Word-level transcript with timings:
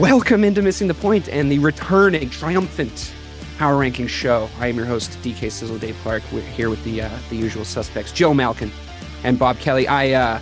Welcome 0.00 0.44
into 0.44 0.62
Missing 0.62 0.88
the 0.88 0.94
Point 0.94 1.28
and 1.28 1.52
the 1.52 1.58
returning 1.58 2.30
triumphant 2.30 3.12
Power 3.58 3.76
Ranking 3.76 4.06
Show. 4.06 4.48
I 4.58 4.68
am 4.68 4.76
your 4.76 4.86
host, 4.86 5.10
DK 5.22 5.52
Sizzle, 5.52 5.76
Dave 5.76 5.94
Clark. 6.02 6.22
We're 6.32 6.40
here 6.40 6.70
with 6.70 6.82
the 6.84 7.02
uh, 7.02 7.10
the 7.28 7.36
usual 7.36 7.66
suspects, 7.66 8.10
Joe 8.10 8.32
Malkin 8.32 8.72
and 9.24 9.38
Bob 9.38 9.58
Kelly. 9.58 9.86
I 9.86 10.12
uh, 10.12 10.40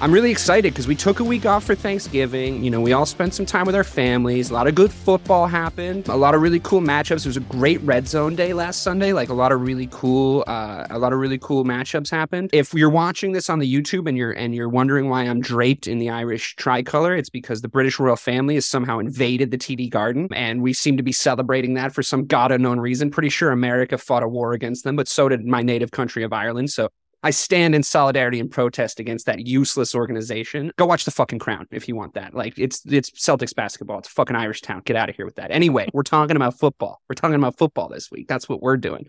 I'm 0.00 0.12
really 0.12 0.32
excited 0.32 0.74
because 0.74 0.88
we 0.88 0.96
took 0.96 1.20
a 1.20 1.24
week 1.24 1.46
off 1.46 1.64
for 1.64 1.74
Thanksgiving. 1.74 2.64
You 2.64 2.70
know, 2.70 2.80
we 2.80 2.92
all 2.92 3.06
spent 3.06 3.32
some 3.32 3.46
time 3.46 3.64
with 3.64 3.76
our 3.76 3.84
families. 3.84 4.50
A 4.50 4.54
lot 4.54 4.66
of 4.66 4.74
good 4.74 4.92
football 4.92 5.46
happened. 5.46 6.08
A 6.08 6.16
lot 6.16 6.34
of 6.34 6.42
really 6.42 6.58
cool 6.60 6.80
matchups. 6.80 7.22
There 7.22 7.30
was 7.30 7.36
a 7.36 7.40
great 7.40 7.80
red 7.82 8.08
zone 8.08 8.34
day 8.34 8.52
last 8.52 8.82
Sunday. 8.82 9.12
Like 9.12 9.28
a 9.28 9.34
lot 9.34 9.52
of 9.52 9.62
really 9.62 9.88
cool, 9.92 10.44
uh, 10.48 10.86
a 10.90 10.98
lot 10.98 11.12
of 11.12 11.20
really 11.20 11.38
cool 11.38 11.64
matchups 11.64 12.10
happened. 12.10 12.50
If 12.52 12.74
you're 12.74 12.90
watching 12.90 13.32
this 13.32 13.48
on 13.48 13.60
the 13.60 13.72
YouTube 13.72 14.08
and 14.08 14.18
you're 14.18 14.32
and 14.32 14.52
you're 14.54 14.68
wondering 14.68 15.08
why 15.08 15.22
I'm 15.22 15.40
draped 15.40 15.86
in 15.86 16.00
the 16.00 16.10
Irish 16.10 16.56
tricolor, 16.56 17.16
it's 17.16 17.30
because 17.30 17.62
the 17.62 17.68
British 17.68 17.98
royal 17.98 18.16
family 18.16 18.56
has 18.56 18.66
somehow 18.66 18.98
invaded 18.98 19.52
the 19.52 19.58
TD 19.58 19.88
Garden, 19.90 20.28
and 20.34 20.60
we 20.60 20.72
seem 20.72 20.96
to 20.96 21.04
be 21.04 21.12
celebrating 21.12 21.74
that 21.74 21.92
for 21.92 22.02
some 22.02 22.26
god 22.26 22.50
unknown 22.50 22.80
reason. 22.80 23.10
Pretty 23.10 23.30
sure 23.30 23.52
America 23.52 23.96
fought 23.96 24.24
a 24.24 24.28
war 24.28 24.54
against 24.54 24.82
them, 24.82 24.96
but 24.96 25.06
so 25.06 25.28
did 25.28 25.46
my 25.46 25.62
native 25.62 25.92
country 25.92 26.24
of 26.24 26.32
Ireland. 26.32 26.70
So 26.70 26.90
I 27.24 27.30
stand 27.30 27.74
in 27.74 27.82
solidarity 27.82 28.38
and 28.38 28.50
protest 28.50 29.00
against 29.00 29.24
that 29.24 29.46
useless 29.46 29.94
organization. 29.94 30.70
Go 30.76 30.84
watch 30.84 31.06
the 31.06 31.10
fucking 31.10 31.38
Crown 31.38 31.66
if 31.70 31.88
you 31.88 31.96
want 31.96 32.12
that. 32.14 32.34
Like 32.34 32.58
it's 32.58 32.84
it's 32.84 33.10
Celtics 33.12 33.54
basketball. 33.54 33.98
It's 33.98 34.08
fucking 34.08 34.36
Irish 34.36 34.60
town. 34.60 34.82
Get 34.84 34.94
out 34.94 35.08
of 35.08 35.16
here 35.16 35.24
with 35.24 35.36
that. 35.36 35.50
Anyway, 35.50 35.88
we're 35.94 36.02
talking 36.02 36.36
about 36.36 36.58
football. 36.58 37.00
We're 37.08 37.14
talking 37.14 37.36
about 37.36 37.56
football 37.56 37.88
this 37.88 38.10
week. 38.10 38.28
That's 38.28 38.46
what 38.46 38.60
we're 38.60 38.76
doing. 38.76 39.08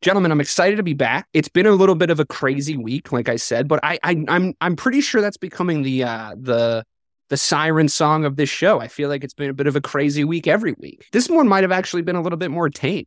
Gentlemen, 0.00 0.30
I'm 0.30 0.40
excited 0.40 0.76
to 0.76 0.84
be 0.84 0.94
back. 0.94 1.26
It's 1.32 1.48
been 1.48 1.66
a 1.66 1.72
little 1.72 1.96
bit 1.96 2.10
of 2.10 2.20
a 2.20 2.24
crazy 2.24 2.76
week, 2.76 3.10
like 3.10 3.28
I 3.28 3.34
said, 3.34 3.66
but 3.66 3.80
I, 3.82 3.98
I 4.04 4.24
I'm 4.28 4.54
I'm 4.60 4.76
pretty 4.76 5.00
sure 5.00 5.20
that's 5.20 5.36
becoming 5.36 5.82
the 5.82 6.04
uh 6.04 6.36
the 6.38 6.84
the 7.30 7.36
siren 7.36 7.88
song 7.88 8.24
of 8.24 8.36
this 8.36 8.48
show. 8.48 8.78
I 8.78 8.86
feel 8.86 9.08
like 9.08 9.24
it's 9.24 9.34
been 9.34 9.50
a 9.50 9.54
bit 9.54 9.66
of 9.66 9.74
a 9.74 9.80
crazy 9.80 10.22
week 10.22 10.46
every 10.46 10.76
week. 10.78 11.08
This 11.10 11.28
one 11.28 11.48
might 11.48 11.64
have 11.64 11.72
actually 11.72 12.02
been 12.02 12.14
a 12.14 12.22
little 12.22 12.38
bit 12.38 12.52
more 12.52 12.70
tame. 12.70 13.06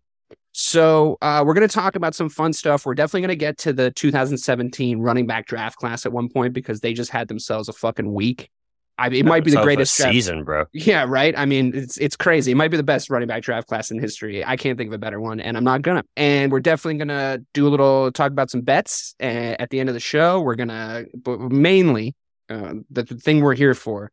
So 0.62 1.18
uh, 1.22 1.42
we're 1.46 1.54
going 1.54 1.68
to 1.68 1.74
talk 1.74 1.96
about 1.96 2.14
some 2.14 2.28
fun 2.28 2.52
stuff. 2.52 2.86
We're 2.86 2.94
definitely 2.94 3.22
going 3.22 3.30
to 3.30 3.36
get 3.38 3.58
to 3.60 3.72
the 3.72 3.92
2017 3.92 5.00
running 5.00 5.26
back 5.26 5.46
draft 5.46 5.78
class 5.78 6.06
at 6.06 6.12
one 6.12 6.28
point 6.28 6.52
because 6.52 6.82
they 6.82 6.92
just 6.92 7.12
had 7.12 7.30
themselves 7.30 7.70
a 7.70 7.74
fucking 7.74 8.14
week. 8.14 8.50
I 8.98 9.08
mean, 9.08 9.22
it 9.22 9.26
might 9.26 9.46
be 9.46 9.52
the 9.52 9.62
greatest 9.62 9.96
draft- 9.96 10.12
season, 10.12 10.44
bro. 10.44 10.66
Yeah, 10.74 11.06
right. 11.08 11.34
I 11.38 11.46
mean, 11.46 11.72
it's 11.74 11.98
it's 11.98 12.18
crazy. 12.18 12.52
It 12.52 12.56
might 12.56 12.72
be 12.72 12.76
the 12.76 12.84
best 12.84 13.10
running 13.10 13.30
back 13.30 13.42
draft 13.42 13.70
class 13.70 13.90
in 13.90 14.00
history. 14.00 14.44
I 14.44 14.58
can't 14.58 14.78
think 14.78 14.90
of 14.90 14.94
a 14.94 14.98
better 14.98 15.22
one, 15.22 15.40
and 15.40 15.56
I'm 15.56 15.64
not 15.64 15.82
gonna. 15.82 16.04
And 16.18 16.52
we're 16.52 16.60
definitely 16.60 16.98
gonna 16.98 17.40
do 17.54 17.66
a 17.66 17.70
little 17.70 18.12
talk 18.12 18.34
about 18.34 18.50
some 18.52 18.60
bets 18.60 19.16
uh, 19.22 19.24
at 19.24 19.70
the 19.70 19.80
end 19.80 19.88
of 19.88 19.94
the 19.94 20.02
show. 20.02 20.42
We're 20.42 20.56
gonna, 20.56 21.06
but 21.16 21.40
mainly, 21.40 22.16
uh, 22.50 22.74
the, 22.92 23.04
the 23.04 23.16
thing 23.16 23.40
we're 23.40 23.56
here 23.56 23.74
for 23.74 24.12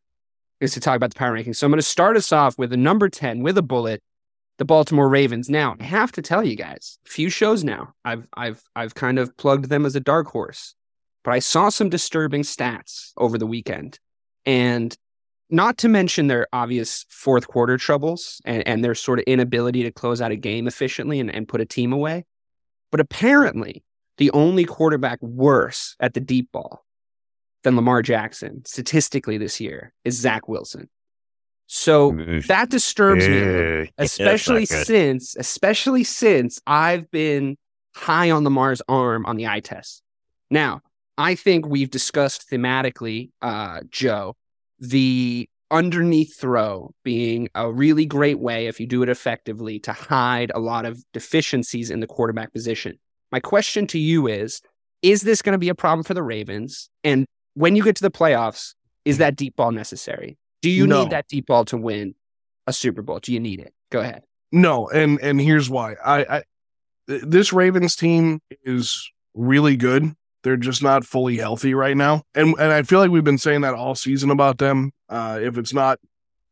is 0.61 0.71
to 0.75 0.79
talk 0.79 0.95
about 0.95 1.09
the 1.09 1.19
power 1.19 1.33
rankings. 1.33 1.57
So 1.57 1.67
I'm 1.67 1.71
gonna 1.73 1.81
start 1.81 2.15
us 2.15 2.31
off 2.31 2.57
with 2.57 2.71
a 2.71 2.77
number 2.77 3.09
ten 3.09 3.43
with 3.43 3.57
a 3.57 3.61
bullet, 3.61 4.01
the 4.57 4.65
Baltimore 4.65 5.09
Ravens. 5.09 5.49
Now, 5.49 5.75
I 5.79 5.83
have 5.83 6.11
to 6.13 6.21
tell 6.21 6.43
you 6.43 6.55
guys, 6.55 6.97
a 7.05 7.09
few 7.09 7.29
shows 7.29 7.63
now, 7.63 7.93
I've 8.03 8.27
I've 8.35 8.61
I've 8.75 8.95
kind 8.95 9.19
of 9.19 9.35
plugged 9.37 9.69
them 9.69 9.85
as 9.85 9.95
a 9.95 9.99
dark 9.99 10.27
horse, 10.27 10.75
but 11.23 11.33
I 11.33 11.39
saw 11.39 11.69
some 11.69 11.89
disturbing 11.89 12.41
stats 12.41 13.11
over 13.17 13.37
the 13.37 13.47
weekend, 13.47 13.99
and 14.45 14.95
not 15.49 15.77
to 15.79 15.87
mention 15.87 16.27
their 16.27 16.47
obvious 16.51 17.05
fourth 17.09 17.47
quarter 17.47 17.77
troubles 17.77 18.41
and, 18.43 18.67
and 18.67 18.83
their 18.83 18.95
sort 18.95 19.19
of 19.19 19.23
inability 19.25 19.83
to 19.83 19.91
close 19.91 20.21
out 20.21 20.31
a 20.31 20.35
game 20.35 20.67
efficiently 20.67 21.19
and, 21.19 21.33
and 21.33 21.47
put 21.47 21.61
a 21.61 21.65
team 21.65 21.93
away. 21.93 22.25
But 22.91 22.99
apparently, 22.99 23.83
the 24.17 24.31
only 24.31 24.65
quarterback 24.65 25.21
worse 25.21 25.95
at 25.99 26.13
the 26.13 26.19
deep 26.19 26.51
ball 26.51 26.83
than 27.63 27.75
Lamar 27.75 28.01
Jackson 28.01 28.63
statistically 28.65 29.37
this 29.37 29.59
year 29.59 29.93
is 30.03 30.19
Zach 30.19 30.47
Wilson. 30.47 30.89
So 31.67 32.11
that 32.47 32.69
disturbs 32.69 33.27
me, 33.27 33.37
a 33.37 33.45
little, 33.45 33.81
Ew. 33.81 33.87
especially 33.97 34.65
since, 34.65 35.35
especially 35.35 36.03
since 36.05 36.61
I've 36.65 37.11
been 37.11 37.57
high 37.93 38.31
on 38.31 38.45
Lamar's 38.45 38.81
arm 38.87 39.25
on 39.25 39.35
the 39.35 39.47
eye 39.47 39.59
test. 39.59 40.01
Now, 40.49 40.81
I 41.17 41.35
think 41.35 41.67
we've 41.67 41.89
discussed 41.89 42.49
thematically, 42.49 43.31
uh, 43.41 43.81
Joe, 43.89 44.35
the 44.79 45.49
underneath 45.69 46.37
throw 46.39 46.93
being 47.03 47.49
a 47.53 47.71
really 47.71 48.05
great 48.05 48.39
way, 48.39 48.67
if 48.67 48.79
you 48.79 48.87
do 48.87 49.03
it 49.03 49.09
effectively, 49.09 49.79
to 49.79 49.91
hide 49.91 50.51
a 50.55 50.59
lot 50.59 50.85
of 50.85 51.03
deficiencies 51.11 51.89
in 51.89 51.99
the 51.99 52.07
quarterback 52.07 52.53
position. 52.53 52.97
My 53.31 53.39
question 53.39 53.87
to 53.87 53.99
you 53.99 54.27
is 54.27 54.61
Is 55.01 55.21
this 55.21 55.41
going 55.41 55.53
to 55.53 55.59
be 55.59 55.69
a 55.69 55.75
problem 55.75 56.03
for 56.03 56.13
the 56.13 56.23
Ravens? 56.23 56.89
And 57.03 57.25
when 57.55 57.75
you 57.75 57.83
get 57.83 57.95
to 57.97 58.03
the 58.03 58.11
playoffs, 58.11 58.73
is 59.03 59.17
that 59.17 59.35
deep 59.35 59.55
ball 59.55 59.71
necessary? 59.71 60.37
Do 60.67 60.73
you 60.73 60.87
No. 60.87 61.03
need 61.03 61.11
that 61.11 61.27
deep 61.27 61.47
ball 61.47 61.65
to 61.65 61.77
win 61.77 62.15
a 62.65 62.73
Super 62.73 63.01
Bowl? 63.01 63.19
Do 63.19 63.33
you 63.33 63.39
need 63.39 63.59
it? 63.59 63.73
Go 63.89 63.99
ahead. 64.01 64.23
No, 64.51 64.87
and 64.89 65.19
and 65.21 65.39
here's 65.41 65.69
why. 65.69 65.95
I, 66.03 66.37
I 66.37 66.43
this 67.07 67.51
Ravens 67.53 67.95
team 67.95 68.39
is 68.63 69.09
really 69.33 69.75
good. 69.77 70.13
They're 70.43 70.57
just 70.57 70.81
not 70.83 71.03
fully 71.05 71.37
healthy 71.37 71.73
right 71.73 71.97
now, 71.97 72.23
and 72.35 72.53
and 72.59 72.71
I 72.71 72.83
feel 72.83 72.99
like 72.99 73.11
we've 73.11 73.23
been 73.23 73.37
saying 73.37 73.61
that 73.61 73.73
all 73.73 73.95
season 73.95 74.29
about 74.31 74.57
them. 74.57 74.91
Uh, 75.09 75.39
if 75.41 75.57
it's 75.57 75.73
not 75.73 75.99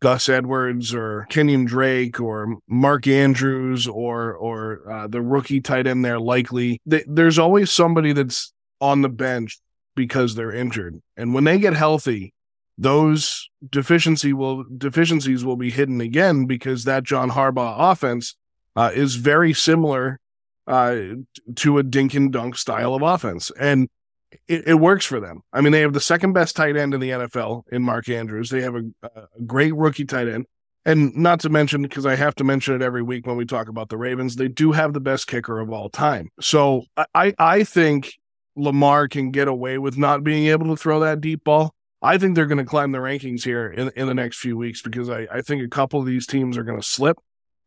Gus 0.02 0.28
Edwards 0.28 0.94
or 0.94 1.26
Kenyon 1.30 1.66
Drake 1.66 2.20
or 2.20 2.58
Mark 2.68 3.08
Andrews 3.08 3.88
or 3.88 4.34
or 4.34 4.92
uh, 4.92 5.08
the 5.08 5.22
rookie 5.22 5.62
tight 5.62 5.88
end 5.88 6.04
there, 6.04 6.20
likely 6.20 6.82
th- 6.90 7.06
there's 7.08 7.40
always 7.40 7.72
somebody 7.72 8.12
that's 8.12 8.52
on 8.82 9.02
the 9.02 9.10
bench 9.10 9.60
because 9.96 10.36
they're 10.36 10.52
injured, 10.54 11.00
and 11.16 11.34
when 11.34 11.46
they 11.46 11.58
get 11.60 11.74
healthy, 11.74 12.34
those 12.78 13.50
deficiency 13.70 14.34
will 14.34 14.66
deficiencies 14.78 15.46
will 15.46 15.56
be 15.56 15.72
hidden 15.72 16.02
again 16.02 16.46
because 16.46 16.84
that 16.84 17.04
John 17.04 17.32
Harbaugh 17.32 17.76
offense 17.92 18.36
uh, 18.76 18.92
is 18.94 19.16
very 19.16 19.54
similar 19.54 20.20
uh, 20.68 20.98
to 21.56 21.78
a 21.78 21.84
dink 21.84 22.14
and 22.14 22.32
dunk 22.32 22.58
style 22.58 22.96
of 22.96 23.02
offense, 23.02 23.52
and 23.60 23.88
it, 24.48 24.68
it 24.68 24.74
works 24.76 25.06
for 25.06 25.20
them. 25.20 25.42
I 25.54 25.62
mean, 25.62 25.72
they 25.72 25.82
have 25.82 25.94
the 25.94 26.00
second 26.00 26.34
best 26.34 26.56
tight 26.56 26.76
end 26.76 26.94
in 26.94 27.00
the 27.00 27.12
NFL 27.12 27.64
in 27.72 27.84
Mark 27.84 28.10
Andrews. 28.10 28.50
They 28.50 28.62
have 28.62 28.76
a, 28.76 28.84
a 29.04 29.28
great 29.46 29.76
rookie 29.76 30.06
tight 30.06 30.28
end, 30.28 30.46
and 30.84 31.16
not 31.16 31.40
to 31.42 31.50
mention 31.50 31.84
because 31.84 32.06
I 32.06 32.16
have 32.16 32.36
to 32.36 32.44
mention 32.44 32.76
it 32.76 32.82
every 32.82 33.04
week 33.04 33.26
when 33.26 33.38
we 33.38 33.46
talk 33.46 33.70
about 33.70 33.90
the 33.90 33.98
Ravens, 33.98 34.36
they 34.36 34.48
do 34.48 34.72
have 34.72 34.94
the 34.94 35.00
best 35.00 35.28
kicker 35.28 35.60
of 35.60 35.72
all 35.72 35.90
time. 35.90 36.30
So 36.42 36.84
I 36.98 37.06
I, 37.14 37.34
I 37.38 37.64
think 37.64 38.14
Lamar 38.56 39.08
can 39.08 39.32
get 39.32 39.48
away 39.48 39.78
with 39.78 39.98
not 39.98 40.24
being 40.24 40.48
able 40.48 40.68
to 40.68 40.82
throw 40.82 41.00
that 41.02 41.22
deep 41.22 41.44
ball. 41.44 41.75
I 42.02 42.18
think 42.18 42.36
they're 42.36 42.46
going 42.46 42.60
to 42.60 42.66
climb 42.66 42.92
the 42.92 43.00
rankings 43.00 43.44
here 43.44 43.68
in, 43.68 43.92
in 43.96 44.08
the 44.08 44.14
next 44.14 44.38
few 44.38 44.58
weeks 44.58 44.82
because 44.82 45.10
I, 45.10 45.28
I 45.32 45.42
think 45.42 45.64
a 45.64 45.70
couple 45.70 46.00
of 46.00 46.06
these 46.06 46.28
teams 46.28 46.58
are 46.58 46.64
going 46.64 46.80
to 46.80 46.88
slip. 46.88 47.18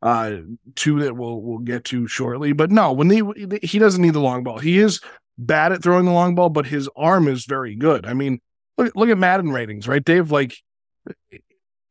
Uh, 0.01 0.37
two 0.77 1.01
that 1.01 1.17
we'll 1.17 1.41
we'll 1.41 1.59
get 1.59 1.85
to 1.87 2.07
shortly. 2.07 2.53
But 2.53 2.71
no, 2.71 2.93
when 2.93 3.11
he 3.11 3.23
he 3.65 3.81
doesn't 3.81 4.01
need 4.01 4.15
the 4.15 4.21
long 4.21 4.45
ball. 4.45 4.59
He 4.59 4.79
is 4.79 5.01
bad 5.37 5.73
at 5.73 5.83
throwing 5.83 6.05
the 6.05 6.13
long 6.13 6.37
ball, 6.37 6.51
but 6.51 6.67
his 6.67 6.89
arm 6.95 7.27
is 7.27 7.45
very 7.47 7.75
good. 7.75 8.07
I 8.07 8.15
mean, 8.15 8.41
look 8.77 8.95
look 8.95 9.09
at 9.09 9.19
Madden 9.19 9.51
ratings, 9.51 9.89
right, 9.89 10.05
Dave? 10.05 10.31
Like 10.31 10.57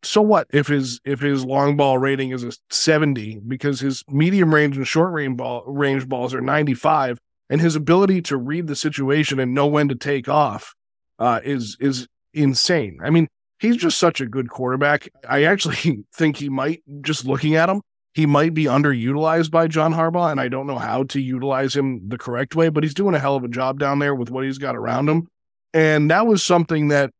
so 0.03 0.21
what 0.21 0.47
if 0.51 0.67
his 0.67 0.99
if 1.05 1.19
his 1.19 1.43
long 1.43 1.75
ball 1.75 1.97
rating 1.97 2.31
is 2.31 2.43
a 2.43 2.51
70 2.69 3.41
because 3.47 3.79
his 3.79 4.03
medium 4.07 4.53
range 4.53 4.77
and 4.77 4.87
short 4.87 5.11
range 5.11 5.37
ball 5.37 5.63
range 5.65 6.07
balls 6.07 6.33
are 6.33 6.41
95 6.41 7.19
and 7.49 7.61
his 7.61 7.75
ability 7.75 8.21
to 8.23 8.37
read 8.37 8.67
the 8.67 8.75
situation 8.75 9.39
and 9.39 9.53
know 9.53 9.67
when 9.67 9.87
to 9.89 9.95
take 9.95 10.29
off 10.29 10.75
uh, 11.19 11.39
is 11.43 11.77
is 11.79 12.07
insane. 12.37 12.99
I 13.03 13.09
mean, 13.09 13.27
he's 13.59 13.77
just 13.77 13.97
such 13.97 14.21
a 14.21 14.27
good 14.27 14.49
quarterback. 14.49 15.09
I 15.27 15.43
actually 15.43 16.05
think 16.13 16.37
he 16.37 16.49
might 16.49 16.83
just 17.01 17.25
looking 17.25 17.55
at 17.55 17.69
him, 17.69 17.81
he 18.13 18.25
might 18.25 18.53
be 18.53 18.65
underutilized 18.65 19.51
by 19.51 19.67
John 19.67 19.93
Harbaugh, 19.93 20.31
and 20.31 20.39
I 20.39 20.47
don't 20.47 20.67
know 20.67 20.77
how 20.77 21.03
to 21.03 21.21
utilize 21.21 21.75
him 21.75 22.09
the 22.09 22.17
correct 22.17 22.55
way, 22.55 22.69
but 22.69 22.83
he's 22.83 22.93
doing 22.93 23.15
a 23.15 23.19
hell 23.19 23.35
of 23.35 23.43
a 23.43 23.47
job 23.49 23.79
down 23.79 23.99
there 23.99 24.15
with 24.15 24.31
what 24.31 24.43
he's 24.43 24.57
got 24.57 24.75
around 24.75 25.09
him. 25.09 25.27
And 25.73 26.09
that 26.09 26.25
was 26.25 26.41
something 26.41 26.87
that 26.87 27.11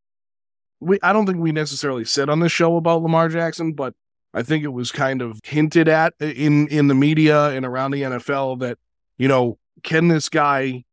we 0.80 1.00
I 1.04 1.14
don't 1.14 1.26
think 1.26 1.40
we 1.40 1.52
necessarily 1.52 2.06
said 2.06 2.30
on 2.30 2.40
the 2.40 2.50
show 2.50 2.78
about 2.78 3.02
Lamar 3.02 3.30
Jackson, 3.30 3.74
but 3.74 3.94
I 4.34 4.44
think 4.44 4.64
it 4.64 4.70
was 4.70 4.92
kind 4.92 5.22
of 5.22 5.40
hinted 5.44 5.88
at 5.88 6.14
in 6.20 6.68
in 6.68 6.88
the 6.88 6.96
media 6.96 7.50
and 7.50 7.66
around 7.66 7.92
the 7.92 8.02
NFL 8.02 8.60
that 8.60 8.78
you 9.18 9.28
know 9.28 9.58
can 9.84 10.08
this 10.08 10.30
guy 10.30 10.84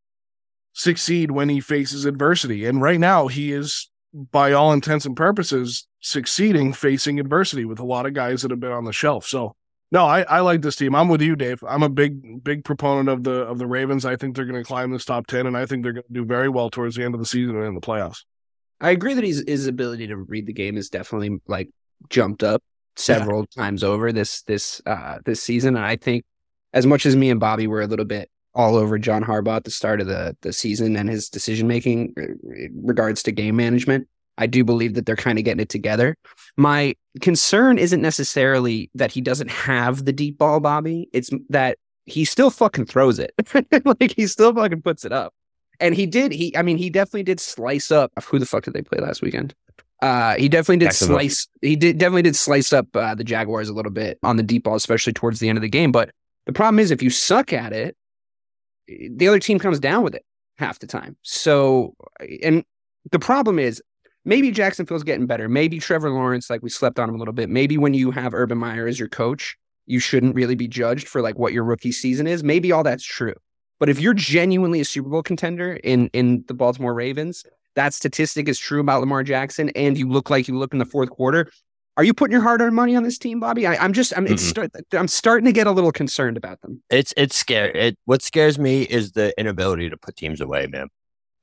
succeed 0.75 1.31
when 1.31 1.49
he 1.49 1.61
faces 1.61 2.05
adversity? 2.05 2.67
And 2.67 2.82
right 2.82 3.00
now 3.00 3.29
he 3.29 3.53
is, 3.53 3.88
by 4.14 4.52
all 4.52 4.72
intents 4.72 5.05
and 5.05 5.16
purposes, 5.16 5.87
succeeding 6.00 6.72
facing 6.72 7.19
adversity 7.19 7.64
with 7.64 7.81
a 7.81 7.84
lot 7.84 8.06
of 8.06 8.14
guys 8.14 8.43
that 8.43 8.50
have 8.50 8.61
been 8.61 8.72
on 8.72 8.84
the 8.84 8.93
shelf. 8.93 9.26
So 9.26 9.56
no, 9.90 10.06
I, 10.06 10.22
I 10.22 10.40
like 10.40 10.62
this 10.62 10.76
team. 10.76 10.94
I'm 10.94 11.08
with 11.08 11.20
you, 11.20 11.37
Dave. 11.37 11.62
I'm 11.69 11.82
a 11.82 11.88
big, 11.88 12.43
big 12.43 12.64
proponent 12.64 13.08
of 13.08 13.25
the 13.25 13.43
of 13.43 13.58
the 13.58 13.66
Ravens. 13.66 14.05
I 14.05 14.16
think 14.16 14.34
they're 14.34 14.44
going 14.44 14.62
to 14.62 14.66
climb 14.66 14.90
this 14.90 15.05
top 15.05 15.26
ten, 15.26 15.46
and 15.46 15.56
I 15.56 15.66
think 15.66 15.82
they're 15.82 15.93
going 15.93 16.06
to 16.06 16.12
do 16.12 16.25
very 16.25 16.49
well 16.49 16.70
towards 16.70 16.96
the 16.96 17.05
end 17.05 17.14
of 17.14 17.20
the 17.20 17.26
season 17.26 17.56
and 17.56 17.66
in 17.66 17.75
the 17.75 17.81
playoffs. 17.81 18.25
I 18.81 18.90
agree 18.90 19.14
that 19.14 19.25
his 19.25 19.44
his 19.46 19.66
ability 19.66 20.08
to 20.08 20.16
read 20.16 20.46
the 20.46 20.52
game 20.52 20.76
is 20.76 20.90
definitely 20.90 21.38
like 21.46 21.70
jumped 22.08 22.43
up 22.43 22.62
several 22.96 23.46
yeah. 23.56 23.62
times 23.62 23.84
over 23.84 24.12
this 24.12 24.43
this 24.43 24.81
uh 24.87 25.19
this 25.25 25.43
season. 25.43 25.76
And 25.76 25.84
I 25.84 25.96
think 25.96 26.25
as 26.72 26.87
much 26.87 27.06
as 27.06 27.14
me 27.14 27.31
and 27.31 27.40
Bobby 27.40 27.66
were 27.66 27.82
a 27.82 27.87
little 27.87 28.05
bit 28.05 28.28
all 28.55 28.77
over 28.77 28.99
John 28.99 29.25
Harbaugh 29.25 29.56
at 29.56 29.65
the 29.65 29.71
start 29.71 30.01
of 30.01 30.06
the 30.06 30.37
the 30.43 30.53
season 30.53 30.97
and 30.97 31.09
his 31.09 31.29
decision 31.29 31.67
making 31.67 32.15
regards 32.83 33.23
to 33.25 33.33
game 33.33 33.56
management, 33.56 34.09
I 34.39 34.47
do 34.47 34.65
believe 34.65 34.95
that 34.95 35.06
they're 35.06 35.17
kind 35.17 35.39
of 35.39 35.45
getting 35.45 35.61
it 35.61 35.69
together. 35.69 36.17
My 36.56 36.95
concern 37.21 37.79
isn't 37.79 38.01
necessarily 38.01 38.91
that 38.95 39.12
he 39.12 39.21
doesn't 39.21 39.51
have 39.51 40.05
the 40.05 40.12
deep 40.12 40.39
ball, 40.39 40.61
Bobby. 40.61 41.09
It's 41.12 41.31
that 41.51 41.79
he 42.06 42.25
still 42.25 42.51
fucking 42.51 42.87
throws 42.87 43.19
it. 43.19 43.33
like 43.85 44.15
he 44.17 44.27
still 44.27 44.55
fucking 44.55 44.83
puts 44.83 45.05
it 45.05 45.12
up. 45.12 45.33
And 45.81 45.95
he 45.95 46.07
did. 46.07 46.33
He, 46.33 46.57
I 46.57 46.62
mean, 46.62 46.77
he 46.77 46.91
definitely 46.91 47.25
did 47.25 47.41
slice 47.41 47.91
up. 47.91 48.12
Who 48.25 48.39
the 48.39 48.47
fuck 48.47 48.65
did 48.65 48.75
they 48.75 48.83
play 48.83 49.00
last 49.00 49.23
weekend? 49.23 49.55
Uh, 50.03 50.35
he 50.37 50.49
definitely 50.49 50.85
did 50.85 50.93
slice. 50.93 51.49
He 51.62 51.77
did 51.77 51.99
definitely 51.99 52.23
did 52.23 52.37
slice 52.37 52.73
up 52.73 52.95
uh, 52.95 53.15
the 53.15 53.25
Jaguars 53.25 53.69
a 53.69 53.73
little 53.73 53.91
bit 53.91 54.19
on 54.23 54.37
the 54.37 54.43
deep 54.43 54.65
ball, 54.65 54.75
especially 54.75 55.12
towards 55.12 55.41
the 55.41 55.49
end 55.49 55.57
of 55.57 55.62
the 55.62 55.69
game. 55.69 55.93
But 55.93 56.11
the 56.47 56.53
problem 56.53 56.79
is, 56.79 56.91
if 56.91 57.03
you 57.03 57.11
suck 57.11 57.53
at 57.53 57.73
it, 57.73 57.97
the 58.87 59.29
other 59.29 59.39
team 59.39 59.59
comes 59.59 59.81
down 59.81 60.03
with 60.03 60.15
it 60.15 60.25
half 60.57 60.79
the 60.79 60.87
time. 60.87 61.17
So, 61.23 61.95
and 62.43 62.65
the 63.11 63.19
problem 63.19 63.59
is, 63.59 63.83
maybe 64.25 64.51
Jacksonville's 64.51 65.05
getting 65.05 65.27
better. 65.27 65.49
Maybe 65.49 65.79
Trevor 65.79 66.11
Lawrence, 66.11 66.49
like 66.49 66.63
we 66.63 66.71
slept 66.71 66.99
on 66.99 67.09
him 67.09 67.15
a 67.15 67.19
little 67.19 67.35
bit. 67.35 67.51
Maybe 67.51 67.77
when 67.77 67.95
you 67.95 68.11
have 68.11 68.35
Urban 68.35 68.59
Meyer 68.59 68.87
as 68.87 68.99
your 68.99 69.09
coach, 69.09 69.57
you 69.87 69.99
shouldn't 69.99 70.35
really 70.35 70.55
be 70.55 70.69
judged 70.69 71.09
for 71.09 71.21
like 71.21 71.39
what 71.39 71.53
your 71.53 71.65
rookie 71.65 71.93
season 71.93 72.27
is. 72.27 72.43
Maybe 72.43 72.73
all 72.73 72.83
that's 72.83 73.05
true. 73.05 73.35
But 73.79 73.89
if 73.89 74.01
you're 74.01 74.15
genuinely 74.15 74.81
a 74.81 74.85
Super 74.85 75.09
Bowl 75.09 75.23
contender 75.23 75.75
in 75.75 76.09
in 76.09 76.45
the 76.47 76.55
Baltimore 76.55 76.95
Ravens, 76.95 77.45
that 77.75 77.93
statistic 77.93 78.49
is 78.49 78.59
true 78.59 78.81
about 78.81 79.01
Lamar 79.01 79.23
Jackson, 79.23 79.71
and 79.71 79.99
you 79.99 80.09
look 80.09 80.31
like 80.31 80.49
you 80.49 80.57
look 80.57 80.73
in 80.73 80.79
the 80.79 80.87
fourth 80.87 81.11
quarter. 81.11 81.51
Are 81.96 82.05
you 82.05 82.12
putting 82.12 82.32
your 82.32 82.43
hard-earned 82.43 82.75
money 82.75 82.96
on 82.96 83.05
this 83.05 83.19
team, 83.19 83.38
Bobby? 83.38 83.67
I, 83.67 83.85
am 83.85 83.93
just, 83.93 84.17
I'm, 84.17 84.26
it's 84.26 84.43
mm-hmm. 84.43 84.49
start, 84.49 84.70
I'm 84.93 85.08
starting 85.08 85.44
to 85.46 85.52
get 85.52 85.67
a 85.67 85.70
little 85.70 85.93
concerned 85.93 86.37
about 86.37 86.61
them. 86.61 86.82
It's, 86.91 87.14
it's 87.17 87.37
scary. 87.37 87.79
It, 87.79 87.99
what 88.05 88.20
scares 88.23 88.58
me 88.58 88.82
is 88.82 89.12
the 89.12 89.32
inability 89.38 89.91
to 89.91 89.96
put 89.96 90.17
teams 90.17 90.41
away, 90.41 90.67
man. 90.67 90.88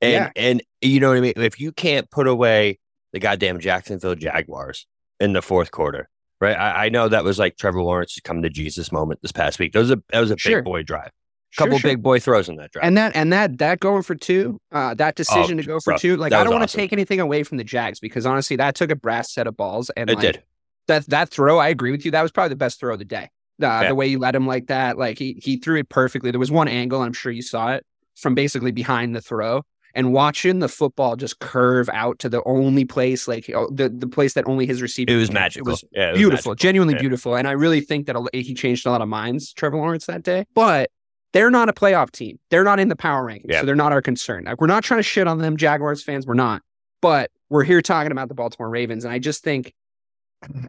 And, 0.02 0.12
yeah. 0.12 0.30
and 0.36 0.62
you 0.80 1.00
know 1.00 1.08
what 1.08 1.18
I 1.18 1.20
mean. 1.20 1.32
If 1.36 1.58
you 1.58 1.72
can't 1.72 2.10
put 2.10 2.26
away 2.26 2.80
the 3.12 3.18
goddamn 3.18 3.60
Jacksonville 3.60 4.14
Jaguars 4.14 4.86
in 5.20 5.32
the 5.32 5.40
fourth 5.40 5.70
quarter, 5.70 6.08
right? 6.40 6.56
I, 6.56 6.86
I 6.86 6.88
know 6.90 7.08
that 7.08 7.24
was 7.24 7.38
like 7.38 7.56
Trevor 7.56 7.82
Lawrence's 7.82 8.20
come 8.20 8.42
to 8.42 8.50
Jesus 8.50 8.92
moment 8.92 9.22
this 9.22 9.32
past 9.32 9.58
week. 9.58 9.72
That 9.72 9.78
was 9.78 9.90
a, 9.90 10.02
that 10.10 10.20
was 10.20 10.30
a 10.30 10.36
sure. 10.36 10.58
big 10.58 10.64
boy 10.64 10.82
drive 10.82 11.12
couple 11.56 11.78
sure, 11.78 11.90
big 11.90 12.02
boy 12.02 12.18
throws 12.20 12.48
in 12.48 12.56
that 12.56 12.72
drive. 12.72 12.84
And 12.84 12.96
that 12.96 13.14
and 13.14 13.32
that 13.32 13.58
that 13.58 13.80
going 13.80 14.02
for 14.02 14.14
two, 14.14 14.60
uh, 14.72 14.94
that 14.94 15.16
decision 15.16 15.58
oh, 15.58 15.62
to 15.62 15.66
go 15.66 15.80
for 15.80 15.96
two, 15.98 16.16
like 16.16 16.32
I 16.32 16.44
don't 16.44 16.54
want 16.54 16.68
to 16.68 16.76
take 16.76 16.92
anything 16.92 17.20
away 17.20 17.42
from 17.42 17.58
the 17.58 17.64
Jags 17.64 18.00
because 18.00 18.26
honestly, 18.26 18.56
that 18.56 18.74
took 18.74 18.90
a 18.90 18.96
brass 18.96 19.32
set 19.32 19.46
of 19.46 19.56
balls. 19.56 19.90
And 19.96 20.10
it 20.10 20.16
like, 20.16 20.22
did. 20.22 20.42
That 20.88 21.06
that 21.06 21.28
throw, 21.28 21.58
I 21.58 21.68
agree 21.68 21.90
with 21.90 22.04
you. 22.04 22.10
That 22.10 22.22
was 22.22 22.32
probably 22.32 22.50
the 22.50 22.56
best 22.56 22.80
throw 22.80 22.92
of 22.92 22.98
the 22.98 23.04
day. 23.04 23.30
Uh, 23.62 23.66
yeah. 23.66 23.88
The 23.88 23.94
way 23.94 24.06
you 24.06 24.18
let 24.18 24.34
him 24.34 24.46
like 24.46 24.66
that, 24.66 24.98
like 24.98 25.18
he 25.18 25.40
he 25.42 25.58
threw 25.58 25.78
it 25.78 25.88
perfectly. 25.88 26.30
There 26.30 26.40
was 26.40 26.50
one 26.50 26.68
angle, 26.68 27.02
I'm 27.02 27.12
sure 27.12 27.30
you 27.30 27.42
saw 27.42 27.72
it 27.72 27.84
from 28.16 28.34
basically 28.34 28.72
behind 28.72 29.14
the 29.14 29.20
throw. 29.20 29.62
And 29.94 30.14
watching 30.14 30.60
the 30.60 30.70
football 30.70 31.16
just 31.16 31.38
curve 31.38 31.90
out 31.90 32.18
to 32.20 32.30
the 32.30 32.42
only 32.44 32.86
place, 32.86 33.28
like 33.28 33.44
the 33.44 33.92
the 33.94 34.08
place 34.08 34.32
that 34.32 34.48
only 34.48 34.64
his 34.64 34.80
receiver. 34.80 35.12
It 35.12 35.16
was 35.16 35.30
magical. 35.30 35.68
It 35.68 35.70
was, 35.70 35.84
yeah, 35.92 36.08
it 36.08 36.10
was 36.12 36.18
beautiful, 36.18 36.52
magical. 36.52 36.54
genuinely 36.54 36.94
yeah. 36.94 37.00
beautiful. 37.00 37.34
And 37.36 37.46
I 37.46 37.52
really 37.52 37.82
think 37.82 38.06
that 38.06 38.16
he 38.32 38.54
changed 38.54 38.86
a 38.86 38.90
lot 38.90 39.02
of 39.02 39.08
minds, 39.08 39.52
Trevor 39.52 39.76
Lawrence, 39.76 40.06
that 40.06 40.22
day. 40.22 40.46
But 40.54 40.90
they're 41.32 41.50
not 41.50 41.68
a 41.68 41.72
playoff 41.72 42.10
team. 42.10 42.38
They're 42.50 42.64
not 42.64 42.78
in 42.78 42.88
the 42.88 42.96
power 42.96 43.26
rankings. 43.26 43.46
Yeah. 43.48 43.60
So 43.60 43.66
they're 43.66 43.74
not 43.74 43.92
our 43.92 44.02
concern. 44.02 44.44
Like, 44.44 44.60
we're 44.60 44.66
not 44.66 44.84
trying 44.84 44.98
to 44.98 45.04
shit 45.04 45.26
on 45.26 45.38
them, 45.38 45.56
Jaguars 45.56 46.02
fans. 46.02 46.26
We're 46.26 46.34
not. 46.34 46.62
But 47.00 47.30
we're 47.48 47.64
here 47.64 47.82
talking 47.82 48.12
about 48.12 48.28
the 48.28 48.34
Baltimore 48.34 48.68
Ravens. 48.68 49.04
And 49.04 49.12
I 49.12 49.18
just 49.18 49.42
think, 49.42 49.74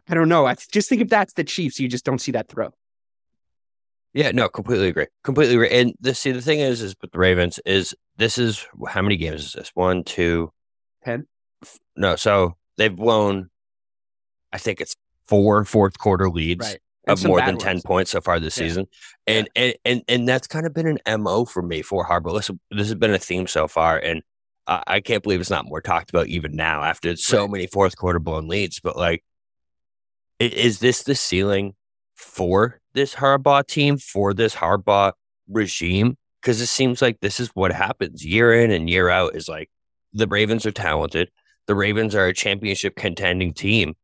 I 0.08 0.14
don't 0.14 0.28
know. 0.28 0.46
I 0.46 0.56
just 0.72 0.88
think 0.88 1.02
if 1.02 1.08
that's 1.08 1.34
the 1.34 1.44
Chiefs, 1.44 1.78
you 1.78 1.88
just 1.88 2.04
don't 2.04 2.20
see 2.20 2.32
that 2.32 2.48
throw. 2.48 2.70
Yeah, 4.12 4.30
no, 4.30 4.48
completely 4.48 4.88
agree. 4.88 5.06
Completely 5.24 5.54
agree. 5.54 5.70
And 5.70 5.94
the 6.00 6.14
see 6.14 6.30
the 6.30 6.40
thing 6.40 6.60
is, 6.60 6.80
is 6.80 6.94
with 7.00 7.10
the 7.10 7.18
Ravens 7.18 7.58
is 7.66 7.96
this 8.16 8.38
is 8.38 8.64
how 8.88 9.02
many 9.02 9.16
games 9.16 9.44
is 9.44 9.52
this? 9.54 9.70
One, 9.74 10.04
two, 10.04 10.52
ten. 11.04 11.26
No, 11.96 12.14
so 12.14 12.56
they've 12.76 12.94
blown. 12.94 13.50
I 14.52 14.58
think 14.58 14.80
it's 14.80 14.94
four 15.26 15.64
fourth 15.64 15.98
quarter 15.98 16.30
leads. 16.30 16.64
Right 16.64 16.78
of 17.06 17.24
more 17.24 17.40
than 17.40 17.56
ones. 17.56 17.62
10 17.62 17.82
points 17.82 18.10
so 18.10 18.20
far 18.20 18.40
this 18.40 18.56
yeah. 18.58 18.64
season. 18.64 18.86
And, 19.26 19.48
yeah. 19.54 19.62
and 19.62 19.74
and 19.84 20.02
and 20.08 20.28
that's 20.28 20.46
kind 20.46 20.66
of 20.66 20.74
been 20.74 20.98
an 20.98 21.22
MO 21.22 21.44
for 21.44 21.62
me 21.62 21.82
for 21.82 22.06
Harbaugh. 22.06 22.36
This, 22.36 22.50
this 22.70 22.88
has 22.88 22.94
been 22.94 23.12
a 23.14 23.18
theme 23.18 23.46
so 23.46 23.68
far. 23.68 23.98
And 23.98 24.22
uh, 24.66 24.80
I 24.86 25.00
can't 25.00 25.22
believe 25.22 25.40
it's 25.40 25.50
not 25.50 25.66
more 25.66 25.80
talked 25.80 26.10
about 26.10 26.28
even 26.28 26.56
now 26.56 26.82
after 26.82 27.14
so 27.16 27.42
right. 27.42 27.50
many 27.50 27.66
fourth 27.66 27.96
quarter 27.96 28.18
blown 28.18 28.48
leads. 28.48 28.80
But 28.80 28.96
like, 28.96 29.24
is 30.38 30.78
this 30.78 31.02
the 31.02 31.14
ceiling 31.14 31.74
for 32.14 32.80
this 32.94 33.14
Harbaugh 33.14 33.66
team, 33.66 33.98
for 33.98 34.34
this 34.34 34.54
Harbaugh 34.54 35.12
regime? 35.48 36.16
Because 36.40 36.60
it 36.60 36.66
seems 36.66 37.00
like 37.00 37.20
this 37.20 37.40
is 37.40 37.50
what 37.54 37.72
happens 37.72 38.24
year 38.24 38.52
in 38.52 38.70
and 38.70 38.88
year 38.88 39.08
out 39.08 39.34
is 39.34 39.48
like 39.48 39.70
the 40.12 40.26
Ravens 40.26 40.66
are 40.66 40.72
talented. 40.72 41.30
The 41.66 41.74
Ravens 41.74 42.14
are 42.14 42.26
a 42.26 42.34
championship 42.34 42.96
contending 42.96 43.54
team, 43.54 43.94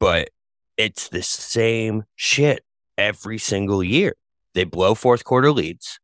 but 0.00 0.30
it's 0.76 1.08
the 1.08 1.22
same 1.22 2.04
shit 2.16 2.64
every 2.98 3.38
single 3.38 3.82
year. 3.82 4.14
They 4.54 4.64
blow 4.64 4.94
fourth 4.94 5.24
quarter 5.24 5.50
leads 5.50 5.98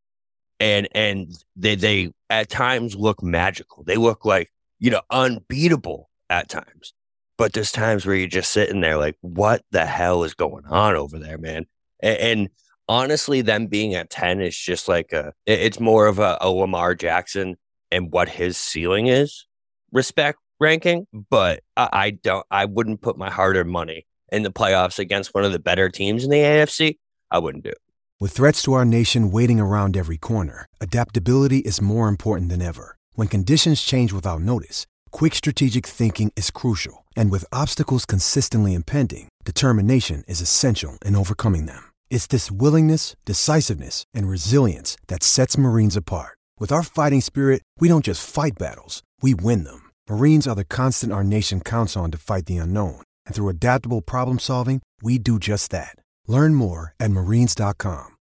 and 0.61 0.89
and 0.93 1.33
they 1.57 1.75
they 1.75 2.11
at 2.29 2.49
times 2.49 2.95
look 2.95 3.23
magical. 3.23 3.83
They 3.85 3.97
look 3.97 4.25
like, 4.25 4.53
you 4.79 4.91
know, 4.91 5.03
unbeatable 5.11 6.11
at 6.29 6.49
times. 6.49 6.93
But 7.37 7.55
there's 7.55 7.73
times 7.73 8.05
where 8.05 8.15
you're 8.15 8.29
just 8.29 8.53
sitting 8.53 8.83
there 8.83 8.99
like, 8.99 9.17
what 9.23 9.63
the 9.71 9.87
hell 9.87 10.25
is 10.25 10.35
going 10.35 10.67
on 10.67 10.95
over 10.95 11.19
there, 11.19 11.39
man? 11.39 11.65
And, 12.01 12.19
and 12.19 12.49
honestly, 12.87 13.41
them 13.41 13.67
being 13.67 13.95
at 13.95 14.11
10 14.11 14.43
is 14.43 14.57
just 14.57 14.89
like 14.89 15.13
a 15.13 15.33
it's 15.47 15.81
more 15.81 16.07
of 16.07 16.19
a, 16.19 16.37
a 16.41 16.51
Lamar 16.51 16.95
Jackson 16.95 17.57
and 17.91 18.13
what 18.13 18.29
his 18.29 18.59
ceiling 18.59 19.07
is 19.07 19.47
respect 19.91 20.39
ranking. 20.61 21.07
But 21.13 21.63
I, 21.77 21.89
I 21.93 22.11
don't 22.11 22.47
I 22.51 22.67
wouldn't 22.67 23.01
put 23.01 23.17
my 23.17 23.31
hard 23.31 23.57
earned 23.57 23.71
money 23.71 24.07
in 24.33 24.43
the 24.43 24.53
playoffs 24.53 24.99
against 24.99 25.35
one 25.35 25.45
of 25.45 25.53
the 25.53 25.59
better 25.59 25.89
teams 25.89 26.25
in 26.25 26.31
the 26.31 26.39
AFC, 26.39 26.99
I 27.31 27.39
wouldn't 27.39 27.65
do 27.65 27.71
it. 27.71 27.79
With 28.19 28.33
threats 28.33 28.63
to 28.65 28.75
our 28.75 28.85
nation 28.85 29.31
waiting 29.31 29.59
around 29.59 29.97
every 29.97 30.19
corner, 30.19 30.67
adaptability 30.81 31.59
is 31.59 31.81
more 31.81 32.07
important 32.09 32.51
than 32.51 32.61
ever. 32.61 32.97
When 33.15 33.29
conditions 33.29 33.81
change 33.81 34.13
without 34.13 34.43
notice, 34.43 34.87
quick 35.11 35.35
strategic 35.35 35.87
thinking 35.87 36.31
is 36.37 36.51
crucial. 36.51 37.07
And 37.17 37.31
with 37.31 37.47
obstacles 37.51 38.05
consistently 38.05 38.75
impending, 38.75 39.29
determination 39.45 40.23
is 40.29 40.43
essential 40.43 40.99
in 41.05 41.17
overcoming 41.17 41.67
them. 41.67 41.83
It's 42.11 42.27
this 42.27 42.51
willingness, 42.51 43.17
decisiveness, 43.25 44.05
and 44.13 44.29
resilience 44.29 44.99
that 45.09 45.23
sets 45.23 45.57
Marines 45.57 45.97
apart. 45.97 46.37
With 46.59 46.73
our 46.73 46.83
fighting 46.83 47.23
spirit, 47.23 47.63
we 47.79 47.89
don't 47.89 48.05
just 48.05 48.29
fight 48.29 48.59
battles, 48.59 49.03
we 49.23 49.33
win 49.33 49.65
them. 49.65 49.91
Marines 50.11 50.47
are 50.47 50.57
the 50.57 50.65
constant 50.65 51.13
our 51.13 51.25
nation 51.25 51.63
counts 51.63 51.97
on 51.97 52.11
to 52.11 52.19
fight 52.19 52.45
the 52.45 52.59
unknown 52.59 53.01
and 53.27 53.35
through 53.35 53.49
adaptable 53.49 54.03
problem 54.03 54.39
solving, 54.39 54.81
we 55.03 55.19
do 55.19 55.39
just 55.39 55.71
that. 55.71 55.95
Learn 56.27 56.55
more 56.55 56.95
at 57.01 57.11
marines.com. 57.11 58.17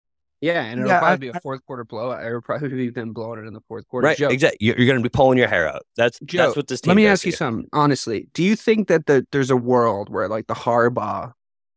Yeah, 0.41 0.63
and 0.63 0.79
it'll 0.81 0.89
Yeah, 0.91 0.99
probably 0.99 1.29
I- 1.29 1.31
be 1.31 1.37
a 1.37 1.41
fourth 1.41 1.65
quarter 1.65 1.83
blowout. 1.85 2.23
It'll 2.25 2.41
probably 2.41 2.69
be 2.69 2.89
them 2.89 3.13
blowing 3.13 3.39
it 3.43 3.47
in 3.47 3.53
the 3.53 3.61
fourth 3.67 3.87
quarter. 3.87 4.07
Right, 4.07 4.17
Joe, 4.17 4.27
exactly. 4.27 4.57
You're, 4.59 4.77
you're 4.77 4.85
going 4.85 4.99
to 4.99 5.03
be 5.03 5.09
pulling 5.09 5.37
your 5.37 5.47
hair 5.47 5.67
out. 5.67 5.83
That's 5.97 6.19
Joe, 6.25 6.43
that's 6.43 6.55
what 6.55 6.67
this 6.67 6.81
team. 6.81 6.89
Is. 6.89 6.91
Let 6.91 6.95
me 6.97 7.03
does 7.05 7.11
ask 7.13 7.21
to 7.23 7.27
you 7.29 7.35
something 7.35 7.67
honestly. 7.73 8.27
Do 8.33 8.43
you 8.43 8.55
think 8.55 8.87
that 8.89 9.05
the, 9.07 9.25
there's 9.31 9.49
a 9.49 9.55
world 9.57 10.09
where 10.09 10.27
like 10.27 10.45
the 10.47 10.53
Harbaugh, 10.53 11.31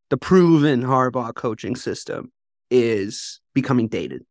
the 0.09 0.17
proven 0.17 0.83
Harbaugh 0.83 1.33
coaching 1.33 1.75
system, 1.75 2.31
is 2.69 3.39
becoming 3.55 3.87
dated, 3.87 4.23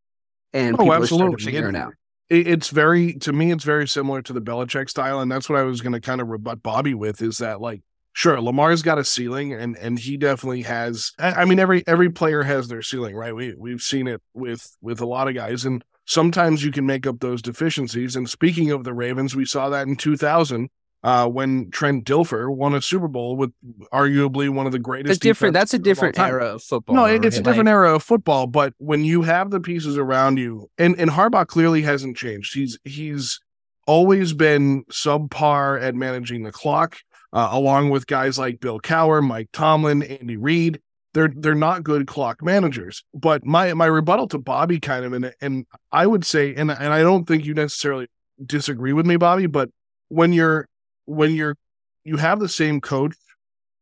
and 0.53 0.75
Oh, 0.75 0.79
people 0.79 0.93
are 0.93 0.97
absolutely. 0.99 1.17
starting 1.19 1.37
to 1.39 1.45
figure 1.45 1.69
it 1.69 1.75
out? 1.77 1.95
it's 2.31 2.69
very 2.69 3.15
to 3.15 3.33
me 3.33 3.51
it's 3.51 3.65
very 3.65 3.89
similar 3.89 4.21
to 4.21 4.35
the 4.35 4.41
Belichick 4.43 4.91
style 4.91 5.21
and 5.21 5.33
that's 5.33 5.49
what 5.49 5.59
I 5.59 5.63
was 5.63 5.81
going 5.81 5.95
to 5.95 6.01
kind 6.01 6.21
of 6.21 6.29
rebut 6.29 6.63
Bobby 6.63 6.93
with 6.93 7.23
is 7.23 7.39
that 7.39 7.59
like 7.59 7.81
sure 8.19 8.41
Lamar's 8.41 8.83
got 8.83 8.99
a 8.99 9.05
ceiling 9.05 9.53
and 9.53 9.77
and 9.77 9.99
he 9.99 10.17
definitely 10.17 10.63
has 10.63 11.13
I 11.19 11.45
mean 11.45 11.59
every 11.61 11.85
every 11.87 12.11
player 12.11 12.43
has 12.43 12.67
their 12.69 12.83
ceiling 12.83 13.15
right 13.15 13.35
we 13.35 13.55
we've 13.57 13.81
seen 13.81 14.09
it 14.09 14.21
with 14.35 14.77
with 14.81 15.01
a 15.01 15.07
lot 15.07 15.29
of 15.29 15.35
guys 15.35 15.65
and 15.65 15.85
sometimes 16.05 16.65
you 16.65 16.73
can 16.73 16.85
make 16.85 17.07
up 17.07 17.21
those 17.21 17.41
deficiencies 17.43 18.17
and 18.17 18.29
speaking 18.29 18.71
of 18.73 18.83
the 18.83 18.93
Ravens 18.93 19.37
we 19.37 19.45
saw 19.45 19.69
that 19.69 19.87
in 19.87 19.95
2000 19.97 20.69
uh, 21.05 21.29
when 21.29 21.71
Trent 21.71 22.05
Dilfer 22.05 22.53
won 22.53 22.75
a 22.75 22.83
Super 22.83 23.07
Bowl 23.07 23.37
with 23.37 23.53
arguably 23.93 24.51
one 24.51 24.67
of 24.67 24.73
the 24.73 24.81
greatest 24.81 25.13
It's 25.13 25.19
different. 25.21 25.55
That's 25.55 25.73
a 25.73 25.79
defenses 25.79 26.03
of 26.03 26.13
different 26.15 26.19
era 26.19 26.55
of 26.57 26.63
football. 26.65 26.97
No, 26.97 27.05
it- 27.05 27.25
it's 27.25 27.37
a 27.39 27.43
different 27.43 27.69
era 27.69 27.95
of 27.95 28.03
football, 28.03 28.49
but 28.49 28.75
when 28.79 29.05
you 29.05 29.23
have 29.23 29.51
the 29.53 29.61
pieces 29.61 29.97
around 29.97 30.39
you, 30.39 30.69
and 30.77 30.99
and 30.99 31.11
Harbaugh 31.13 31.47
clearly 31.47 31.83
hasn't 31.83 32.17
changed. 32.17 32.53
He's 32.53 32.81
he's 32.85 33.39
always 33.87 34.33
been 34.33 34.85
subpar 34.91 35.81
at 35.81 35.95
managing 35.95 36.43
the 36.43 36.53
clock, 36.53 36.99
uh, 37.33 37.49
along 37.53 37.91
with 37.91 38.07
guys 38.07 38.39
like 38.39 38.61
Bill 38.61 38.81
Cowher, 38.81 39.23
Mike 39.23 39.49
Tomlin, 39.53 40.03
Andy 40.03 40.37
Reid. 40.37 40.81
They're 41.15 41.33
they're 41.35 41.55
not 41.55 41.85
good 41.85 42.07
clock 42.07 42.43
managers. 42.43 43.05
But 43.15 43.45
my 43.45 43.73
my 43.75 43.87
rebuttal 43.87 44.29
to 44.29 44.39
Bobby 44.39 44.79
kind 44.79 45.05
of 45.05 45.13
and 45.13 45.33
and 45.41 45.67
I 45.91 46.07
would 46.07 46.25
say, 46.25 46.55
and 46.55 46.71
and 46.71 46.93
I 46.93 47.01
don't 47.01 47.27
think 47.27 47.45
you 47.45 47.55
necessarily 47.55 48.09
disagree 48.45 48.93
with 48.93 49.07
me, 49.07 49.17
Bobby, 49.17 49.47
but 49.47 49.71
when 50.09 50.33
you're 50.33 50.69
when 51.07 51.35
you're 51.35 51.57
you 52.05 52.17
have 52.17 52.41
the 52.41 52.49
same 52.49 52.81
coach 52.81 53.15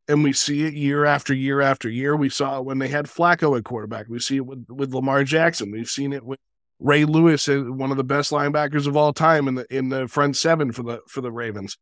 and 0.07 0.23
we 0.23 0.33
see 0.33 0.63
it 0.63 0.73
year 0.73 1.05
after 1.05 1.33
year 1.33 1.61
after 1.61 1.89
year. 1.89 2.15
We 2.15 2.29
saw 2.29 2.59
it 2.59 2.65
when 2.65 2.79
they 2.79 2.87
had 2.87 3.05
Flacco 3.05 3.57
at 3.57 3.65
quarterback. 3.65 4.07
We 4.07 4.19
see 4.19 4.37
it 4.37 4.45
with, 4.45 4.65
with 4.69 4.93
Lamar 4.93 5.23
Jackson. 5.23 5.71
We've 5.71 5.87
seen 5.87 6.13
it 6.13 6.23
with 6.23 6.39
Ray 6.79 7.05
Lewis, 7.05 7.47
uh, 7.49 7.59
one 7.61 7.91
of 7.91 7.97
the 7.97 8.03
best 8.03 8.31
linebackers 8.31 8.87
of 8.87 8.95
all 8.95 9.13
time 9.13 9.47
in 9.47 9.55
the 9.55 9.65
in 9.75 9.89
the 9.89 10.07
front 10.07 10.37
seven 10.37 10.71
for 10.71 10.83
the 10.83 11.01
for 11.07 11.21
the 11.21 11.31
Ravens. 11.31 11.77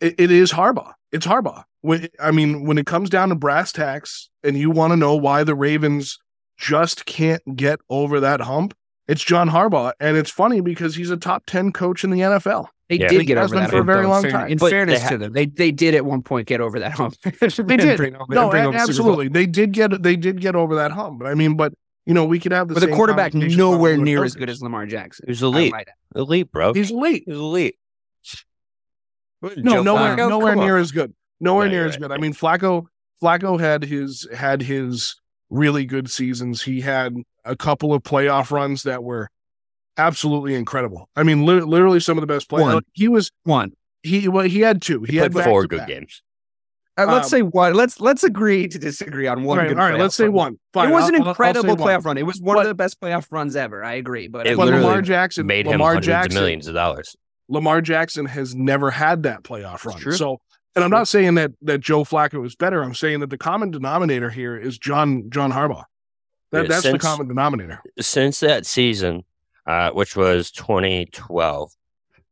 It, 0.00 0.14
it 0.18 0.30
is 0.30 0.52
Harbaugh. 0.52 0.92
It's 1.12 1.26
Harbaugh. 1.26 1.64
When, 1.80 2.08
I 2.20 2.30
mean, 2.30 2.64
when 2.64 2.76
it 2.78 2.86
comes 2.86 3.08
down 3.10 3.28
to 3.30 3.34
brass 3.34 3.72
tacks, 3.72 4.28
and 4.42 4.56
you 4.56 4.70
want 4.70 4.92
to 4.92 4.96
know 4.96 5.14
why 5.16 5.44
the 5.44 5.54
Ravens 5.54 6.18
just 6.56 7.06
can't 7.06 7.42
get 7.56 7.80
over 7.88 8.20
that 8.20 8.40
hump, 8.40 8.74
it's 9.06 9.22
John 9.24 9.48
Harbaugh, 9.50 9.92
and 10.00 10.16
it's 10.16 10.30
funny 10.30 10.60
because 10.60 10.94
he's 10.96 11.10
a 11.10 11.16
top 11.16 11.44
ten 11.46 11.72
coach 11.72 12.04
in 12.04 12.10
the 12.10 12.20
NFL. 12.20 12.66
They 12.88 12.96
Yeah. 12.96 13.08
did 13.08 13.26
get 13.26 13.38
over 13.38 13.48
been 13.48 13.60
that 13.64 13.70
for 13.70 13.80
a 13.80 13.84
very 13.84 14.02
though, 14.02 14.08
long 14.10 14.22
fair- 14.22 14.30
time. 14.30 14.48
In 14.48 14.58
But 14.58 14.70
fairness 14.70 14.98
they 15.00 15.04
ha- 15.04 15.10
to 15.10 15.18
them, 15.18 15.32
they 15.32 15.46
they 15.46 15.70
did 15.70 15.94
at 15.94 16.04
one 16.04 16.22
point 16.22 16.46
get 16.46 16.60
over 16.60 16.78
that 16.80 16.92
hump. 16.92 17.14
They 17.24 17.76
did. 17.76 17.96
Bring 17.96 18.14
home- 18.14 18.26
no, 18.30 18.50
bring 18.50 18.62
a- 18.62 18.66
Super 18.66 18.72
Bowl. 18.72 18.80
absolutely. 18.80 19.28
They 19.28 19.46
did 19.46 19.72
get 19.72 20.02
they 20.02 20.16
did 20.16 20.40
get 20.40 20.56
over 20.56 20.74
that 20.76 20.90
hump. 20.92 21.18
But 21.20 21.28
I 21.28 21.34
mean, 21.34 21.56
but 21.56 21.72
you 22.06 22.14
know, 22.14 22.24
we 22.24 22.38
could 22.40 22.52
have 22.52 22.68
the 22.68 22.74
With 22.74 22.82
a 22.84 22.86
same 22.86 22.96
quarterback 22.96 23.34
nowhere 23.34 23.96
near 23.98 24.24
as 24.24 24.34
good 24.34 24.48
as 24.50 24.62
Lamar 24.62 24.86
Jackson. 24.86 25.26
He 25.26 25.30
was 25.32 25.42
I 25.42 25.46
elite. 25.46 25.74
Elite, 26.16 26.50
bro. 26.50 26.72
He's 26.72 26.90
elite. 26.90 27.24
He's 27.26 27.36
elite. 27.36 27.76
No, 29.42 29.50
Joe 29.54 29.82
nowhere 29.82 30.16
Flacco? 30.16 30.28
nowhere 30.28 30.52
Come 30.52 30.60
on. 30.60 30.66
near 30.66 30.76
as 30.78 30.90
good. 30.92 31.14
Nowhere 31.40 31.66
Yeah, 31.66 31.70
near 31.70 31.80
you're 31.80 31.88
as 31.88 31.94
right. 31.94 32.00
good. 32.02 32.12
I 32.12 32.18
mean, 32.18 32.34
Flacco 32.34 32.86
Flacco 33.22 33.58
had 33.60 33.84
his 33.84 34.26
had 34.34 34.62
his 34.62 35.16
really 35.50 35.84
good 35.86 36.10
seasons. 36.10 36.62
He 36.62 36.80
had 36.80 37.14
a 37.44 37.56
couple 37.56 37.94
of 37.94 38.02
playoff 38.02 38.50
runs 38.50 38.82
that 38.82 39.02
were 39.04 39.28
absolutely 39.96 40.54
incredible. 40.54 41.08
I 41.16 41.22
mean, 41.22 41.46
li- 41.46 41.60
literally 41.60 42.00
some 42.00 42.16
of 42.18 42.22
the 42.22 42.26
best 42.26 42.48
players. 42.48 42.74
One. 42.74 42.82
He 42.92 43.08
was 43.08 43.30
One. 43.44 43.72
he 44.02 44.28
well 44.28 44.44
he 44.46 44.60
had 44.60 44.82
two. 44.82 45.02
He, 45.04 45.12
He 45.12 45.18
had 45.18 45.32
four 45.32 45.62
back-to-back. 45.62 45.86
good 45.88 45.92
games. 45.94 46.22
Uh, 46.96 47.06
let's 47.06 47.26
Um, 47.26 47.30
say 47.30 47.42
one. 47.42 47.74
Let's 47.74 48.00
let's 48.00 48.24
agree 48.24 48.66
to 48.66 48.76
disagree 48.78 49.28
on 49.28 49.44
one. 49.44 49.58
right, 49.58 49.68
good 49.68 49.78
all 49.78 49.88
right. 49.88 50.00
Let's 50.00 50.16
say 50.16 50.28
one. 50.28 50.58
Fine, 50.72 50.88
it 50.88 50.92
was 50.92 51.08
an 51.08 51.14
I'll- 51.14 51.20
I'll- 51.20 51.24
I'll 51.26 51.30
incredible 51.30 51.62
say 51.62 51.68
one. 51.68 51.78
playoff 51.78 52.04
run. 52.04 52.18
It 52.18 52.26
was 52.26 52.40
one 52.40 52.56
But- 52.56 52.62
of 52.62 52.68
the 52.68 52.74
best 52.74 53.00
playoff 53.00 53.26
runs 53.30 53.54
ever. 53.54 53.84
I 53.84 53.94
agree, 53.94 54.26
but 54.26 54.46
It 54.48 54.56
But 54.56 54.66
Lamar 54.66 55.00
Jackson 55.02 55.46
Made 55.46 55.66
him 55.66 55.72
Lamar 55.72 55.90
hundreds 55.90 56.06
Jackson 56.08 56.36
of 56.36 56.42
millions 56.42 56.66
of 56.66 56.74
dollars. 56.74 57.16
Lamar 57.48 57.80
Jackson 57.80 58.26
has 58.26 58.54
never 58.54 58.90
had 58.90 59.22
that 59.24 59.42
playoff 59.42 59.84
run. 59.84 60.16
So, 60.16 60.40
and 60.74 60.84
I'm 60.84 60.90
not 60.90 61.08
saying 61.08 61.34
that 61.36 61.52
that 61.62 61.80
Joe 61.80 62.04
Flacco 62.04 62.44
is 62.46 62.54
better. 62.54 62.82
I'm 62.82 62.94
saying 62.94 63.20
that 63.20 63.30
the 63.30 63.38
common 63.38 63.70
denominator 63.70 64.30
here 64.30 64.56
is 64.56 64.78
John 64.78 65.30
John 65.30 65.52
Harbaugh. 65.52 65.84
That, 66.52 66.62
Yeah, 66.62 66.68
that's 66.68 66.90
the 66.90 66.98
common 66.98 67.28
denominator. 67.28 67.82
Since 68.00 68.40
that 68.40 68.64
season, 68.64 69.24
uh, 69.66 69.90
which 69.90 70.16
was 70.16 70.50
2012, 70.50 71.72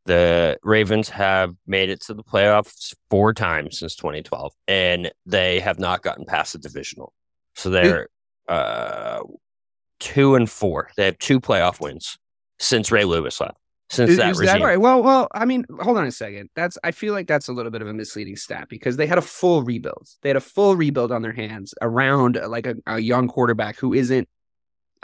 the 0.07 0.59
Ravens 0.63 1.09
have 1.11 1.55
made 1.67 1.91
it 1.91 2.01
to 2.03 2.15
the 2.15 2.23
playoffs 2.23 2.95
four 3.11 3.35
times 3.35 3.79
since 3.79 3.97
2012, 3.97 4.53
and 4.69 5.11
they 5.27 5.61
have 5.61 5.79
not 5.79 6.03
gotten 6.03 6.25
past 6.25 6.53
the 6.53 6.59
divisional. 6.59 7.13
So 7.55 7.71
they're 7.71 8.09
uh, 8.49 9.21
two 9.99 10.35
and 10.35 10.49
four. 10.49 10.91
They 10.97 11.07
have 11.07 11.19
two 11.19 11.41
playoff 11.41 11.81
wins 11.81 12.19
since 12.59 12.91
Ray 12.93 13.05
Lewis 13.05 13.41
left. 13.41 13.59
Since 13.89 14.11
Is- 14.11 14.17
that 14.17 14.31
is 14.31 14.39
that 14.39 14.47
regime, 14.47 14.63
All 14.63 14.67
right. 14.67 14.81
Well, 14.81 15.03
well. 15.03 15.29
I 15.33 15.45
mean, 15.45 15.65
hold 15.81 15.97
on 15.97 16.07
a 16.07 16.11
second. 16.11 16.51
That's. 16.57 16.77
I 16.83 16.91
feel 16.91 17.13
like 17.15 17.29
that's 17.29 17.47
a 17.49 17.53
little 17.53 17.71
bit 17.71 17.83
of 17.83 17.89
a 17.89 17.95
misleading 17.95 18.37
stat 18.37 18.69
because 18.69 18.97
they 18.97 19.07
had 19.07 19.19
a 19.19 19.23
full 19.23 19.63
rebuild. 19.63 20.09
They 20.23 20.29
had 20.29 20.37
a 20.37 20.41
full 20.41 20.75
rebuild 20.75 21.13
on 21.13 21.23
their 21.23 21.33
hands 21.33 21.73
around 21.81 22.37
uh, 22.37 22.49
like 22.49 22.67
a, 22.67 22.75
a 22.87 22.99
young 22.99 23.29
quarterback 23.29 23.79
who 23.79 23.95
isn't 23.95 24.29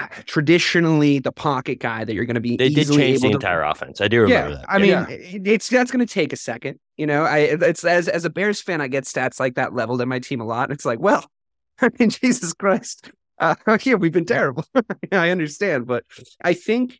uh, 0.00 0.08
traditionally 0.26 1.20
the 1.20 1.30
pocket 1.30 1.78
guy 1.78 2.04
that 2.04 2.12
you're 2.14 2.24
going 2.24 2.34
to 2.34 2.40
be. 2.40 2.56
they 2.56 2.70
did 2.70 2.78
easily 2.78 2.98
change 2.98 3.20
the 3.20 3.28
to- 3.28 3.34
entire 3.34 3.62
offense. 3.62 4.00
I 4.00 4.08
do 4.08 4.22
remember 4.22 4.50
yeah, 4.50 4.56
that. 4.56 4.64
I 4.68 4.78
mean, 4.78 4.90
Yeah. 4.90 5.06
it's 5.08 5.68
that's 5.68 5.92
going 5.92 6.04
to 6.04 6.12
take 6.12 6.32
a 6.32 6.36
second. 6.36 6.80
You 6.96 7.06
know, 7.06 7.22
I 7.22 7.38
it's 7.38 7.84
as 7.84 8.08
as 8.08 8.24
a 8.24 8.30
Bears 8.30 8.60
fan, 8.60 8.80
I 8.80 8.88
get 8.88 9.04
stats 9.04 9.38
like 9.38 9.54
that 9.54 9.74
leveled 9.74 10.00
at 10.00 10.08
my 10.08 10.18
team 10.18 10.40
a 10.40 10.44
lot. 10.44 10.70
And 10.70 10.72
It's 10.74 10.84
like, 10.84 10.98
well, 10.98 11.24
I 11.80 11.90
mean, 12.00 12.10
Jesus 12.10 12.52
Christ, 12.52 13.12
uh, 13.38 13.54
yeah, 13.84 13.94
we've 13.94 14.12
been 14.12 14.24
terrible. 14.24 14.64
I 15.12 15.30
understand, 15.30 15.86
but 15.86 16.04
I 16.42 16.54
think 16.54 16.98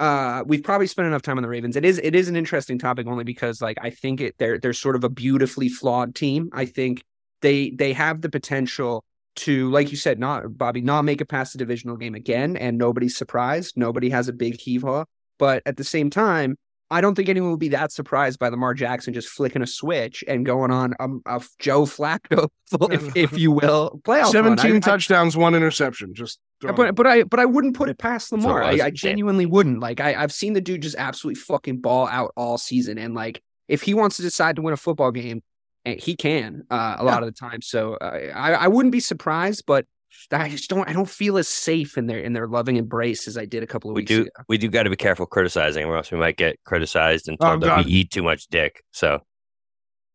uh, 0.00 0.42
we've 0.46 0.62
probably 0.64 0.86
spent 0.86 1.06
enough 1.06 1.22
time 1.22 1.36
on 1.38 1.42
the 1.42 1.48
Ravens. 1.48 1.76
It 1.76 1.84
is 1.84 1.98
it 2.02 2.14
is 2.14 2.28
an 2.28 2.36
interesting 2.36 2.78
topic 2.78 3.06
only 3.06 3.24
because 3.24 3.60
like 3.62 3.78
I 3.80 3.90
think 3.90 4.20
it 4.20 4.34
they're 4.38 4.58
they're 4.58 4.72
sort 4.72 4.96
of 4.96 5.04
a 5.04 5.08
beautifully 5.08 5.68
flawed 5.68 6.14
team. 6.14 6.50
I 6.52 6.64
think 6.66 7.04
they 7.40 7.70
they 7.70 7.92
have 7.92 8.20
the 8.20 8.28
potential 8.30 9.04
to, 9.34 9.70
like 9.70 9.90
you 9.90 9.96
said, 9.96 10.18
not 10.18 10.58
Bobby, 10.58 10.80
not 10.82 11.02
make 11.02 11.20
it 11.20 11.26
past 11.26 11.52
the 11.52 11.58
divisional 11.58 11.96
game 11.96 12.14
again, 12.14 12.56
and 12.56 12.76
nobody's 12.78 13.16
surprised. 13.16 13.76
Nobody 13.76 14.10
has 14.10 14.28
a 14.28 14.32
big 14.32 14.60
heave 14.60 14.82
haw. 14.82 15.04
But 15.38 15.62
at 15.66 15.76
the 15.76 15.84
same 15.84 16.10
time, 16.10 16.56
I 16.90 17.00
don't 17.00 17.14
think 17.14 17.30
anyone 17.30 17.48
will 17.50 17.56
be 17.56 17.70
that 17.70 17.90
surprised 17.90 18.38
by 18.38 18.48
Lamar 18.50 18.74
Jackson 18.74 19.14
just 19.14 19.28
flicking 19.30 19.62
a 19.62 19.66
switch 19.66 20.22
and 20.28 20.44
going 20.44 20.70
on 20.70 20.94
um, 21.00 21.22
a 21.24 21.42
Joe 21.58 21.82
Flacco, 21.86 22.48
if, 22.92 23.16
if 23.16 23.32
you 23.38 23.50
will, 23.52 24.00
playoff. 24.04 24.06
run. 24.06 24.26
I- 24.26 24.30
Seventeen 24.30 24.76
I- 24.76 24.80
touchdowns, 24.80 25.36
one 25.36 25.54
interception. 25.54 26.12
Just 26.14 26.38
throwing 26.62 26.76
but 26.76 26.94
but 26.94 27.06
I 27.06 27.24
but 27.24 27.38
I 27.40 27.44
wouldn't 27.44 27.76
put 27.76 27.88
it 27.88 27.98
past 27.98 28.32
Lamar. 28.32 28.62
I, 28.62 28.78
I 28.86 28.90
genuinely 28.90 29.46
wouldn't. 29.46 29.80
Like 29.80 30.00
I 30.00 30.14
I've 30.14 30.32
seen 30.32 30.54
the 30.54 30.60
dude 30.60 30.82
just 30.82 30.96
absolutely 30.96 31.40
fucking 31.40 31.78
ball 31.80 32.06
out 32.08 32.32
all 32.36 32.56
season, 32.58 32.96
and 32.98 33.14
like 33.14 33.42
if 33.68 33.82
he 33.82 33.94
wants 33.94 34.16
to 34.16 34.22
decide 34.22 34.56
to 34.56 34.62
win 34.62 34.72
a 34.72 34.76
football 34.76 35.10
game, 35.10 35.42
eh, 35.84 35.96
he 35.98 36.16
can 36.16 36.64
uh, 36.70 36.96
a 36.98 37.04
lot 37.04 37.22
of 37.22 37.26
the 37.26 37.32
time. 37.32 37.60
So 37.62 37.94
uh, 37.94 38.30
I 38.34 38.52
I 38.54 38.68
wouldn't 38.68 38.92
be 38.92 39.00
surprised, 39.00 39.64
but 39.66 39.84
I 40.30 40.48
just 40.48 40.68
don't 40.68 40.88
I 40.88 40.92
don't 40.92 41.08
feel 41.08 41.38
as 41.38 41.48
safe 41.48 41.96
in 41.96 42.06
their 42.06 42.18
in 42.20 42.32
their 42.32 42.46
loving 42.46 42.76
embrace 42.76 43.26
as 43.26 43.36
I 43.38 43.44
did 43.46 43.62
a 43.62 43.66
couple 43.66 43.90
of 43.90 43.94
we 43.96 44.02
weeks 44.02 44.08
do 44.10 44.22
ago. 44.22 44.30
we 44.48 44.58
do 44.58 44.68
got 44.68 44.82
to 44.84 44.90
be 44.90 44.96
careful 44.96 45.26
criticizing, 45.26 45.84
or 45.86 45.96
else 45.96 46.10
we 46.10 46.18
might 46.18 46.36
get 46.36 46.58
criticized 46.64 47.28
and 47.28 47.36
Oh, 47.40 47.50
told 47.50 47.62
that 47.62 47.84
we 47.84 47.90
eat 47.92 48.10
too 48.10 48.22
much 48.22 48.46
dick. 48.48 48.82
So 48.92 49.20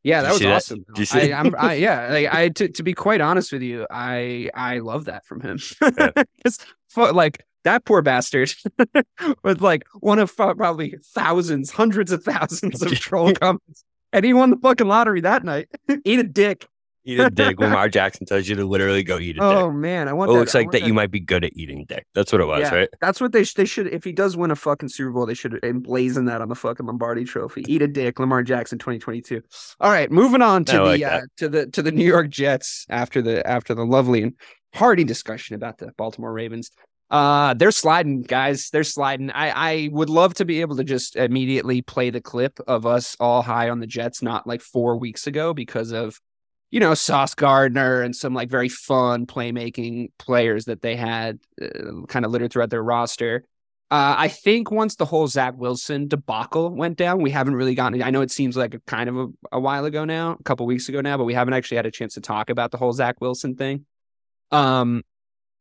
Yeah, 0.08 0.22
that 0.22 0.32
was 0.32 0.40
that? 0.40 0.56
awesome. 0.56 0.86
Did 0.88 1.00
you 1.00 1.06
see 1.06 1.34
I, 1.34 1.40
I'm, 1.40 1.54
I, 1.58 1.74
yeah, 1.88 2.08
like, 2.10 2.34
I 2.34 2.50
to, 2.50 2.70
to 2.70 2.84
be 2.84 2.94
quite 2.94 3.20
honest 3.20 3.52
with 3.52 3.62
you, 3.62 3.86
I 3.92 4.50
I 4.54 4.80
love 4.80 5.06
that 5.06 5.26
from 5.26 5.42
him. 5.42 5.58
for- 6.90 7.12
like 7.12 7.44
that 7.66 7.84
poor 7.84 8.02
bastard 8.02 8.54
with 9.44 9.62
like 9.62 9.84
one 10.00 10.20
of 10.20 10.34
probably 10.34 10.96
thousands, 11.14 11.72
hundreds 11.72 12.14
of 12.14 12.24
thousands 12.24 12.82
of 12.82 12.92
troll 12.94 13.34
comments, 13.34 13.84
and 14.14 14.24
he 14.24 14.34
won 14.34 14.52
the 14.52 14.58
fucking 14.58 14.88
lottery 14.88 15.20
that 15.22 15.44
night. 15.44 15.68
Eat 16.06 16.20
a 16.20 16.24
dick. 16.24 16.66
Eat 17.08 17.20
a 17.20 17.30
dick. 17.30 17.60
Lamar 17.60 17.90
Jackson 17.98 18.26
tells 18.26 18.48
you 18.48 18.56
to 18.56 18.66
literally 18.66 19.04
go 19.04 19.18
eat 19.18 19.32
a 19.38 19.40
dick. 19.40 19.42
Oh 19.42 19.72
man, 19.72 20.08
I 20.08 20.14
want. 20.14 20.30
It 20.30 20.34
that, 20.34 20.40
looks 20.40 20.56
I 20.56 20.60
like 20.60 20.68
want 20.68 20.72
that 20.74 20.88
you 20.88 20.94
might 20.94 21.10
be 21.12 21.20
good 21.20 21.44
at 21.44 21.52
eating 21.56 21.86
dick. 21.88 22.06
That's 22.14 22.32
what 22.32 22.42
it 22.42 22.46
was, 22.46 22.62
Yeah. 22.62 22.76
right? 22.76 22.90
That's 23.02 23.20
what 23.20 23.32
they 23.32 23.44
sh- 23.44 23.54
they 23.54 23.66
should. 23.66 23.88
If 23.88 24.04
he 24.04 24.12
does 24.12 24.38
win 24.38 24.52
a 24.52 24.56
fucking 24.56 24.90
Super 24.90 25.12
Bowl, 25.12 25.26
they 25.26 25.34
should 25.34 25.54
emblazon 25.64 26.28
that 26.28 26.42
on 26.42 26.50
the 26.50 26.56
fucking 26.56 26.86
Lombardi 26.86 27.24
Trophy. 27.24 27.64
Eat 27.68 27.82
a 27.82 27.88
dick, 27.88 28.20
Lamar 28.20 28.44
Jackson, 28.44 28.78
2022. 28.78 29.42
All 29.80 29.92
right, 29.92 30.12
moving 30.12 30.42
on 30.42 30.66
to 30.66 30.74
I 30.74 30.78
the 30.78 30.84
like 30.84 31.04
uh, 31.04 31.22
to 31.38 31.50
the 31.50 31.68
to 31.68 31.82
the 31.82 31.92
New 31.92 32.06
York 32.06 32.30
Jets 32.30 32.86
after 32.90 33.22
the 33.22 33.46
after 33.48 33.74
the 33.74 33.86
lovely 33.86 34.24
and 34.24 34.34
hearty 34.74 35.04
discussion 35.04 35.56
about 35.56 35.78
the 35.78 35.92
Baltimore 35.98 36.34
Ravens. 36.34 36.72
Uh, 37.10 37.54
they're 37.54 37.72
sliding, 37.72 38.22
guys. 38.22 38.70
They're 38.70 38.84
sliding. 38.84 39.32
I 39.32 39.50
I 39.50 39.90
would 39.94 40.10
love 40.10 40.34
to 40.36 40.46
be 40.46 40.60
able 40.60 40.76
to 40.76 40.84
just 40.84 41.16
immediately 41.16 41.82
play 41.82 42.10
the 42.10 42.20
clip 42.20 42.60
of 42.68 42.86
us 42.86 43.16
all 43.20 43.42
high 43.42 43.70
on 43.70 43.80
the 43.80 43.88
Jets, 43.88 44.22
not 44.22 44.46
like 44.46 44.62
four 44.62 44.98
weeks 44.98 45.26
ago 45.26 45.54
because 45.54 45.94
of 45.94 46.20
you 46.69 46.79
know, 46.79 46.93
Sauce 46.93 47.33
Gardner 47.33 48.01
and 48.01 48.15
some 48.15 48.33
like 48.33 48.50
very 48.50 48.69
fun 48.69 49.25
playmaking 49.25 50.12
players 50.19 50.65
that 50.65 50.81
they 50.81 50.95
had 50.95 51.39
uh, 51.62 52.05
kind 52.07 52.25
of 52.25 52.31
littered 52.31 52.51
throughout 52.51 52.69
their 52.69 52.83
roster. 52.83 53.43
Uh, 53.89 54.15
I 54.17 54.27
think 54.27 54.69
once 54.69 54.95
the 54.95 55.05
whole 55.05 55.27
Zach 55.27 55.53
Wilson 55.55 56.09
debacle 56.09 56.69
went 56.69 56.97
down, 56.97 57.21
we 57.21 57.31
haven't 57.31 57.55
really 57.55 57.74
gotten. 57.74 58.03
I 58.03 58.09
know 58.09 58.19
it 58.19 58.31
seems 58.31 58.57
like 58.57 58.74
a 58.74 58.79
kind 58.81 59.07
of 59.07 59.15
a, 59.15 59.27
a 59.53 59.59
while 59.62 59.86
ago 59.86 60.03
now, 60.03 60.36
a 60.38 60.43
couple 60.43 60.65
weeks 60.65 60.89
ago 60.89 61.00
now, 61.00 61.17
but 61.17 61.24
we 61.24 61.33
haven't 61.33 61.53
actually 61.53 61.77
had 61.77 61.86
a 61.86 61.91
chance 61.91 62.15
to 62.15 62.21
talk 62.21 62.50
about 62.50 62.71
the 62.71 62.77
whole 62.77 62.91
Zach 62.91 63.21
Wilson 63.21 63.55
thing. 63.55 63.86
Um, 64.51 65.03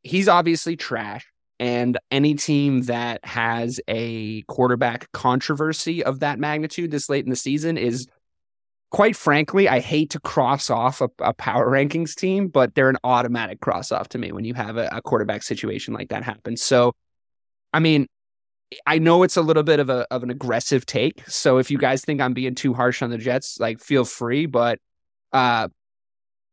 he's 0.03 0.27
obviously 0.27 0.75
trash, 0.75 1.25
and 1.61 1.99
any 2.11 2.35
team 2.35 2.83
that 2.83 3.25
has 3.25 3.81
a 3.87 4.43
quarterback 4.43 5.11
controversy 5.13 6.03
of 6.03 6.19
that 6.21 6.41
magnitude 6.41 6.91
this 6.91 7.09
late 7.09 7.25
in 7.25 7.31
the 7.31 7.37
season 7.37 7.79
is 7.79 8.09
quite 8.91 9.17
frankly, 9.17 9.69
I 9.69 9.81
hate 9.81 10.11
to 10.11 10.21
cross 10.21 10.71
off 10.71 11.01
a, 11.01 11.09
a, 11.21 11.35
power 11.35 11.71
rankings 11.71 12.15
team, 12.15 12.49
but 12.49 12.75
they're 12.75 12.89
an 12.89 12.99
automatic 13.05 13.61
cross 13.61 13.91
off 13.93 14.09
to 14.11 14.19
me 14.19 14.33
when 14.33 14.45
you 14.45 14.55
have 14.55 14.77
a, 14.77 14.89
a, 14.93 15.03
quarterback 15.03 15.43
situation 15.43 15.93
like 15.93 16.11
that 16.11 16.23
happen. 16.23 16.57
So, 16.57 16.95
I 17.73 17.81
mean, 17.81 18.07
I 18.87 18.99
know 18.99 19.23
it's 19.23 19.37
a 19.37 19.43
little 19.43 19.63
bit 19.63 19.81
of 19.81 19.91
a 19.91 20.07
of 20.11 20.23
an 20.23 20.31
aggressive 20.31 20.87
take. 20.87 21.29
So 21.29 21.59
if 21.59 21.71
you 21.71 21.79
guys 21.79 22.05
think 22.05 22.21
I'm 22.21 22.35
being 22.35 22.55
too 22.55 22.75
harsh 22.75 23.03
on 23.03 23.11
the 23.11 23.19
Jets, 23.19 23.59
like 23.61 23.81
feel 23.81 24.05
free. 24.05 24.47
But 24.47 24.79
uh 25.33 25.69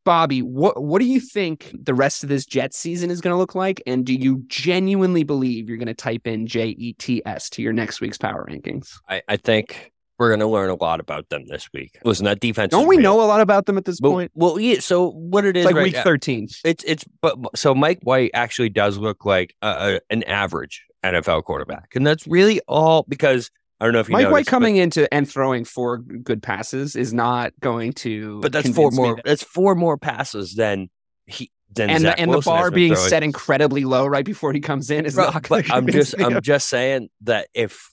Bobby, 0.04 0.42
what 0.42 0.82
what 0.82 1.00
do 1.00 1.06
you 1.06 1.18
think 1.18 1.70
the 1.72 1.94
rest 1.94 2.22
of 2.22 2.28
this 2.28 2.44
Jets 2.44 2.78
season 2.78 3.10
is 3.10 3.22
going 3.22 3.32
to 3.32 3.38
look 3.38 3.54
like? 3.54 3.82
And 3.86 4.04
do 4.04 4.14
you 4.14 4.44
genuinely 4.46 5.24
believe 5.24 5.68
you're 5.68 5.78
going 5.78 5.86
to 5.86 5.94
type 5.94 6.26
in 6.26 6.46
J 6.46 6.68
E 6.68 6.92
T 6.92 7.22
S 7.24 7.48
to 7.50 7.62
your 7.62 7.72
next 7.72 8.02
week's 8.02 8.18
power 8.18 8.46
rankings? 8.48 8.98
I, 9.08 9.22
I 9.26 9.36
think 9.38 9.93
we're 10.18 10.28
going 10.28 10.40
to 10.40 10.46
learn 10.46 10.70
a 10.70 10.74
lot 10.74 11.00
about 11.00 11.28
them 11.28 11.44
this 11.46 11.72
week. 11.72 11.98
Listen, 12.04 12.24
that 12.24 12.40
defense. 12.40 12.70
Don't 12.70 12.86
we 12.86 12.96
real. 12.96 13.02
know 13.02 13.20
a 13.22 13.26
lot 13.26 13.40
about 13.40 13.66
them 13.66 13.76
at 13.76 13.84
this 13.84 14.00
but, 14.00 14.10
point? 14.10 14.32
Well, 14.34 14.60
yeah. 14.60 14.80
So 14.80 15.10
what 15.10 15.44
it 15.44 15.56
is, 15.56 15.64
it's 15.64 15.66
like 15.66 15.76
right 15.76 15.84
week 15.84 15.94
now, 15.94 16.02
thirteen. 16.02 16.48
It's 16.64 16.84
it's 16.84 17.04
but 17.20 17.38
so 17.56 17.74
Mike 17.74 18.00
White 18.02 18.30
actually 18.34 18.68
does 18.68 18.98
look 18.98 19.24
like 19.24 19.54
a, 19.62 19.68
a, 19.68 20.00
an 20.10 20.22
average 20.24 20.84
NFL 21.04 21.44
quarterback, 21.44 21.94
and 21.94 22.06
that's 22.06 22.26
really 22.26 22.60
all 22.68 23.04
because 23.08 23.50
I 23.80 23.86
don't 23.86 23.94
know 23.94 24.00
if 24.00 24.08
Mike 24.08 24.22
noticed, 24.22 24.32
White 24.32 24.46
coming 24.46 24.76
into 24.76 25.12
and 25.12 25.28
throwing 25.28 25.64
four 25.64 25.98
good 25.98 26.42
passes 26.42 26.96
is 26.96 27.12
not 27.12 27.52
going 27.60 27.92
to. 27.94 28.40
But 28.40 28.52
that's 28.52 28.70
four 28.70 28.90
more. 28.92 29.16
That. 29.16 29.24
That's 29.24 29.42
four 29.42 29.74
more 29.74 29.98
passes 29.98 30.54
than 30.54 30.90
he. 31.26 31.50
Than 31.72 31.90
and 31.90 32.02
Zach 32.02 32.16
the, 32.16 32.22
and 32.22 32.30
Wilson 32.30 32.52
the 32.52 32.56
bar 32.56 32.70
being 32.70 32.94
throwing. 32.94 33.08
set 33.08 33.22
incredibly 33.24 33.84
low 33.84 34.06
right 34.06 34.24
before 34.24 34.52
he 34.52 34.60
comes 34.60 34.92
in 34.92 35.06
is 35.06 35.16
Bro, 35.16 35.30
not. 35.30 35.42
But 35.48 35.72
I'm 35.72 35.88
just 35.88 36.14
I'm 36.20 36.40
just 36.40 36.68
saying 36.68 37.08
that 37.22 37.48
if 37.52 37.90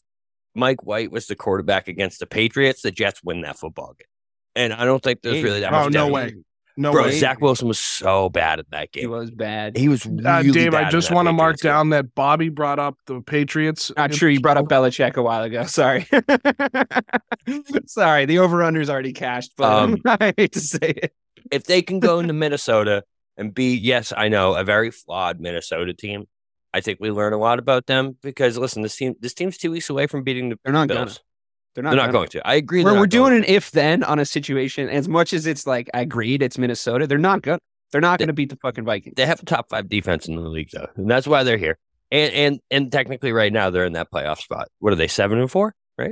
Mike 0.55 0.84
White 0.86 1.12
was 1.12 1.27
the 1.27 1.36
quarterback 1.36 1.88
against 1.88 2.20
the 2.20 2.25
Patriots, 2.25 2.81
the 2.81 2.91
Jets 2.91 3.24
win 3.24 3.41
that 3.41 3.58
football 3.58 3.93
game. 3.98 4.08
And 4.55 4.74
I 4.74 4.84
don't 4.86 5.01
think 5.01 5.22
there's 5.22 5.43
really 5.43 5.62
that 5.62 5.72
oh, 5.74 5.86
much. 5.86 5.93
no 5.93 6.05
doubt. 6.08 6.13
way. 6.13 6.34
No 6.77 6.93
Bro, 6.93 7.03
way. 7.03 7.20
Zach 7.20 7.41
Wilson 7.41 7.67
was 7.67 7.77
so 7.79 8.29
bad 8.29 8.60
at 8.60 8.70
that 8.72 8.91
game. 8.93 9.01
He 9.01 9.08
was 9.08 9.29
bad. 9.29 9.75
He 9.77 9.89
was 9.89 10.05
Uh, 10.05 10.41
Dave, 10.41 10.72
bad 10.72 10.86
I 10.86 10.89
just 10.89 11.12
want 11.12 11.27
to 11.27 11.34
mark 11.34 11.55
Patriots 11.58 11.62
game. 11.63 11.70
down 11.72 11.89
that 11.89 12.15
Bobby 12.15 12.48
brought 12.50 12.79
up 12.79 12.96
the 13.08 13.22
Patriots. 13.22 13.91
Not 13.98 14.12
true. 14.13 14.29
You 14.29 14.39
brought 14.39 14.58
up 14.58 14.65
Belichick 14.67 15.15
a 15.15 15.22
while 15.22 15.43
ago. 15.43 15.63
Sorry. 15.67 16.08
Sorry. 17.86 18.25
The 18.25 18.39
over 18.39 18.63
under's 18.63 18.89
already 18.89 19.13
cashed, 19.13 19.53
but 19.58 19.72
Um, 19.72 19.98
I 20.05 20.34
hate 20.38 20.53
to 20.53 20.60
say 20.60 20.93
it. 20.96 21.13
If 21.51 21.65
they 21.65 21.81
can 21.81 22.00
go 22.00 22.20
into 22.20 22.34
Minnesota 22.34 23.03
and 23.38 23.53
be, 23.53 23.75
yes, 23.75 24.13
I 24.15 24.29
know, 24.29 24.55
a 24.55 24.63
very 24.63 24.91
flawed 24.91 25.39
Minnesota 25.39 25.93
team, 25.93 26.25
I 26.73 26.81
think 26.81 26.99
we 26.99 27.11
learn 27.11 27.33
a 27.33 27.37
lot 27.37 27.59
about 27.59 27.85
them 27.85 28.17
because 28.21 28.57
listen, 28.57 28.81
this 28.81 28.95
team 28.95 29.15
this 29.19 29.33
team's 29.33 29.57
two 29.57 29.71
weeks 29.71 29.89
away 29.89 30.07
from 30.07 30.23
beating 30.23 30.49
the 30.49 30.59
They're 30.63 30.73
not 30.73 30.87
Bills. 30.87 30.97
gonna. 30.97 31.19
They're 31.73 31.83
not, 31.85 31.91
They're 31.91 32.05
not 32.05 32.11
going 32.11 32.27
to. 32.29 32.45
I 32.45 32.55
agree. 32.55 32.83
We're, 32.83 32.99
we're 32.99 33.07
doing 33.07 33.31
going 33.31 33.43
an 33.45 33.49
if 33.49 33.71
then 33.71 34.03
on 34.03 34.19
a 34.19 34.25
situation 34.25 34.89
as 34.89 35.07
much 35.07 35.31
as 35.31 35.45
it's 35.45 35.65
like 35.65 35.89
I 35.93 36.01
agreed 36.01 36.41
it's 36.41 36.57
Minnesota. 36.57 37.07
They're 37.07 37.17
not 37.17 37.41
good. 37.41 37.59
They're 37.91 38.01
not 38.01 38.19
going 38.19 38.27
to 38.27 38.33
beat 38.33 38.49
the 38.49 38.57
fucking 38.57 38.83
Vikings. 38.85 39.15
They 39.15 39.25
have 39.25 39.41
a 39.41 39.45
top 39.45 39.69
five 39.69 39.87
defense 39.87 40.27
in 40.27 40.35
the 40.35 40.41
league 40.41 40.69
though, 40.73 40.87
and 40.95 41.09
that's 41.09 41.27
why 41.27 41.43
they're 41.43 41.57
here. 41.57 41.77
And 42.11 42.33
and 42.33 42.59
and 42.69 42.91
technically, 42.91 43.31
right 43.31 43.53
now 43.53 43.69
they're 43.69 43.85
in 43.85 43.93
that 43.93 44.11
playoff 44.11 44.39
spot. 44.39 44.67
What 44.79 44.91
are 44.91 44.97
they? 44.97 45.07
Seven 45.07 45.39
and 45.39 45.49
four, 45.49 45.73
right? 45.97 46.11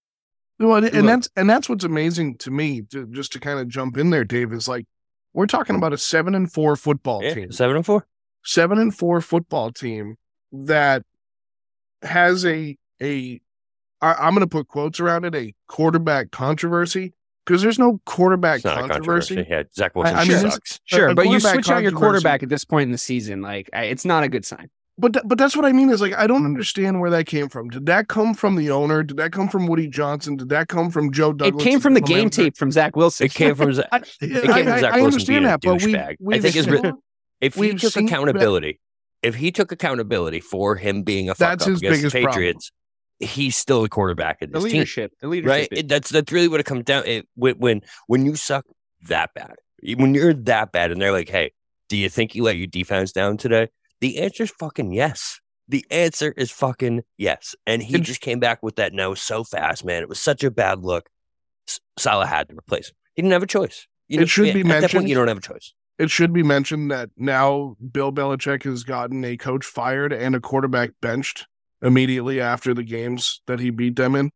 Well, 0.61 0.75
and, 0.77 0.85
Look. 0.85 0.93
and 0.93 1.07
that's 1.09 1.29
and 1.35 1.49
that's 1.49 1.67
what's 1.69 1.83
amazing 1.83 2.37
to 2.39 2.51
me. 2.51 2.81
To, 2.91 3.07
just 3.07 3.31
to 3.33 3.39
kind 3.39 3.59
of 3.59 3.67
jump 3.67 3.97
in 3.97 4.09
there, 4.09 4.23
Dave 4.23 4.53
is 4.53 4.67
like 4.67 4.85
we're 5.33 5.47
talking 5.47 5.75
about 5.75 5.93
a 5.93 5.97
seven 5.97 6.35
and 6.35 6.51
four 6.51 6.75
football 6.75 7.23
Yeah, 7.23 7.33
team, 7.33 7.51
seven 7.51 7.75
and 7.77 7.85
four. 7.85 8.05
seven 8.43 8.77
and 8.77 8.95
four 8.95 9.21
football 9.21 9.71
team 9.71 10.15
that 10.51 11.03
has 12.01 12.45
a 12.45 12.77
a. 13.01 13.41
I, 14.01 14.13
I'm 14.13 14.33
going 14.33 14.39
to 14.41 14.47
put 14.47 14.67
quotes 14.67 14.99
around 14.99 15.25
it. 15.25 15.35
A 15.35 15.53
quarterback 15.67 16.31
controversy 16.31 17.13
because 17.45 17.61
there's 17.61 17.77
no 17.79 17.99
quarterback 18.05 18.57
It's 18.57 18.65
not 18.65 18.77
a 18.77 18.81
controversy. 18.81 19.35
controversy. 19.35 19.49
Yeah, 19.51 19.63
Zach 19.75 19.95
Wilson 19.95 20.15
I 20.15 20.21
mean, 20.23 20.31
this- 20.43 20.53
sucks. 20.53 20.79
Sure, 20.85 21.09
a 21.09 21.15
but 21.15 21.23
you 21.25 21.31
quarterback 21.31 21.53
switch 21.53 21.69
out 21.69 21.83
your 21.83 21.91
quarterback 21.91 22.43
at 22.43 22.49
this 22.49 22.65
point 22.65 22.83
in 22.87 22.91
the 22.91 22.97
season. 22.97 23.41
Like, 23.41 23.69
it's 23.73 24.05
not 24.05 24.23
a 24.23 24.27
good 24.29 24.43
sign. 24.45 24.69
But 24.97 25.13
th- 25.13 25.23
but 25.27 25.37
that's 25.37 25.55
what 25.55 25.65
I 25.65 25.71
mean 25.71 25.89
is 25.89 26.01
like 26.01 26.13
I 26.15 26.27
don't 26.27 26.45
understand 26.45 26.99
where 26.99 27.09
that 27.09 27.25
came 27.25 27.49
from. 27.49 27.69
Did 27.69 27.85
that 27.87 28.07
come 28.07 28.33
from 28.33 28.55
the 28.55 28.69
owner? 28.71 29.01
Did 29.03 29.17
that 29.17 29.31
come 29.31 29.47
from 29.49 29.65
Woody 29.67 29.87
Johnson? 29.87 30.35
Did 30.35 30.49
that 30.49 30.67
come 30.67 30.91
from 30.91 31.11
Joe 31.11 31.33
Douglas? 31.33 31.61
it 31.65 31.69
came 31.69 31.79
from 31.79 31.93
the 31.95 32.01
game 32.01 32.17
Implemented? 32.25 32.43
tape 32.45 32.57
from 32.57 32.71
Zach 32.71 32.95
Wilson. 32.95 33.25
It 33.25 33.33
came 33.33 33.55
from 33.55 33.73
Zach. 33.73 33.87
I, 33.91 33.97
It 33.97 34.43
came 34.43 34.65
from 34.65 34.79
Zach 34.79 34.93
I 34.93 35.01
Wilson 35.01 35.25
being 35.25 35.45
understand 35.45 35.45
that, 35.45 35.61
but 35.61 35.81
we 35.81 35.93
douchebag. 35.93 36.09
I 36.11 36.15
we've 36.19 36.41
think 36.41 36.55
his 36.55 36.65
seen- 36.65 36.73
re- 36.73 36.93
If 37.39 37.55
he 37.55 37.61
We've 37.61 37.79
took 37.81 37.93
seen 37.93 38.05
that- 38.05 38.11
accountability, 38.11 38.79
if 39.23 39.35
he 39.35 39.51
took 39.51 39.71
accountability 39.71 40.39
for 40.41 40.75
him 40.75 41.03
being 41.03 41.29
a 41.29 41.35
fuck 41.35 41.49
That's 41.59 41.63
up 41.63 41.69
his 41.71 41.79
against 41.81 42.01
the 42.01 42.07
biggest 42.09 42.23
problem. 42.23 42.55
He's 43.19 43.55
still 43.55 43.83
a 43.83 43.89
quarterback 43.89 44.41
of 44.41 44.51
the 44.51 44.59
this 44.59 44.71
team. 44.71 45.09
The 45.21 45.27
leadership. 45.27 45.49
right? 45.49 45.67
It- 45.71 45.87
that's 45.87 46.09
that's 46.09 46.31
really 46.31 46.47
what 46.47 46.59
it 46.59 46.65
comes 46.65 46.83
down. 46.85 47.05
It, 47.07 47.27
when 47.35 47.55
when 47.55 47.81
when 48.07 48.25
you 48.25 48.35
suck 48.35 48.65
that 49.07 49.29
bad, 49.35 49.55
when 49.95 50.13
you're 50.15 50.33
that 50.33 50.71
bad, 50.71 50.91
and 50.91 51.01
they're 51.01 51.11
like, 51.11 51.29
"Hey, 51.29 51.53
do 51.87 51.97
you 51.97 52.09
think 52.09 52.35
you 52.35 52.43
let 52.43 52.57
your 52.57 52.67
defense 52.67 53.11
down 53.11 53.37
today?" 53.37 53.69
The 54.01 54.19
answer 54.19 54.43
is 54.43 54.51
fucking 54.51 54.91
yes. 54.91 55.39
The 55.67 55.85
answer 55.89 56.33
is 56.35 56.51
fucking 56.51 57.03
yes. 57.17 57.55
And 57.65 57.81
he 57.81 57.99
just 58.01 58.19
came 58.19 58.39
back 58.39 58.61
with 58.61 58.75
that 58.75 58.93
no 58.93 59.13
so 59.13 59.43
fast, 59.43 59.85
man. 59.85 60.01
It 60.01 60.09
was 60.09 60.19
such 60.19 60.43
a 60.43 60.51
bad 60.51 60.83
look. 60.83 61.07
Saleh 61.97 62.27
had 62.27 62.49
to 62.49 62.55
replace 62.57 62.89
him. 62.89 62.95
He 63.15 63.21
didn't 63.21 63.33
have 63.33 63.43
a 63.43 63.47
choice. 63.47 63.87
You 64.07 64.19
It 64.19 64.27
should 64.29 64.53
be 64.53 64.63
that 64.63 64.69
point, 64.69 64.81
mentioned- 64.81 65.09
you 65.09 65.15
don't 65.15 65.27
have 65.29 65.37
a 65.37 65.41
choice. 65.41 65.73
It 65.97 66.09
should 66.09 66.33
be 66.33 66.41
mentioned 66.41 66.89
that 66.89 67.11
now 67.15 67.75
Bill 67.91 68.11
Belichick 68.11 68.63
has 68.63 68.83
gotten 68.83 69.23
a 69.23 69.37
coach 69.37 69.63
fired 69.63 70.11
and 70.11 70.35
a 70.35 70.39
quarterback 70.39 70.91
benched 70.99 71.45
immediately 71.81 72.41
after 72.41 72.73
the 72.73 72.83
games 72.83 73.41
that 73.45 73.59
he 73.59 73.69
beat 73.69 73.95
them 73.97 74.15
in. 74.15 74.31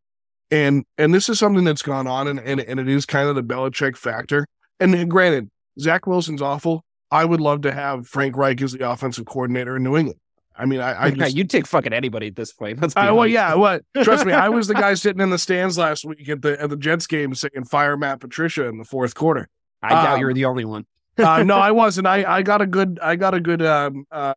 And 0.52 0.86
and 0.98 1.12
this 1.12 1.28
is 1.28 1.40
something 1.40 1.64
that's 1.64 1.82
gone 1.82 2.06
on 2.06 2.28
and, 2.28 2.40
and, 2.40 2.60
and 2.62 2.80
it 2.80 2.88
is 2.88 3.08
kind 3.08 3.28
of 3.30 3.36
the 3.36 3.44
Belichick 3.44 3.98
factor. 3.98 4.46
And 4.80 5.10
granted, 5.10 5.50
Zach 5.80 6.06
Wilson's 6.06 6.42
awful. 6.42 6.86
I 7.16 7.26
would 7.26 7.42
love 7.42 7.62
to 7.62 7.72
have 7.72 8.08
Frank 8.08 8.36
Reich 8.36 8.62
as 8.62 8.74
the 8.74 8.90
offensive 8.90 9.26
coordinator 9.26 9.78
in 9.78 9.84
New 9.84 9.96
England. 9.96 10.20
I 10.58 10.66
mean, 10.66 10.80
I, 10.80 11.06
I 11.06 11.12
just, 11.12 11.36
you'd 11.36 11.50
take 11.50 11.68
fucking 11.68 11.92
anybody 11.92 12.28
at 12.28 12.36
this 12.36 12.54
point. 12.54 12.82
Let's 12.82 12.94
be 12.94 13.02
I, 13.02 13.12
well, 13.12 13.28
yeah, 13.28 13.56
what? 13.56 13.84
Trust 14.04 14.26
me, 14.26 14.32
I 14.34 14.50
was 14.50 14.68
the 14.68 14.74
guy 14.74 14.94
sitting 14.94 15.22
in 15.22 15.30
the 15.30 15.38
stands 15.38 15.78
last 15.78 16.06
week 16.06 16.30
at 16.30 16.42
the 16.42 16.62
at 16.62 16.70
the 16.70 16.78
Jets 16.78 17.08
game 17.08 17.36
saying 17.36 17.66
"Fire 17.70 17.98
Matt 17.98 18.22
Patricia" 18.22 18.66
in 18.68 18.78
the 18.78 18.86
fourth 18.86 19.16
quarter. 19.16 19.50
I 19.82 19.90
doubt 19.90 20.16
Um, 20.16 20.20
you're 20.22 20.34
the 20.34 20.46
only 20.46 20.66
one. 20.66 20.86
uh, 21.18 21.44
no, 21.46 21.58
I 21.58 21.72
wasn't. 21.72 22.08
I, 22.08 22.24
I 22.24 22.42
got 22.42 22.62
a 22.62 22.68
good 22.68 23.00
I 23.02 23.16
got 23.18 23.34
a 23.34 23.42
good 23.42 23.62
um, 23.62 24.06
uh, 24.12 24.34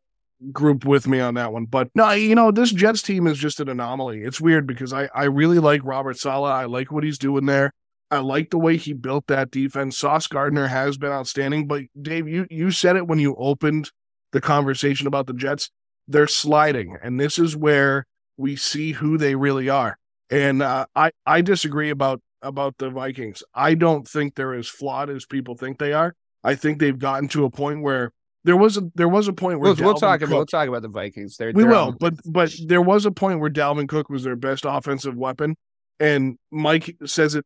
group 0.52 0.84
with 0.84 1.06
me 1.06 1.20
on 1.20 1.34
that 1.34 1.52
one. 1.52 1.66
But 1.66 1.90
no, 1.94 2.10
you 2.10 2.34
know 2.34 2.50
this 2.50 2.72
Jets 2.72 3.02
team 3.02 3.26
is 3.28 3.38
just 3.38 3.60
an 3.60 3.68
anomaly. 3.68 4.22
It's 4.22 4.40
weird 4.40 4.66
because 4.66 4.92
I 4.92 5.08
I 5.14 5.24
really 5.24 5.60
like 5.60 5.82
Robert 5.84 6.18
Saleh. 6.18 6.50
I 6.50 6.64
like 6.64 6.90
what 6.90 7.04
he's 7.04 7.18
doing 7.18 7.46
there. 7.46 7.72
I 8.10 8.18
like 8.18 8.50
the 8.50 8.58
way 8.58 8.76
he 8.76 8.92
built 8.94 9.26
that 9.26 9.50
defense. 9.50 9.98
Sauce 9.98 10.26
Gardner 10.26 10.68
has 10.68 10.96
been 10.96 11.10
outstanding. 11.12 11.66
But 11.66 11.84
Dave, 12.00 12.26
you 12.28 12.46
you 12.50 12.70
said 12.70 12.96
it 12.96 13.06
when 13.06 13.18
you 13.18 13.34
opened 13.36 13.90
the 14.32 14.40
conversation 14.40 15.06
about 15.06 15.26
the 15.26 15.34
Jets. 15.34 15.70
They're 16.06 16.26
sliding, 16.26 16.96
and 17.02 17.20
this 17.20 17.38
is 17.38 17.54
where 17.56 18.06
we 18.38 18.56
see 18.56 18.92
who 18.92 19.18
they 19.18 19.34
really 19.34 19.68
are. 19.68 19.98
And 20.30 20.62
uh, 20.62 20.86
I 20.96 21.10
I 21.26 21.42
disagree 21.42 21.90
about 21.90 22.22
about 22.40 22.78
the 22.78 22.88
Vikings. 22.88 23.42
I 23.54 23.74
don't 23.74 24.08
think 24.08 24.34
they're 24.34 24.54
as 24.54 24.68
flawed 24.68 25.10
as 25.10 25.26
people 25.26 25.54
think 25.56 25.78
they 25.78 25.92
are. 25.92 26.14
I 26.42 26.54
think 26.54 26.78
they've 26.78 26.98
gotten 26.98 27.28
to 27.28 27.44
a 27.44 27.50
point 27.50 27.82
where 27.82 28.12
there 28.44 28.56
was 28.56 28.78
a 28.78 28.90
there 28.94 29.08
was 29.08 29.28
a 29.28 29.32
point 29.34 29.60
where 29.60 29.74
We'll, 29.74 29.84
we'll 29.84 29.94
talk. 29.96 30.20
Cook- 30.20 30.30
We'll 30.30 30.46
talk 30.46 30.68
about 30.68 30.80
the 30.82 30.88
Vikings. 30.88 31.36
They're, 31.36 31.52
we 31.54 31.62
they're 31.64 31.72
will, 31.72 31.88
on- 31.88 31.96
but 32.00 32.14
but 32.24 32.54
there 32.66 32.80
was 32.80 33.04
a 33.04 33.10
point 33.10 33.40
where 33.40 33.50
Dalvin 33.50 33.86
Cook 33.88 34.08
was 34.08 34.24
their 34.24 34.36
best 34.36 34.64
offensive 34.66 35.14
weapon, 35.16 35.56
and 36.00 36.38
Mike 36.50 36.96
says 37.04 37.34
it 37.34 37.44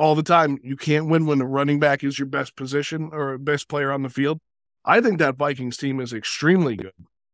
all 0.00 0.14
the 0.14 0.22
time. 0.22 0.58
You 0.62 0.76
can't 0.76 1.06
win 1.06 1.26
when 1.26 1.38
the 1.38 1.46
running 1.46 1.78
back 1.78 2.02
is 2.02 2.18
your 2.18 2.26
best 2.26 2.56
position 2.56 3.10
or 3.12 3.36
best 3.38 3.68
player 3.68 3.92
on 3.92 4.02
the 4.02 4.08
field. 4.10 4.40
I 4.84 5.00
think 5.00 5.18
that 5.18 5.36
Vikings 5.36 5.76
team 5.76 6.00
is 6.00 6.12
extremely 6.12 6.76
good. 6.76 6.92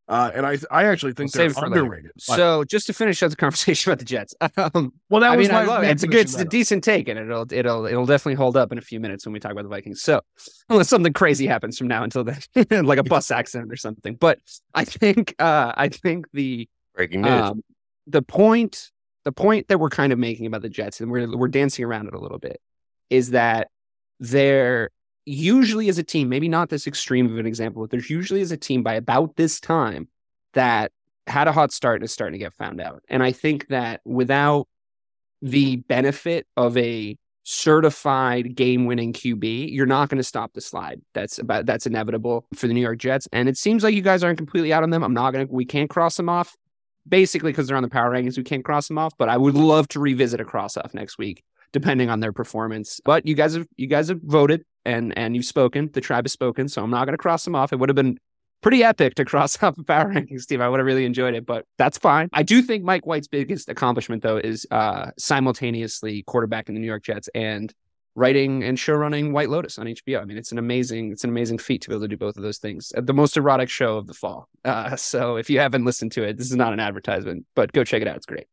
Uh, 0.09 0.31
and 0.35 0.47
I 0.47 0.57
I 0.71 0.85
actually 0.85 1.15
think 1.15 1.35
We'll 1.35 1.41
they're 1.43 1.51
save 1.51 1.57
it 1.57 1.61
for 1.61 1.69
later. 1.69 1.83
underrated. 1.83 2.11
So 2.19 2.63
just 2.65 2.87
to 2.87 2.93
finish 2.93 3.23
up 3.25 3.31
the 3.31 3.37
conversation 3.47 3.91
about 3.91 3.99
the 4.01 4.05
Jets. 4.05 4.35
Um, 4.57 4.93
well, 5.11 5.21
that 5.23 5.33
I 5.33 5.37
was 5.37 5.47
mean, 5.49 5.55
my 5.55 5.63
I 5.63 5.65
love 5.65 5.83
it. 5.85 5.91
It's 5.91 6.03
a 6.05 6.07
good, 6.07 6.21
it's 6.27 6.39
a 6.39 6.45
decent 6.45 6.85
take, 6.85 7.09
and 7.09 7.19
it'll 7.19 7.47
it'll 7.53 7.87
it'll 7.87 8.07
definitely 8.07 8.35
hold 8.35 8.57
up 8.57 8.71
in 8.73 8.79
a 8.79 8.83
few 8.83 9.01
minutes 9.01 9.27
when 9.27 9.33
we 9.33 9.41
talk 9.41 9.51
about 9.53 9.63
the 9.65 9.69
Vikings. 9.69 10.03
So 10.03 10.21
unless 10.69 10.89
something 10.89 11.13
crazy 11.13 11.47
happens 11.47 11.77
from 11.79 11.89
now 11.89 12.05
until 12.05 12.25
then, 12.25 12.87
like 12.87 12.99
a 12.99 13.05
bus 13.05 13.31
accident 13.33 13.73
or 13.73 13.77
something. 13.77 14.15
But 14.15 14.39
I 14.75 14.85
think 14.85 15.35
uh 15.41 15.73
I 15.77 15.89
think 15.89 16.27
the 16.33 16.69
Breaking 16.95 17.23
news. 17.23 17.31
um 17.43 17.65
the 18.07 18.23
point 18.23 18.93
the 19.27 19.33
point 19.33 19.67
that 19.67 19.81
we're 19.81 19.91
kind 19.91 20.13
of 20.13 20.21
making 20.21 20.47
about 20.47 20.63
the 20.63 20.69
Jets, 20.69 21.01
and 21.01 21.11
we're 21.11 21.37
we're 21.37 21.49
dancing 21.49 21.85
around 21.85 22.07
it 22.07 22.15
a 22.15 22.19
little 22.19 22.39
bit, 22.39 22.61
is 23.11 23.31
that 23.31 23.71
they're 24.21 24.91
usually 25.25 25.89
as 25.89 25.99
a 25.99 26.05
team, 26.05 26.29
maybe 26.29 26.49
not 26.49 26.69
this 26.69 26.87
extreme 26.87 27.27
of 27.27 27.37
an 27.37 27.45
example, 27.45 27.83
but 27.83 27.91
there's 27.91 28.09
usually 28.09 28.41
as 28.41 28.53
a 28.53 28.57
team 28.57 28.85
by 28.85 28.95
about 28.95 29.35
this 29.35 29.59
time 29.59 30.07
that 30.53 30.93
had 31.27 31.49
a 31.49 31.53
hot 31.53 31.73
start 31.73 31.97
and 31.97 32.05
is 32.05 32.13
starting 32.13 32.39
to 32.39 32.45
get 32.45 32.55
found 32.55 32.81
out. 32.81 33.03
And 33.09 33.21
I 33.21 33.33
think 33.33 33.67
that 33.67 34.01
without 34.05 34.69
the 35.43 35.75
benefit 35.75 36.47
of 36.57 36.77
a 36.77 37.19
certified 37.43 38.55
game-winning 38.55 39.13
QB, 39.13 39.73
you're 39.73 39.87
not 39.87 40.09
going 40.09 40.19
to 40.19 40.25
stop 40.25 40.53
the 40.53 40.61
slide. 40.61 41.01
That's 41.15 41.41
about 41.41 41.67
that's 41.67 41.87
inevitable 41.87 42.47
for 42.55 42.69
the 42.69 42.75
New 42.75 42.81
York 42.81 42.99
Jets. 42.99 43.27
And 43.33 43.49
it 43.49 43.57
seems 43.57 43.83
like 43.83 43.97
you 43.97 44.03
guys 44.03 44.23
aren't 44.23 44.39
completely 44.39 44.73
out 44.73 44.85
on 44.85 44.91
them. 44.91 45.03
I'm 45.03 45.15
not 45.15 45.33
to 45.33 45.47
we 45.51 45.65
can't 45.65 45.91
cross 45.91 46.17
them 46.17 46.29
off 46.29 46.57
basically 47.09 47.53
because 47.53 47.69
they're 47.69 47.77
on 47.77 47.83
the 47.83 47.89
power 47.89 48.11
rankings, 48.11 48.37
we 48.37 48.45
can't 48.45 48.65
cross 48.65 48.89
them 48.89 48.99
off. 48.99 49.13
But 49.19 49.29
I 49.29 49.37
would 49.37 49.55
love 49.55 49.89
to 49.89 50.01
revisit 50.01 50.41
a 50.41 50.45
cross 50.45 50.77
off 50.77 50.95
next 50.95 51.19
week, 51.19 51.43
depending 51.73 52.11
on 52.11 52.21
their 52.21 52.33
performance. 52.33 53.01
But 53.05 53.27
you 53.27 53.35
guys 53.35 53.55
have 53.55 53.67
you 53.77 53.87
guys 53.87 54.09
have 54.09 54.21
voted 54.23 54.65
and 54.85 55.17
and 55.17 55.35
you've 55.35 55.45
spoken. 55.45 55.91
The 55.93 56.01
tribe 56.01 56.25
has 56.25 56.33
spoken, 56.33 56.69
so 56.69 56.83
I'm 56.83 56.91
not 56.91 57.05
going 57.05 57.15
to 57.15 57.19
cross 57.19 57.45
them 57.45 57.55
off. 57.55 57.73
It 57.73 57.77
would 57.77 57.89
have 57.89 57.97
been 57.97 58.19
pretty 58.63 58.83
epic 58.83 59.15
to 59.17 59.25
cross 59.27 59.63
off 59.63 59.79
a 59.79 59.85
power 59.85 60.13
rankings 60.13 60.47
team. 60.47 60.61
I 60.61 60.69
would 60.69 60.81
have 60.81 60.87
really 60.87 61.05
enjoyed 61.05 61.35
it, 61.35 61.47
but 61.47 61.65
that's 61.79 61.99
fine. 61.99 62.29
I 62.33 62.43
do 62.43 62.63
think 62.63 62.85
Mike 62.85 63.07
White's 63.07 63.29
biggest 63.29 63.69
accomplishment 63.69 64.23
though 64.23 64.39
is 64.39 64.67
uh 64.71 65.11
simultaneously 65.19 66.23
quarterback 66.23 66.69
in 66.69 66.75
the 66.75 66.81
New 66.81 66.87
York 66.87 67.05
Jets 67.05 67.29
and 67.35 67.73
writing 68.17 68.65
and 68.65 68.79
show 68.79 68.95
running 68.95 69.33
White 69.33 69.51
Lotus 69.51 69.79
on 69.79 69.87
HBO. 69.87 70.21
I 70.21 70.25
mean, 70.25 70.37
it's 70.39 70.51
an 70.51 70.59
amazing, 70.59 71.13
it's 71.13 71.23
an 71.23 71.31
amazing 71.31 71.59
feat 71.59 71.83
to 71.83 71.89
be 71.91 71.95
able 71.95 72.03
to 72.03 72.09
do 72.09 72.17
both 72.17 72.37
of 72.37 72.43
those 72.43 72.59
things. 72.59 72.93
Uh, 72.97 73.03
The 73.03 73.13
most 73.13 73.37
erotic 73.37 73.69
show 73.69 73.97
of 73.99 74.09
the 74.09 74.15
fall. 74.15 74.49
Uh, 74.65 74.97
so 75.13 75.37
if 75.37 75.49
you 75.51 75.61
haven't 75.61 75.85
listened 75.85 76.13
to 76.13 76.25
it, 76.25 76.37
this 76.37 76.51
is 76.51 76.57
not 76.57 76.73
an 76.73 76.81
advertisement, 76.81 77.47
but 77.55 77.73
go 77.73 77.85
check 77.85 78.03
it 78.03 78.09
out. 78.09 78.17
It's 78.17 78.27
great. 78.27 78.49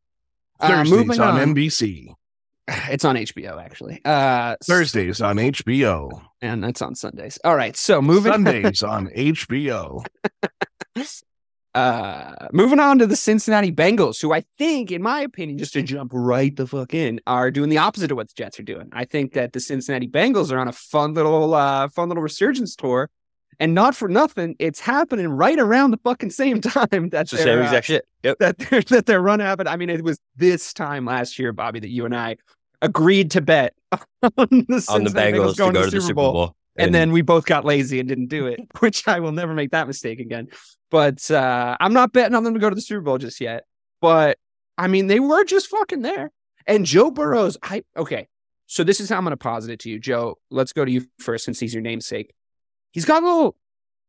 Uh, 0.60 0.68
Thursdays 0.68 0.90
moving 0.92 1.20
on, 1.20 1.40
on, 1.40 1.54
NBC. 1.54 2.14
it's 2.68 3.04
on 3.04 3.16
HBO 3.16 3.60
actually. 3.62 4.00
Uh, 4.04 4.56
Thursdays 4.62 5.20
on 5.20 5.36
HBO. 5.36 6.10
and 6.40 6.62
that's 6.62 6.80
on 6.82 6.94
Sundays. 6.94 7.38
All 7.42 7.56
right, 7.56 7.76
so 7.76 8.00
moving 8.00 8.32
Sundays 8.32 8.82
on 8.84 9.08
HBO. 9.08 10.04
uh 11.74 12.48
moving 12.52 12.80
on 12.80 12.98
to 12.98 13.06
the 13.06 13.16
Cincinnati 13.16 13.72
Bengals, 13.72 14.20
who 14.20 14.32
I 14.32 14.44
think, 14.58 14.92
in 14.92 15.02
my 15.02 15.20
opinion, 15.20 15.58
just 15.58 15.72
to 15.72 15.82
jump 15.82 16.12
right 16.14 16.54
the 16.54 16.66
fuck 16.66 16.94
in, 16.94 17.20
are 17.26 17.50
doing 17.50 17.68
the 17.68 17.78
opposite 17.78 18.10
of 18.10 18.16
what 18.16 18.28
the 18.28 18.34
Jets 18.36 18.58
are 18.60 18.64
doing. 18.64 18.88
I 18.92 19.04
think 19.04 19.32
that 19.34 19.52
the 19.52 19.60
Cincinnati 19.60 20.08
Bengals 20.08 20.52
are 20.52 20.58
on 20.58 20.68
a 20.68 20.72
fun 20.72 21.14
little 21.14 21.54
uh 21.54 21.88
fun 21.88 22.08
little 22.08 22.22
resurgence 22.22 22.76
tour. 22.76 23.10
And 23.60 23.72
not 23.72 23.94
for 23.94 24.08
nothing, 24.08 24.56
it's 24.58 24.80
happening 24.80 25.28
right 25.28 25.58
around 25.58 25.92
the 25.92 25.98
fucking 25.98 26.30
same 26.30 26.60
time 26.60 27.10
that 27.10 27.22
It's 27.22 27.30
the 27.30 27.38
same 27.38 27.60
uh, 27.60 27.80
shit. 27.80 28.06
Yep. 28.22 28.38
that 28.38 28.58
their 28.58 28.82
that 28.88 29.06
their 29.06 29.20
run 29.20 29.40
happened. 29.40 29.68
I 29.68 29.76
mean, 29.76 29.90
it 29.90 30.02
was 30.02 30.18
this 30.36 30.72
time 30.72 31.04
last 31.04 31.38
year, 31.38 31.52
Bobby, 31.52 31.80
that 31.80 31.90
you 31.90 32.04
and 32.04 32.16
I 32.16 32.36
agreed 32.82 33.30
to 33.32 33.40
bet 33.40 33.74
on 33.92 34.00
the, 34.22 34.44
On 34.48 34.64
the 34.68 34.80
Cincinnati 34.80 35.32
Bengals 35.32 35.52
to 35.52 35.58
going 35.58 35.74
go 35.74 35.84
to 35.84 35.90
the 35.90 36.00
Super 36.00 36.14
Bowl. 36.14 36.56
and, 36.76 36.94
then 36.94 37.12
we 37.12 37.22
both 37.22 37.46
got 37.46 37.64
lazy 37.64 38.00
and 38.00 38.08
didn't 38.08 38.26
do 38.26 38.46
it, 38.46 38.60
which 38.80 39.06
I 39.06 39.20
will 39.20 39.32
never 39.32 39.54
make 39.54 39.70
that 39.70 39.86
mistake 39.86 40.20
again. 40.20 40.48
But 40.94 41.28
uh, 41.28 41.76
I'm 41.80 41.92
not 41.92 42.12
betting 42.12 42.36
on 42.36 42.44
them 42.44 42.54
to 42.54 42.60
go 42.60 42.70
to 42.70 42.74
the 42.76 42.80
Super 42.80 43.00
Bowl 43.00 43.18
just 43.18 43.40
yet. 43.40 43.64
But 44.00 44.38
I 44.78 44.86
mean, 44.86 45.08
they 45.08 45.18
were 45.18 45.42
just 45.42 45.66
fucking 45.66 46.02
there. 46.02 46.30
And 46.68 46.86
Joe 46.86 47.10
Burrow's, 47.10 47.58
I 47.64 47.82
okay. 47.96 48.28
So 48.66 48.84
this 48.84 49.00
is 49.00 49.08
how 49.08 49.16
I'm 49.16 49.24
going 49.24 49.32
to 49.32 49.36
posit 49.36 49.72
it 49.72 49.80
to 49.80 49.90
you, 49.90 49.98
Joe. 49.98 50.38
Let's 50.52 50.72
go 50.72 50.84
to 50.84 50.92
you 50.92 51.04
first, 51.18 51.46
since 51.46 51.58
he's 51.58 51.74
your 51.74 51.82
namesake. 51.82 52.32
He's 52.92 53.04
got 53.04 53.24
a 53.24 53.26
little, 53.26 53.56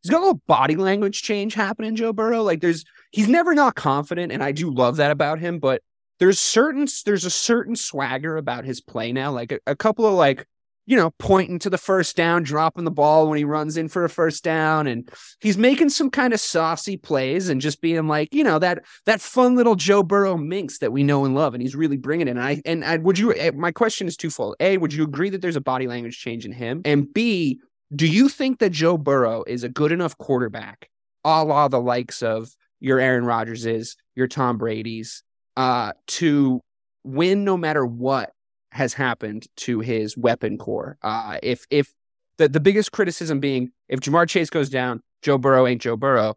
he's 0.03 0.11
got 0.11 0.19
a 0.19 0.25
little 0.25 0.41
body 0.45 0.75
language 0.75 1.23
change 1.23 1.55
happening, 1.55 1.95
Joe 1.95 2.13
Burrow. 2.13 2.43
Like 2.43 2.61
there's, 2.61 2.85
he's 3.09 3.27
never 3.27 3.55
not 3.55 3.73
confident, 3.73 4.31
and 4.31 4.43
I 4.43 4.51
do 4.51 4.69
love 4.69 4.97
that 4.97 5.09
about 5.09 5.39
him. 5.39 5.57
But 5.57 5.81
there's 6.19 6.39
certain, 6.39 6.85
there's 7.07 7.25
a 7.25 7.31
certain 7.31 7.75
swagger 7.75 8.37
about 8.37 8.63
his 8.63 8.79
play 8.79 9.11
now. 9.11 9.31
Like 9.31 9.51
a, 9.51 9.59
a 9.65 9.75
couple 9.75 10.05
of 10.05 10.13
like 10.13 10.45
you 10.85 10.95
know, 10.95 11.11
pointing 11.17 11.59
to 11.59 11.69
the 11.69 11.77
first 11.77 12.15
down, 12.15 12.43
dropping 12.43 12.83
the 12.83 12.91
ball 12.91 13.27
when 13.27 13.37
he 13.37 13.43
runs 13.43 13.75
in 13.77 13.87
for 13.87 14.05
a 14.05 14.09
first 14.09 14.43
down, 14.43 14.87
and 14.87 15.09
he's 15.39 15.57
making 15.57 15.89
some 15.89 16.09
kind 16.09 16.33
of 16.33 16.39
saucy 16.39 16.95
plays 16.97 17.49
and 17.49 17.61
just 17.61 17.81
being 17.81 18.07
like, 18.07 18.33
you 18.33 18.43
know, 18.43 18.59
that 18.59 18.83
that 19.05 19.21
fun 19.21 19.55
little 19.55 19.75
Joe 19.75 20.03
Burrow 20.03 20.37
minx 20.37 20.79
that 20.79 20.91
we 20.91 21.03
know 21.03 21.25
and 21.25 21.35
love, 21.35 21.53
and 21.53 21.61
he's 21.61 21.75
really 21.75 21.97
bringing 21.97 22.27
it. 22.27 22.31
And 22.31 22.41
I 22.41 22.61
and 22.65 22.85
I 22.85 22.97
would 22.97 23.17
you? 23.17 23.33
eh, 23.33 23.51
My 23.55 23.71
question 23.71 24.07
is 24.07 24.15
twofold: 24.15 24.55
A, 24.59 24.77
would 24.77 24.93
you 24.93 25.03
agree 25.03 25.29
that 25.31 25.41
there's 25.41 25.55
a 25.55 25.61
body 25.61 25.87
language 25.87 26.19
change 26.19 26.45
in 26.45 26.51
him? 26.51 26.81
And 26.85 27.11
B, 27.11 27.59
do 27.95 28.07
you 28.07 28.29
think 28.29 28.59
that 28.59 28.71
Joe 28.71 28.97
Burrow 28.97 29.43
is 29.47 29.63
a 29.63 29.69
good 29.69 29.91
enough 29.91 30.17
quarterback, 30.17 30.89
a 31.23 31.43
la 31.43 31.67
the 31.67 31.81
likes 31.81 32.21
of 32.21 32.49
your 32.79 32.99
Aaron 32.99 33.25
Rodgers 33.25 33.65
is, 33.65 33.95
your 34.15 34.27
Tom 34.27 34.57
Brady's, 34.57 35.23
uh, 35.57 35.93
to 36.07 36.61
win 37.03 37.43
no 37.43 37.57
matter 37.57 37.85
what 37.85 38.31
has 38.75 38.93
happened 38.93 39.47
to 39.55 39.79
his 39.79 40.17
weapon 40.17 40.57
core. 40.57 40.97
Uh, 41.01 41.37
if 41.41 41.65
if 41.69 41.93
the 42.37 42.47
the 42.49 42.59
biggest 42.59 42.91
criticism 42.91 43.39
being 43.39 43.71
if 43.89 44.01
Ja'Marr 44.01 44.27
Chase 44.27 44.49
goes 44.49 44.69
down, 44.69 45.01
Joe 45.21 45.37
Burrow 45.37 45.65
ain't 45.65 45.81
Joe 45.81 45.95
Burrow. 45.95 46.35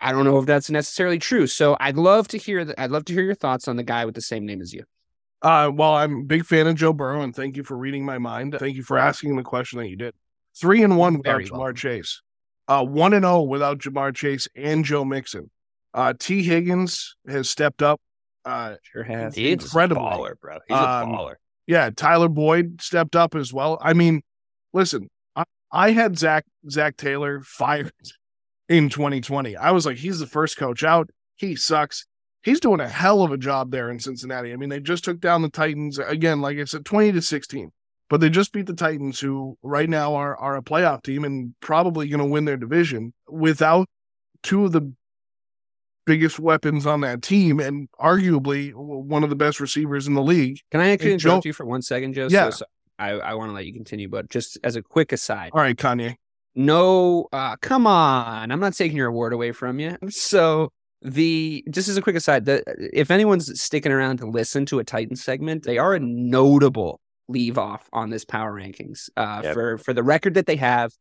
I 0.00 0.12
don't 0.12 0.24
know 0.24 0.38
if 0.38 0.46
that's 0.46 0.70
necessarily 0.70 1.18
true. 1.18 1.48
So 1.48 1.76
I'd 1.80 1.96
love 1.96 2.28
to 2.28 2.38
hear 2.38 2.64
that. 2.64 2.80
I'd 2.80 2.92
love 2.92 3.04
to 3.06 3.12
hear 3.12 3.24
your 3.24 3.34
thoughts 3.34 3.66
on 3.66 3.76
the 3.76 3.82
guy 3.82 4.04
with 4.04 4.14
the 4.14 4.20
same 4.22 4.46
name 4.46 4.60
as 4.60 4.72
you. 4.72 4.84
Uh, 5.42 5.70
well, 5.74 5.94
I'm 5.94 6.20
a 6.20 6.22
big 6.24 6.44
fan 6.44 6.66
of 6.68 6.76
Joe 6.76 6.92
Burrow, 6.92 7.22
and 7.22 7.34
thank 7.34 7.56
you 7.56 7.64
for 7.64 7.76
reading 7.76 8.04
my 8.04 8.18
mind. 8.18 8.56
Thank 8.58 8.76
you 8.76 8.82
for 8.84 8.96
asking 8.98 9.36
the 9.36 9.42
question 9.42 9.78
that 9.80 9.88
you 9.88 9.96
did. 9.96 10.14
Three 10.60 10.82
and 10.82 10.96
one 10.96 11.18
without 11.18 11.32
Very 11.32 11.46
Ja'Marr 11.46 11.58
welcome. 11.58 11.74
Chase. 11.76 12.22
Uh, 12.68 12.84
one 12.84 13.12
and 13.14 13.24
zero 13.24 13.42
without 13.42 13.78
Ja'Marr 13.78 14.14
Chase 14.14 14.46
and 14.56 14.84
Joe 14.84 15.04
Mixon. 15.04 15.50
Uh, 15.94 16.12
Tee 16.18 16.42
Higgins 16.44 17.16
has 17.28 17.50
stepped 17.50 17.82
up. 17.82 18.00
Uh, 18.44 18.76
Sure 18.82 19.02
has. 19.04 19.34
He's 19.34 19.52
incredibly. 19.64 20.04
a 20.04 20.06
baller, 20.06 20.38
bro. 20.40 20.58
He's 20.68 20.76
Um, 20.76 21.10
a 21.10 21.16
baller. 21.16 21.34
Yeah, 21.68 21.90
Tyler 21.94 22.28
Boyd 22.28 22.80
stepped 22.80 23.14
up 23.14 23.34
as 23.34 23.52
well. 23.52 23.78
I 23.82 23.92
mean, 23.92 24.22
listen, 24.72 25.10
I, 25.36 25.44
I 25.70 25.90
had 25.90 26.18
Zac 26.18 26.46
Zac 26.68 26.96
Taylor 26.96 27.42
fired 27.44 27.92
in 28.70 28.88
2020. 28.88 29.54
I 29.54 29.70
was 29.70 29.84
like, 29.84 29.98
he's 29.98 30.18
the 30.18 30.26
first 30.26 30.56
coach 30.56 30.82
out. 30.82 31.10
He 31.36 31.54
sucks. 31.54 32.06
He's 32.42 32.58
doing 32.58 32.80
a 32.80 32.88
hell 32.88 33.22
of 33.22 33.32
a 33.32 33.36
job 33.36 33.70
there 33.70 33.90
in 33.90 34.00
Cincinnati. 34.00 34.52
I 34.52 34.56
mean, 34.56 34.70
they 34.70 34.80
just 34.80 35.04
took 35.04 35.20
down 35.20 35.42
the 35.42 35.50
Titans 35.50 35.98
again, 35.98 36.40
like 36.40 36.56
I 36.56 36.64
said, 36.64 36.86
20 36.86 37.12
to 37.12 37.22
16. 37.22 37.70
But 38.08 38.22
they 38.22 38.30
just 38.30 38.52
beat 38.52 38.64
the 38.64 38.72
Titans, 38.72 39.20
who 39.20 39.58
right 39.62 39.90
now 39.90 40.14
are 40.14 40.34
are 40.38 40.56
a 40.56 40.62
playoff 40.62 41.02
team 41.02 41.24
and 41.24 41.54
probably 41.60 42.08
going 42.08 42.20
to 42.20 42.24
win 42.24 42.46
their 42.46 42.56
division 42.56 43.12
without 43.28 43.86
two 44.42 44.64
of 44.64 44.72
the 44.72 44.94
biggest 46.08 46.38
weapons 46.40 46.86
on 46.86 47.02
that 47.02 47.22
team 47.22 47.60
and 47.60 47.88
arguably 48.00 48.72
one 48.74 49.22
of 49.22 49.30
the 49.30 49.36
best 49.36 49.60
receivers 49.60 50.06
in 50.08 50.14
the 50.14 50.22
league. 50.22 50.58
Can 50.72 50.80
I 50.80 50.88
actually 50.90 51.10
Hey, 51.12 51.16
Joe- 51.18 51.28
interrupt 51.30 51.44
you 51.46 51.52
for 51.52 51.66
one 51.66 51.82
second, 51.82 52.14
Joe? 52.14 52.28
Yeah. 52.30 52.50
So, 52.50 52.56
so 52.58 52.64
I, 52.98 53.10
I 53.10 53.34
want 53.34 53.50
to 53.50 53.54
let 53.54 53.66
you 53.66 53.72
continue, 53.74 54.08
but 54.08 54.28
just 54.30 54.58
as 54.64 54.74
a 54.74 54.82
quick 54.82 55.12
aside, 55.12 55.50
All 55.52 55.60
right, 55.60 55.76
Kanye. 55.76 56.16
no, 56.54 57.28
uh, 57.32 57.56
come 57.60 57.86
on. 57.86 58.50
I'm 58.50 58.58
not 58.60 58.72
taking 58.74 58.96
your 58.96 59.06
award 59.08 59.32
away 59.32 59.52
from 59.52 59.78
you. 59.78 59.96
So 60.10 60.70
the 61.02 61.64
just 61.70 61.88
as 61.88 61.96
a 61.96 62.02
quick 62.02 62.16
aside, 62.16 62.44
the 62.44 62.64
if 62.92 63.10
anyone's 63.12 63.60
sticking 63.60 63.92
around 63.92 64.16
to 64.16 64.26
listen 64.26 64.66
to 64.66 64.80
a 64.80 64.84
Titan 64.84 65.14
segment, 65.14 65.62
they 65.62 65.78
are 65.78 65.94
a 65.94 66.00
notable 66.00 67.00
leave 67.28 67.56
off 67.58 67.88
on 67.92 68.10
this 68.10 68.24
power 68.24 68.52
rankings. 68.52 69.08
Uh, 69.16 69.42
Yep. 69.44 69.54
for 69.54 69.78
for 69.78 69.92
the 69.92 70.02
record 70.02 70.34
that 70.34 70.46
they 70.46 70.56
have, 70.56 70.92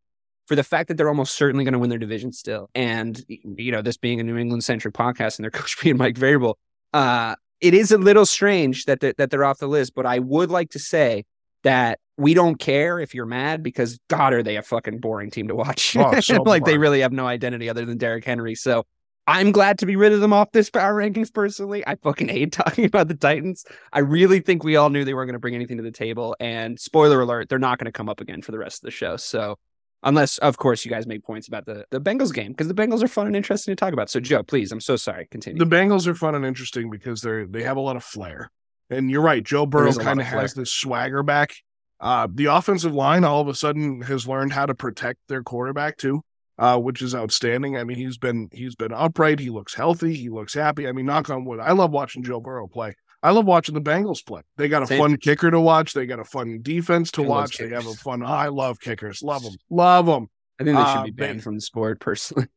for 0.48 0.56
the 0.56 0.64
fact 0.64 0.88
that 0.88 0.96
they're 0.98 1.10
almost 1.10 1.36
certainly 1.36 1.64
going 1.64 1.74
to 1.74 1.80
win 1.80 1.90
their 1.90 2.00
division 2.00 2.32
still, 2.32 2.70
and 2.74 3.24
you 3.28 3.72
know 3.72 3.82
this 3.82 3.98
being 3.98 4.20
a 4.20 4.24
New 4.24 4.38
England 4.38 4.64
centric 4.64 4.94
podcast 4.94 5.38
and 5.38 5.44
their 5.44 5.52
coach 5.60 5.80
being 5.82 5.98
Mike 5.98 6.16
Vrabel, 6.16 6.56
uh, 6.94 7.36
it 7.62 7.74
is 7.74 7.92
a 7.92 7.98
little 7.98 8.26
strange 8.26 8.86
that 8.86 9.00
they're, 9.00 9.14
that 9.18 9.30
they're 9.30 9.46
off 9.46 9.60
the 9.60 9.68
list. 9.68 9.94
But 9.94 10.06
I 10.06 10.20
would 10.20 10.50
like 10.50 10.72
to 10.72 10.80
say 10.80 11.26
that 11.64 12.00
we 12.18 12.34
don't 12.34 12.56
care 12.56 13.00
if 13.00 13.14
you're 13.14 13.26
mad 13.26 13.62
because 13.62 14.00
God, 14.10 14.34
are 14.34 14.42
they 14.42 14.56
a 14.56 14.62
fucking 14.62 15.00
boring 15.00 15.30
team 15.30 15.50
to 15.50 15.56
watch? 15.56 15.96
Oh, 15.98 16.20
so 16.20 16.42
like 16.44 16.66
they 16.66 16.78
really 16.78 17.02
have 17.02 17.12
no 17.12 17.28
identity 17.28 17.70
other 17.70 17.86
than 17.86 17.98
Derrick 17.98 18.26
Henry. 18.26 18.56
So 18.56 18.86
I'm 19.28 19.52
glad 19.52 19.80
to 19.80 19.86
be 19.86 19.98
rid 19.98 20.14
of 20.14 20.22
them 20.22 20.32
off 20.32 20.54
this 20.54 20.70
power 20.70 20.96
rankings. 20.96 21.34
Personally, 21.34 21.86
I 21.86 21.96
fucking 21.96 22.30
hate 22.30 22.52
talking 22.54 22.86
about 22.86 23.10
the 23.10 23.16
Titans. 23.16 23.66
I 23.92 24.00
really 24.00 24.40
think 24.40 24.64
we 24.64 24.78
all 24.78 24.90
knew 24.90 25.04
they 25.04 25.14
weren't 25.14 25.28
going 25.28 25.34
to 25.34 25.40
bring 25.40 25.56
anything 25.56 25.78
to 25.78 25.84
the 25.84 25.92
table. 25.92 26.36
And 26.40 26.80
spoiler 26.80 27.20
alert, 27.20 27.50
they're 27.50 27.60
not 27.60 27.78
going 27.78 27.86
to 27.86 27.92
come 27.92 28.08
up 28.08 28.22
again 28.22 28.42
for 28.42 28.54
the 28.54 28.60
rest 28.60 28.84
of 28.84 28.88
the 28.88 28.92
show. 28.92 29.18
So. 29.18 29.58
Unless, 30.04 30.38
of 30.38 30.58
course, 30.58 30.86
you 30.86 30.92
guys 30.92 31.08
make 31.08 31.24
points 31.24 31.48
about 31.48 31.66
the, 31.66 31.86
the 31.90 32.00
Bengals 32.00 32.34
game 32.34 32.52
because 32.52 32.68
the 32.68 32.74
Bengals 32.74 33.04
are 33.04 33.08
fun 33.08 33.28
and 33.28 33.36
interesting 33.36 33.72
to 33.72 33.76
talk 33.76 33.94
about. 33.94 34.10
So, 34.10 34.20
Joe, 34.20 34.44
please, 34.44 34.72
I'm 34.72 34.80
so 34.80 34.96
sorry. 34.96 35.28
Continue. 35.32 35.58
The 35.58 35.66
Bengals 35.66 36.06
are 36.08 36.14
fun 36.14 36.36
and 36.36 36.46
interesting 36.46 36.90
because 36.90 37.22
they're 37.22 37.48
they 37.48 37.64
have 37.64 37.78
a 37.78 37.82
lot 37.82 37.96
of 37.96 38.04
flair. 38.04 38.52
And 38.90 39.12
you're 39.12 39.22
right, 39.22 39.44
Joe 39.44 39.66
Burrow 39.66 39.90
is 39.90 39.96
a 39.96 40.00
lot 40.00 40.06
kind 40.06 40.22
of 40.22 40.28
has 40.28 40.54
this 40.54 40.72
swagger 40.72 41.24
back. 41.24 41.56
Uh, 42.00 42.28
the 42.32 42.46
offensive 42.46 42.94
line 42.94 43.24
all 43.24 43.42
of 43.42 43.48
a 43.48 43.56
sudden 43.56 44.02
has 44.02 44.28
learned 44.28 44.54
how 44.54 44.66
to 44.66 44.76
protect 44.76 45.20
their 45.28 45.42
quarterback 45.42 45.98
too, 45.98 46.22
uh, 46.60 46.78
which 46.78 47.02
is 47.02 47.16
outstanding. 47.16 47.76
I 47.76 47.84
mean, 47.84 47.98
he's 47.98 48.18
been 48.18 48.50
he's 48.52 48.76
been 48.76 48.94
upright. 48.94 49.40
He 49.40 49.50
looks 49.50 49.74
healthy. 49.74 50.14
He 50.14 50.30
looks 50.30 50.54
happy. 50.54 50.88
I 50.88 50.92
mean, 50.92 51.08
knock 51.08 51.30
on 51.30 51.44
wood. 51.44 51.60
I 51.60 51.72
love 51.72 51.92
watching 51.92 52.24
Joe 52.24 52.40
Burrow 52.40 52.68
play. 52.68 52.96
I 53.24 53.32
love 53.32 53.46
watching 53.46 53.74
the 53.76 53.82
Bengals 53.82 54.26
play. 54.26 54.42
They 54.58 54.68
got 54.68 54.84
a 54.84 54.88
Same. 54.88 55.00
fun 55.00 55.18
kicker 55.18 55.50
to 55.52 55.60
watch. 55.60 55.94
They 55.94 56.06
got 56.06 56.20
a 56.20 56.24
fun 56.26 56.60
defense 56.62 57.12
to 57.12 57.24
I 57.24 57.28
watch. 57.28 57.58
They 57.58 57.70
have 57.70 57.88
a 57.88 57.94
fun. 57.94 58.24
I 58.24 58.48
love 58.48 58.80
kickers. 58.80 59.24
Love 59.24 59.44
them. 59.44 59.54
Love 59.70 60.06
them. 60.06 60.30
I 60.60 60.64
think 60.64 60.78
they 60.78 60.84
should 60.84 60.98
Uh, 61.00 61.04
be 61.04 61.12
banned 61.12 61.44
from 61.44 61.56
the 61.56 61.62
sport, 61.62 62.00
personally. 62.00 62.48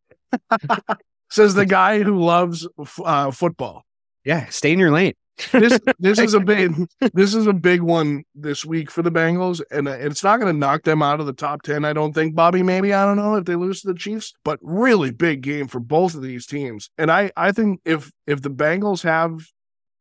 Says 1.31 1.55
the 1.55 1.67
guy 1.81 2.03
who 2.03 2.19
loves 2.19 2.67
uh, 3.05 3.31
football. 3.31 3.85
Yeah, 4.25 4.47
stay 4.49 4.73
in 4.73 4.79
your 4.79 4.91
lane. 4.91 5.15
this 5.53 5.81
this 5.99 6.19
is 6.27 6.35
a 6.35 6.41
big 6.41 6.75
this 7.15 7.35
is 7.35 7.47
a 7.47 7.53
big 7.55 7.81
one 7.81 8.25
this 8.35 8.63
week 8.65 8.91
for 8.91 9.01
the 9.01 9.11
Bengals, 9.11 9.63
and 9.71 9.89
uh, 9.89 9.93
it's 9.93 10.23
not 10.23 10.39
going 10.41 10.53
to 10.53 10.59
knock 10.59 10.83
them 10.83 11.03
out 11.03 11.21
of 11.21 11.27
the 11.27 11.33
top 11.33 11.63
ten. 11.63 11.85
I 11.87 11.95
don't 11.95 12.13
think, 12.13 12.35
Bobby. 12.35 12.63
Maybe 12.63 12.93
I 12.93 13.07
don't 13.07 13.17
know 13.17 13.37
if 13.37 13.47
they 13.47 13.57
lose 13.57 13.81
to 13.81 13.89
the 13.89 13.95
Chiefs, 13.99 14.35
but 14.45 14.59
really 14.61 15.11
big 15.11 15.41
game 15.41 15.69
for 15.69 15.81
both 15.81 16.15
of 16.15 16.21
these 16.23 16.45
teams. 16.47 16.91
And 16.99 17.11
I 17.11 17.31
I 17.37 17.53
think 17.53 17.81
if 17.87 18.13
if 18.27 18.43
the 18.43 18.51
Bengals 18.51 19.03
have 19.05 19.41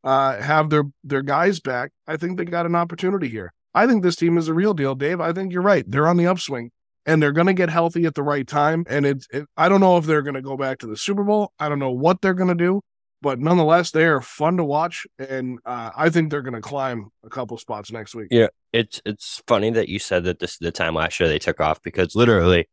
uh 0.04 0.42
have 0.42 0.70
their 0.70 0.84
their 1.04 1.22
guys 1.22 1.60
back, 1.60 1.92
I 2.08 2.18
think 2.18 2.38
they 2.38 2.46
got 2.46 2.66
an 2.66 2.76
opportunity 2.76 3.28
here. 3.28 3.54
I 3.74 3.88
think 3.88 4.04
this 4.04 4.16
team 4.16 4.38
is 4.38 4.48
a 4.48 4.54
real 4.54 4.74
deal, 4.74 4.96
Dave. 4.96 5.22
I 5.22 5.32
think 5.34 5.54
you're 5.54 5.62
right. 5.62 5.86
They're 5.88 6.08
on 6.08 6.18
the 6.18 6.28
upswing. 6.28 6.72
And 7.06 7.24
they're 7.24 7.32
going 7.32 7.48
to 7.48 7.54
get 7.54 7.70
healthy 7.70 8.06
at 8.06 8.14
the 8.14 8.22
right 8.22 8.46
time. 8.46 8.84
And 8.88 9.04
it, 9.04 9.26
it, 9.32 9.46
I 9.58 9.68
don't 9.68 9.80
know 9.80 9.98
if 9.98 10.06
they're 10.06 10.22
going 10.22 10.36
to 10.36 10.44
go 10.44 10.56
back 10.58 10.80
to 10.80 10.88
the 10.88 10.98
Super 10.98 11.24
Bowl. 11.24 11.54
I 11.58 11.68
don't 11.68 11.80
know 11.80 11.90
what 11.90 12.22
they're 12.22 12.36
going 12.36 12.50
to 12.50 12.56
do 12.56 12.82
but 13.22 13.40
nonetheless, 13.40 13.92
they 13.92 14.06
are 14.06 14.22
fun 14.22 14.58
to 14.58 14.64
watch, 14.64 15.06
and 15.18 15.60
uh, 15.66 15.92
I 15.96 16.10
think 16.10 16.30
they're 16.32 16.42
going 16.42 16.54
to 16.54 16.62
climb 16.62 17.10
a 17.24 17.30
couple 17.30 17.58
spots 17.58 17.92
next 17.92 18.16
week. 18.16 18.30
Yeah, 18.32 18.48
it's 18.72 19.02
it's 19.06 19.42
funny 19.46 19.70
that 19.72 19.90
you 19.90 20.00
said 20.00 20.24
that 20.24 20.40
this 20.40 20.52
is 20.52 20.58
the 20.60 20.72
time 20.72 20.96
last 20.96 21.20
year 21.20 21.28
they 21.28 21.40
took 21.40 21.60
off 21.60 21.82
because 21.82 22.16
literally 22.16 22.70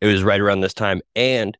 it 0.00 0.06
was 0.06 0.22
right 0.22 0.40
around 0.40 0.60
this 0.60 0.74
time, 0.74 1.00
and 1.16 1.56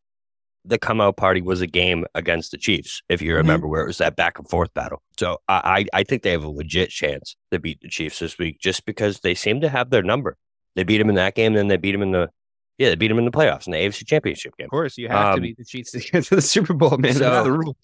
the 0.68 0.78
come 0.78 1.00
out 1.00 1.16
party 1.16 1.40
was 1.40 1.61
a 1.61 1.66
game 1.66 2.04
against 2.14 2.50
the 2.50 2.59
Chiefs, 2.59 3.02
if 3.09 3.20
you 3.22 3.35
remember, 3.35 3.66
where 3.66 3.83
it 3.83 3.87
was 3.87 3.98
that 3.98 4.16
back 4.16 4.38
and 4.38 4.48
forth 4.48 4.72
battle. 4.74 5.02
So 5.18 5.38
I 5.48 5.87
I 5.92 6.00
I 6.00 6.02
think 6.04 6.22
they 6.22 6.31
have 6.33 6.44
a 6.44 6.48
legit 6.50 6.90
chance 6.90 7.37
to 7.50 7.59
beat 7.59 7.81
the 7.81 7.88
Chiefs 7.88 8.18
this 8.20 8.38
week, 8.38 8.59
just 8.61 8.85
because 8.87 9.20
they 9.20 9.35
seem 9.35 9.61
to 9.62 9.68
have 9.68 9.90
their 9.90 10.02
number. 10.02 10.37
They 10.76 10.85
beat 10.85 10.98
them 10.98 11.09
in 11.09 11.14
that 11.16 11.35
game, 11.35 11.54
then 11.54 11.68
they 11.68 11.76
beat 11.76 11.92
them 11.92 12.02
in 12.02 12.12
the 12.12 12.31
yeah, 12.78 12.90
they 12.90 12.94
beat 12.94 13.09
them 13.09 13.18
in 13.18 13.24
the 13.24 13.31
playoffs 13.33 13.66
in 13.66 13.72
the 13.72 13.78
AFC 13.78 14.07
Championship 14.07 14.57
game. 14.57 14.66
Of 14.66 14.70
course, 14.70 14.96
you 14.98 15.09
have 15.09 15.33
to 15.35 15.38
Um, 15.38 15.42
beat 15.42 15.57
the 15.57 15.64
Chiefs 15.64 15.90
to 15.92 15.98
get 16.00 16.24
to 16.24 16.37
the 16.37 16.42
Super 16.42 16.74
Bowl, 16.74 16.96
man. 16.96 17.14
so- 17.14 17.18
That's 17.20 17.44
the 17.44 17.52
rule. 17.52 17.76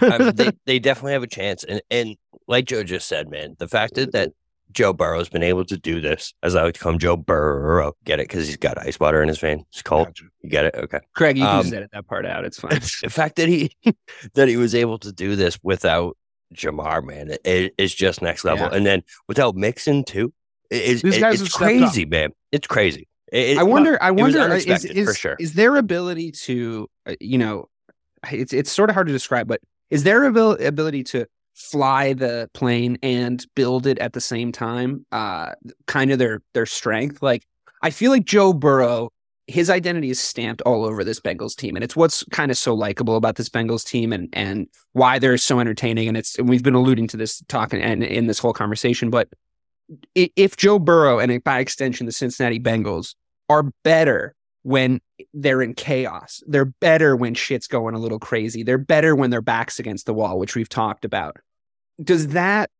I 0.00 0.18
mean, 0.18 0.34
they 0.34 0.50
they 0.66 0.78
definitely 0.78 1.12
have 1.12 1.22
a 1.22 1.26
chance, 1.28 1.62
and 1.64 1.80
and 1.90 2.16
like 2.48 2.64
Joe 2.64 2.82
just 2.84 3.06
said, 3.06 3.28
man, 3.28 3.54
the 3.58 3.68
fact 3.68 3.94
that, 3.94 4.12
that 4.12 4.30
Joe 4.72 4.92
Burrow's 4.92 5.28
been 5.28 5.42
able 5.42 5.64
to 5.64 5.76
do 5.76 6.00
this, 6.00 6.32
as 6.42 6.54
I 6.54 6.62
like 6.64 6.74
to 6.74 6.80
call 6.80 6.92
him, 6.92 6.98
Joe 6.98 7.16
Burrow, 7.16 7.94
get 8.04 8.20
it 8.20 8.28
because 8.28 8.46
he's 8.46 8.56
got 8.56 8.78
ice 8.78 9.00
water 9.00 9.22
in 9.22 9.28
his 9.28 9.38
vein. 9.38 9.64
It's 9.72 9.82
cold. 9.82 10.06
Gotcha. 10.08 10.24
You 10.42 10.50
get 10.50 10.64
it? 10.66 10.74
Okay. 10.76 11.00
Craig, 11.14 11.36
you 11.38 11.44
can 11.44 11.56
Um, 11.56 11.62
just 11.62 11.74
edit 11.74 11.90
that 11.92 12.06
part 12.06 12.24
out. 12.26 12.44
It's 12.44 12.58
fine. 12.60 12.70
the 13.02 13.10
fact 13.10 13.36
that 13.36 13.48
he 13.48 13.70
that 14.34 14.48
he 14.48 14.56
was 14.56 14.74
able 14.74 14.98
to 14.98 15.12
do 15.12 15.34
this 15.36 15.58
without 15.62 16.16
Ja'Marr, 16.54 17.04
man, 17.04 17.30
it, 17.44 17.74
it's 17.78 17.94
just 17.94 18.22
next 18.22 18.44
level. 18.44 18.66
Yeah. 18.70 18.76
And 18.76 18.84
then 18.86 19.02
without 19.28 19.54
Mixon 19.56 20.04
too, 20.04 20.32
it, 20.70 20.76
it's, 20.76 21.02
These 21.02 21.16
it- 21.16 21.20
guys 21.20 21.38
have 21.38 21.46
it's 21.46 21.56
crazy, 21.56 22.04
man. 22.04 22.30
It's 22.52 22.66
crazy. 22.66 23.08
It- 23.32 23.50
it- 23.50 23.58
I 23.58 23.62
wonder. 23.62 23.96
I 24.02 24.10
wonder. 24.10 24.40
uh, 24.40 24.54
Is, 24.54 24.84
is, 24.84 25.08
for 25.08 25.14
sure. 25.14 25.36
is 25.38 25.54
their 25.54 25.76
ability 25.76 26.32
to, 26.32 26.88
uh, 27.06 27.14
you 27.20 27.38
know, 27.38 27.68
it's 28.30 28.52
it's 28.52 28.70
sort 28.70 28.90
of 28.90 28.94
hard 28.94 29.06
to 29.06 29.12
describe, 29.12 29.46
but 29.48 29.60
is 29.88 30.02
their 30.04 30.24
abil- 30.26 30.52
ability 30.64 31.04
to 31.04 31.26
fly 31.54 32.12
the 32.12 32.50
plane 32.54 32.98
and 33.02 33.44
build 33.54 33.86
it 33.86 33.98
at 33.98 34.12
the 34.12 34.20
same 34.20 34.52
time, 34.52 35.04
uh, 35.12 35.52
kind 35.86 36.10
of 36.10 36.18
their 36.18 36.42
their 36.54 36.66
strength? 36.66 37.22
Like, 37.22 37.46
I 37.82 37.90
feel 37.90 38.10
like 38.10 38.24
Joe 38.24 38.52
Burrow, 38.52 39.10
his 39.46 39.70
identity 39.70 40.10
is 40.10 40.20
stamped 40.20 40.62
all 40.62 40.84
over 40.84 41.04
this 41.04 41.20
Bengals 41.20 41.56
team, 41.56 41.76
and 41.76 41.84
it's 41.84 41.96
what's 41.96 42.24
kind 42.30 42.50
of 42.50 42.58
so 42.58 42.74
likable 42.74 43.16
about 43.16 43.36
this 43.36 43.48
Bengals 43.48 43.86
team, 43.86 44.12
and 44.12 44.28
and 44.32 44.68
why 44.92 45.18
they're 45.18 45.38
so 45.38 45.60
entertaining. 45.60 46.08
And 46.08 46.16
it's 46.16 46.38
and 46.38 46.48
we've 46.48 46.62
been 46.62 46.74
alluding 46.74 47.08
to 47.08 47.16
this 47.16 47.42
talking 47.48 47.82
and 47.82 48.02
in 48.02 48.26
this 48.26 48.38
whole 48.38 48.52
conversation, 48.52 49.10
but 49.10 49.28
if 50.14 50.56
Joe 50.56 50.78
Burrow 50.78 51.18
and 51.18 51.42
by 51.42 51.58
extension 51.58 52.06
the 52.06 52.12
Cincinnati 52.12 52.60
Bengals 52.60 53.14
are 53.48 53.64
better 53.82 54.34
when 54.62 55.00
they're 55.32 55.62
in 55.62 55.74
chaos. 55.74 56.42
They're 56.46 56.64
better 56.64 57.16
when 57.16 57.34
shit's 57.34 57.66
going 57.66 57.94
a 57.94 57.98
little 57.98 58.18
crazy. 58.18 58.62
They're 58.62 58.78
better 58.78 59.14
when 59.16 59.30
their 59.30 59.42
backs 59.42 59.78
against 59.78 60.06
the 60.06 60.14
wall, 60.14 60.38
which 60.38 60.54
we've 60.54 60.68
talked 60.68 61.04
about. 61.04 61.36
Does 62.02 62.28
that 62.28 62.70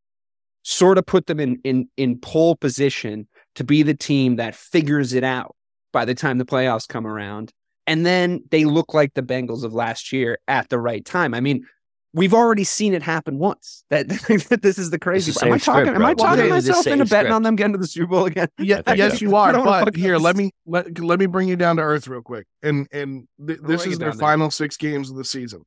sort 0.63 0.97
of 0.97 1.05
put 1.05 1.25
them 1.25 1.39
in 1.39 1.59
in 1.63 1.89
in 1.97 2.19
pole 2.19 2.55
position 2.55 3.27
to 3.55 3.63
be 3.63 3.83
the 3.83 3.95
team 3.95 4.35
that 4.35 4.55
figures 4.55 5.13
it 5.13 5.23
out 5.23 5.55
by 5.91 6.05
the 6.05 6.15
time 6.15 6.37
the 6.37 6.45
playoffs 6.45 6.87
come 6.87 7.07
around? 7.07 7.51
And 7.87 8.05
then 8.05 8.43
they 8.51 8.65
look 8.65 8.93
like 8.93 9.15
the 9.15 9.23
Bengals 9.23 9.63
of 9.63 9.73
last 9.73 10.13
year 10.13 10.37
at 10.47 10.69
the 10.69 10.79
right 10.79 11.03
time. 11.03 11.33
I 11.33 11.39
mean, 11.39 11.65
we've 12.13 12.33
already 12.33 12.63
seen 12.63 12.93
it 12.93 13.01
happen 13.03 13.37
once. 13.37 13.83
That, 13.89 14.07
that 14.49 14.59
this 14.61 14.77
is 14.77 14.89
the 14.89 14.99
crazy. 14.99 15.31
the 15.31 15.39
part. 15.39 15.47
Am 15.47 15.53
I 15.53 15.57
talking? 15.57 15.85
script, 15.85 15.95
am 15.95 16.05
I 16.05 16.13
talking 16.13 16.45
Okay, 16.45 16.55
it's 16.57 16.65
the 16.65 16.71
myself 16.71 16.83
same 16.83 16.93
into 17.01 17.05
betting 17.05 17.31
on 17.31 17.43
them 17.43 17.55
getting 17.55 17.73
to 17.73 17.79
the 17.79 17.87
Super 17.87 18.07
Bowl 18.07 18.25
again? 18.25 18.47
Yeah, 18.59 18.81
yes, 18.95 19.19
so. 19.19 19.25
you 19.25 19.35
are. 19.35 19.53
But 19.53 19.95
here, 19.95 20.13
this. 20.15 20.21
let 20.23 20.35
me 20.35 20.51
let 20.65 20.99
let 20.99 21.19
me 21.19 21.25
bring 21.25 21.47
you 21.47 21.55
down 21.55 21.77
to 21.77 21.81
earth 21.83 22.07
real 22.07 22.21
quick. 22.21 22.47
And 22.61 22.87
and 22.91 23.27
th- 23.45 23.59
this 23.63 23.85
is 23.85 23.97
their 23.97 24.09
down 24.09 24.17
there. 24.17 24.27
final 24.27 24.51
six 24.51 24.77
games 24.77 25.09
of 25.09 25.15
the 25.17 25.25
season: 25.25 25.63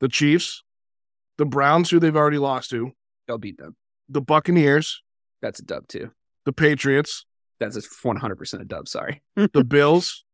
the 0.00 0.08
Chiefs, 0.08 0.62
the 1.38 1.46
Browns, 1.46 1.90
who 1.90 1.98
they've 2.00 2.16
already 2.16 2.38
lost 2.38 2.70
to, 2.70 2.92
They'll 3.28 3.38
beat 3.38 3.58
them. 3.58 3.76
the 4.08 4.20
Buccaneers, 4.20 5.02
That's 5.42 5.60
a 5.60 5.64
dub 5.64 5.88
too. 5.88 6.10
the 6.44 6.52
Patriots, 6.52 7.24
That's 7.60 7.76
a 7.76 7.80
100% 7.82 8.60
a 8.60 8.64
dub. 8.64 8.88
Sorry. 8.88 9.22
the 9.36 9.64
Bills, 9.64 10.24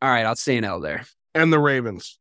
All 0.00 0.10
right, 0.10 0.24
I'll 0.26 0.34
say 0.36 0.56
an 0.56 0.64
L 0.64 0.80
there. 0.80 1.04
and 1.34 1.52
the 1.52 1.58
Ravens. 1.60 2.18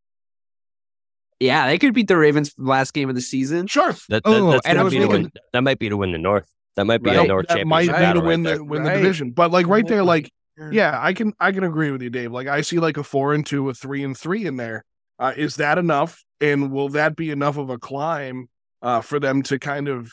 Yeah, 1.42 1.68
they 1.68 1.78
could 1.80 1.94
beat 1.94 2.08
the 2.08 2.18
Ravens 2.18 2.50
for 2.50 2.62
the 2.62 2.70
last 2.70 2.94
game 2.94 3.10
of 3.10 3.16
the 3.16 3.22
season. 3.22 3.68
Sure, 3.68 3.92
That, 4.10 4.24
that, 4.24 4.26
Oh, 4.26 4.60
and 4.64 4.78
I 4.80 4.84
was 4.84 4.94
be 4.94 5.00
thinking- 5.00 5.24
win. 5.24 5.32
That 5.54 5.62
might 5.62 5.80
be 5.80 5.90
to 5.90 5.98
win 5.98 6.12
the 6.12 6.18
North. 6.18 6.48
That 6.76 6.86
might 6.86 7.02
be 7.04 7.10
Right. 7.10 7.26
a 7.26 7.28
North 7.28 7.48
championship. 7.48 7.66
that 7.66 7.68
might 7.70 7.82
be 7.82 7.88
to 7.88 7.94
battle 7.94 8.22
win 8.24 8.44
right 8.44 8.50
the 8.52 8.56
there. 8.58 8.64
win 8.64 8.84
Right. 8.84 8.94
the 8.94 9.02
division. 9.02 9.32
But 9.32 9.52
like 9.52 9.68
right 9.68 9.86
there, 9.88 10.04
like 10.04 10.32
Yeah. 10.58 10.70
yeah, 10.72 11.00
I 11.02 11.14
can 11.14 11.34
I 11.40 11.52
can 11.52 11.64
agree 11.64 11.92
with 11.92 12.02
you, 12.02 12.10
Dave. 12.10 12.32
Like 12.32 12.48
I 12.48 12.62
see 12.62 12.78
like 12.80 12.98
a 12.98 13.04
four 13.04 13.34
and 13.34 13.46
two, 13.46 13.68
a 13.70 13.74
three 13.74 14.04
and 14.04 14.16
three 14.18 14.46
in 14.46 14.58
there. 14.58 14.86
Uh, 15.20 15.34
is 15.36 15.56
that 15.58 15.78
enough? 15.78 16.24
And 16.40 16.72
will 16.72 16.90
that 16.90 17.16
be 17.16 17.30
enough 17.32 17.58
of 17.58 17.70
a 17.70 17.78
climb 17.78 18.48
uh, 18.82 19.02
for 19.02 19.20
them 19.20 19.42
to 19.44 19.60
kind 19.60 19.88
of 19.88 20.12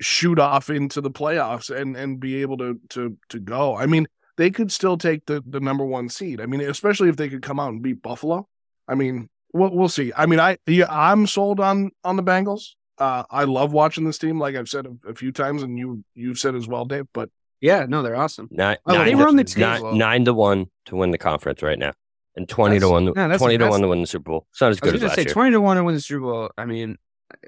shoot 0.00 0.38
off 0.38 0.70
into 0.70 1.00
the 1.00 1.10
playoffs 1.10 1.74
and 1.74 1.96
and 1.96 2.18
be 2.20 2.40
able 2.42 2.56
to 2.58 2.80
to 2.90 3.16
to 3.28 3.38
go? 3.40 3.76
I 3.76 3.86
mean, 3.86 4.06
they 4.36 4.50
could 4.50 4.70
still 4.72 4.96
take 4.96 5.26
the 5.26 5.42
the 5.46 5.60
number 5.60 5.84
one 5.84 6.08
seed. 6.08 6.40
I 6.40 6.46
mean, 6.46 6.60
especially 6.60 7.08
if 7.08 7.16
they 7.16 7.28
could 7.28 7.42
come 7.42 7.58
out 7.60 7.70
and 7.70 7.82
beat 7.82 8.02
Buffalo. 8.02 8.48
I 8.88 8.94
mean, 8.94 9.28
we'll 9.54 9.70
we'll 9.74 9.88
see. 9.88 10.12
I 10.14 10.26
mean, 10.26 10.40
I 10.40 10.58
yeah, 10.66 10.86
I'm 10.90 11.26
sold 11.26 11.60
on 11.60 11.90
on 12.04 12.16
the 12.16 12.22
Bengals. 12.22 12.72
Uh, 12.98 13.24
I 13.30 13.44
love 13.44 13.72
watching 13.72 14.04
this 14.04 14.18
team, 14.18 14.38
like 14.38 14.54
I've 14.54 14.68
said 14.68 14.86
a, 14.86 15.08
a 15.10 15.14
few 15.14 15.32
times, 15.32 15.62
and 15.62 15.78
you 15.78 16.04
you've 16.14 16.38
said 16.38 16.54
as 16.54 16.68
well, 16.68 16.84
Dave. 16.84 17.06
But 17.14 17.30
Yeah, 17.60 17.86
no, 17.88 18.02
they're 18.02 18.14
awesome. 18.16 18.48
Nine, 18.50 18.76
Oh, 18.86 18.92
nine 18.94 19.04
they 19.06 19.10
to- 19.12 19.16
were 19.16 19.26
on 19.28 19.36
the 19.36 19.54
nine- 19.56 19.76
table. 19.78 19.94
nine 19.94 20.24
to 20.26 20.34
one 20.34 20.66
to 20.86 20.96
win 20.96 21.10
the 21.10 21.18
conference 21.18 21.62
right 21.62 21.78
now, 21.78 21.92
and 22.36 22.48
twenty 22.48 22.76
to 22.76 22.80
That's- 22.80 22.92
one. 22.92 23.04
no, 23.06 23.12
that's- 23.14 23.38
twenty 23.40 23.56
to 23.58 23.68
one 23.68 23.80
to 23.80 23.88
win 23.88 24.00
the 24.02 24.06
Super 24.06 24.30
Bowl. 24.30 24.46
It's 24.52 24.60
not 24.60 24.66
as 24.66 24.68
I 24.68 24.70
was 24.70 24.80
good 24.80 24.94
as 24.96 25.00
going 25.00 25.00
to 25.00 25.06
last 25.08 25.16
say 25.16 25.22
year. 25.22 25.32
20 25.32 25.50
to 25.52 25.60
1 25.60 25.76
to 25.78 25.84
win 25.84 25.94
the 25.94 26.00
Super 26.00 26.20
Bowl. 26.20 26.50
I 26.58 26.66
mean, 26.66 26.98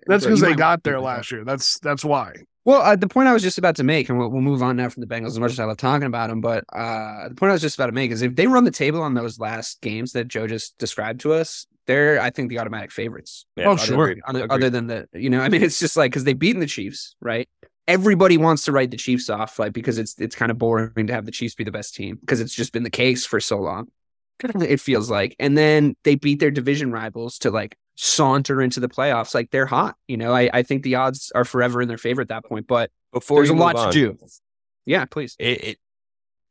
that's 0.07 0.25
because 0.25 0.41
they 0.41 0.55
got 0.55 0.83
there 0.83 0.95
do 0.95 1.01
that. 1.01 1.05
last 1.05 1.31
year. 1.33 1.45
That's 1.45 1.79
that's 1.81 2.05
why. 2.05 2.33
Well, 2.65 2.81
uh, 2.83 2.97
the 2.97 3.07
point 3.07 3.29
I 3.29 3.33
was 3.33 3.45
just 3.45 3.59
about 3.59 3.77
to 3.77 3.85
make, 3.85 4.09
and 4.09 4.19
we'll, 4.19 4.29
we'll 4.29 4.41
move 4.43 4.61
on 4.61 4.75
now 4.75 4.89
from 4.89 5.01
the 5.03 5.07
Bengals 5.07 5.29
as 5.29 5.39
much 5.39 5.53
as 5.53 5.61
I 5.61 5.65
love 5.67 5.77
talking 5.77 6.09
about 6.09 6.31
them, 6.31 6.41
but 6.41 6.65
uh, 6.73 7.29
the 7.29 7.37
point 7.37 7.51
I 7.51 7.53
was 7.53 7.63
just 7.63 7.77
about 7.79 7.87
to 7.87 7.93
make 7.93 8.11
is 8.11 8.23
if 8.23 8.35
they 8.35 8.49
run 8.49 8.65
the 8.65 8.73
table 8.73 9.03
on 9.03 9.15
those 9.15 9.39
last 9.39 9.81
games 9.83 10.11
that 10.13 10.27
Joe 10.27 10.49
just 10.49 10.77
described 10.77 11.21
to 11.21 11.33
us, 11.35 11.69
they're, 11.87 12.21
I 12.21 12.31
think, 12.31 12.51
the 12.51 12.59
automatic 12.59 12.91
favorites. 12.93 13.47
Yeah, 13.57 13.67
Oh, 13.69 13.73
other- 13.73 13.83
sure. 13.83 14.15
Other, 14.27 14.47
other 14.51 14.71
than 14.71 14.87
the, 14.87 15.09
you 15.15 15.31
know, 15.31 15.41
I 15.41 15.49
mean, 15.49 15.63
it's 15.63 15.79
just 15.79 15.97
like 15.97 16.11
because 16.13 16.25
they've 16.25 16.39
beaten 16.39 16.61
the 16.61 16.67
Chiefs, 16.67 17.17
right? 17.21 17.49
Everybody 17.89 18.37
wants 18.37 18.65
to 18.65 18.73
write 18.73 18.91
the 18.91 18.97
Chiefs 18.97 19.31
off, 19.31 19.59
like 19.59 19.73
because 19.73 19.97
it's 19.99 20.19
it's 20.21 20.35
kind 20.35 20.51
of 20.51 20.59
boring 20.59 21.07
to 21.07 21.13
have 21.13 21.25
the 21.25 21.31
Chiefs 21.31 21.55
be 21.55 21.63
the 21.65 21.71
best 21.71 21.95
team 21.95 22.17
because 22.21 22.41
it's 22.41 22.55
just 22.55 22.73
been 22.73 22.83
the 22.83 22.91
case 22.91 23.25
for 23.25 23.39
so 23.41 23.59
long. 23.59 23.89
It 24.43 24.81
feels 24.81 25.09
like, 25.09 25.35
and 25.39 25.57
then 25.57 25.97
they 26.05 26.15
beat 26.17 26.41
their 26.41 26.51
division 26.51 26.93
rivals 26.93 27.39
to 27.39 27.51
like 27.51 27.79
saunter 27.95 28.61
into 28.61 28.81
the 28.81 28.89
playoffs. 28.89 29.35
Like 29.35 29.51
they're 29.51 29.65
hot, 29.67 29.95
you 30.09 30.17
know. 30.19 30.33
I, 30.35 30.51
I 30.53 30.63
think 30.63 30.83
the 30.83 30.97
odds 30.97 31.33
are 31.35 31.45
forever 31.45 31.81
in 31.81 31.89
their 31.89 31.97
favor 31.97 32.21
at 32.21 32.29
that 32.29 32.45
point, 32.45 32.67
but 32.67 32.91
Before 33.13 33.39
there's 33.39 33.51
a 33.51 33.55
lot 33.55 33.77
move 33.77 33.87
to 33.87 33.93
do. 33.93 34.19
Yeah, 34.85 35.05
please. 35.07 35.37
It, 35.39 35.65
it, 35.65 35.79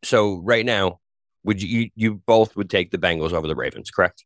so 0.03 0.37
right 0.37 0.65
now, 0.65 0.99
would 1.43 1.61
you, 1.61 1.67
you 1.81 1.89
you 1.95 2.15
both 2.25 2.55
would 2.55 2.69
take 2.71 2.89
the 2.89 2.97
Bengals 2.97 3.33
over 3.33 3.47
the 3.47 3.55
Ravens, 3.55 3.91
correct? 3.91 4.25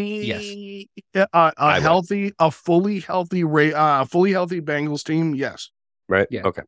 Yes. 0.00 0.96
Yeah, 1.14 1.26
a, 1.32 1.38
a 1.38 1.52
I 1.58 1.74
would. 1.74 1.82
healthy, 1.82 2.32
a 2.38 2.50
fully 2.50 3.00
healthy, 3.00 3.44
Ra- 3.44 4.00
uh, 4.00 4.04
fully 4.04 4.32
healthy 4.32 4.60
Bengals 4.60 5.04
team. 5.04 5.34
Yes. 5.34 5.70
Right? 6.08 6.26
Yeah. 6.30 6.42
Okay. 6.44 6.62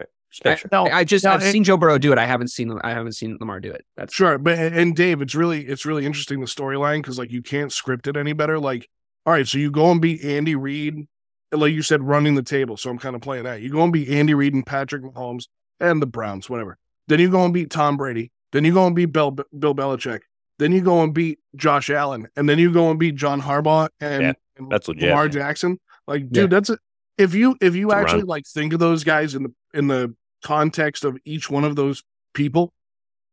Right. 0.00 0.08
Just 0.30 0.46
I, 0.46 0.54
sure. 0.56 0.68
No, 0.72 0.84
I 0.86 1.04
just 1.04 1.24
no, 1.24 1.32
I've 1.32 1.42
it- 1.42 1.52
seen 1.52 1.64
Joe 1.64 1.76
Burrow 1.76 1.98
do 1.98 2.12
it. 2.12 2.18
I 2.18 2.26
haven't 2.26 2.48
seen 2.48 2.76
I 2.82 2.90
haven't 2.90 3.12
seen 3.12 3.36
Lamar 3.40 3.60
do 3.60 3.70
it. 3.70 3.84
That's 3.96 4.12
Sure, 4.14 4.38
but 4.38 4.58
and 4.58 4.94
Dave, 4.96 5.22
it's 5.22 5.34
really 5.34 5.66
it's 5.66 5.86
really 5.86 6.04
interesting 6.06 6.40
the 6.40 6.46
storyline 6.46 6.98
because 7.02 7.18
like 7.18 7.30
you 7.30 7.42
can't 7.42 7.72
script 7.72 8.06
it 8.06 8.16
any 8.16 8.32
better. 8.32 8.58
Like, 8.58 8.88
all 9.26 9.32
right, 9.32 9.46
so 9.46 9.58
you 9.58 9.70
go 9.70 9.90
and 9.90 10.00
beat 10.00 10.24
Andy 10.24 10.54
Reid, 10.56 11.06
like 11.52 11.72
you 11.72 11.82
said, 11.82 12.02
running 12.02 12.34
the 12.34 12.42
table. 12.42 12.76
So 12.76 12.90
I'm 12.90 12.98
kind 12.98 13.14
of 13.14 13.22
playing 13.22 13.44
that. 13.44 13.60
You 13.62 13.70
go 13.70 13.82
and 13.84 13.92
beat 13.92 14.08
Andy 14.08 14.34
Reid 14.34 14.54
and 14.54 14.66
Patrick 14.66 15.02
Mahomes 15.02 15.44
and 15.80 16.00
the 16.02 16.06
Browns, 16.06 16.48
whatever. 16.50 16.78
Then 17.08 17.20
you 17.20 17.30
go 17.30 17.44
and 17.44 17.52
beat 17.54 17.70
Tom 17.70 17.96
Brady. 17.96 18.32
Then 18.52 18.64
you 18.64 18.72
go 18.74 18.86
and 18.86 18.94
beat 18.96 19.06
Bill 19.12 19.30
Bill 19.30 19.74
Belichick. 19.74 20.20
Then 20.62 20.70
you 20.70 20.80
go 20.80 21.02
and 21.02 21.12
beat 21.12 21.40
Josh 21.56 21.90
Allen, 21.90 22.28
and 22.36 22.48
then 22.48 22.60
you 22.60 22.72
go 22.72 22.88
and 22.88 22.96
beat 23.00 23.16
John 23.16 23.42
Harbaugh 23.42 23.88
and, 24.00 24.22
Yeah, 24.22 24.32
and 24.56 24.70
that's 24.70 24.86
legit. 24.86 25.08
Lamar 25.08 25.28
Jackson. 25.28 25.80
Like, 26.06 26.22
Yeah. 26.22 26.42
dude, 26.42 26.50
that's 26.50 26.70
a, 26.70 26.78
if 27.18 27.34
you 27.34 27.56
if 27.60 27.74
you 27.74 27.88
It's 27.90 27.96
actually 27.96 28.22
like 28.22 28.44
think 28.46 28.72
of 28.72 28.78
those 28.78 29.02
guys 29.02 29.34
in 29.34 29.42
the 29.42 29.52
in 29.74 29.88
the 29.88 30.14
context 30.44 31.04
of 31.04 31.18
each 31.24 31.50
one 31.50 31.64
of 31.64 31.74
those 31.74 32.04
people, 32.32 32.72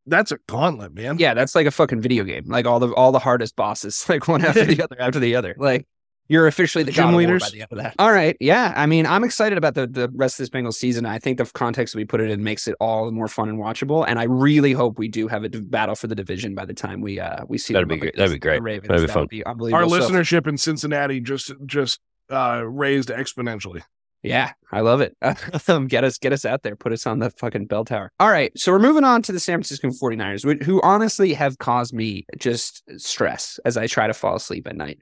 that's 0.08 0.32
a 0.32 0.39
gauntlet, 0.48 0.96
man. 0.96 1.20
yeah, 1.20 1.36
that's 1.36 1.54
like 1.54 1.68
a 1.68 1.72
fucking 1.72 2.02
video 2.02 2.24
game. 2.24 2.46
Like 2.48 2.65
all 2.65 2.80
the 2.80 2.92
all 2.96 3.12
the 3.12 3.20
hardest 3.20 3.56
bosses, 3.56 4.06
like 4.10 4.28
one 4.28 4.44
after 4.44 4.65
the 4.74 4.82
other 4.84 4.96
after 5.00 5.20
the 5.20 5.36
other. 5.36 5.54
Like 5.56 5.86
you're 6.30 6.48
officially 6.48 6.84
the 6.86 6.92
Gym 6.92 7.12
god 7.12 7.15
leaders. 7.18 7.44
by 7.44 7.50
the 7.50 7.62
end 7.62 7.68
of 7.72 7.78
that. 7.80 7.96
All 8.00 8.12
right, 8.12 8.38
yeah. 8.39 8.72
I 8.78 8.86
mean, 8.86 9.06
I'm 9.06 9.24
excited 9.26 9.58
about 9.58 9.74
the 9.76 9.86
the 9.88 10.10
rest 10.13 10.39
of 10.39 10.44
this 10.44 10.50
Bengals 10.50 10.76
season. 10.76 11.06
I 11.06 11.20
think 11.20 11.38
the 11.39 11.46
context 11.46 11.96
we 11.96 12.06
put 12.06 12.22
it 12.22 12.30
in 12.32 12.44
makes 12.44 12.68
it 12.68 12.76
all 12.80 13.06
the 13.06 13.12
more 13.12 13.28
fun 13.28 13.50
and 13.50 13.58
watchable. 13.60 14.06
And 14.08 14.18
I 14.20 14.24
really 14.24 14.72
hope 14.72 14.98
we 14.98 15.08
do 15.10 15.28
have 15.28 15.44
a 15.44 15.50
d- 15.50 15.60
battle 15.60 15.96
for 15.96 16.08
the 16.08 16.15
division 16.15 16.56
by 16.56 16.63
the 16.65 16.74
time 16.74 17.02
we 17.02 17.20
uh 17.20 17.44
we 17.50 17.58
see 17.58 17.74
That'd 17.74 17.89
be 17.89 17.96
up 17.96 18.02
great. 18.02 18.15
That'd 18.15 18.32
be 18.34 18.39
great. 18.39 18.62
Ravens. 18.62 18.88
That'd 18.88 19.02
be 19.04 19.08
That 19.08 19.13
fun. 19.13 19.22
would 19.24 19.30
be 19.30 19.46
unbelievable. 19.46 19.84
Our 19.96 20.02
So- 20.02 20.10
listenership 20.10 20.48
in 20.48 20.58
Cincinnati 20.58 21.20
just 21.20 21.52
just 21.65 22.00
uh 22.32 22.62
raised 22.65 23.10
exponentially. 23.10 23.82
Yeah, 24.22 24.52
I 24.72 24.82
love 24.82 25.00
it. 25.02 25.15
Um, 25.70 25.88
get 25.88 26.04
us 26.04 26.18
get 26.18 26.34
us 26.34 26.44
out 26.46 26.62
there. 26.63 26.76
Put 26.76 26.92
us 26.92 27.08
on 27.08 27.20
the 27.20 27.30
fucking 27.32 27.68
bell 27.68 27.86
tower. 27.86 28.12
All 28.20 28.30
right. 28.30 28.52
So 28.58 28.72
we're 28.72 28.80
moving 28.80 29.04
on 29.06 29.22
to 29.24 29.32
the 29.32 29.39
San 29.39 29.56
Francisco 29.60 29.88
49ers, 29.89 30.44
wh- 30.44 30.63
who 30.65 30.82
honestly 30.84 31.34
have 31.34 31.58
caused 31.58 31.94
me 31.94 32.26
just 32.38 32.84
stress 33.00 33.60
as 33.65 33.78
I 33.78 33.88
try 33.88 34.08
to 34.08 34.13
fall 34.13 34.36
asleep 34.36 34.68
at 34.68 34.76
night. 34.76 35.00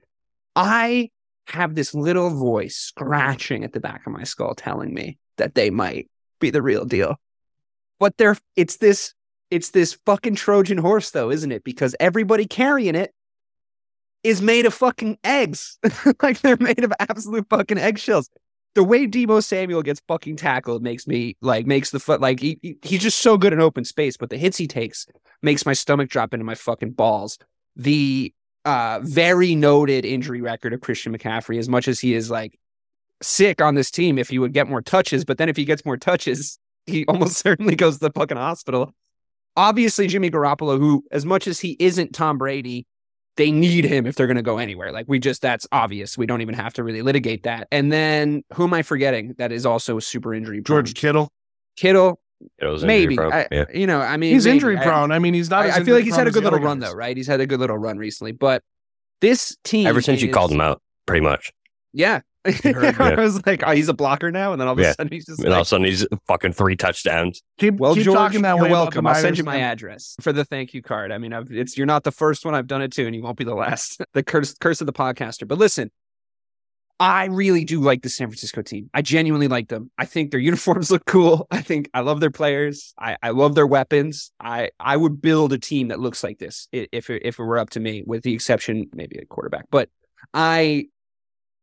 I 0.55 1.09
have 1.47 1.75
this 1.75 1.93
little 1.93 2.29
voice 2.29 2.75
scratching 2.75 3.63
at 3.63 3.73
the 3.73 3.79
back 3.79 4.05
of 4.05 4.13
my 4.13 4.23
skull 4.23 4.55
telling 4.55 4.93
me 4.93 5.17
that 5.37 5.55
they 5.55 5.69
might 5.69 6.09
be 6.39 6.49
the 6.49 6.61
real 6.61 6.85
deal. 6.85 7.15
But 7.99 8.17
they're 8.17 8.37
it's 8.55 8.77
this 8.77 9.13
it's 9.49 9.71
this 9.71 9.97
fucking 10.05 10.35
Trojan 10.35 10.77
horse 10.77 11.11
though, 11.11 11.31
isn't 11.31 11.51
it? 11.51 11.63
Because 11.63 11.95
everybody 11.99 12.45
carrying 12.45 12.95
it 12.95 13.13
is 14.23 14.41
made 14.41 14.65
of 14.65 14.73
fucking 14.73 15.17
eggs. 15.23 15.79
like 16.21 16.41
they're 16.41 16.57
made 16.59 16.83
of 16.83 16.93
absolute 16.99 17.47
fucking 17.49 17.77
eggshells 17.77 18.29
the 18.77 18.83
way 18.83 19.07
Deebo 19.07 19.43
Samuel 19.43 19.81
gets 19.81 20.03
fucking 20.07 20.35
tackled 20.35 20.83
makes 20.83 21.07
me 21.07 21.35
like 21.41 21.65
makes 21.65 21.89
the 21.89 21.99
foot 21.99 22.21
like 22.21 22.39
he- 22.39 22.77
he's 22.83 23.01
just 23.01 23.21
so 23.21 23.35
good 23.35 23.51
in 23.51 23.59
open 23.59 23.83
space, 23.83 24.17
but 24.17 24.29
the 24.29 24.37
hits 24.37 24.55
he 24.55 24.67
takes 24.67 25.07
makes 25.41 25.65
my 25.65 25.73
stomach 25.73 26.11
drop 26.11 26.31
into 26.31 26.43
my 26.43 26.53
fucking 26.53 26.91
balls. 26.91 27.39
The 27.75 28.31
uh 28.67 28.99
very 29.03 29.55
noted 29.55 30.05
injury 30.05 30.41
record 30.41 30.73
of 30.73 30.81
Christian 30.81 31.17
McCaffrey, 31.17 31.57
as 31.57 31.69
much 31.69 31.87
as 31.87 31.99
he 31.99 32.13
is 32.13 32.29
like 32.29 32.59
sick 33.21 33.61
on 33.61 33.75
this 33.75 33.89
team, 33.89 34.17
if 34.17 34.29
he 34.29 34.39
would 34.39 34.53
get 34.53 34.67
more 34.67 34.81
touches, 34.81 35.25
but 35.25 35.37
then 35.37 35.49
if 35.49 35.57
he 35.57 35.65
gets 35.65 35.85
more 35.85 35.97
touches, 35.97 36.59
he 36.85 37.05
almost 37.05 37.37
certainly 37.43 37.75
goes 37.75 37.95
to 37.95 38.01
the 38.01 38.11
fucking 38.11 38.37
hospital. 38.37 38.93
Obviously, 39.55 40.07
Jimmy 40.07 40.29
Garoppolo, 40.29 40.77
who 40.77 41.03
as 41.11 41.25
much 41.25 41.47
as 41.47 41.59
he 41.59 41.75
isn't 41.79 42.13
Tom 42.13 42.37
Brady, 42.37 42.85
they 43.37 43.51
need 43.51 43.85
him 43.85 44.05
if 44.05 44.15
they're 44.15 44.27
going 44.27 44.37
to 44.37 44.43
go 44.43 44.57
anywhere. 44.57 44.91
Like 44.91 45.05
we 45.07 45.19
just, 45.19 45.41
that's 45.41 45.65
obvious. 45.71 46.17
We 46.17 46.25
don't 46.25 46.41
even 46.41 46.55
have 46.55 46.73
to 46.73 46.83
really 46.83 47.01
litigate 47.01 47.43
that. 47.43 47.67
And 47.71 47.91
then 47.91 48.43
who 48.53 48.65
am 48.65 48.73
I 48.73 48.81
forgetting 48.81 49.35
that 49.37 49.51
is 49.51 49.65
also 49.65 49.97
a 49.97 50.01
super 50.01 50.33
injury 50.33 50.61
prone? 50.61 50.77
George 50.77 50.93
Kittle. 50.93 51.31
Kittle, 51.75 52.09
It 52.09 52.09
was 52.09 52.13
injury 52.13 52.26
maybe. 52.83 53.15
prone. 53.15 53.33
I, 53.33 53.47
yeah. 53.51 53.65
You 53.73 53.87
know, 53.87 53.99
I 53.99 54.17
mean, 54.17 54.33
He's 54.33 54.45
maybe. 54.45 54.55
injury 54.57 54.77
prone. 54.77 55.11
I, 55.11 55.19
mean, 55.19 55.33
he's 55.33 55.49
not. 55.49 55.65
I, 55.65 55.69
as 55.69 55.75
I 55.77 55.83
feel 55.83 55.95
like 55.95 56.03
he's 56.05 56.15
had 56.15 56.27
a 56.27 56.31
good 56.31 56.43
little 56.43 56.59
run 56.59 56.79
guys. 56.79 56.89
though, 56.91 56.95
right? 56.95 57.15
He's 57.17 57.27
had 57.27 57.39
a 57.41 57.47
good 57.47 57.59
little 57.59 57.77
run 57.77 57.97
recently, 57.97 58.31
but 58.31 58.63
this 59.21 59.57
team 59.63 59.87
Ever 59.87 60.01
since 60.01 60.21
you 60.21 60.31
called 60.31 60.51
him 60.51 60.61
out, 60.61 60.81
pretty 61.05 61.21
much. 61.21 61.51
yeah. 61.93 62.21
heard 62.63 63.01
I 63.01 63.15
was 63.19 63.45
like, 63.45 63.61
oh, 63.65 63.71
he's 63.71 63.89
a 63.89 63.93
blocker 63.93 64.31
now, 64.31 64.53
and 64.53 64.61
then 64.61 64.69
all 64.69 64.73
of 64.73 64.79
a 64.79 64.83
Yeah. 64.83 64.93
sudden 64.93 65.11
he's 65.11 65.25
just 65.25 65.43
And 65.43 65.49
all 65.53 65.59
of 65.59 65.61
a 65.63 65.65
sudden, 65.65 65.85
he's 65.85 66.07
fucking 66.27 66.53
three 66.53 66.77
touchdowns. 66.77 67.43
Keep, 67.57 67.73
Well, 67.75 67.93
keep 67.93 68.05
George, 68.05 68.15
talking 68.15 68.41
that 68.43 68.55
you're 68.55 68.63
way. 68.65 68.71
welcome. 68.71 69.05
I'll 69.05 69.15
send 69.15 69.37
you 69.37 69.43
my 69.43 69.57
address 69.59 70.15
for 70.21 70.31
the 70.31 70.45
thank 70.45 70.73
you 70.73 70.81
card. 70.81 71.11
I 71.11 71.17
mean, 71.17 71.33
I've, 71.33 71.51
it's 71.51 71.77
you're 71.77 71.85
not 71.87 72.05
the 72.05 72.11
first 72.11 72.45
one 72.45 72.55
I've 72.55 72.67
done 72.67 72.81
it 72.81 72.93
to, 72.93 73.05
and 73.05 73.13
you 73.13 73.21
won't 73.21 73.37
be 73.37 73.43
the 73.43 73.53
last. 73.53 74.01
the 74.13 74.23
curse, 74.23 74.53
curse 74.53 74.79
of 74.79 74.87
the 74.87 74.93
podcaster. 74.93 75.45
But 75.45 75.57
listen, 75.57 75.91
I 76.99 77.25
really 77.25 77.63
do 77.63 77.79
like 77.79 78.01
the 78.01 78.09
San 78.09 78.27
Francisco 78.27 78.63
team. 78.63 78.89
I 78.93 79.03
genuinely 79.03 79.47
like 79.47 79.67
them. 79.67 79.91
I 79.99 80.05
think 80.05 80.31
their 80.31 80.39
uniforms 80.51 80.89
look 80.89 81.05
cool. 81.05 81.47
I 81.51 81.61
think 81.61 81.89
I 81.93 81.99
love 82.01 82.19
their 82.21 82.31
players. 82.31 82.93
I, 82.99 83.17
I 83.21 83.29
love 83.29 83.53
their 83.55 83.67
weapons. 83.67 84.31
I 84.39 84.71
I 84.79 84.97
would 84.97 85.21
build 85.21 85.53
a 85.53 85.59
team 85.59 85.89
that 85.89 85.99
looks 85.99 86.23
like 86.23 86.39
this 86.39 86.67
if 86.71 87.09
it, 87.09 87.21
if 87.23 87.39
it 87.39 87.43
were 87.43 87.59
up 87.59 87.69
to 87.71 87.79
me, 87.79 88.03
with 88.05 88.23
the 88.23 88.33
exception 88.33 88.89
maybe 88.93 89.17
a 89.17 89.25
quarterback. 89.25 89.65
But 89.69 89.89
I 90.33 90.85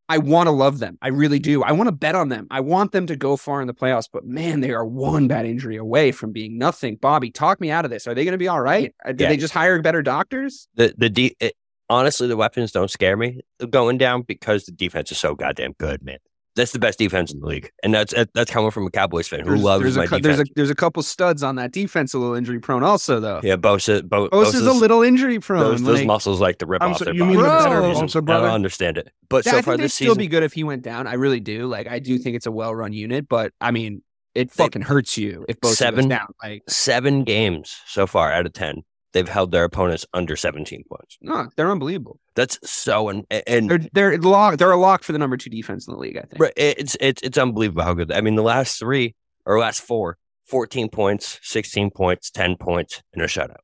I 0.08 0.18
want 0.18 0.48
to 0.48 0.50
love 0.50 0.80
them. 0.80 0.98
I 1.00 1.08
really 1.08 1.38
do. 1.38 1.62
I 1.62 1.72
want 1.72 1.88
to 1.88 1.92
bet 1.92 2.14
on 2.14 2.28
them. 2.28 2.46
I 2.50 2.60
want 2.60 2.92
them 2.92 3.06
to 3.06 3.16
go 3.16 3.38
far 3.38 3.62
in 3.62 3.66
the 3.66 3.72
playoffs, 3.74 4.08
but 4.12 4.24
man, 4.26 4.60
they 4.60 4.70
are 4.70 4.84
one 4.84 5.28
bad 5.28 5.46
injury 5.46 5.76
away 5.78 6.12
from 6.12 6.30
being 6.30 6.58
nothing. 6.58 6.96
Bobby, 6.96 7.30
talk 7.30 7.58
me 7.58 7.70
out 7.70 7.86
of 7.86 7.90
this. 7.90 8.06
Are 8.06 8.14
they 8.14 8.22
going 8.24 8.32
to 8.32 8.38
be 8.38 8.46
all 8.48 8.60
right? 8.60 8.94
Uh, 9.02 9.08
Did 9.12 9.20
Yeah. 9.22 9.28
they 9.30 9.36
just 9.38 9.54
hire 9.54 9.80
better 9.80 10.02
doctors? 10.02 10.68
The 10.74 10.94
the 10.98 11.34
it, 11.40 11.54
honestly, 11.90 12.26
the 12.28 12.36
weapons 12.36 12.72
don't 12.72 12.90
scare 12.90 13.16
me 13.16 13.40
uh, 13.60 13.66
going 13.66 13.98
down 13.98 14.22
because 14.22 14.64
the 14.64 14.72
defense 14.72 15.10
is 15.12 15.18
so 15.18 15.34
goddamn 15.34 15.72
good, 15.78 16.02
man. 16.02 16.18
That's 16.56 16.70
the 16.70 16.78
best 16.78 17.00
defense 17.00 17.32
in 17.32 17.40
the 17.40 17.46
league, 17.46 17.72
and 17.82 17.92
that's 17.92 18.14
that's 18.32 18.48
coming 18.48 18.70
from 18.70 18.86
a 18.86 18.90
Cowboys 18.90 19.26
fan 19.26 19.40
who 19.40 19.46
There's, 19.50 19.62
loves 19.62 19.82
there's 19.82 19.96
my 19.96 20.04
a, 20.04 20.06
defense. 20.06 20.22
there's 20.24 20.38
a 20.40 20.44
there's 20.54 20.70
a 20.70 20.74
couple 20.76 21.02
studs 21.02 21.42
on 21.42 21.56
that 21.56 21.72
defense, 21.72 22.14
a 22.14 22.18
little 22.18 22.36
injury 22.36 22.60
prone, 22.60 22.84
also 22.84 23.18
though. 23.18 23.40
yeah, 23.42 23.56
Bosa, 23.56 24.08
Bo, 24.08 24.28
Bosa's 24.28 24.64
a 24.64 24.72
little 24.72 25.02
injury 25.02 25.40
prone. 25.40 25.58
Those, 25.58 25.82
those 25.82 25.98
like- 25.98 26.06
muscles 26.06 26.40
like 26.40 26.58
to 26.58 26.66
rip 26.66 26.80
I'm 26.80 26.92
off 26.92 26.98
so- 26.98 27.06
their 27.06 27.14
you 27.14 27.24
mean 27.24 27.38
body 27.38 27.48
for 27.48 27.58
better 27.64 27.74
some 27.80 28.02
reason. 28.04 28.22
Bosa 28.22 28.30
I 28.36 28.40
don't 28.40 28.50
understand 28.50 28.98
it, 28.98 29.08
but 29.28 29.44
Yeah, 29.44 29.50
so 29.52 29.58
I 29.58 29.62
far 29.62 29.76
this 29.76 29.94
still 29.94 30.10
season, 30.12 30.18
be 30.18 30.28
good 30.28 30.44
if 30.44 30.52
he 30.52 30.62
went 30.62 30.82
down. 30.82 31.08
I 31.08 31.14
really 31.14 31.40
do. 31.40 31.66
Like 31.66 31.88
I 31.88 31.98
do 31.98 32.18
think 32.18 32.36
it's 32.36 32.46
a 32.46 32.52
well 32.52 32.72
run 32.72 32.92
unit, 32.92 33.28
but 33.28 33.52
I 33.60 33.72
mean, 33.72 34.04
it 34.36 34.52
fucking 34.52 34.82
hurts 34.82 35.18
you 35.18 35.44
if 35.48 35.58
Bosa 35.60 35.92
goes 35.92 36.06
down. 36.06 36.28
Like 36.40 36.62
seven 36.68 37.24
games 37.24 37.76
so 37.88 38.06
far 38.06 38.30
out 38.30 38.46
of 38.46 38.52
ten, 38.52 38.84
they've 39.14 39.29
held 39.29 39.53
their 39.53 39.64
opponents 39.64 40.05
under 40.12 40.37
17 40.37 40.85
points. 40.90 41.16
no, 41.22 41.48
they're 41.57 41.70
unbelievable. 41.70 42.20
That's 42.35 42.59
so 42.68 43.09
and 43.09 43.24
and 43.31 43.70
They're 43.70 43.88
they're 43.92 44.18
lock, 44.18 44.59
they're 44.59 44.70
a 44.70 44.77
lock 44.77 45.03
for 45.05 45.12
the 45.12 45.18
number 45.18 45.38
two 45.38 45.48
defense 45.48 45.87
in 45.88 45.94
the 45.94 45.98
league. 46.00 46.18
I 46.18 46.22
think. 46.22 46.38
Right, 46.38 46.53
it's 46.57 46.96
it's 47.00 47.22
it's 47.22 47.38
unbelievable 47.38 47.85
how 47.85 47.94
good. 47.94 48.12
I 48.12 48.20
mean, 48.20 48.35
the 48.35 48.42
last 48.42 48.79
three 48.79 49.14
or 49.46 49.59
last 49.59 49.81
four, 49.81 50.18
14 50.46 50.90
points, 50.90 51.38
16 51.42 51.90
points, 51.90 52.31
10 52.31 52.57
points, 52.57 53.03
and 53.12 53.22
a 53.22 53.27
shutout. 53.27 53.57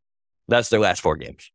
That's 0.48 0.68
their 0.68 0.80
last 0.80 1.00
four 1.00 1.16
games. 1.16 1.50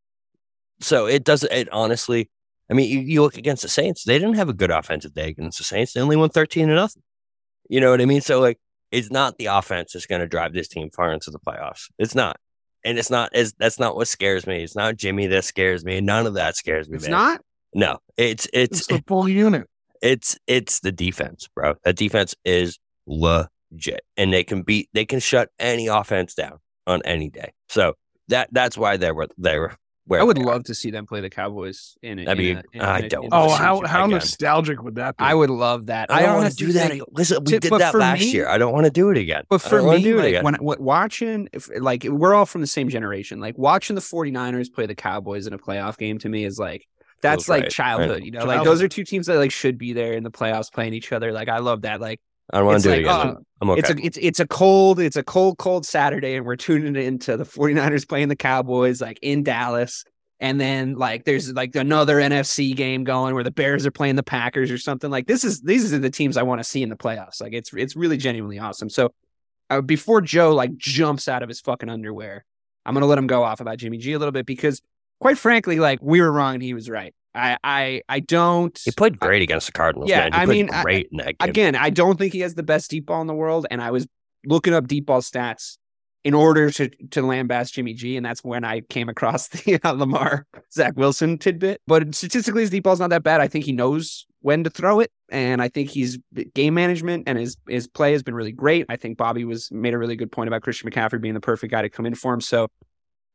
So 0.82 1.08
it 1.08 1.24
doesn't. 1.24 1.52
It 1.52 1.70
honestly, 1.72 2.30
I 2.70 2.74
mean, 2.74 2.90
you, 2.90 3.00
you 3.00 3.22
look 3.22 3.38
against 3.38 3.64
the 3.64 3.70
Saints. 3.70 4.04
They 4.04 4.20
didn't 4.20 4.36
have 4.36 4.50
a 4.50 4.54
good 4.54 4.72
offensive 4.72 5.14
day 5.14 5.30
against 5.30 5.58
the 5.58 5.64
Saints. 5.64 5.94
They 5.94 6.02
only 6.02 6.16
won 6.16 6.30
13 6.30 6.68
to 6.68 6.76
nothing. 6.76 7.04
You 7.70 7.80
know 7.80 7.92
what 7.92 8.02
I 8.02 8.06
mean? 8.06 8.22
So 8.22 8.40
like, 8.40 8.60
it's 8.92 9.10
not 9.10 9.38
the 9.38 9.48
offense 9.48 9.94
that's 9.94 10.06
going 10.06 10.22
to 10.22 10.28
drive 10.28 10.54
this 10.54 10.68
team 10.68 10.90
far 10.96 11.12
into 11.12 11.32
the 11.32 11.40
playoffs. 11.40 11.90
It's 11.98 12.16
not. 12.16 12.38
And 12.86 12.98
it's 12.98 13.10
not 13.10 13.36
as 13.36 13.54
that's 13.60 13.80
not 13.80 13.98
what 13.98 14.08
scares 14.08 14.48
me. 14.48 14.64
It's 14.64 14.76
not 14.76 14.96
Jimmy 14.96 15.28
that 15.28 15.44
scares 15.44 15.84
me. 15.84 16.00
None 16.00 16.26
of 16.26 16.36
that 16.36 16.56
scares 16.56 16.88
me. 16.88 16.96
It's 16.96 17.06
man. 17.06 17.12
not. 17.12 17.42
No, 17.74 17.98
it's 18.16 18.48
it's 18.54 18.80
It's 18.80 18.88
the 18.88 19.04
full 19.06 19.28
unit. 19.28 19.68
it's 20.02 20.38
it's 20.48 20.80
the 20.80 20.92
defense, 20.94 21.50
bro. 21.54 21.74
That 21.84 21.98
defense 21.98 22.36
is 22.46 22.80
legit, 23.08 24.02
and 24.16 24.32
they 24.32 24.44
can 24.46 24.62
beat 24.62 24.88
they 24.94 25.06
can 25.06 25.20
shut 25.20 25.50
any 25.60 25.88
offense 25.88 26.36
down 26.36 26.60
on 26.88 27.02
any 27.04 27.30
day. 27.30 27.52
So 27.68 27.96
that 28.30 28.50
that's 28.52 28.78
why 28.78 28.98
they 28.98 29.12
were 29.12 29.28
they 29.38 29.58
were 29.60 29.74
where 30.08 30.20
I 30.20 30.24
would 30.24 30.38
they 30.38 30.42
are. 30.42 30.46
love 30.46 30.64
to 30.66 30.76
see 30.76 30.92
them 30.92 31.06
play 31.08 31.22
the 31.22 31.30
Cowboys 31.30 31.98
in 32.04 32.20
it. 32.20 32.26
That'd 32.26 32.38
be- 32.74 32.80
I 32.80 33.02
don't 33.02 33.30
Oh, 33.32 33.50
how 33.50 33.82
how 33.86 34.02
got- 34.02 34.10
nostalgic 34.12 34.82
would 34.84 34.96
that 34.96 35.18
be? 35.18 35.24
I 35.24 35.34
would 35.34 35.50
love 35.50 35.88
that. 35.88 36.12
I 36.12 36.22
don't 36.22 36.36
want 36.36 36.52
to 36.52 36.56
do 36.56 36.72
that. 36.74 36.90
think- 36.92 37.02
again. 37.04 37.06
Listen, 37.14 37.44
we 37.44 37.54
to- 37.54 37.60
did 37.60 37.72
that 37.74 37.96
last 37.96 38.20
me- 38.20 38.32
year. 38.32 38.48
I 38.48 38.58
don't 38.58 38.74
want 38.74 38.86
to 38.86 38.92
do 38.92 39.10
it 39.10 39.18
again. 39.18 39.44
But 39.50 39.60
for 39.62 39.82
me, 39.82 40.14
like, 40.14 40.44
when, 40.44 40.56
when 40.56 40.78
watching, 40.84 41.50
if, 41.54 41.70
like 41.80 42.04
we're 42.04 42.34
all 42.36 42.46
from 42.46 42.62
the 42.62 42.68
same 42.68 42.90
generation, 42.90 43.40
like 43.40 43.58
watching 43.58 43.96
the 43.96 44.02
49ers 44.02 44.72
play 44.72 44.86
the 44.86 44.96
Cowboys 44.96 45.48
in 45.48 45.54
a 45.54 45.58
playoff 45.58 45.98
game 45.98 46.20
to 46.20 46.30
me 46.30 46.46
is 46.46 46.60
like 46.60 46.88
that's 47.22 47.46
Feels 47.46 47.50
like 47.50 47.62
right, 47.64 47.72
childhood, 47.72 48.10
right. 48.12 48.24
you 48.24 48.32
know. 48.32 48.46
Like 48.46 48.64
those 48.64 48.82
are 48.84 48.88
two 48.88 49.04
teams 49.04 49.26
that 49.28 49.38
like 49.38 49.52
should 49.52 49.78
be 49.80 49.94
there 49.94 50.14
in 50.14 50.24
the 50.24 50.30
playoffs 50.32 50.72
playing 50.72 50.94
each 50.94 51.12
other. 51.12 51.32
Like 51.32 51.50
I 51.50 51.58
love 51.58 51.82
that. 51.82 52.00
Like 52.00 52.20
I 52.52 52.58
don't 52.58 52.68
want 52.68 52.84
to 52.84 52.90
do 52.90 52.94
it 52.94 53.00
again. 53.00 53.12
uh, 53.12 53.36
I'm 53.62 53.70
okay. 53.72 53.80
it's 53.80 53.90
a 53.90 54.06
it's 54.06 54.18
it's 54.22 54.40
a 54.40 54.48
cold 54.48 55.00
it's 55.00 55.16
a 55.16 55.24
cold 55.24 55.58
cold 55.58 55.86
Saturday 55.86 56.36
and 56.36 56.46
we're 56.46 56.56
tuning 56.56 56.96
into 56.96 57.38
the 57.38 57.46
49ers 57.46 58.08
playing 58.08 58.28
the 58.28 58.36
Cowboys 58.36 59.02
like 59.02 59.20
in 59.22 59.44
Dallas. 59.44 60.04
And 60.42 60.60
then 60.60 60.96
like 60.96 61.24
there's 61.24 61.54
like 61.54 61.76
another 61.76 62.18
NFC 62.18 62.76
game 62.76 63.06
going 63.06 63.34
where 63.34 63.44
the 63.44 63.52
Bears 63.52 63.86
are 63.86 63.92
playing 63.92 64.18
the 64.18 64.24
Packers 64.24 64.70
or 64.70 64.78
something 64.78 65.10
like 65.10 65.28
this 65.28 65.44
is 65.44 65.62
these 65.62 65.94
are 65.94 65.98
the 65.98 66.10
teams 66.10 66.36
I 66.36 66.44
want 66.44 66.60
to 66.60 66.64
see 66.64 66.84
in 66.84 66.90
the 66.90 66.98
playoffs. 66.98 67.42
Like 67.42 67.54
it's 67.54 67.74
it's 67.74 67.96
really 67.96 68.18
genuinely 68.18 68.60
awesome. 68.60 68.90
So 68.90 69.14
uh, 69.70 69.82
before 69.82 70.22
Joe 70.22 70.54
like 70.54 70.76
jumps 70.76 71.28
out 71.28 71.42
of 71.42 71.50
his 71.50 71.62
fucking 71.62 71.90
underwear, 71.90 72.44
I'm 72.86 72.94
gonna 72.94 73.06
let 73.06 73.18
him 73.18 73.28
go 73.28 73.44
off 73.44 73.62
about 73.62 73.78
Jimmy 73.78 73.98
G 73.98 74.12
a 74.12 74.20
little 74.20 74.34
bit 74.34 74.46
because 74.46 74.82
quite 75.22 75.38
frankly, 75.38 75.80
like 75.80 76.00
we 76.02 76.20
were 76.20 76.32
wrong 76.32 76.56
and 76.56 76.64
he 76.64 76.74
was 76.74 76.90
right. 76.90 77.16
I 77.36 77.58
I 77.64 78.02
I 78.10 78.20
don't. 78.22 78.80
He 78.84 78.92
played 78.92 79.20
great 79.20 79.42
against 79.42 79.68
the 79.68 79.74
Cardinals. 79.74 80.10
Yeah, 80.10 80.30
I 80.32 80.46
mean, 80.46 80.70
I- 80.72 80.84
great 80.84 81.10
in 81.12 81.18
that 81.18 81.38
game. 81.38 81.50
again, 81.50 81.76
I 81.76 81.90
don't 81.90 82.18
think 82.18 82.34
he 82.34 82.40
has 82.40 82.56
the 82.56 82.64
best 82.64 82.90
deep 82.90 83.06
ball 83.06 83.22
in 83.22 83.28
the 83.28 83.34
world. 83.34 83.68
And 83.70 83.82
I 83.82 83.92
was 83.92 84.08
looking 84.46 84.74
up 84.74 84.88
deep 84.88 85.06
ball 85.08 85.22
stats 85.22 85.78
in 86.24 86.34
order 86.34 86.72
to 86.72 86.90
to 86.90 87.22
lambast 87.22 87.74
Jimmy 87.74 87.94
G, 87.94 88.18
and 88.18 88.26
that's 88.26 88.44
when 88.44 88.64
I 88.64 88.82
came 88.82 89.10
across 89.10 89.48
the 89.50 89.80
uh, 89.84 89.92
Lamar 89.92 90.48
Zach 90.74 90.94
Wilson 90.96 91.38
tidbit. 91.38 91.82
But 91.86 92.16
statistically, 92.16 92.62
his 92.62 92.70
deep 92.70 92.84
ball's 92.84 93.00
not 93.00 93.12
that 93.12 93.24
bad. 93.24 93.42
I 93.42 93.48
think 93.48 93.66
he 93.66 93.74
knows 93.74 94.26
when 94.42 94.64
to 94.64 94.70
throw 94.70 95.00
it, 95.02 95.12
and 95.30 95.62
I 95.62 95.70
think 95.70 95.90
he's 95.90 96.18
game 96.54 96.74
management 96.74 97.26
and 97.28 97.38
his 97.38 97.58
his 97.68 97.88
play 97.88 98.14
has 98.14 98.24
been 98.24 98.36
really 98.36 98.52
great. 98.52 98.86
I 98.90 98.96
think 98.96 99.18
Bobby 99.18 99.46
was 99.46 99.72
made 99.72 99.94
a 99.94 99.98
really 99.98 100.16
good 100.16 100.32
point 100.32 100.48
about 100.48 100.62
Christian 100.64 100.90
McCaffrey 100.90 101.22
being 101.22 101.34
the 101.34 101.40
perfect 101.40 101.72
guy 101.72 101.82
to 101.82 101.90
come 101.90 102.06
in 102.06 102.16
for 102.16 102.34
him. 102.34 102.42
So. 102.42 102.68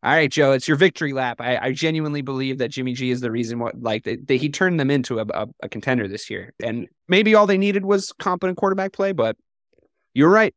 All 0.03 0.13
right, 0.13 0.31
Joe, 0.31 0.53
it's 0.53 0.67
your 0.67 0.79
victory 0.79 1.13
lap. 1.13 1.43
I, 1.43 1.59
I 1.59 1.73
genuinely 1.73 2.23
believe 2.23 2.59
that 2.59 2.69
Jimmy 2.69 2.95
G 2.95 3.11
is 3.11 3.21
the 3.21 3.31
reason 3.31 3.59
what 3.59 3.81
like 3.83 4.05
that 4.05 4.31
he 4.31 4.49
turned 4.49 4.81
them 4.81 4.91
into 4.91 5.19
a, 5.19 5.27
a, 5.35 5.47
a 5.65 5.69
contender 5.69 6.09
this 6.09 6.31
year. 6.31 6.55
And 6.63 6.89
maybe 7.07 7.35
all 7.35 7.47
they 7.47 7.59
needed 7.59 7.85
was 7.85 8.13
competent 8.13 8.57
quarterback 8.57 8.93
play, 8.93 9.13
but 9.13 9.37
you're 10.15 10.31
right. 10.31 10.55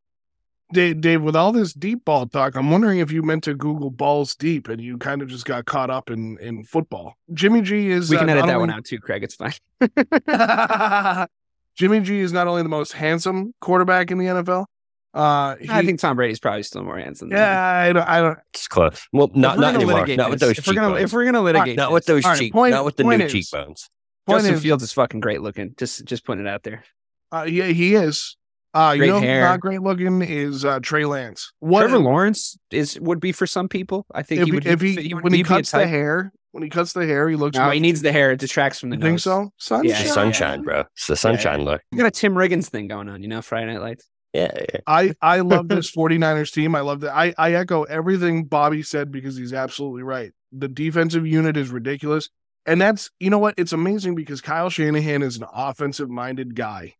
Dave, 0.71 1.01
Dave, 1.01 1.21
with 1.21 1.35
all 1.35 1.51
this 1.51 1.73
deep 1.73 2.05
ball 2.05 2.25
talk, 2.25 2.55
I'm 2.55 2.71
wondering 2.71 2.99
if 2.99 3.11
you 3.11 3.21
meant 3.21 3.43
to 3.43 3.53
Google 3.53 3.91
balls 3.91 4.33
deep 4.33 4.69
and 4.69 4.81
you 4.81 4.97
kind 4.97 5.21
of 5.21 5.27
just 5.27 5.45
got 5.45 5.65
caught 5.65 5.89
up 5.89 6.09
in 6.09 6.37
in 6.39 6.63
football. 6.63 7.15
Jimmy 7.33 7.61
G 7.61 7.89
is 7.89 8.09
We 8.09 8.17
can 8.17 8.29
uh, 8.29 8.33
edit 8.33 8.45
that 8.47 8.59
one 8.59 8.71
out 8.71 8.85
too, 8.85 8.99
Craig. 8.99 9.23
It's 9.23 9.35
fine. 9.35 9.53
Jimmy 11.75 11.99
G 11.99 12.19
is 12.19 12.31
not 12.31 12.47
only 12.47 12.63
the 12.63 12.69
most 12.69 12.93
handsome 12.93 13.53
quarterback 13.59 14.09
in 14.09 14.19
the 14.19 14.25
NFL. 14.25 14.67
Uh, 15.13 15.55
I 15.69 15.85
think 15.85 15.99
Tom 15.99 16.15
Brady's 16.15 16.39
probably 16.39 16.63
still 16.63 16.83
more 16.83 16.97
handsome. 16.97 17.29
than 17.29 17.37
him. 17.37 17.43
Yeah, 17.43 17.61
I 17.61 17.93
don't. 17.93 18.07
I 18.09 18.19
don't 18.21 18.39
It's 18.53 18.67
close. 18.67 19.07
Well, 19.13 19.27
not 19.35 19.57
not 19.59 19.67
gonna 19.73 19.77
anymore. 19.77 19.93
litigate 19.95 20.17
Not 20.17 20.29
with 20.31 20.39
those 20.39 20.57
if 20.57 20.65
we're 20.67 20.73
gonna 20.73 20.95
if 20.95 21.13
we're 21.13 21.25
gonna 21.25 21.41
litigate, 21.41 21.77
Not 21.77 21.91
with 21.91 22.05
those 22.05 22.25
All 22.25 22.31
right, 22.31 22.39
cheek. 22.39 22.51
point- 22.53 22.71
Not 22.71 22.83
with 22.85 22.95
the 22.97 23.03
new 23.03 23.11
is- 23.11 23.31
cheekbones. 23.31 23.89
point 24.25 24.39
Justin 24.39 24.55
is, 24.55 24.61
Fields 24.63 24.83
is 24.83 24.93
fucking 24.93 25.19
great 25.19 25.41
looking. 25.41 25.75
Just 25.77 26.03
just 26.05 26.25
putting 26.25 26.45
it 26.45 26.49
out 26.49 26.63
there. 26.63 26.83
uh, 27.31 27.45
yeah, 27.47 27.65
he 27.65 27.93
is. 27.95 28.37
Uh, 28.75 28.93
you 28.95 29.01
Great 29.01 29.07
know, 29.09 29.19
hair. 29.19 29.41
not 29.43 29.59
great 29.59 29.81
looking 29.83 30.23
is 30.23 30.65
uh, 30.65 30.79
Trey 30.79 31.05
Lance. 31.05 31.51
What 31.59 31.81
Trevor 31.81 31.99
Lawrence 31.99 32.57
is 32.71 32.99
would 32.99 33.19
be 33.19 33.31
for 33.31 33.45
some 33.45 33.69
people. 33.69 34.07
I 34.11 34.23
think 34.23 34.41
if 34.41 34.45
he 34.45 34.51
he, 34.51 34.55
would. 34.55 34.65
if 34.65 34.81
he, 34.81 34.95
he 34.95 35.13
would 35.13 35.23
when 35.23 35.33
he 35.33 35.43
cuts 35.43 35.69
the 35.69 35.85
hair? 35.85 36.31
When 36.53 36.63
he 36.63 36.69
cuts 36.69 36.93
the 36.93 37.05
hair, 37.05 37.29
he 37.29 37.35
looks. 37.35 37.55
No, 37.55 37.65
much- 37.65 37.75
he 37.75 37.79
needs 37.79 38.01
the 38.01 38.11
hair. 38.11 38.31
It 38.31 38.39
detracts 38.39 38.79
from 38.79 38.89
the 38.89 38.95
You 38.95 39.01
think 39.03 39.19
so? 39.19 39.51
Sunshine. 39.57 39.89
Yeah, 39.89 39.91
It's 39.91 40.01
the 40.01 40.07
yeah. 40.07 40.13
sunshine, 40.13 40.63
bro. 40.63 40.83
It's 40.95 41.05
the 41.05 41.15
sunshine 41.15 41.61
look. 41.65 41.81
You 41.91 41.99
got 41.99 42.07
a 42.07 42.11
Tim 42.11 42.33
Riggins 42.33 42.67
thing 42.67 42.87
going 42.87 43.09
on, 43.09 43.21
you 43.21 43.27
know, 43.27 43.43
Friday 43.43 43.71
Night 43.71 43.81
Lights. 43.81 44.09
Yeah, 44.33 44.51
yeah. 44.55 44.79
I 44.87 45.15
I 45.21 45.39
love 45.41 45.67
this 45.69 45.91
49ers 45.95 46.51
team. 46.51 46.75
I 46.75 46.81
love 46.81 47.01
that. 47.01 47.15
I 47.15 47.33
I 47.37 47.53
echo 47.53 47.83
everything 47.83 48.45
Bobby 48.45 48.81
said 48.81 49.11
because 49.11 49.37
he's 49.37 49.53
absolutely 49.53 50.03
right. 50.03 50.31
The 50.51 50.67
defensive 50.67 51.25
unit 51.25 51.55
is 51.55 51.69
ridiculous. 51.69 52.29
And 52.65 52.81
that's 52.81 53.11
you 53.19 53.29
know 53.29 53.39
what? 53.39 53.55
It's 53.57 53.73
amazing 53.73 54.15
because 54.15 54.41
Kyle 54.41 54.69
Shanahan 54.69 55.21
is 55.21 55.37
an 55.37 55.45
offensive 55.53 56.09
minded 56.09 56.55
guy. 56.55 56.95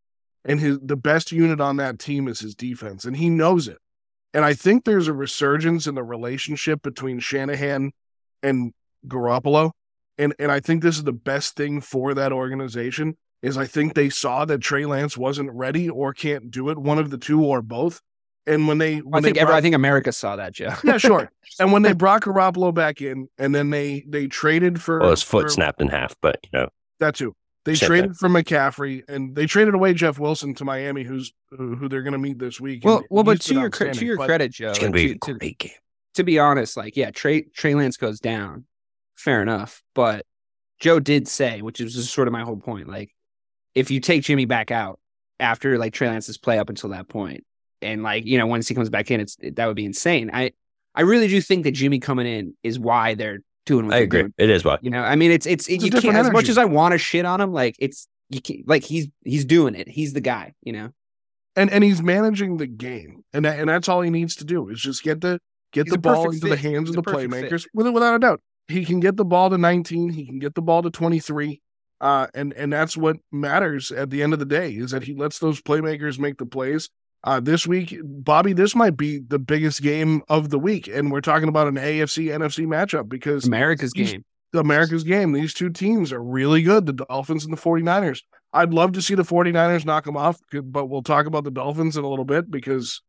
And 0.45 0.59
his 0.59 0.79
the 0.79 0.97
best 0.97 1.31
unit 1.31 1.59
on 1.59 1.77
that 1.77 1.99
team 1.99 2.27
is 2.27 2.41
his 2.41 2.53
defense. 2.53 3.05
And 3.05 3.17
he 3.17 3.29
knows 3.29 3.67
it. 3.67 3.79
And 4.34 4.43
I 4.45 4.53
think 4.53 4.84
there's 4.84 5.07
a 5.07 5.13
resurgence 5.13 5.88
in 5.88 5.95
the 5.95 6.03
relationship 6.03 6.81
between 6.81 7.19
Shanahan 7.19 7.91
and 8.41 8.73
Garoppolo. 9.07 9.71
And 10.17 10.36
and 10.38 10.51
I 10.51 10.59
think 10.59 10.84
this 10.84 10.97
is 10.97 11.03
the 11.03 11.13
best 11.13 11.55
thing 11.55 11.81
for 11.81 12.13
that 12.13 12.31
organization 12.31 13.17
is 13.44 13.58
I 13.58 13.68
think 13.68 13.94
they 13.94 14.10
saw 14.10 14.46
that 14.46 14.60
Trey 14.62 14.86
Lance 14.88 15.16
wasn't 15.16 15.52
ready 15.52 15.88
or 15.89 16.14
can't 16.14 16.50
do 16.50 16.70
it, 16.70 16.78
one 16.80 16.98
of 16.98 17.12
the 17.12 17.18
two 17.20 17.44
or 17.44 17.62
both. 17.62 18.02
And 18.48 18.68
when 18.68 18.78
they, 18.78 19.02
I 19.14 19.22
think 19.22 19.36
they 19.36 19.41
ever, 19.41 19.54
I 19.54 19.62
think 19.62 19.76
America 19.76 20.12
saw 20.12 20.36
that, 20.38 20.54
Joe. 20.54 20.74
yeah, 20.84 20.98
sure. 20.98 21.32
And 21.60 21.72
when 21.72 21.84
they 21.84 21.94
brought 21.94 22.24
Garoppolo 22.24 22.74
back 22.74 23.00
in, 23.00 23.28
and 23.38 23.54
then 23.54 23.70
they 23.70 24.04
they 24.08 24.26
traded 24.26 24.82
for 24.82 25.00
Well, 25.00 25.12
his 25.12 25.22
foot 25.22 25.44
for- 25.44 25.50
snapped 25.50 25.80
in 25.82 25.88
half, 25.89 26.16
but 26.20 26.39
you 26.52 26.60
know, 26.60 26.70
that 27.00 27.14
too. 27.16 27.36
They 27.64 27.76
Same 27.76 27.88
traded 27.88 28.18
for 28.18 28.28
McCaffrey, 28.28 29.04
and 29.08 29.36
they 29.36 29.46
traded 29.46 29.74
away 29.76 29.94
Jeff 29.94 30.18
Wilson 30.20 30.54
to 30.56 30.66
Miami, 30.66 31.04
who's 31.04 31.32
who 31.52 31.76
who 31.76 31.88
they're 31.88 32.02
going 32.02 32.12
to 32.14 32.18
meet 32.20 32.39
this 32.39 32.60
week. 32.60 32.84
Well, 32.84 33.04
well, 33.10 33.24
but 33.24 33.39
to 33.41 33.54
your 33.54 33.70
to 33.70 34.06
your 34.06 34.18
But 34.18 34.26
credit, 34.26 34.52
Joe, 34.52 34.72
it's 34.72 34.80
gonna 34.80 34.91
be 34.91 35.12
a 35.12 35.14
to, 35.14 35.20
to, 35.20 35.34
great 35.36 35.60
game. 35.60 35.72
to 36.16 36.24
be 36.24 36.39
honest, 36.39 36.76
like 36.76 36.98
yeah, 36.98 37.12
Trey 37.12 37.44
Trey 37.44 37.76
Lance 37.76 37.96
goes 37.98 38.20
down, 38.20 38.66
fair 39.16 39.41
enough. 39.44 39.82
But 39.94 40.26
Joe 40.80 41.00
did 41.00 41.28
say, 41.28 41.62
which 41.62 41.80
is 41.80 42.10
sort 42.10 42.28
of 42.28 42.32
my 42.34 42.41
whole 42.41 42.58
point, 42.58 42.89
like 42.89 43.12
if 43.76 43.91
you 43.91 43.99
take 43.99 44.24
Jimmy 44.24 44.45
back 44.45 44.71
out 44.71 44.99
after 45.39 45.78
like 45.78 45.93
Trey 45.93 46.09
Lance's 46.09 46.38
play 46.38 46.59
up 46.59 46.69
until 46.69 46.91
that 46.91 47.07
point, 47.07 47.43
and 47.82 48.03
like 48.03 48.26
you 48.26 48.38
know 48.38 48.47
once 48.47 48.67
he 48.67 48.76
comes 48.76 48.89
back 48.89 49.11
in, 49.11 49.19
it's 49.19 49.38
that 49.41 49.65
would 49.65 49.76
be 49.76 49.86
insane. 49.86 50.30
I 50.34 50.51
I 50.95 51.01
really 51.01 51.28
do 51.28 51.41
think 51.41 51.63
that 51.63 51.71
Jimmy 51.71 51.99
coming 51.99 52.28
in 52.28 52.55
is 52.63 52.80
why 52.80 53.15
they're 53.15 53.39
doing 53.65 53.88
what 53.88 53.95
I 53.95 53.99
agree. 53.99 54.21
doing. 54.21 54.34
It 54.38 54.49
is 54.49 54.63
what 54.63 54.84
You 54.84 54.91
know, 54.91 55.01
I 55.03 55.15
mean, 55.15 55.32
it's 55.32 55.45
it's, 55.45 55.67
It's 55.67 55.84
you 55.84 55.91
can't 55.91 56.03
different 56.03 56.17
as 56.17 56.32
much 56.32 56.49
as 56.49 56.57
I 56.57 56.65
want 56.65 56.91
to 56.93 56.97
shit 56.97 57.26
on 57.26 57.41
him, 57.41 57.51
like 57.53 57.76
it's 57.80 58.07
you 58.30 58.41
can't 58.41 58.67
like 58.67 58.84
he's 58.84 59.07
he's 59.24 59.45
doing 59.45 59.76
it. 59.76 59.88
He's 59.88 60.13
the 60.13 60.21
guy, 60.21 60.53
you 60.61 60.74
know. 60.74 60.89
and 61.55 61.71
and 61.71 61.84
he's 61.84 62.01
managing 62.01 62.57
the 62.57 62.67
game, 62.67 63.24
and 63.34 63.45
that, 63.45 63.59
and 63.59 63.69
that's 63.69 63.89
all 63.89 64.01
he 64.01 64.09
needs 64.09 64.36
to 64.38 64.45
do 64.45 64.69
is 64.69 64.80
just 64.80 65.03
get 65.03 65.21
the 65.21 65.39
get 65.71 65.86
He's 65.86 65.91
the 65.93 65.97
ball 65.99 66.26
perfect 66.26 66.43
into 66.43 66.47
the 66.47 66.57
hands 66.61 66.89
He's 66.89 66.95
of 66.95 67.03
the 67.03 67.11
perfect 67.11 67.34
fit. 67.34 67.51
playmakers, 67.51 67.67
with 67.74 67.88
without 67.89 68.15
a 68.15 68.19
doubt. 68.19 68.41
He 68.67 68.86
can 68.86 68.99
get 68.99 69.17
the 69.17 69.26
ball 69.26 69.49
to 69.49 69.57
19. 69.57 70.09
He 70.09 70.26
can 70.26 70.39
get 70.39 70.55
the 70.55 70.61
ball 70.61 70.82
to 70.84 70.89
23. 70.89 71.61
Uh, 72.04 72.28
and 72.34 72.51
and 72.54 72.72
that's 72.74 72.97
what 72.97 73.16
matters 73.32 73.89
at 73.89 74.10
the 74.10 74.22
end 74.22 74.34
of 74.34 74.39
the 74.39 74.45
day 74.45 74.72
is 74.74 74.91
that 74.91 75.04
he 75.04 75.14
lets 75.16 75.39
those 75.39 75.62
playmakers 75.62 76.20
make 76.20 76.38
the 76.38 76.45
plays. 76.45 76.89
Uh, 77.24 77.39
this 77.39 77.66
week, 77.66 77.95
Bobby, 78.04 78.51
this 78.51 78.76
might 78.76 78.97
be 78.97 79.20
the 79.26 79.39
biggest 79.39 79.82
game 79.82 80.22
of 80.28 80.49
the 80.49 80.60
week, 80.60 80.89
and 80.89 81.10
we're 81.14 81.22
talking 81.22 81.47
about 81.47 81.70
an 81.70 81.76
AFC 81.76 82.26
NFC 82.26 82.68
matchup 82.68 83.08
because 83.08 83.47
America's 83.47 83.93
He's- 83.95 84.12
game. 84.12 84.26
America's 84.54 85.04
game. 85.06 85.32
These 85.32 85.54
two 85.56 85.70
teams 85.70 86.12
are 86.14 86.22
really 86.22 86.62
good, 86.62 86.86
the 86.86 86.93
Dolphins 86.93 87.43
and 87.45 87.51
the 87.51 87.60
49ers. 87.60 88.20
I'd 88.51 88.72
love 88.74 88.91
to 88.91 89.01
see 89.01 89.16
the 89.16 89.24
49ers 89.24 89.84
knock 89.86 90.04
them 90.04 90.16
off, 90.18 90.38
but 90.51 90.86
we'll 90.88 91.01
talk 91.01 91.26
about 91.26 91.43
the 91.45 91.49
Dolphins 91.49 91.97
in 91.97 92.04
a 92.04 92.08
little 92.10 92.26
bit 92.26 92.51
because 92.51 93.01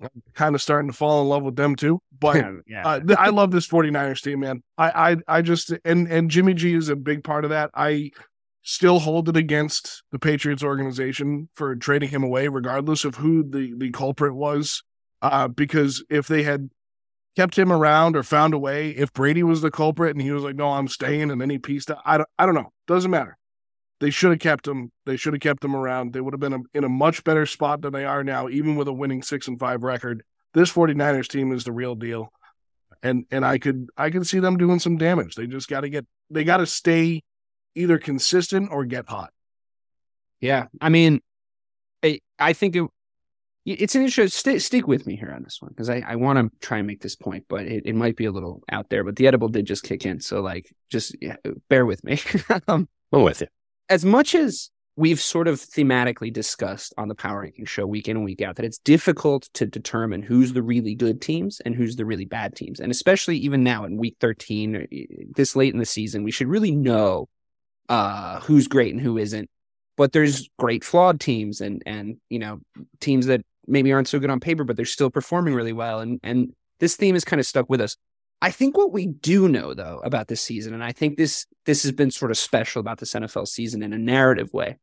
I'm 0.00 0.08
kind 0.34 0.54
of 0.56 0.62
starting 0.62 0.90
to 0.90 0.96
fall 0.96 1.20
in 1.22 1.28
love 1.28 1.42
with 1.44 1.54
them 1.54 1.76
too. 1.76 2.00
But 2.18 2.44
yeah. 2.66 2.84
uh, 2.84 3.00
I 3.16 3.28
love 3.28 3.50
this 3.52 3.68
49ers 3.68 4.22
team, 4.22 4.40
man. 4.40 4.62
I, 4.76 5.12
I 5.28 5.36
I 5.38 5.42
just 5.42 5.72
and 5.84 6.10
and 6.10 6.30
Jimmy 6.30 6.54
G 6.54 6.74
is 6.74 6.88
a 6.88 6.96
big 6.96 7.22
part 7.22 7.44
of 7.44 7.50
that. 7.50 7.70
I 7.74 8.10
still 8.68 8.98
hold 8.98 9.30
it 9.30 9.36
against 9.36 10.02
the 10.12 10.18
Patriots 10.18 10.62
organization 10.62 11.48
for 11.54 11.74
trading 11.74 12.10
him 12.10 12.22
away, 12.22 12.48
regardless 12.48 13.02
of 13.06 13.14
who 13.14 13.42
the 13.42 13.72
the 13.74 13.90
culprit 13.90 14.34
was. 14.34 14.82
Uh, 15.22 15.48
because 15.48 16.04
if 16.10 16.28
they 16.28 16.42
had 16.42 16.68
kept 17.34 17.58
him 17.58 17.72
around 17.72 18.14
or 18.14 18.22
found 18.22 18.52
a 18.52 18.58
way, 18.58 18.90
if 18.90 19.12
Brady 19.14 19.42
was 19.42 19.62
the 19.62 19.70
culprit 19.70 20.14
and 20.14 20.20
he 20.20 20.30
was 20.32 20.42
like, 20.42 20.54
"No, 20.54 20.68
I'm 20.68 20.86
staying," 20.86 21.30
and 21.30 21.40
then 21.40 21.48
he 21.48 21.58
pieced 21.58 21.90
out, 21.90 22.02
I 22.04 22.18
don't, 22.18 22.28
I 22.38 22.44
don't 22.44 22.54
know. 22.54 22.70
Doesn't 22.86 23.10
matter. 23.10 23.38
They 24.00 24.10
should 24.10 24.30
have 24.30 24.38
kept 24.38 24.68
him. 24.68 24.92
They 25.06 25.16
should 25.16 25.32
have 25.32 25.40
kept 25.40 25.64
him 25.64 25.74
around. 25.74 26.12
They 26.12 26.20
would 26.20 26.34
have 26.34 26.40
been 26.40 26.52
a, 26.52 26.60
in 26.74 26.84
a 26.84 26.90
much 26.90 27.24
better 27.24 27.46
spot 27.46 27.80
than 27.80 27.94
they 27.94 28.04
are 28.04 28.22
now, 28.22 28.50
even 28.50 28.76
with 28.76 28.86
a 28.86 28.92
winning 28.92 29.22
six 29.22 29.48
and 29.48 29.58
five 29.58 29.82
record. 29.82 30.22
This 30.52 30.70
49ers 30.70 31.28
team 31.28 31.52
is 31.52 31.64
the 31.64 31.72
real 31.72 31.94
deal. 31.94 32.32
And 33.02 33.24
and 33.30 33.46
I 33.46 33.58
could 33.58 33.88
I 33.96 34.10
could 34.10 34.26
see 34.26 34.40
them 34.40 34.58
doing 34.58 34.78
some 34.78 34.98
damage. 34.98 35.36
They 35.36 35.46
just 35.46 35.68
got 35.68 35.80
to 35.80 35.88
get 35.88 36.06
they 36.28 36.44
got 36.44 36.58
to 36.58 36.66
stay 36.66 37.22
either 37.78 37.98
consistent 37.98 38.70
or 38.70 38.84
get 38.84 39.08
hot. 39.08 39.32
Yeah, 40.40 40.66
I 40.80 40.88
mean, 40.88 41.20
I 42.02 42.20
I 42.38 42.52
think 42.52 42.76
it, 42.76 42.84
it's 43.64 43.94
an 43.94 44.02
interesting. 44.02 44.28
St- 44.28 44.62
stick 44.62 44.86
with 44.86 45.06
me 45.06 45.16
here 45.16 45.32
on 45.34 45.42
this 45.42 45.60
one 45.60 45.70
because 45.70 45.90
I, 45.90 46.02
I 46.06 46.16
want 46.16 46.38
to 46.38 46.66
try 46.66 46.78
and 46.78 46.86
make 46.86 47.00
this 47.00 47.16
point, 47.16 47.44
but 47.48 47.66
it, 47.66 47.84
it 47.86 47.94
might 47.94 48.16
be 48.16 48.26
a 48.26 48.32
little 48.32 48.62
out 48.70 48.88
there. 48.88 49.04
But 49.04 49.16
the 49.16 49.26
edible 49.26 49.48
did 49.48 49.66
just 49.66 49.82
kick 49.82 50.06
in, 50.06 50.20
so 50.20 50.40
like, 50.40 50.72
just 50.90 51.16
yeah, 51.20 51.36
bear 51.68 51.84
with 51.86 52.04
me. 52.04 52.20
um, 52.68 52.88
I'm 53.12 53.22
with 53.22 53.40
you. 53.40 53.48
as 53.88 54.04
much 54.04 54.34
as 54.34 54.70
we've 54.96 55.20
sort 55.20 55.46
of 55.46 55.60
thematically 55.60 56.32
discussed 56.32 56.92
on 56.98 57.06
the 57.08 57.14
Power 57.14 57.42
Ranking 57.42 57.64
Show 57.64 57.86
week 57.86 58.08
in 58.08 58.16
and 58.16 58.24
week 58.24 58.42
out 58.42 58.56
that 58.56 58.64
it's 58.64 58.78
difficult 58.78 59.48
to 59.54 59.64
determine 59.64 60.22
who's 60.22 60.52
the 60.52 60.62
really 60.62 60.94
good 60.96 61.20
teams 61.20 61.60
and 61.60 61.74
who's 61.74 61.96
the 61.96 62.04
really 62.04 62.24
bad 62.24 62.56
teams, 62.56 62.80
and 62.80 62.90
especially 62.90 63.38
even 63.38 63.62
now 63.62 63.84
in 63.84 63.96
week 63.96 64.16
thirteen, 64.20 64.86
eh, 64.92 65.04
this 65.34 65.56
late 65.56 65.72
in 65.72 65.80
the 65.80 65.86
season, 65.86 66.22
we 66.22 66.30
should 66.30 66.48
really 66.48 66.72
know 66.72 67.28
uh, 67.88 68.40
who's 68.40 68.68
great 68.68 68.92
and 68.92 69.00
who 69.00 69.18
isn't. 69.18 69.48
But 69.96 70.12
there's 70.12 70.48
great 70.58 70.84
flawed 70.84 71.20
teams 71.20 71.60
and 71.60 71.82
and 71.86 72.16
you 72.28 72.38
know 72.38 72.60
teams 73.00 73.26
that 73.26 73.42
maybe 73.66 73.92
aren't 73.92 74.08
so 74.08 74.18
good 74.18 74.30
on 74.30 74.40
paper 74.40 74.64
but 74.64 74.76
they're 74.76 74.86
still 74.86 75.10
performing 75.10 75.54
really 75.54 75.72
well. 75.72 76.00
And 76.00 76.20
and 76.22 76.52
this 76.80 76.96
theme 76.96 77.16
is 77.16 77.24
kind 77.24 77.40
of 77.40 77.46
stuck 77.46 77.68
with 77.68 77.80
us. 77.80 77.96
I 78.40 78.52
think 78.52 78.76
what 78.76 78.92
we 78.92 79.06
do 79.06 79.48
know 79.48 79.74
though 79.74 80.00
about 80.04 80.28
this 80.28 80.40
season 80.40 80.72
and 80.72 80.84
i 80.84 80.92
think 80.92 81.16
this 81.16 81.44
this 81.66 81.82
has 81.82 81.90
been 81.90 82.12
sort 82.12 82.30
of 82.30 82.38
special 82.38 82.78
about 82.78 82.98
this 82.98 83.14
nfl 83.14 83.48
season 83.48 83.82
in 83.82 83.92
a 83.92 83.98
narrative 83.98 84.52
way 84.52 84.76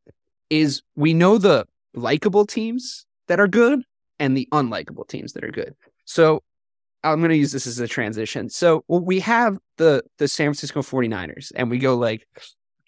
is 0.49 0.81
we 0.95 1.13
know 1.13 1.37
the 1.37 1.65
likable 1.93 2.45
teams 2.45 3.05
that 3.27 3.39
are 3.39 3.47
good 3.47 3.81
and 4.19 4.35
the 4.35 4.47
unlikable 4.51 5.07
teams 5.07 5.33
that 5.33 5.43
are 5.43 5.51
good. 5.51 5.75
So 6.05 6.43
i'm 7.03 7.19
going 7.19 7.29
to 7.29 7.37
use 7.37 7.51
this 7.51 7.67
as 7.67 7.79
a 7.79 7.87
transition. 7.87 8.49
So 8.49 8.83
well, 8.87 9.01
we 9.01 9.19
have 9.21 9.57
the 9.77 10.03
the 10.17 10.27
san 10.27 10.47
francisco 10.47 10.81
49ers 10.81 11.51
and 11.55 11.69
we 11.69 11.77
go 11.77 11.95
like 11.95 12.27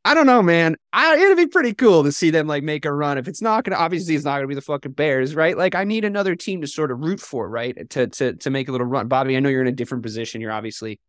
I 0.07 0.13
don't 0.13 0.25
know, 0.25 0.41
man. 0.41 0.77
I, 0.93 1.17
it'd 1.17 1.35
be 1.35 1.47
pretty 1.47 1.73
cool 1.73 2.03
to 2.03 2.11
see 2.13 2.29
them 2.29 2.47
like 2.47 2.63
make 2.63 2.85
a 2.85 2.93
run. 2.93 3.17
If 3.17 3.27
it's 3.27 3.41
not 3.41 3.65
gonna, 3.65 3.75
obviously, 3.75 4.15
it's 4.15 4.23
not 4.23 4.37
gonna 4.37 4.47
be 4.47 4.55
the 4.55 4.61
fucking 4.61 4.93
Bears, 4.93 5.35
right? 5.35 5.57
Like, 5.57 5.75
I 5.75 5.83
need 5.83 6.05
another 6.05 6.33
team 6.33 6.61
to 6.61 6.67
sort 6.67 6.91
of 6.91 6.99
root 6.99 7.19
for, 7.19 7.49
right? 7.49 7.89
To 7.89 8.07
to 8.07 8.33
to 8.33 8.49
make 8.49 8.69
a 8.69 8.71
little 8.71 8.87
run. 8.87 9.09
Bobby, 9.09 9.35
I 9.35 9.41
know 9.41 9.49
you're 9.49 9.61
in 9.61 9.67
a 9.67 9.71
different 9.73 10.03
position. 10.03 10.39
You're 10.39 10.53
obviously 10.53 11.01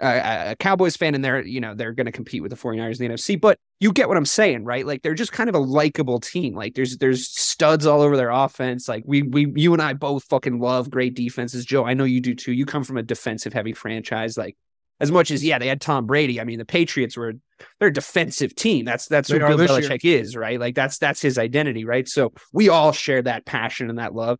a, 0.00 0.52
a 0.52 0.56
Cowboys 0.56 0.96
fan 0.96 1.14
and 1.14 1.24
they're, 1.24 1.44
you 1.44 1.60
know, 1.60 1.74
they're 1.74 1.92
to 1.92 2.12
compete 2.12 2.42
with 2.42 2.50
the 2.50 2.56
49ers 2.56 3.00
in 3.00 3.08
the 3.08 3.14
NFC, 3.14 3.40
but 3.40 3.58
you 3.80 3.92
get 3.92 4.06
what 4.06 4.16
I'm 4.16 4.24
saying, 4.24 4.64
right? 4.64 4.86
Like 4.86 5.02
they're 5.02 5.14
just 5.14 5.32
kind 5.32 5.48
of 5.48 5.54
a 5.54 5.60
likable 5.60 6.20
team. 6.20 6.54
Like 6.54 6.74
there's 6.74 6.98
there's 6.98 7.28
studs 7.28 7.86
all 7.86 8.00
over 8.00 8.16
their 8.16 8.30
offense. 8.30 8.88
Like 8.88 9.02
we 9.06 9.22
we 9.22 9.52
you 9.56 9.72
and 9.72 9.82
I 9.82 9.94
both 9.94 10.24
fucking 10.24 10.60
love 10.60 10.90
great 10.90 11.14
defenses. 11.14 11.64
Joe, 11.64 11.84
I 11.84 11.94
know 11.94 12.04
you 12.04 12.20
do 12.20 12.34
too. 12.34 12.52
You 12.52 12.66
come 12.66 12.84
from 12.84 12.98
a 12.98 13.02
defensive 13.02 13.52
heavy 13.52 13.72
franchise. 13.72 14.38
Like 14.38 14.56
as 15.00 15.12
much 15.12 15.30
as 15.30 15.44
yeah, 15.44 15.58
they 15.58 15.68
had 15.68 15.80
Tom 15.80 16.06
Brady. 16.06 16.40
I 16.40 16.44
mean, 16.44 16.58
the 16.58 16.64
Patriots 16.64 17.16
were 17.16 17.34
they're 17.78 17.88
a 17.88 17.92
defensive 17.92 18.54
team. 18.54 18.84
That's 18.84 19.06
that's 19.06 19.28
They 19.28 19.38
who 19.38 19.46
Bill 19.46 19.56
this 19.56 19.70
year. 19.70 19.80
Belichick 19.90 20.04
is, 20.04 20.36
right? 20.36 20.58
Like 20.58 20.74
that's 20.74 20.98
that's 20.98 21.20
his 21.20 21.38
identity, 21.38 21.84
right? 21.84 22.08
So 22.08 22.32
we 22.52 22.68
all 22.68 22.92
share 22.92 23.22
that 23.22 23.46
passion 23.46 23.90
and 23.90 23.98
that 23.98 24.14
love. 24.14 24.38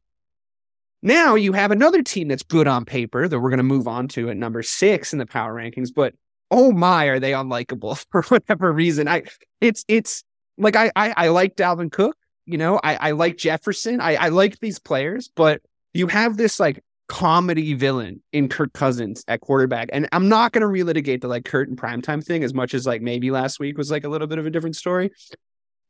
Now 1.02 1.36
you 1.36 1.52
have 1.52 1.70
another 1.70 2.02
team 2.02 2.28
that's 2.28 2.42
good 2.42 2.66
on 2.66 2.84
paper 2.84 3.28
that 3.28 3.38
we're 3.38 3.50
going 3.50 3.58
to 3.58 3.64
move 3.64 3.86
on 3.86 4.08
to 4.08 4.30
at 4.30 4.36
number 4.36 4.62
six 4.62 5.12
in 5.12 5.20
the 5.20 5.26
power 5.26 5.54
rankings, 5.54 5.90
but 5.94 6.14
oh 6.50 6.72
my, 6.72 7.04
are 7.04 7.20
they 7.20 7.32
unlikable 7.32 8.04
for 8.10 8.22
whatever 8.22 8.72
reason? 8.72 9.06
I 9.06 9.22
it's 9.60 9.84
it's 9.86 10.24
like 10.56 10.74
I 10.74 10.90
I, 10.96 11.14
I 11.16 11.28
like 11.28 11.54
Dalvin 11.56 11.92
Cook, 11.92 12.16
you 12.46 12.58
know, 12.58 12.80
I 12.82 12.96
I 12.96 13.10
like 13.12 13.36
Jefferson, 13.36 14.00
I 14.00 14.16
I 14.16 14.28
like 14.30 14.58
these 14.58 14.80
players, 14.80 15.30
but 15.34 15.62
you 15.94 16.08
have 16.08 16.36
this 16.36 16.58
like 16.58 16.82
comedy 17.08 17.74
villain 17.74 18.22
in 18.32 18.48
Kirk 18.48 18.72
Cousins 18.72 19.24
at 19.28 19.40
quarterback, 19.40 19.88
and 19.92 20.08
I'm 20.12 20.28
not 20.28 20.52
going 20.52 20.62
to 20.62 20.68
relitigate 20.84 21.20
the 21.22 21.28
like 21.28 21.44
Kurt 21.44 21.68
and 21.68 21.76
primetime 21.76 22.24
thing 22.24 22.44
as 22.44 22.54
much 22.54 22.74
as 22.74 22.86
like 22.86 23.02
maybe 23.02 23.30
last 23.30 23.58
week 23.58 23.78
was 23.78 23.90
like 23.90 24.04
a 24.04 24.08
little 24.08 24.26
bit 24.26 24.38
of 24.38 24.46
a 24.46 24.50
different 24.50 24.76
story. 24.76 25.10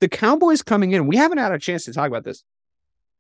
The 0.01 0.09
Cowboys 0.09 0.63
coming 0.63 0.93
in, 0.93 1.07
we 1.07 1.17
haven't 1.17 1.39
had 1.39 1.53
a 1.53 1.59
chance 1.59 1.85
to 1.87 1.93
talk 1.93 2.07
about 2.07 2.25
this 2.25 2.45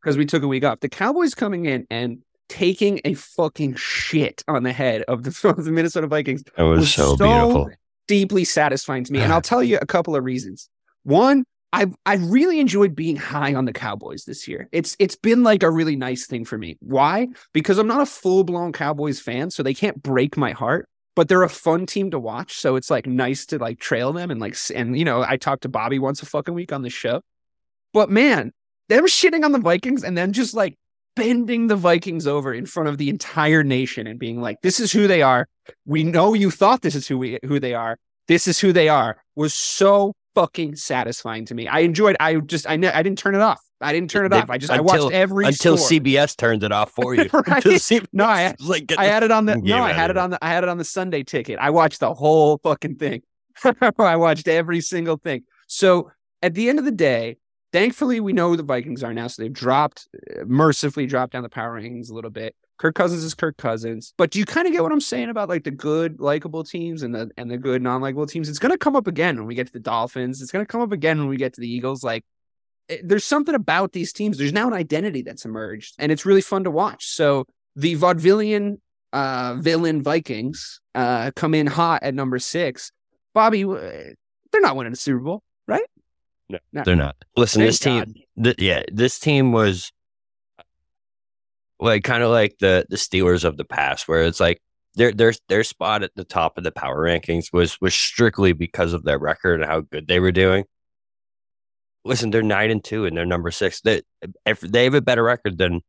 because 0.00 0.16
we 0.16 0.24
took 0.26 0.42
a 0.42 0.48
week 0.48 0.64
off. 0.64 0.80
The 0.80 0.88
Cowboys 0.88 1.34
coming 1.34 1.66
in 1.66 1.86
and 1.90 2.22
taking 2.48 3.00
a 3.04 3.14
fucking 3.14 3.74
shit 3.74 4.42
on 4.48 4.62
the 4.62 4.72
head 4.72 5.02
of 5.02 5.24
the, 5.24 5.48
of 5.48 5.64
the 5.64 5.72
Minnesota 5.72 6.06
Vikings 6.06 6.42
It 6.56 6.62
was 6.62 6.94
so 6.94 7.16
beautiful. 7.16 7.70
deeply 8.06 8.44
satisfying 8.44 9.04
to 9.04 9.12
me. 9.12 9.20
And 9.20 9.32
I'll 9.32 9.40
tell 9.42 9.62
you 9.62 9.78
a 9.82 9.86
couple 9.86 10.14
of 10.16 10.24
reasons. 10.24 10.68
One, 11.02 11.44
I've 11.72 11.94
I 12.06 12.14
really 12.16 12.60
enjoyed 12.60 12.94
being 12.94 13.16
high 13.16 13.54
on 13.54 13.66
the 13.66 13.72
Cowboys 13.72 14.24
this 14.24 14.48
year. 14.48 14.68
It's 14.72 14.96
it's 14.98 15.16
been 15.16 15.42
like 15.42 15.62
a 15.62 15.70
really 15.70 15.96
nice 15.96 16.26
thing 16.26 16.44
for 16.44 16.56
me. 16.56 16.78
Why? 16.80 17.28
Because 17.52 17.78
I'm 17.78 17.86
not 17.86 18.00
a 18.00 18.06
full 18.06 18.44
blown 18.44 18.72
Cowboys 18.72 19.20
fan, 19.20 19.50
so 19.50 19.62
they 19.62 19.74
can't 19.74 20.02
break 20.02 20.36
my 20.36 20.52
heart. 20.52 20.88
But 21.14 21.28
they're 21.28 21.42
a 21.42 21.48
fun 21.48 21.84
team 21.84 22.12
to 22.12 22.18
watch, 22.18 22.54
so 22.54 22.76
it's 22.76 22.90
like 22.90 23.06
nice 23.06 23.44
to 23.46 23.58
like 23.58 23.80
trail 23.80 24.12
them 24.12 24.30
and 24.30 24.40
like 24.40 24.56
and 24.74 24.98
you 24.98 25.04
know 25.04 25.22
I 25.22 25.36
talked 25.36 25.62
to 25.62 25.68
Bobby 25.68 25.98
once 25.98 26.22
a 26.22 26.26
fucking 26.26 26.54
week 26.54 26.72
on 26.72 26.82
the 26.82 26.90
show. 26.90 27.20
But 27.92 28.08
man, 28.08 28.52
them 28.88 29.06
shitting 29.06 29.44
on 29.44 29.52
the 29.52 29.58
Vikings 29.58 30.04
and 30.04 30.16
then 30.16 30.32
just 30.32 30.54
like 30.54 30.78
bending 31.16 31.66
the 31.66 31.76
Vikings 31.76 32.26
over 32.26 32.54
in 32.54 32.64
front 32.64 32.88
of 32.88 32.96
the 32.96 33.10
entire 33.10 33.64
nation 33.64 34.06
and 34.06 34.18
being 34.18 34.40
like, 34.40 34.58
"This 34.62 34.80
is 34.80 34.92
who 34.92 35.06
they 35.06 35.20
are. 35.20 35.48
We 35.84 36.02
know 36.02 36.32
you 36.32 36.50
thought 36.50 36.80
this 36.80 36.94
is 36.94 37.06
who 37.06 37.18
we 37.18 37.38
who 37.44 37.60
they 37.60 37.74
are. 37.74 37.98
This 38.28 38.46
is 38.46 38.58
who 38.58 38.72
they 38.72 38.88
are." 38.88 39.20
Was 39.34 39.54
so 39.54 40.14
fucking 40.38 40.76
satisfying 40.76 41.44
to 41.46 41.54
me. 41.54 41.66
I 41.66 41.80
enjoyed. 41.80 42.16
I 42.20 42.36
just 42.36 42.68
I 42.68 42.76
ne- 42.76 42.92
I 42.92 43.02
didn't 43.02 43.18
turn 43.18 43.34
it 43.34 43.40
off. 43.40 43.60
I 43.80 43.92
didn't 43.92 44.10
turn 44.10 44.26
it 44.26 44.30
They- 44.30 44.38
off. 44.40 44.50
I 44.50 44.58
just 44.58 44.72
I 44.72 44.80
watched 44.80 45.12
every 45.12 45.46
until. 45.46 45.76
CBS 45.76 46.36
turned 46.36 46.62
it 46.62 46.72
off 46.72 46.90
for 46.92 47.14
you. 47.14 47.28
Right? 47.32 47.46
Until 47.46 47.72
CBS 47.72 48.06
No, 48.12 48.24
I- 48.24 48.54
like, 48.60 48.92
I 48.96 49.04
had 49.06 49.22
it 49.22 49.30
on 49.30 49.46
the 49.46 49.56
no, 49.56 49.82
I 49.82 49.92
had 49.92 50.10
it 50.10 50.16
on 50.16 50.30
the 50.30 50.38
I 50.44 50.48
had 50.48 50.64
it 50.64 50.68
on 50.68 50.78
the 50.78 50.84
Sunday 50.84 51.22
ticket. 51.22 51.58
I 51.60 51.70
watched 51.70 52.00
the 52.00 52.12
whole 52.14 52.58
fucking 52.62 52.96
thing. 52.96 53.22
I 53.98 54.16
watched 54.16 54.46
every 54.48 54.80
single 54.80 55.16
thing. 55.16 55.42
So 55.66 56.10
at 56.42 56.54
the 56.54 56.68
end 56.68 56.78
of 56.78 56.84
the 56.84 56.92
day, 56.92 57.38
thankfully 57.72 58.20
we 58.20 58.32
know 58.32 58.48
who 58.50 58.56
the 58.56 58.62
Vikings 58.62 59.02
are 59.02 59.12
now. 59.12 59.26
So 59.26 59.42
they've 59.42 59.52
dropped 59.52 60.08
uh, 60.38 60.44
mercifully 60.46 61.06
dropped 61.06 61.32
down 61.32 61.42
the 61.42 61.48
power 61.48 61.80
rankings 61.80 62.10
a 62.10 62.14
little 62.14 62.30
bit. 62.30 62.54
Kirk 62.78 62.94
Cousins 62.94 63.24
is 63.24 63.34
Kirk 63.34 63.56
Cousins. 63.56 64.14
But 64.16 64.30
do 64.30 64.38
you 64.38 64.44
kind 64.44 64.66
of 64.66 64.72
get 64.72 64.82
what 64.82 64.92
I'm 64.92 65.00
saying 65.00 65.28
about 65.30 65.48
like 65.48 65.64
the 65.64 65.70
good 65.72 66.20
likable 66.20 66.64
teams 66.64 67.02
and 67.02 67.14
the 67.14 67.30
and 67.36 67.50
the 67.50 67.58
good 67.58 67.82
non-likable 67.82 68.26
teams? 68.26 68.48
It's 68.48 68.58
gonna 68.58 68.78
come 68.78 68.96
up 68.96 69.06
again 69.06 69.36
when 69.36 69.46
we 69.46 69.54
get 69.54 69.66
to 69.66 69.72
the 69.72 69.80
Dolphins. 69.80 70.40
It's 70.40 70.50
gonna 70.52 70.66
come 70.66 70.80
up 70.80 70.92
again 70.92 71.18
when 71.18 71.28
we 71.28 71.36
get 71.36 71.54
to 71.54 71.60
the 71.60 71.68
Eagles. 71.70 72.02
Like 72.04 72.24
it- 72.88 73.06
there's 73.06 73.24
something 73.24 73.54
about 73.54 73.92
these 73.92 74.12
teams. 74.12 74.38
There's 74.38 74.52
now 74.52 74.68
an 74.68 74.74
identity 74.74 75.22
that's 75.22 75.44
emerged, 75.44 75.94
and 75.98 76.10
it's 76.12 76.24
really 76.24 76.40
fun 76.40 76.64
to 76.64 76.70
watch. 76.70 77.06
So 77.08 77.44
the 77.76 77.96
vaudevillian 77.96 78.78
uh, 79.12 79.56
villain 79.58 80.02
Vikings 80.02 80.80
uh, 80.94 81.30
come 81.34 81.54
in 81.54 81.66
hot 81.66 82.02
at 82.02 82.14
number 82.14 82.38
six. 82.38 82.92
Bobby, 83.34 83.62
they're 83.64 84.60
not 84.60 84.76
winning 84.76 84.92
the 84.92 84.96
Super 84.98 85.20
Bowl, 85.20 85.42
right? 85.66 85.84
No, 86.48 86.58
No. 86.72 86.82
they're 86.84 86.96
not. 86.96 87.16
Listen, 87.36 87.60
Thank 87.60 87.68
this 87.68 87.78
team, 87.78 88.14
th- 88.42 88.56
yeah, 88.58 88.82
this 88.92 89.18
team 89.18 89.52
was 89.52 89.92
like 91.80 92.04
kind 92.04 92.22
of 92.22 92.30
like 92.30 92.56
the 92.58 92.86
the 92.88 92.96
Steelers 92.96 93.44
of 93.44 93.56
the 93.56 93.64
past, 93.64 94.08
where 94.08 94.22
it's 94.24 94.40
like 94.40 94.60
their 94.94 95.12
their 95.12 95.32
their 95.48 95.64
spot 95.64 96.02
at 96.02 96.14
the 96.16 96.24
top 96.24 96.58
of 96.58 96.64
the 96.64 96.72
power 96.72 97.04
rankings 97.04 97.52
was 97.52 97.80
was 97.80 97.94
strictly 97.94 98.52
because 98.52 98.92
of 98.92 99.04
their 99.04 99.18
record 99.18 99.60
and 99.60 99.70
how 99.70 99.80
good 99.80 100.06
they 100.08 100.20
were 100.20 100.32
doing. 100.32 100.64
Listen, 102.04 102.30
they're 102.30 102.42
nine 102.42 102.70
and 102.70 102.82
two, 102.82 103.04
and 103.04 103.16
they're 103.16 103.26
number 103.26 103.50
six. 103.50 103.80
They 103.80 104.02
if 104.46 104.60
they 104.60 104.84
have 104.84 104.94
a 104.94 105.00
better 105.00 105.22
record 105.22 105.58
than 105.58 105.80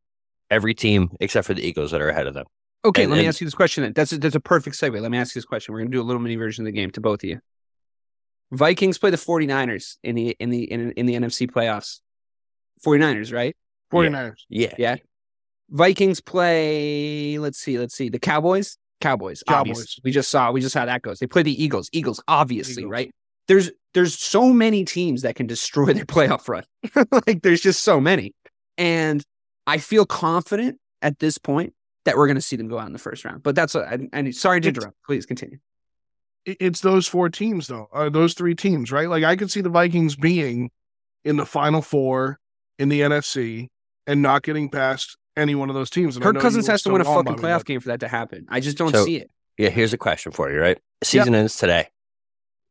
every 0.49 0.73
team 0.73 1.09
except 1.19 1.47
for 1.47 1.53
the 1.53 1.65
Eagles 1.65 1.91
that 1.91 2.01
are 2.01 2.09
ahead 2.09 2.27
of 2.27 2.33
them. 2.33 2.45
Okay, 2.85 3.03
And- 3.03 3.11
let 3.11 3.17
me 3.17 3.21
and- 3.21 3.29
ask 3.29 3.41
you 3.41 3.45
this 3.45 3.53
question 3.53 3.83
then. 3.83 3.93
That's 3.93 4.11
a, 4.13 4.17
that's 4.17 4.35
a 4.35 4.39
perfect 4.39 4.75
segue. 4.75 4.99
Let 5.01 5.11
me 5.11 5.17
ask 5.17 5.35
you 5.35 5.39
this 5.39 5.45
question. 5.45 5.73
We're 5.73 5.81
going 5.81 5.91
to 5.91 5.97
do 5.97 6.01
a 6.01 6.03
little 6.03 6.21
mini 6.21 6.35
version 6.37 6.63
of 6.63 6.65
the 6.65 6.71
game 6.79 6.91
to 6.91 7.01
both 7.01 7.23
of 7.23 7.29
you. 7.29 7.39
Vikings 8.51 8.97
play 8.97 9.11
the 9.11 9.17
49ers 9.17 9.97
in 10.03 10.15
the 10.15 10.29
in 10.39 10.49
the 10.49 10.63
in, 10.63 10.91
in 10.93 11.05
the 11.05 11.13
NFC 11.15 11.49
playoffs. 11.49 11.99
49ers, 12.85 13.33
right? 13.33 13.55
49ers. 13.93 14.37
Yeah, 14.49 14.73
Yeah. 14.77 14.95
Vikings 15.69 16.21
play, 16.21 17.37
let's 17.39 17.59
see, 17.59 17.77
let's 17.79 17.95
see. 17.95 18.09
The 18.09 18.19
Cowboys? 18.19 18.77
Cowboys. 19.01 19.43
Cowboys. 19.47 19.71
obvious. 19.71 19.99
We 20.03 20.11
just 20.11 20.29
saw 20.29 20.51
we 20.51 20.61
just 20.61 20.73
saw 20.73 20.81
how 20.81 20.85
that 20.87 21.01
goes. 21.01 21.19
They 21.19 21.27
play 21.27 21.43
the 21.43 21.63
Eagles. 21.63 21.89
Eagles, 21.93 22.21
obviously, 22.27 22.83
Eagles. 22.83 22.91
right? 22.91 23.11
There's 23.47 23.71
there's 23.93 24.17
so 24.17 24.51
many 24.53 24.85
teams 24.85 25.21
that 25.21 25.35
can 25.35 25.47
destroy 25.47 25.93
their 25.93 26.05
playoff 26.05 26.47
run. 26.47 26.63
like 27.27 27.41
there's 27.41 27.61
just 27.61 27.83
so 27.83 27.99
many. 27.99 28.33
And 28.77 29.23
I 29.67 29.77
feel 29.77 30.05
confident 30.05 30.79
at 31.01 31.19
this 31.19 31.37
point 31.37 31.73
that 32.05 32.17
we're 32.17 32.27
going 32.27 32.35
to 32.35 32.41
see 32.41 32.55
them 32.55 32.67
go 32.67 32.79
out 32.79 32.87
in 32.87 32.93
the 32.93 32.99
first 32.99 33.23
round. 33.25 33.43
But 33.43 33.55
that's 33.55 33.75
a, 33.75 33.81
I, 34.13 34.19
I 34.19 34.31
sorry 34.31 34.61
to 34.61 34.69
interrupt. 34.69 34.97
Please 35.05 35.25
continue. 35.25 35.59
it's 36.45 36.81
those 36.81 37.07
four 37.07 37.29
teams 37.29 37.67
though 37.67 37.87
uh, 37.93 38.09
those 38.09 38.33
three 38.33 38.55
teams 38.55 38.91
right 38.91 39.09
like 39.09 39.23
i 39.23 39.35
could 39.35 39.51
see 39.51 39.61
the 39.61 39.69
vikings 39.69 40.15
being 40.15 40.71
in 41.25 41.35
the 41.35 41.45
final 41.45 41.81
four 41.81 42.39
in 42.79 42.89
the 42.89 43.01
nfc 43.01 43.67
and 44.07 44.21
not 44.21 44.41
getting 44.41 44.69
past 44.69 45.17
any 45.39 45.55
one 45.55 45.69
of 45.69 45.75
those 45.75 45.89
teams 45.89 46.15
And 46.15 46.23
I 46.23 46.27
Kirk 46.27 46.35
know 46.35 46.41
Cousins 46.41 46.67
has 46.67 46.81
to 46.83 46.91
win 46.91 47.01
a 47.01 47.05
fucking 47.05 47.35
playoff 47.35 47.59
but- 47.59 47.65
game 47.65 47.79
for 47.79 47.89
that 47.89 48.01
to 48.01 48.07
happen. 48.07 48.45
I 48.49 48.59
just 48.59 48.77
don't 48.77 48.91
So- 48.93 49.05
see 49.05 49.17
it. 49.17 49.31
yeah. 49.57 49.69
Here's 49.69 49.93
a 49.93 49.97
question 49.97 50.31
for 50.31 50.51
you, 50.51 50.59
right? 50.59 50.77
Season 51.03 51.33
ends 51.35 51.55
today. 51.57 51.87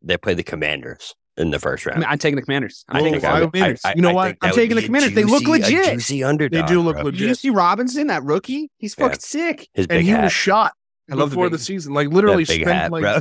They 0.02 0.16
play 0.16 0.34
the 0.34 0.42
Commanders 0.44 1.14
in 1.36 1.50
the 1.50 1.58
first 1.58 1.86
I 1.86 1.90
round. 1.90 2.00
mean, 2.00 2.08
I'm 2.10 2.18
taking 2.18 2.36
the 2.36 2.42
Commanders. 2.42 2.84
I'm 2.88 2.96
I 2.96 2.98
taking 3.00 3.12
think 3.14 3.22
the 3.22 3.28
I 3.28 3.36
I 3.36 3.46
Commanders. 3.46 3.80
you 3.96 4.02
know 4.02 4.10
I 4.10 4.12
what? 4.12 4.36
I'm 4.42 4.52
taking 4.52 4.76
the 4.76 4.82
be 4.82 4.84
a 4.84 4.86
Commanders. 4.88 5.14
They 5.14 5.24
look 5.24 5.44
legit. 5.46 5.92
juicy 5.94 6.22
underdog. 6.24 6.66
They 6.66 6.72
do 6.72 6.80
look 6.80 6.96
bro. 6.96 7.04
legit. 7.06 7.20
Did 7.20 7.28
you 7.28 7.34
see 7.34 7.50
Robinson, 7.50 8.06
that 8.08 8.22
rookie? 8.24 8.70
He's 8.78 8.94
Yeah. 8.98 9.04
fucking 9.06 9.20
sick. 9.20 9.68
His 9.72 9.86
big 9.86 9.98
and 9.98 10.04
he 10.06 10.10
hat. 10.12 10.24
was 10.24 10.32
shot 10.32 10.72
I 11.10 11.14
love 11.14 11.30
the 11.30 11.34
before 11.34 11.46
big- 11.46 11.58
the 11.58 11.64
season 11.64 11.94
like 11.94 12.08
literally 12.08 12.44
spent 12.44 12.66
hat, 12.66 12.92
like 12.92 13.02
bro. 13.02 13.20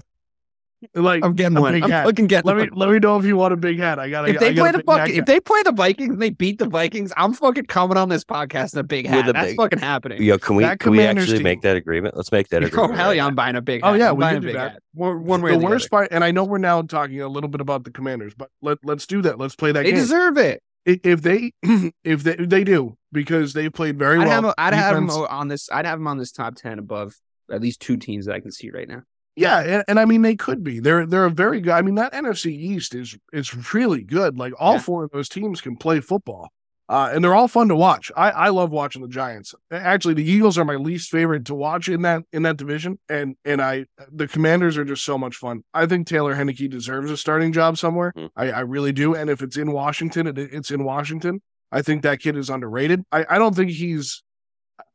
Like 0.94 1.24
I'm 1.26 1.34
getting 1.34 1.58
a 1.58 1.62
one. 1.62 1.74
big 1.74 1.84
I'm 1.84 1.90
hat. 1.90 2.06
fucking 2.06 2.28
getting 2.28 2.48
let 2.48 2.56
me 2.58 2.64
one. 2.70 2.80
let 2.80 2.90
me 2.90 3.00
know 3.00 3.18
if 3.18 3.26
you 3.26 3.36
want 3.36 3.52
a 3.52 3.58
big 3.58 3.80
hat 3.80 3.98
i 3.98 4.10
got 4.10 4.30
if 4.30 4.40
they 4.40 4.54
play 4.54 4.72
the 4.72 4.84
fucking, 4.84 5.16
if 5.16 5.26
they 5.26 5.40
play 5.40 5.64
the 5.64 5.72
Vikings 5.72 6.12
and 6.14 6.22
they 6.22 6.30
beat 6.30 6.60
the 6.60 6.68
Vikings, 6.68 7.12
I'm 7.18 7.34
fucking 7.34 7.66
coming 7.66 7.98
on 7.98 8.10
this 8.10 8.24
podcast 8.24 8.74
in 8.74 8.80
a 8.80 8.84
big 8.84 9.08
hat. 9.08 9.18
With 9.26 9.30
a 9.30 9.34
That's 9.34 9.48
big- 9.48 9.58
fucking 9.58 9.80
happening. 9.80 10.22
Yo, 10.22 10.38
can 10.38 10.56
we 10.56 10.64
That 10.64 10.80
can 10.80 10.92
we 10.92 11.02
actually 11.02 11.38
team- 11.38 11.44
make 11.44 11.62
that 11.62 11.76
agreement? 11.78 12.16
Let's 12.16 12.32
make 12.32 12.50
that 12.50 12.64
Oh 12.64 12.68
agreement. 12.68 12.96
hell 12.96 13.14
yeah. 13.14 13.26
I'm 13.26 13.34
buying 13.36 13.56
a 13.56 13.62
big 13.62 13.82
oh, 13.84 13.88
Hat. 13.88 13.94
Oh, 13.94 13.98
yeah, 13.98 14.10
I'm 14.10 14.16
we 14.18 14.22
buying 14.22 14.36
can 14.36 14.38
a 14.38 14.42
do 14.42 14.48
big 14.48 14.56
that. 14.56 14.72
hat. 14.74 14.82
One, 14.94 15.24
one 15.24 15.42
way 15.42 15.52
the 15.52 15.58
or 15.58 15.60
the 15.62 15.66
worst 15.66 15.86
other. 15.86 15.90
part 15.90 16.08
and 16.12 16.24
i 16.24 16.32
know 16.32 16.44
we're 16.44 16.58
now 16.60 16.82
talking 16.84 17.22
a 17.22 17.28
little 17.28 17.50
bit 17.50 17.62
about 17.62 17.84
the 17.84 17.92
commanders 17.92 18.34
but 18.36 18.50
let, 18.62 18.78
let's 18.84 19.06
do 19.08 19.22
that 19.24 19.38
let's 19.40 19.56
play 19.56 19.72
that 19.72 19.84
They 19.84 19.92
game 19.92 20.00
deserve 20.00 20.38
it. 20.38 20.62
If 20.86 21.22
they 21.22 21.52
if 22.04 22.24
they 22.24 22.36
they 22.36 22.64
do 22.64 22.98
because 23.12 23.54
they 23.54 23.70
played 23.70 23.98
very 24.00 24.20
I'd 24.20 24.28
well 24.28 24.42
have, 24.44 24.54
I'd 24.58 24.74
have 24.74 24.96
them 24.96 25.10
on 25.10 25.48
this. 25.50 25.70
I'd 25.72 25.86
have 25.86 26.00
them 26.00 26.08
on 26.08 26.18
this 26.18 26.32
top 26.32 26.56
ten 26.56 26.80
above 26.80 27.16
at 27.52 27.62
least 27.62 27.82
two 27.82 27.98
teams 27.98 28.26
that 28.28 28.36
I 28.36 28.40
can 28.40 28.52
see 28.52 28.70
right 28.70 28.88
now. 28.88 29.02
Yeah, 29.38 29.60
and, 29.60 29.84
and 29.88 30.00
I 30.00 30.06
mean 30.06 30.24
they 30.24 30.36
could 30.36 30.64
be. 30.64 30.80
They're 30.80 31.06
they're 31.06 31.26
a 31.26 31.30
very 31.30 31.62
good. 31.62 31.72
I 31.74 31.82
mean 31.84 31.96
that 31.96 32.12
NFC 32.12 32.48
East 32.48 32.96
is 32.96 33.16
is 33.32 33.74
really 33.74 34.04
good. 34.04 34.38
Like 34.38 34.54
all 34.60 34.74
Yeah. 34.74 34.80
four 34.80 35.04
of 35.04 35.12
those 35.12 35.30
teams 35.30 35.62
can 35.62 35.78
play 35.78 36.00
football, 36.00 36.50
uh, 36.90 37.12
and 37.14 37.24
they're 37.24 37.36
all 37.36 37.48
fun 37.48 37.68
to 37.68 37.76
watch. 37.76 38.12
I 38.18 38.32
I 38.32 38.50
love 38.50 38.72
watching 38.72 39.04
the 39.04 39.08
Giants. 39.08 39.54
Actually, 39.72 40.16
the 40.16 40.24
Eagles 40.30 40.58
are 40.58 40.66
my 40.66 40.76
least 40.76 41.12
favorite 41.12 41.46
to 41.46 41.54
watch 41.54 41.88
in 41.88 42.02
that 42.02 42.24
in 42.34 42.42
that 42.44 42.58
division, 42.58 42.98
and 43.10 43.36
and 43.46 43.62
I 43.62 43.86
the 44.12 44.28
Commanders 44.28 44.76
are 44.76 44.86
just 44.86 45.06
so 45.06 45.20
much 45.20 45.36
fun. 45.36 45.64
I 45.72 45.86
think 45.86 46.08
Taylor 46.08 46.36
Heinicke 46.36 46.68
deserves 46.70 47.12
a 47.12 47.16
starting 47.18 47.54
job 47.54 47.78
somewhere. 47.78 48.14
Mm. 48.18 48.30
I 48.36 48.50
I 48.52 48.60
really 48.62 48.92
do. 48.92 49.14
And 49.14 49.30
if 49.30 49.44
it's 49.44 49.56
in 49.56 49.72
Washington, 49.72 50.26
it, 50.26 50.40
it's 50.40 50.72
in 50.72 50.84
Washington. 50.84 51.44
I 51.72 51.84
think 51.84 52.02
that 52.02 52.22
kid 52.22 52.36
is 52.36 52.50
underrated. 52.50 53.04
I 53.12 53.26
I 53.30 53.38
don't 53.38 53.56
think 53.56 53.70
he's. 53.70 54.24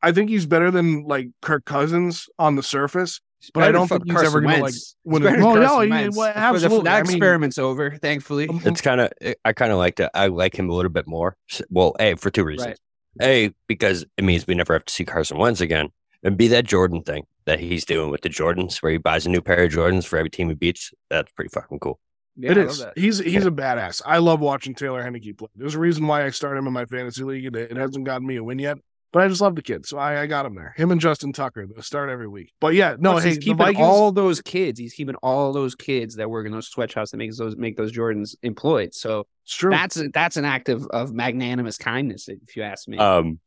I 0.02 0.10
think 0.10 0.30
he's 0.30 0.46
better 0.46 0.72
than 0.72 1.04
like 1.04 1.28
Kirk 1.42 1.64
Cousins 1.64 2.28
on 2.40 2.56
the 2.56 2.62
surface. 2.62 3.20
But 3.52 3.64
I 3.64 3.72
don't 3.72 3.88
think 3.88 4.04
he's 4.04 4.12
Carson 4.12 4.26
ever 4.26 4.40
gonna, 4.40 4.62
like, 4.62 4.74
win 5.04 5.26
it. 5.26 5.40
Well, 5.40 5.56
no, 5.56 5.80
he- 5.80 5.88
well, 5.90 6.02
That's 6.02 6.16
where 6.16 6.32
the- 6.32 6.38
absolutely. 6.38 6.84
That 6.84 6.94
I 6.98 7.02
mean- 7.02 7.10
experiment's 7.16 7.58
over, 7.58 7.96
thankfully. 7.96 8.48
It's 8.64 8.80
kind 8.80 9.00
of 9.00 9.10
I 9.44 9.52
kind 9.52 9.72
of 9.72 9.78
like 9.78 9.96
to 9.96 10.10
I 10.16 10.28
like 10.28 10.56
him 10.58 10.68
a 10.70 10.74
little 10.74 10.90
bit 10.92 11.06
more. 11.06 11.36
Well, 11.70 11.94
a 11.98 12.14
for 12.14 12.30
two 12.30 12.44
reasons. 12.44 12.76
Right. 13.20 13.50
A 13.50 13.54
because 13.68 14.04
it 14.16 14.24
means 14.24 14.46
we 14.46 14.54
never 14.54 14.72
have 14.72 14.84
to 14.84 14.92
see 14.92 15.04
Carson 15.04 15.38
Wentz 15.38 15.60
again, 15.60 15.88
and 16.22 16.36
be 16.36 16.48
that 16.48 16.64
Jordan 16.64 17.02
thing 17.02 17.24
that 17.44 17.58
he's 17.60 17.84
doing 17.84 18.10
with 18.10 18.22
the 18.22 18.28
Jordans, 18.30 18.82
where 18.82 18.92
he 18.92 18.98
buys 18.98 19.26
a 19.26 19.28
new 19.28 19.40
pair 19.42 19.64
of 19.64 19.72
Jordans 19.72 20.06
for 20.06 20.16
every 20.18 20.30
team 20.30 20.48
he 20.48 20.54
beats. 20.54 20.92
That's 21.10 21.30
pretty 21.32 21.50
fucking 21.52 21.80
cool. 21.80 21.98
Yeah, 22.36 22.52
it 22.52 22.58
I 22.58 22.60
is. 22.62 22.78
that. 22.78 22.96
He's 22.96 23.18
he's 23.18 23.44
a 23.44 23.50
badass. 23.50 24.00
I 24.06 24.16
love 24.18 24.40
watching 24.40 24.74
Taylor 24.74 25.02
Heinicke 25.02 25.36
play. 25.36 25.48
There's 25.56 25.74
a 25.74 25.78
reason 25.78 26.06
why 26.06 26.24
I 26.24 26.30
started 26.30 26.60
him 26.60 26.66
in 26.68 26.72
my 26.72 26.86
fantasy 26.86 27.24
league. 27.24 27.44
It, 27.44 27.56
it 27.56 27.76
hasn't 27.76 28.04
gotten 28.06 28.26
me 28.26 28.36
a 28.36 28.44
win 28.44 28.58
yet, 28.58 28.78
but 29.12 29.22
I 29.22 29.28
just 29.28 29.40
love 29.40 29.54
the 29.54 29.62
kid, 29.62 29.86
so 29.86 29.98
I, 29.98 30.22
I 30.22 30.26
got 30.26 30.46
him 30.46 30.54
there. 30.54 30.74
Him 30.76 30.90
and 30.90 31.00
Justin 31.00 31.32
Tucker, 31.32 31.66
they 31.66 31.80
start 31.82 32.10
every 32.10 32.28
week. 32.28 32.52
But 32.60 32.74
yeah, 32.74 32.96
no, 32.98 33.12
Plus, 33.12 33.24
hey, 33.24 33.28
he's 33.30 33.38
keeping 33.38 33.56
Vikings, 33.58 33.86
all 33.86 34.12
those 34.12 34.40
kids. 34.40 34.78
He's 34.80 34.94
keeping 34.94 35.16
all 35.16 35.52
those 35.52 35.74
kids 35.74 36.16
that 36.16 36.30
work 36.30 36.46
in 36.46 36.52
those 36.52 36.68
sweatshops 36.68 37.10
that 37.10 37.18
makes 37.18 37.36
those 37.36 37.56
make 37.56 37.76
those 37.76 37.92
Jordans 37.92 38.34
employed. 38.42 38.94
So 38.94 39.26
it's 39.44 39.54
true. 39.54 39.70
that's 39.70 40.02
that's 40.12 40.36
an 40.36 40.44
act 40.44 40.68
of, 40.68 40.86
of 40.88 41.12
magnanimous 41.12 41.76
kindness, 41.78 42.28
if 42.28 42.56
you 42.56 42.62
ask 42.62 42.88
me. 42.88 42.98
Um. 42.98 43.38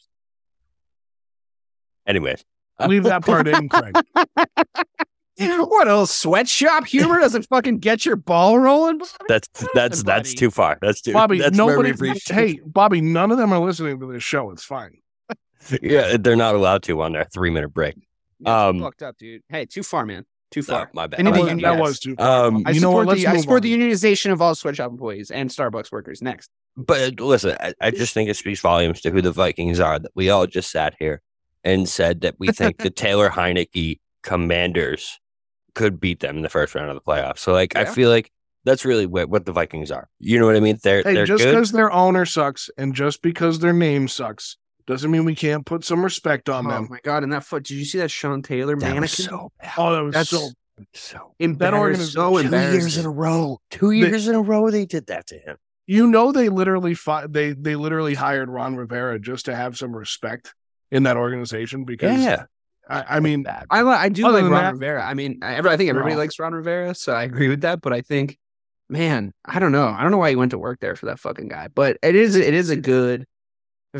Anyway, 2.07 2.35
Leave 2.79 3.03
that 3.03 3.25
part 3.25 3.47
in, 3.47 3.69
Craig. 3.69 3.95
what 5.37 5.87
else? 5.87 6.11
Sweatshop 6.11 6.85
humor 6.85 7.19
doesn't 7.19 7.47
fucking 7.47 7.79
get 7.79 8.05
your 8.05 8.15
ball 8.15 8.59
rolling. 8.59 8.97
Bobby? 8.97 9.11
that's 9.27 9.47
that's 9.73 9.99
on, 9.99 10.05
that's 10.05 10.29
buddy. 10.29 10.37
too 10.37 10.51
far. 10.51 10.77
That's 10.81 11.01
too. 11.01 11.13
Bobby, 11.13 11.39
that's 11.39 11.55
nobody. 11.55 11.93
we've. 11.93 12.21
Hey, 12.25 12.59
Bobby, 12.65 13.01
none 13.01 13.31
of 13.31 13.37
them 13.37 13.53
are 13.53 13.59
listening 13.59 13.99
to 13.99 14.11
this 14.11 14.23
show. 14.23 14.51
It's 14.51 14.63
fine. 14.63 14.97
yeah, 15.81 16.17
they're 16.17 16.35
not 16.35 16.55
allowed 16.55 16.83
to 16.83 17.01
on 17.01 17.13
their 17.13 17.25
three 17.25 17.49
minute 17.51 17.69
break. 17.73 17.95
Yeah, 18.39 18.67
Um, 18.67 18.79
fucked 18.79 19.03
up, 19.03 19.17
dude. 19.17 19.41
Hey, 19.49 19.65
too 19.65 19.83
far, 19.83 20.05
man. 20.05 20.25
Too 20.51 20.61
No, 20.61 20.65
far. 20.75 20.89
my 20.93 21.07
bad. 21.07 21.19
They 21.19 21.23
need 21.23 21.33
That 21.33 21.37
to 21.37 21.53
was, 21.53 21.61
that 21.63 21.79
was 21.79 21.99
too 21.99 22.15
far. 22.15 22.45
Um, 22.47 22.63
I 22.65 22.71
you 22.71 22.79
know 22.81 22.91
support 22.91 23.07
what? 23.07 23.17
The 23.17 23.27
I 23.27 23.37
support 23.37 23.57
on. 23.57 23.61
the 23.63 23.73
unionization 23.77 24.31
of 24.31 24.41
all 24.41 24.55
sweatshop 24.55 24.91
employees 24.91 25.31
and 25.31 25.49
Starbucks 25.49 25.91
workers. 25.91 26.21
Next, 26.21 26.49
But 26.77 27.19
listen, 27.19 27.57
I, 27.59 27.73
I 27.81 27.91
just 27.91 28.13
think 28.13 28.29
it 28.29 28.35
speaks 28.37 28.59
volumes 28.59 29.01
to 29.01 29.11
who 29.11 29.21
the 29.21 29.31
Vikings 29.31 29.79
are 29.79 29.97
that 29.99 30.11
we 30.15 30.29
all 30.29 30.45
just 30.47 30.71
sat 30.71 30.95
here 30.99 31.21
and 31.63 31.89
said 31.89 32.21
that 32.21 32.35
we 32.39 32.51
think 32.51 32.77
the 32.77 32.89
Taylor 32.91 33.29
Heinicke 33.29 33.99
Commanders 34.23 35.19
could 35.73 35.99
beat 35.99 36.19
them 36.19 36.37
in 36.37 36.41
the 36.43 36.49
first 36.49 36.75
round 36.75 36.89
of 36.89 36.95
the 36.95 37.01
playoffs. 37.01 37.39
So, 37.39 37.51
like, 37.51 37.75
I 37.75 37.85
feel 37.85 38.09
like 38.09 38.31
that's 38.65 38.85
really 38.85 39.05
what, 39.05 39.29
what 39.29 39.45
the 39.45 39.51
Vikings 39.51 39.91
are. 39.91 40.07
You 40.19 40.39
know 40.39 40.45
what 40.45 40.55
I 40.55 40.59
mean? 40.59 40.77
They're 40.83 41.01
Hey, 41.03 41.13
they're 41.15 41.25
just 41.25 41.43
because 41.43 41.71
their 41.71 41.91
owner 41.91 42.25
sucks 42.25 42.69
and 42.77 42.93
just 42.93 43.21
because 43.21 43.59
their 43.59 43.73
name 43.73 44.07
sucks 44.07 44.57
doesn't 44.87 45.09
mean 45.11 45.25
we 45.25 45.35
can't 45.35 45.65
put 45.65 45.83
some 45.83 46.03
respect 46.03 46.49
on 46.49 46.67
oh 46.67 46.69
them. 46.69 46.85
Oh 46.89 46.93
my 46.93 46.99
god! 47.03 47.23
And 47.23 47.33
that 47.33 47.43
foot. 47.43 47.63
Did 47.63 47.75
you 47.75 47.85
see 47.85 47.97
that 47.99 48.11
Sean 48.11 48.41
Taylor 48.41 48.75
That 48.75 48.81
mannequin? 48.81 49.01
was 49.01 49.11
so 49.11 49.51
bad. 49.59 49.71
Oh, 49.77 49.93
that 49.93 50.01
was 50.03 50.13
That's 50.13 50.29
so. 50.29 50.49
So 50.93 51.33
That 51.39 51.73
organization- 51.73 52.11
so 52.11 52.41
two 52.41 52.49
years 52.73 52.97
in 52.97 53.05
a 53.05 53.09
row. 53.09 53.59
Two 53.71 53.89
They- 53.91 53.95
years 53.97 54.27
in 54.27 54.35
a 54.35 54.41
row, 54.41 54.69
they 54.69 54.85
did 54.85 55.07
that 55.07 55.25
to 55.27 55.37
him. 55.37 55.55
You 55.87 56.05
know, 56.07 56.31
they 56.33 56.49
literally 56.49 56.93
fi- 56.95 57.27
they 57.27 57.53
they 57.53 57.75
literally 57.75 58.15
hired 58.15 58.49
Ron 58.49 58.75
Rivera 58.75 59.17
just 59.19 59.45
to 59.45 59.55
have 59.55 59.77
some 59.77 59.95
respect 59.95 60.53
in 60.91 61.03
that 61.03 61.15
organization 61.15 61.85
because 61.85 62.19
Yeah, 62.21 62.45
I, 62.89 63.17
I 63.17 63.19
mean. 63.21 63.45
I 63.47 63.65
I 63.69 64.09
do 64.09 64.23
like 64.23 64.43
Ron 64.43 64.51
that- 64.51 64.73
Rivera. 64.73 65.05
I 65.05 65.13
mean, 65.13 65.39
I, 65.43 65.59
I 65.59 65.77
think 65.77 65.89
everybody 65.89 66.13
Ron. 66.15 66.17
likes 66.23 66.39
Ron 66.39 66.53
Rivera, 66.53 66.93
so 66.95 67.13
I 67.13 67.23
agree 67.23 67.47
with 67.47 67.61
that. 67.61 67.81
But 67.81 67.93
I 67.93 68.01
think, 68.01 68.37
man, 68.89 69.31
I 69.45 69.59
don't 69.59 69.71
know. 69.71 69.87
I 69.87 70.01
don't 70.01 70.11
know 70.11 70.17
why 70.17 70.31
he 70.31 70.35
went 70.35 70.51
to 70.51 70.57
work 70.57 70.79
there 70.81 70.95
for 70.95 71.05
that 71.05 71.19
fucking 71.19 71.47
guy. 71.47 71.69
But 71.73 71.97
it 72.03 72.15
is 72.15 72.35
it 72.35 72.53
is 72.53 72.69
a 72.69 72.75
good, 72.75 73.25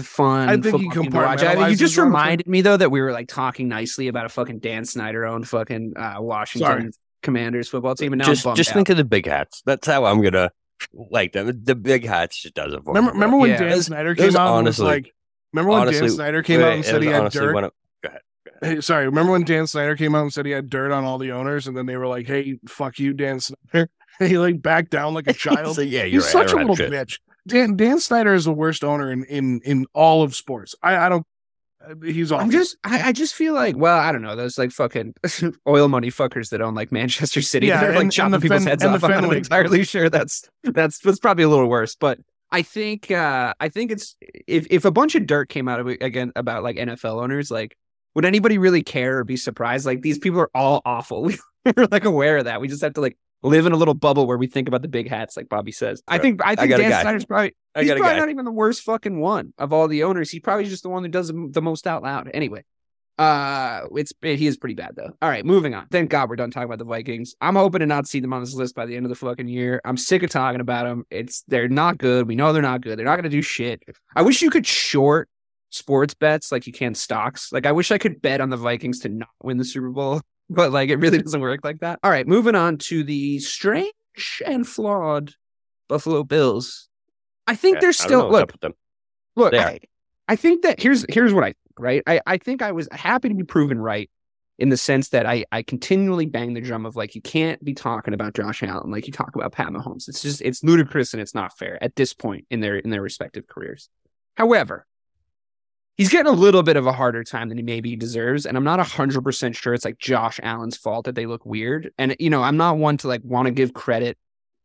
fun. 0.03 0.49
I 0.49 0.53
think 0.53 0.65
he 0.65 0.71
football 0.89 1.03
team 1.37 1.37
to 1.37 1.69
You 1.69 1.75
just 1.75 1.97
reminded 1.97 2.47
me 2.47 2.61
though 2.61 2.77
that 2.77 2.89
we 2.91 3.01
were 3.01 3.11
like 3.11 3.27
talking 3.27 3.67
nicely 3.67 4.07
about 4.07 4.25
a 4.25 4.29
fucking 4.29 4.59
Dan 4.59 4.85
Snyder 4.85 5.25
owned 5.25 5.47
fucking 5.47 5.93
uh, 5.97 6.15
Washington 6.19 6.67
Sorry. 6.67 6.89
Commanders 7.23 7.69
football 7.69 7.95
team, 7.95 8.13
and 8.13 8.19
now 8.19 8.25
just 8.25 8.45
I'm 8.45 8.55
just 8.55 8.71
out. 8.71 8.73
think 8.75 8.89
of 8.89 8.97
the 8.97 9.03
big 9.05 9.25
hats. 9.25 9.61
That's 9.65 9.87
how 9.87 10.05
I'm 10.05 10.21
gonna 10.21 10.51
like 10.93 11.31
them. 11.33 11.63
The 11.63 11.75
big 11.75 12.05
hats 12.05 12.41
just 12.41 12.53
does 12.53 12.73
it 12.73 12.83
for 12.83 12.93
remember 12.93 13.11
me. 13.11 13.15
remember 13.15 13.37
when 13.37 13.49
Yeah. 13.51 13.57
Dan 13.59 13.69
Those- 13.71 13.85
Snyder 13.87 14.13
those 14.13 14.33
came 14.33 14.35
out 14.41 14.47
and 14.47 14.57
honestly- 14.67 14.83
was 14.85 14.91
like 14.93 15.13
remember 15.53 15.71
when 15.71 15.81
honestly, 15.81 16.01
Dan 16.07 16.09
Snyder 16.15 16.43
came 16.43 16.61
out 16.61 16.73
and 16.73 16.85
said 16.85 17.01
he 17.01 17.09
had 17.09 17.31
dirt. 17.31 17.53
one 17.53 17.63
of- 17.63 17.71
go 18.03 18.09
ahead. 18.09 18.21
Hey, 18.61 18.81
sorry, 18.81 19.05
remember 19.05 19.31
when 19.31 19.43
Dan 19.43 19.65
Snyder 19.67 19.95
came 19.95 20.13
out 20.15 20.21
and 20.23 20.33
said 20.33 20.45
he 20.45 20.51
had 20.51 20.69
dirt 20.69 20.91
on 20.91 21.03
all 21.03 21.17
the 21.17 21.31
owners, 21.31 21.67
and 21.67 21.75
then 21.75 21.85
they 21.85 21.97
were 21.97 22.07
like, 22.07 22.25
"Hey, 22.27 22.57
fuck 22.67 22.99
you, 22.99 23.13
Dan 23.13 23.39
Snyder." 23.39 23.89
And 24.19 24.29
he 24.29 24.37
like 24.37 24.61
backed 24.61 24.91
down 24.91 25.13
like 25.13 25.27
a 25.27 25.33
child. 25.45 25.75
So, 25.75 25.81
yeah, 25.81 26.03
you're 26.03 26.21
He's 26.21 26.33
right. 26.35 26.47
Such 26.47 26.53
a 26.53 26.57
little 26.57 26.75
shit. 26.75 26.91
bitch. 26.91 27.19
Dan 27.47 27.75
Dan 27.75 27.99
Snyder 27.99 28.33
is 28.33 28.45
the 28.45 28.53
worst 28.53 28.83
owner 28.83 29.11
in 29.11 29.23
in 29.25 29.61
in 29.63 29.85
all 29.93 30.23
of 30.23 30.35
sports. 30.35 30.75
I 30.81 30.97
I 30.97 31.09
don't. 31.09 31.25
He's 32.03 32.31
awful. 32.31 32.43
I'm 32.45 32.49
just, 32.49 32.77
I, 32.83 33.09
I 33.09 33.11
just 33.11 33.35
feel 33.35 33.53
like, 33.53 33.77
well, 33.77 33.99
I 33.99 34.11
don't 34.11 34.23
know, 34.23 34.35
those 34.35 34.57
like 34.57 34.71
fucking 34.71 35.13
oil 35.67 35.87
money 35.87 36.09
fuckers 36.09 36.49
that 36.49 36.59
own 36.59 36.73
like 36.73 36.91
Manchester 36.91 37.41
City. 37.43 37.67
Yeah, 37.67 37.79
they're 37.79 37.89
and- 37.91 37.99
like 37.99 38.11
chopping 38.11 38.31
the 38.31 38.39
people's 38.39 38.63
Fen- 38.63 38.69
heads 38.69 38.83
off. 38.83 39.03
I'm 39.03 39.21
not 39.21 39.35
entirely 39.35 39.83
sure 39.83 40.09
that's 40.09 40.49
that's 40.63 40.97
that's 40.97 41.19
probably 41.19 41.43
a 41.43 41.49
little 41.49 41.67
worse, 41.67 41.95
but 41.95 42.17
I 42.51 42.63
think, 42.63 43.11
uh 43.11 43.53
I 43.59 43.69
think 43.69 43.91
it's 43.91 44.15
if 44.47 44.65
if 44.71 44.85
a 44.85 44.89
bunch 44.91 45.13
of 45.13 45.27
dirt 45.27 45.49
came 45.49 45.67
out 45.67 45.79
of 45.79 45.87
it 45.87 46.01
again 46.01 46.31
about 46.35 46.63
like 46.63 46.77
NFL 46.77 47.21
owners, 47.21 47.51
like 47.51 47.77
would 48.15 48.25
anybody 48.25 48.57
really 48.57 48.81
care 48.81 49.19
or 49.19 49.23
be 49.23 49.37
surprised? 49.37 49.85
Like 49.85 50.01
these 50.01 50.17
people 50.17 50.39
are 50.39 50.49
all 50.55 50.81
awful. 50.85 51.29
We're 51.65 51.87
like 51.91 52.05
aware 52.05 52.37
of 52.37 52.45
that. 52.45 52.61
We 52.61 52.67
just 52.67 52.81
have 52.81 52.93
to 52.93 53.01
like 53.01 53.15
live 53.45 53.65
in 53.65 53.71
a 53.71 53.77
little 53.77 53.93
bubble 53.93 54.27
where 54.27 54.37
we 54.37 54.47
think 54.47 54.67
about 54.67 54.81
the 54.81 54.87
big 54.87 55.09
hats, 55.09 55.37
like 55.37 55.49
Bobby 55.49 55.71
says. 55.71 56.01
I 56.07 56.17
think 56.17 56.41
I 56.43 56.55
think 56.55 56.71
a 56.71 56.77
Dan. 56.77 57.01
Snyder's 57.01 57.25
probably 57.25 57.55
I 57.75 57.81
he's 57.81 57.91
probably 57.91 58.07
guy. 58.07 58.17
not 58.17 58.29
even 58.29 58.45
the 58.45 58.51
worst 58.51 58.81
fucking 58.81 59.19
one 59.19 59.53
of 59.57 59.73
all 59.73 59.87
the 59.87 60.03
owners. 60.03 60.29
He's 60.29 60.41
probably 60.41 60.65
just 60.65 60.83
the 60.83 60.89
one 60.89 61.03
that 61.03 61.11
does 61.11 61.27
the 61.27 61.49
the 61.51 61.61
most 61.61 61.87
out 61.87 62.03
loud. 62.03 62.29
Anyway, 62.33 62.63
uh, 63.17 63.81
it's 63.95 64.13
he 64.21 64.47
is 64.47 64.57
pretty 64.57 64.75
bad 64.75 64.91
though. 64.95 65.11
All 65.21 65.29
right, 65.29 65.45
moving 65.45 65.73
on. 65.73 65.87
Thank 65.87 66.09
God 66.09 66.29
we're 66.29 66.35
done 66.35 66.51
talking 66.51 66.65
about 66.65 66.79
the 66.79 66.85
Vikings. 66.85 67.35
I'm 67.39 67.55
hoping 67.55 67.79
to 67.79 67.85
not 67.85 68.07
see 68.07 68.19
them 68.19 68.33
on 68.33 68.41
this 68.41 68.53
list 68.53 68.75
by 68.75 68.85
the 68.85 68.95
end 68.95 69.05
of 69.05 69.09
the 69.09 69.15
fucking 69.15 69.47
year. 69.47 69.81
I'm 69.85 69.97
sick 69.97 70.23
of 70.23 70.29
talking 70.29 70.61
about 70.61 70.85
them. 70.85 71.05
It's 71.09 71.43
they're 71.47 71.69
not 71.69 71.97
good. 71.97 72.27
We 72.27 72.35
know 72.35 72.51
they're 72.51 72.61
not 72.61 72.81
good. 72.81 72.99
They're 72.99 73.05
not 73.05 73.21
to 73.21 73.29
do 73.29 73.41
shit. 73.41 73.83
I 74.15 74.21
wish 74.21 74.41
you 74.41 74.49
could 74.49 74.67
short 74.67 75.29
sports 75.69 76.13
bets 76.13 76.51
like 76.51 76.67
you 76.67 76.73
can 76.73 76.93
stocks. 76.93 77.51
Like 77.51 77.65
I 77.65 77.71
wish 77.71 77.91
I 77.91 77.97
could 77.97 78.21
bet 78.21 78.41
on 78.41 78.49
the 78.49 78.57
Vikings 78.57 78.99
to 79.01 79.09
not 79.09 79.29
win 79.41 79.57
the 79.57 79.65
Super 79.65 79.89
Bowl, 79.89 80.21
but 80.49 80.71
like 80.71 80.89
it 80.89 80.97
really 80.97 81.21
doesn't 81.21 81.41
work 81.41 81.61
like 81.63 81.79
that. 81.79 81.99
All 82.03 82.11
right, 82.11 82.27
moving 82.27 82.55
on 82.55 82.77
to 82.79 83.03
the 83.03 83.39
strange 83.39 83.91
and 84.45 84.67
flawed 84.67 85.33
Buffalo 85.87 86.23
Bills. 86.23 86.87
I 87.47 87.55
think 87.55 87.75
Yeah, 87.75 87.81
they're 87.81 87.89
I 87.89 88.07
don't 88.07 88.11
know 88.11 88.17
still 88.19 88.31
look. 88.31 88.59
them. 88.61 88.73
Look, 89.35 89.53
I, 89.53 89.79
I 90.27 90.35
think 90.35 90.63
that 90.63 90.79
here's 90.79 91.05
here's 91.09 91.33
what 91.33 91.43
I 91.43 91.47
think, 91.47 91.57
right? 91.79 92.03
I, 92.07 92.21
I 92.25 92.37
think 92.37 92.61
I 92.61 92.71
was 92.71 92.87
happy 92.91 93.29
to 93.29 93.35
be 93.35 93.43
proven 93.43 93.79
right 93.79 94.09
in 94.57 94.69
the 94.69 94.77
sense 94.77 95.09
that 95.09 95.25
I, 95.25 95.43
I 95.51 95.63
continually 95.63 96.25
bang 96.25 96.53
the 96.53 96.61
drum 96.61 96.85
of 96.85 96.95
like 96.95 97.13
you 97.13 97.21
can't 97.21 97.63
be 97.63 97.73
talking 97.73 98.13
about 98.13 98.33
Josh 98.33 98.63
Allen 98.63 98.89
like 98.89 99.05
you 99.05 99.11
talk 99.13 99.35
about 99.35 99.51
Pat 99.51 99.67
Mahomes. 99.67 100.07
It's 100.07 100.21
just 100.21 100.41
it's 100.41 100.63
ludicrous 100.63 101.13
and 101.13 101.21
it's 101.21 101.35
not 101.35 101.57
fair 101.57 101.77
at 101.83 101.95
this 101.95 102.13
point 102.13 102.45
in 102.49 102.61
their 102.61 102.77
in 102.77 102.89
their 102.89 103.01
respective 103.01 103.47
careers. 103.47 103.89
However, 104.35 104.85
he's 105.97 106.09
getting 106.09 106.31
a 106.31 106.35
little 106.35 106.63
bit 106.63 106.77
of 106.77 106.85
a 106.87 106.91
harder 106.91 107.23
time 107.23 107.49
than 107.49 107.57
he 107.57 107.63
maybe 107.63 107.95
deserves, 107.95 108.45
and 108.45 108.57
I'm 108.57 108.63
not 108.63 108.79
hundred 108.85 109.23
percent 109.23 109.55
sure 109.55 109.73
it's 109.73 109.85
like 109.85 109.97
Josh 109.97 110.39
Allen's 110.43 110.77
fault 110.77 111.05
that 111.05 111.15
they 111.15 111.25
look 111.25 111.45
weird. 111.45 111.91
And 111.97 112.15
you 112.19 112.29
know, 112.29 112.43
I'm 112.43 112.57
not 112.57 112.77
one 112.77 112.97
to 112.97 113.07
like 113.07 113.21
want 113.23 113.47
to 113.47 113.51
give 113.51 113.73
credit, 113.73 114.17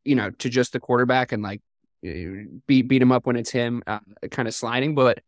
you 0.04 0.14
know, 0.14 0.30
to 0.30 0.48
just 0.48 0.72
the 0.72 0.80
quarterback 0.80 1.32
and 1.32 1.42
like 1.42 1.62
uh, 2.06 2.10
beat 2.66 2.82
beat 2.88 3.02
him 3.02 3.12
up 3.12 3.26
when 3.26 3.36
it's 3.36 3.50
him, 3.50 3.82
uh, 3.86 4.00
kind 4.30 4.48
of 4.48 4.54
sliding. 4.54 4.94
But 4.94 5.20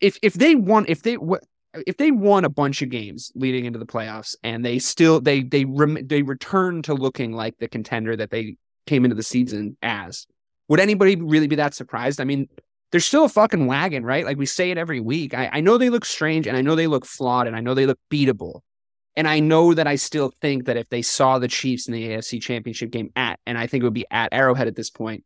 if 0.00 0.18
if 0.22 0.34
they 0.34 0.54
won, 0.54 0.84
if 0.88 1.02
they 1.02 1.14
w- 1.14 1.40
if 1.86 1.96
they 1.96 2.10
won 2.10 2.44
a 2.44 2.48
bunch 2.50 2.82
of 2.82 2.90
games 2.90 3.32
leading 3.34 3.64
into 3.64 3.78
the 3.78 3.86
playoffs, 3.86 4.36
and 4.42 4.64
they 4.64 4.78
still 4.78 5.20
they 5.20 5.42
they 5.42 5.64
rem- 5.64 6.06
they 6.06 6.22
return 6.22 6.82
to 6.82 6.94
looking 6.94 7.32
like 7.32 7.58
the 7.58 7.68
contender 7.68 8.16
that 8.16 8.30
they 8.30 8.56
came 8.86 9.04
into 9.04 9.16
the 9.16 9.22
season 9.22 9.76
as, 9.82 10.26
would 10.68 10.78
anybody 10.78 11.16
really 11.16 11.46
be 11.46 11.56
that 11.56 11.74
surprised? 11.74 12.20
I 12.20 12.24
mean, 12.24 12.48
they're 12.94 13.00
still 13.00 13.24
a 13.24 13.28
fucking 13.28 13.66
wagon, 13.66 14.06
right? 14.06 14.24
Like 14.24 14.36
we 14.36 14.46
say 14.46 14.70
it 14.70 14.78
every 14.78 15.00
week. 15.00 15.34
I, 15.34 15.50
I 15.54 15.60
know 15.60 15.78
they 15.78 15.90
look 15.90 16.04
strange, 16.04 16.46
and 16.46 16.56
I 16.56 16.60
know 16.60 16.76
they 16.76 16.86
look 16.86 17.04
flawed, 17.04 17.48
and 17.48 17.56
I 17.56 17.60
know 17.60 17.74
they 17.74 17.86
look 17.86 17.98
beatable. 18.08 18.60
And 19.16 19.26
I 19.26 19.40
know 19.40 19.74
that 19.74 19.88
I 19.88 19.96
still 19.96 20.32
think 20.40 20.66
that 20.66 20.76
if 20.76 20.88
they 20.90 21.02
saw 21.02 21.40
the 21.40 21.48
Chiefs 21.48 21.88
in 21.88 21.92
the 21.94 22.10
AFC 22.10 22.40
Championship 22.40 22.92
game 22.92 23.10
at, 23.16 23.40
and 23.46 23.58
I 23.58 23.66
think 23.66 23.82
it 23.82 23.86
would 23.86 23.94
be 23.94 24.06
at 24.12 24.32
Arrowhead 24.32 24.68
at 24.68 24.76
this 24.76 24.90
point, 24.90 25.24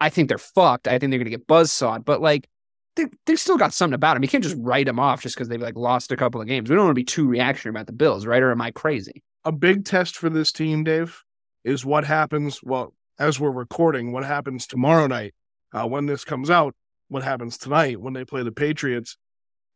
I 0.00 0.10
think 0.10 0.28
they're 0.28 0.38
fucked. 0.38 0.86
I 0.86 1.00
think 1.00 1.10
they're 1.10 1.18
going 1.18 1.24
to 1.24 1.36
get 1.36 1.48
buzzsawed. 1.48 2.04
But 2.04 2.20
like, 2.20 2.48
they 2.94 3.06
they 3.26 3.34
still 3.34 3.58
got 3.58 3.74
something 3.74 3.94
about 3.94 4.14
them. 4.14 4.22
You 4.22 4.28
can't 4.28 4.44
just 4.44 4.58
write 4.60 4.86
them 4.86 5.00
off 5.00 5.22
just 5.22 5.34
because 5.34 5.48
they've 5.48 5.60
like 5.60 5.74
lost 5.74 6.12
a 6.12 6.16
couple 6.16 6.40
of 6.40 6.46
games. 6.46 6.70
We 6.70 6.76
don't 6.76 6.84
want 6.84 6.94
to 6.94 7.00
be 7.00 7.04
too 7.04 7.26
reactionary 7.26 7.72
about 7.72 7.88
the 7.88 7.92
Bills, 7.92 8.26
right? 8.26 8.44
Or 8.44 8.52
am 8.52 8.62
I 8.62 8.70
crazy? 8.70 9.24
a 9.44 9.50
big 9.50 9.84
test 9.84 10.16
for 10.16 10.28
this 10.28 10.52
team, 10.52 10.84
Dave, 10.84 11.24
is 11.64 11.84
what 11.84 12.04
happens. 12.04 12.62
Well, 12.62 12.94
as 13.18 13.40
we're 13.40 13.50
recording, 13.50 14.12
what 14.12 14.24
happens 14.24 14.66
tomorrow 14.66 15.08
night 15.08 15.34
uh, 15.72 15.86
when 15.86 16.06
this 16.06 16.24
comes 16.24 16.50
out? 16.50 16.74
What 17.08 17.22
happens 17.22 17.56
tonight 17.56 18.00
when 18.00 18.12
they 18.12 18.24
play 18.24 18.42
the 18.42 18.52
Patriots 18.52 19.16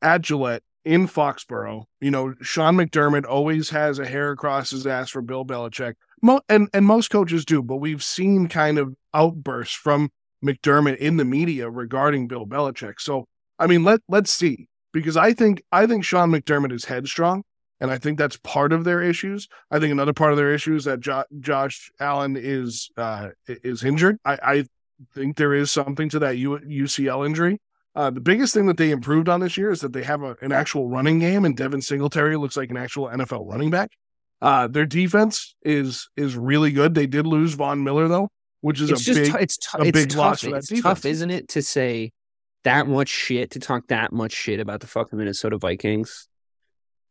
at 0.03 0.21
Gillette 0.21 0.63
in 0.85 1.07
Foxborough? 1.07 1.85
You 2.01 2.11
know, 2.11 2.35
Sean 2.43 2.77
McDermott 2.77 3.25
always 3.27 3.71
has 3.71 3.99
a 3.99 4.07
hair 4.07 4.33
across 4.33 4.71
his 4.71 4.87
ass 4.87 5.11
for 5.11 5.23
Bill 5.23 5.45
Belichick, 5.45 5.95
Mo- 6.21 6.43
and 6.49 6.69
and 6.75 6.85
most 6.85 7.09
coaches 7.09 7.45
do. 7.45 7.63
But 7.63 7.77
we've 7.77 8.03
seen 8.03 8.49
kind 8.49 8.79
of 8.79 8.95
outbursts 9.15 9.75
from 9.75 10.11
McDermott 10.45 10.99
in 10.99 11.17
the 11.17 11.25
media 11.25 11.71
regarding 11.71 12.29
Bill 12.29 12.47
Belichick. 12.47 13.01
So, 13.01 13.27
I 13.59 13.67
mean, 13.67 13.83
let 13.83 14.01
let's 14.09 14.31
see 14.31 14.69
because 14.93 15.17
I 15.17 15.33
think 15.33 15.63
I 15.73 15.87
think 15.87 16.05
Sean 16.05 16.31
McDermott 16.31 16.73
is 16.73 16.85
headstrong. 16.85 17.45
And 17.81 17.91
I 17.91 17.99
think 17.99 18.17
that's 18.17 18.37
part 18.37 18.73
of 18.73 18.85
their 18.85 19.03
issues. 19.03 19.49
I 19.69 19.81
think 19.81 19.91
another 19.91 20.13
part 20.13 20.31
of 20.31 20.37
their 20.37 20.55
issue 20.55 20.77
is 20.77 20.85
that 20.85 21.01
jo- 21.01 21.25
Josh 21.41 21.91
Allen 21.99 22.37
is 22.41 22.91
uh, 22.97 23.31
is 23.49 23.83
injured. 23.83 24.19
I, 24.25 24.39
I 24.41 24.65
think 25.15 25.37
there 25.37 25.55
is 25.55 25.71
something 25.71 26.09
to 26.11 26.19
that 26.21 26.37
U- 26.39 26.59
UCL 26.59 27.25
injury. 27.27 27.61
Uh, 27.95 28.11
the 28.11 28.21
biggest 28.21 28.55
thing 28.55 28.67
that 28.67 28.77
they 28.79 28.91
improved 28.91 29.29
on 29.29 29.41
this 29.41 29.57
year 29.57 29.71
is 29.71 29.81
that 29.83 29.93
they 29.93 30.03
have 30.03 30.23
a, 30.23 30.37
an 30.41 30.51
actual 30.53 30.89
running 30.89 31.19
game, 31.19 31.45
and 31.45 31.57
Devin 31.57 31.83
Singletary 31.83 32.37
looks 32.37 32.57
like 32.57 32.71
an 32.71 32.77
actual 32.79 33.09
NFL 33.09 33.47
running 33.51 33.71
back. 33.71 33.91
Uh, 34.41 34.67
their 34.67 34.87
defense 34.87 35.55
is 35.63 36.09
is 36.17 36.35
really 36.37 36.73
good. 36.73 36.95
They 36.95 37.07
did 37.07 37.27
lose 37.27 37.55
Von 37.55 37.85
Miller 37.85 38.09
though, 38.09 38.29
which 38.61 38.81
is 38.81 38.91
it's 38.91 39.07
a 39.09 39.15
big 39.15 39.31
tou- 39.33 39.39
it's 39.39 39.57
tou- 39.59 39.83
a 39.83 39.85
it's 39.85 39.99
big 40.01 40.09
tough. 40.09 40.19
loss 40.19 40.41
for 40.41 40.51
that 40.51 40.57
it's 40.57 40.69
defense. 40.69 40.83
tough, 40.83 41.05
isn't 41.05 41.31
it, 41.31 41.49
to 41.49 41.63
say 41.63 42.13
that 42.65 42.87
much 42.89 43.09
shit 43.09 43.51
to 43.53 43.59
talk 43.61 43.87
that 43.89 44.13
much 44.13 44.33
shit 44.33 44.59
about 44.59 44.81
the 44.81 44.87
fucking 44.87 45.19
Minnesota 45.19 45.59
Vikings, 45.59 46.29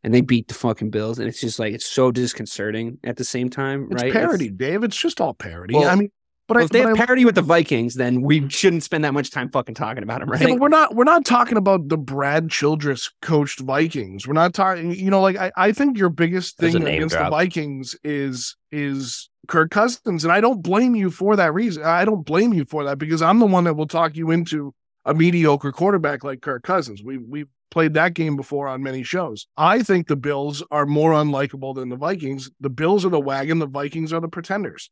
and 0.02 0.12
they 0.12 0.20
beat 0.20 0.48
the 0.48 0.54
fucking 0.54 0.90
Bills, 0.90 1.18
and 1.20 1.28
it's 1.28 1.40
just 1.40 1.58
like 1.58 1.72
it's 1.72 1.86
so 1.86 2.10
disconcerting 2.10 2.98
at 3.04 3.16
the 3.16 3.24
same 3.24 3.48
time, 3.48 3.88
It's 3.92 4.02
right? 4.02 4.12
parody, 4.12 4.50
Dave. 4.50 4.82
It's 4.82 4.96
just 4.96 5.20
all 5.20 5.32
parody. 5.32 5.74
Well, 5.74 5.88
I 5.88 5.94
mean, 5.94 6.10
but 6.48 6.56
Well, 6.56 6.62
I, 6.62 6.64
if 6.64 6.70
they 6.70 6.80
but 6.82 6.88
have 6.88 6.96
I- 7.00 7.06
parody 7.06 7.24
with 7.24 7.34
the 7.34 7.42
Vikings, 7.42 7.94
then 7.94 8.22
we 8.22 8.48
shouldn't 8.48 8.82
spend 8.82 9.04
that 9.04 9.14
much 9.14 9.30
time 9.30 9.50
fucking 9.50 9.74
talking 9.74 10.02
about 10.02 10.20
them, 10.20 10.28
right? 10.30 10.40
Yeah, 10.40 10.48
but 10.48 10.60
we're 10.60 10.68
not 10.68 10.94
we're 10.94 11.04
not 11.04 11.24
talking 11.24 11.56
about 11.56 11.88
the 11.88 11.96
Brad 11.96 12.50
Childress 12.50 13.10
coached 13.22 13.60
Vikings. 13.60 14.26
We're 14.26 14.32
not 14.34 14.54
talking 14.54 14.92
you 14.92 15.10
know 15.10 15.20
like 15.20 15.36
I, 15.36 15.52
I 15.56 15.72
think 15.72 15.96
your 15.98 16.08
biggest 16.10 16.58
thing 16.58 16.76
against 16.76 17.14
drop. 17.14 17.26
the 17.26 17.30
Vikings 17.30 17.96
is 18.04 18.56
is 18.70 19.28
Kirk 19.48 19.70
Cousins 19.70 20.24
and 20.24 20.32
I 20.32 20.40
don't 20.40 20.62
blame 20.62 20.94
you 20.94 21.10
for 21.10 21.36
that 21.36 21.52
reason. 21.54 21.82
I 21.84 22.04
don't 22.04 22.24
blame 22.24 22.52
you 22.52 22.64
for 22.64 22.84
that 22.84 22.98
because 22.98 23.22
I'm 23.22 23.38
the 23.38 23.46
one 23.46 23.64
that 23.64 23.74
will 23.74 23.86
talk 23.88 24.16
you 24.16 24.30
into 24.30 24.74
a 25.04 25.14
mediocre 25.14 25.72
quarterback 25.72 26.22
like 26.24 26.40
Kirk 26.42 26.62
Cousins. 26.62 27.02
We 27.02 27.18
we've 27.18 27.48
played 27.70 27.94
that 27.94 28.12
game 28.14 28.36
before 28.36 28.68
on 28.68 28.82
many 28.82 29.02
shows. 29.02 29.46
I 29.56 29.82
think 29.82 30.06
the 30.06 30.14
Bills 30.16 30.62
are 30.70 30.84
more 30.86 31.12
unlikable 31.12 31.74
than 31.74 31.88
the 31.88 31.96
Vikings. 31.96 32.50
The 32.60 32.68
Bills 32.68 33.04
are 33.04 33.08
the 33.08 33.18
wagon, 33.18 33.58
the 33.60 33.66
Vikings 33.66 34.12
are 34.12 34.20
the 34.20 34.28
pretenders. 34.28 34.90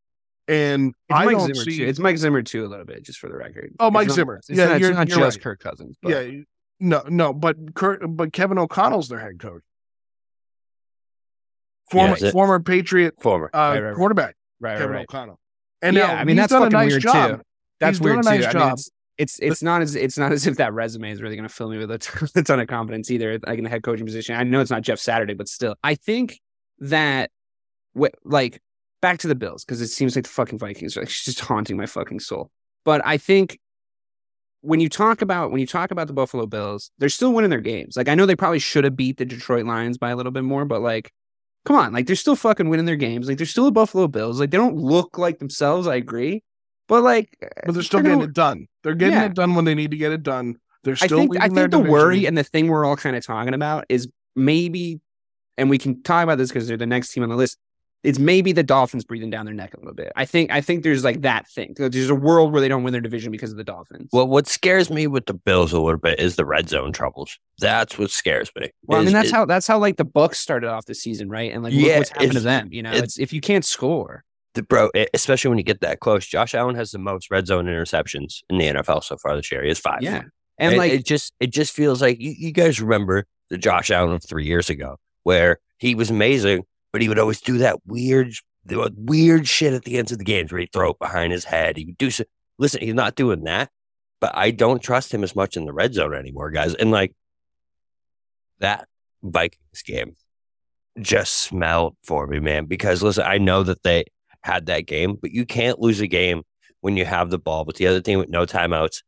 And 0.51 0.88
It's 0.88 0.96
I 1.18 1.24
Mike 1.26 1.36
don't 1.36 1.55
Zimmer 1.55 1.64
see 1.70 1.76
too. 1.78 1.86
It's 1.86 1.98
Mike 2.01 2.16
Zimmer 2.18 2.42
too, 2.42 2.64
a 2.64 2.68
little 2.68 2.84
bit, 2.84 3.03
just 3.05 3.18
for 3.20 3.28
the 3.28 3.36
record. 3.36 3.72
Oh, 3.78 3.86
It's 3.86 3.94
Mike 3.94 4.09
not- 4.09 4.14
Zimmer. 4.14 4.36
It's 4.36 4.51
Yeah, 4.51 4.64
not, 4.66 4.80
you're- 4.80 4.94
not 4.94 5.09
you're 5.09 5.18
just 5.18 5.36
right. 5.38 5.42
Kirk 5.44 5.61
Cousins. 5.61 5.96
But 6.03 6.09
yeah, 6.11 6.40
no, 6.80 7.03
no, 7.09 7.32
but 7.32 7.74
Kurt, 7.74 8.01
but 8.16 8.32
Kevin 8.32 8.59
O'Connell's 8.59 9.09
their 9.09 9.20
head 9.20 9.38
coach, 9.38 9.62
former 11.90 12.16
Yeah, 12.20 12.30
former 12.30 12.61
Patriot 12.61 13.14
Former. 13.20 13.51
uh, 13.53 13.59
Right, 13.59 13.74
right, 13.74 13.80
right. 13.88 13.94
quarterback 13.96 14.34
right, 14.61 14.72
right, 14.72 14.78
Kevin 14.78 14.96
right. 14.96 15.03
O'Connell. 15.09 15.38
And 15.82 15.96
yeah, 15.96 16.07
now 16.09 16.14
I 16.14 16.24
mean 16.24 16.36
he's 16.36 16.42
that's 16.48 16.53
done 16.53 16.66
a 16.66 16.70
nice 16.70 16.90
weird 16.92 17.03
job. 17.03 17.30
too. 17.38 17.42
That's 17.80 17.98
He's 17.98 18.01
done 18.01 18.05
weird 18.16 18.24
a 18.26 18.28
nice 18.28 18.40
too. 18.40 18.46
I 18.48 18.53
mean, 18.53 18.61
job. 18.62 18.72
it's, 18.78 18.90
it's 19.18 19.38
it's 19.40 19.62
not 19.62 19.82
as 19.82 19.94
it's 19.96 20.18
not 20.18 20.32
as 20.32 20.46
if 20.46 20.57
that 20.57 20.72
resume 20.72 21.11
is 21.11 21.22
really 21.22 21.36
going 21.36 21.48
to 21.48 21.55
fill 21.55 21.68
me 21.70 21.78
with 21.78 21.90
a 21.90 21.98
ton, 21.98 22.28
a 22.34 22.42
ton 22.42 22.61
of 22.61 22.66
confidence 22.68 23.11
either. 23.11 23.38
Like 23.46 23.59
in 23.59 23.64
the 23.64 23.70
head 23.70 23.82
coaching 23.82 24.05
position, 24.07 24.34
I 24.36 24.42
know 24.44 24.61
it's 24.61 24.70
not 24.70 24.82
Jeff 24.82 24.98
Saturday, 24.98 25.34
but 25.34 25.48
still, 25.48 25.76
I 25.82 25.94
think 25.94 26.40
that 26.80 27.30
wh- 27.98 28.07
like 28.24 28.61
back 29.03 29.18
to 29.18 29.28
the 29.28 29.34
Bills 29.34 29.64
because 29.64 29.80
it 29.80 29.88
seems 29.88 30.14
like 30.16 30.24
the 30.24 30.30
fucking 30.30 30.59
Vikings 30.59 30.96
are 30.96 31.01
like 31.01 31.09
just 31.24 31.40
haunting 31.40 31.76
my 31.76 31.86
fucking 31.86 32.20
soul. 32.20 32.51
But 32.84 33.03
I 33.05 33.16
think 33.18 33.59
when 34.62 34.80
you 34.80 34.88
talk 34.88 35.22
about 35.22 35.51
when 35.51 35.61
you 35.61 35.66
talk 35.66 35.90
about 35.90 36.07
the 36.07 36.12
Buffalo 36.12 36.46
Bills, 36.46 36.90
they're 36.98 37.09
still 37.09 37.32
winning 37.32 37.51
their 37.51 37.61
games. 37.61 37.96
Like 37.96 38.09
I 38.09 38.14
know 38.14 38.26
they 38.26 38.36
probably 38.36 38.59
should 38.59 38.84
have 38.84 38.96
beat 38.96 39.16
the 39.18 39.24
Detroit 39.24 39.64
Lions 39.66 39.98
by 39.98 40.11
a 40.11 40.16
little 40.16 40.32
bit 40.32 40.44
more, 40.44 40.64
but 40.64 40.82
like 40.82 41.11
come 41.64 41.76
on, 41.76 41.92
like 41.92 42.07
they're 42.07 42.16
still 42.16 42.36
fucking 42.36 42.68
winning 42.68 42.86
their 42.86 42.96
games. 42.96 43.28
Like 43.28 43.36
they're 43.38 43.46
still 43.46 43.64
the 43.64 43.72
Buffalo 43.72 44.07
Bills. 44.09 44.40
Like 44.40 44.51
they 44.51 44.57
don't 44.59 44.76
look 44.76 45.18
like 45.18 45.38
themselves, 45.38 45.86
I 45.86 45.96
agree. 45.96 46.42
But 46.88 47.03
like 47.03 47.28
but 47.64 47.74
they're 47.74 47.82
still 47.82 47.98
they're 47.98 48.05
getting 48.05 48.18
gonna- 48.20 48.30
it 48.30 48.34
done. 48.34 48.66
They're 48.82 48.94
getting 48.94 49.14
Yeah. 49.14 49.26
it 49.26 49.34
done 49.34 49.55
when 49.55 49.64
they 49.64 49.74
need 49.74 49.90
to 49.92 49.96
get 49.96 50.12
it 50.12 50.22
done. 50.22 50.57
They're 50.84 50.96
I 51.01 51.07
still 51.07 51.18
think 51.20 51.36
I 51.40 51.48
think 51.48 51.70
the 51.70 51.78
worry 51.78 52.26
and 52.26 52.36
the 52.36 52.42
thing 52.44 52.68
we're 52.68 52.84
all 52.84 52.96
kind 52.96 53.14
of 53.14 53.24
talking 53.24 53.53
about 53.55 53.84
is 53.88 54.09
maybe, 54.34 55.01
and 55.59 55.68
we 55.70 55.76
can 55.78 56.03
talk 56.03 56.24
about 56.24 56.38
this 56.38 56.48
because 56.48 56.66
they're 56.66 56.76
the 56.78 56.86
next 56.86 57.12
team 57.12 57.22
on 57.22 57.28
the 57.28 57.36
list. 57.36 57.59
It's 58.03 58.18
maybe 58.18 58.53
the 58.53 58.62
Dolphins 58.62 59.05
breathing 59.05 59.28
down 59.28 59.44
their 59.44 59.55
neck 59.55 59.74
a 59.74 59.78
little 59.78 59.92
bit. 59.94 60.11
I 60.16 60.24
think 60.24 60.51
I 60.51 60.61
think 60.62 60.82
there's 60.84 61.05
like 61.05 61.20
that 61.20 61.46
thing. 61.48 61.74
There's 61.76 62.09
a 62.09 62.14
world 62.14 62.51
where 62.53 62.61
they 62.62 62.68
don't 62.68 62.82
win 62.82 62.92
their 62.92 63.01
division 63.03 63.30
because 63.30 63.51
of 63.51 63.59
the 63.59 63.64
Dolphins. 63.64 64.09
Well, 64.12 64.26
what 64.26 64.46
scares 64.46 64.88
me 64.90 65.07
with 65.07 65.26
the 65.26 65.34
Bills 65.34 65.72
a 65.74 65.80
little 65.80 66.01
bit 66.01 66.18
is 66.18 66.36
the 66.36 66.46
red 66.46 66.68
zone 66.68 66.92
troubles. 66.92 67.38
That's 67.59 67.98
what 67.98 68.11
scares 68.11 68.51
me. 68.59 68.70
Well, 68.84 69.01
I 69.01 69.05
mean 69.05 69.12
that's 69.12 69.26
is- 69.26 69.32
how 69.32 69.44
that's 69.44 69.66
how 69.66 69.78
like 69.78 69.96
the 69.98 70.05
Bucks 70.07 70.38
started 70.40 70.68
off 70.70 70.86
the 70.86 70.94
season, 70.94 71.28
right? 71.28 71.53
And 71.53 71.62
like 71.62 71.74
Yeah, 71.74 71.98
what's 71.98 72.11
happened 72.11 72.32
to 72.32 72.40
them. 72.40 72.68
You 72.72 72.82
know, 72.82 72.90
it's- 72.90 73.03
it's 73.05 73.18
if 73.18 73.32
you 73.34 73.40
can't 73.42 73.64
score. 73.64 74.24
the 74.55 74.62
bro, 74.62 74.90
especially 75.14 75.51
when 75.51 75.59
you 75.59 75.64
get 75.64 75.80
that 75.82 76.01
close. 76.01 76.26
Josh 76.26 76.55
Allen 76.55 76.74
has 76.76 76.90
the 76.92 76.98
most 76.98 77.30
red 77.30 77.46
zone 77.46 77.66
interceptions 77.66 78.42
in 78.48 78.59
the 78.59 78.64
NFL 78.66 79.05
so 79.05 79.16
far 79.18 79.36
this 79.36 79.53
year. 79.53 79.62
He 79.62 79.68
has 79.68 79.78
five. 79.78 79.98
Yeah, 80.03 80.16
and 80.16 80.30
and 80.59 80.76
like 80.78 80.92
it 80.92 81.05
just 81.05 81.34
it 81.38 81.51
just 81.51 81.72
feels 81.74 82.01
like 82.01 82.18
you, 82.18 82.34
you 82.36 82.51
guys 82.51 82.80
remember 82.80 83.26
the 83.51 83.59
Josh 83.59 83.90
Allen 83.90 84.12
of 84.14 84.24
three 84.24 84.46
years 84.46 84.70
ago, 84.70 84.96
where 85.22 85.59
he 85.78 85.94
was 85.94 86.11
amazing, 86.11 86.64
but 86.93 87.03
he 87.03 87.09
would 87.09 87.18
always 87.18 87.41
do 87.41 87.59
that 87.59 87.86
weird, 87.86 88.32
the 88.64 88.93
weird 88.97 89.47
shit 89.49 89.72
at 89.72 89.84
the 89.84 89.99
ends 89.99 90.12
of 90.12 90.18
the 90.18 90.24
games 90.24 90.53
where 90.53 90.61
he'd 90.61 90.72
throw 90.72 90.91
it 90.91 90.99
behind 90.99 91.32
his 91.32 91.45
head. 91.45 91.76
He 91.76 91.84
would 91.84 91.99
do 91.99 92.11
so. 92.11 92.24
Listen, 92.59 92.82
he's 92.82 92.95
not 92.95 93.14
doing 93.14 93.45
that, 93.45 93.70
but 94.20 94.36
I 94.36 94.51
don't 94.51 94.82
trust 94.82 95.12
him 95.12 95.24
as 95.24 95.34
much 95.34 95.57
in 95.57 95.64
the 95.64 95.72
red 95.72 95.95
zone 95.95 96.14
anymore, 96.14 96.51
guys. 96.51 96.74
And 96.74 96.91
like 96.91 97.14
that 98.59 98.86
Vikings 99.22 99.82
game 99.84 100.16
just 101.01 101.34
smelled 101.36 101.97
for 102.05 102.26
me, 102.26 102.38
man. 102.38 102.66
Because 102.66 103.03
listen, 103.03 103.24
I 103.24 103.38
know 103.38 103.62
that 103.62 103.82
they 103.82 104.05
had 104.43 104.66
that 104.66 104.86
game, 104.86 105.16
but 105.20 105.30
you 105.30 105.47
can't 105.47 105.80
lose 105.80 106.01
a 106.01 106.07
game 106.07 106.43
when 106.80 106.97
you 106.97 107.05
have 107.05 107.30
the 107.30 107.38
ball 107.38 107.64
with 107.64 107.76
the 107.76 107.86
other 107.86 108.01
team 108.01 108.18
with 108.18 108.28
no 108.28 108.47
timeouts, 108.47 109.03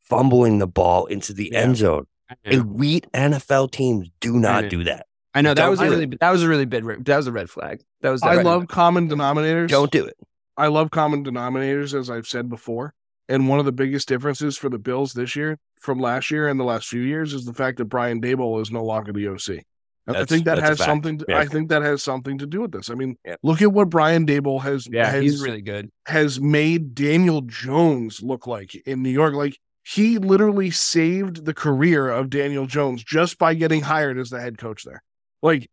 fumbling 0.00 0.58
the 0.58 0.66
ball 0.66 1.06
into 1.06 1.32
the 1.32 1.54
end 1.54 1.76
zone. 1.76 2.06
Elite 2.44 3.06
NFL 3.12 3.70
teams 3.70 4.10
do 4.20 4.38
not 4.38 4.64
mm-hmm. 4.64 4.68
do 4.70 4.84
that. 4.84 5.06
I 5.34 5.40
know 5.42 5.54
that 5.54 5.68
was 5.70 5.80
a 5.80 5.84
do 5.84 5.90
really 5.90 6.06
that 6.20 6.30
was 6.30 6.42
a 6.42 6.48
really 6.48 6.66
big 6.66 6.84
that 7.04 7.16
was 7.16 7.26
a 7.26 7.32
red 7.32 7.48
flag. 7.50 7.82
That 8.02 8.10
was 8.10 8.22
I 8.22 8.36
red 8.36 8.44
love 8.44 8.60
flag. 8.62 8.68
common 8.68 9.08
denominators. 9.08 9.68
Don't 9.68 9.90
do 9.90 10.04
it. 10.04 10.16
I 10.56 10.66
love 10.66 10.90
common 10.90 11.24
denominators, 11.24 11.98
as 11.98 12.10
I've 12.10 12.26
said 12.26 12.48
before. 12.48 12.94
And 13.28 13.48
one 13.48 13.58
of 13.58 13.64
the 13.64 13.72
biggest 13.72 14.08
differences 14.08 14.58
for 14.58 14.68
the 14.68 14.78
Bills 14.78 15.14
this 15.14 15.34
year 15.34 15.58
from 15.80 15.98
last 15.98 16.30
year 16.30 16.48
and 16.48 16.60
the 16.60 16.64
last 16.64 16.88
few 16.88 17.00
years 17.00 17.32
is 17.32 17.44
the 17.46 17.54
fact 17.54 17.78
that 17.78 17.86
Brian 17.86 18.20
Daboll 18.20 18.60
is 18.60 18.70
no 18.70 18.84
longer 18.84 19.12
the 19.12 19.28
OC. 19.28 19.64
And 20.06 20.16
I 20.16 20.24
think 20.24 20.44
that 20.46 20.58
has 20.58 20.78
something. 20.78 21.18
To, 21.18 21.24
Yeah. 21.28 21.38
I 21.38 21.46
think 21.46 21.68
that 21.68 21.82
has 21.82 22.02
something 22.02 22.38
to 22.38 22.46
do 22.46 22.60
with 22.60 22.72
this. 22.72 22.90
I 22.90 22.94
mean, 22.94 23.16
Yeah. 23.24 23.36
look 23.42 23.62
at 23.62 23.72
what 23.72 23.88
Brian 23.88 24.26
Daboll 24.26 24.60
has. 24.62 24.86
Yeah, 24.90 25.08
has, 25.08 25.22
he's 25.22 25.42
really 25.42 25.62
good. 25.62 25.90
has 26.06 26.40
made 26.40 26.94
Daniel 26.94 27.40
Jones 27.42 28.20
look 28.22 28.46
like 28.46 28.74
in 28.86 29.02
New 29.02 29.10
York. 29.10 29.34
Like 29.34 29.56
he 29.84 30.18
literally 30.18 30.70
saved 30.70 31.44
the 31.44 31.54
career 31.54 32.08
of 32.10 32.30
Daniel 32.30 32.66
Jones 32.66 33.02
just 33.02 33.38
by 33.38 33.54
getting 33.54 33.82
hired 33.82 34.18
as 34.18 34.30
the 34.30 34.40
head 34.40 34.58
coach 34.58 34.82
there. 34.84 35.02
Like 35.42 35.68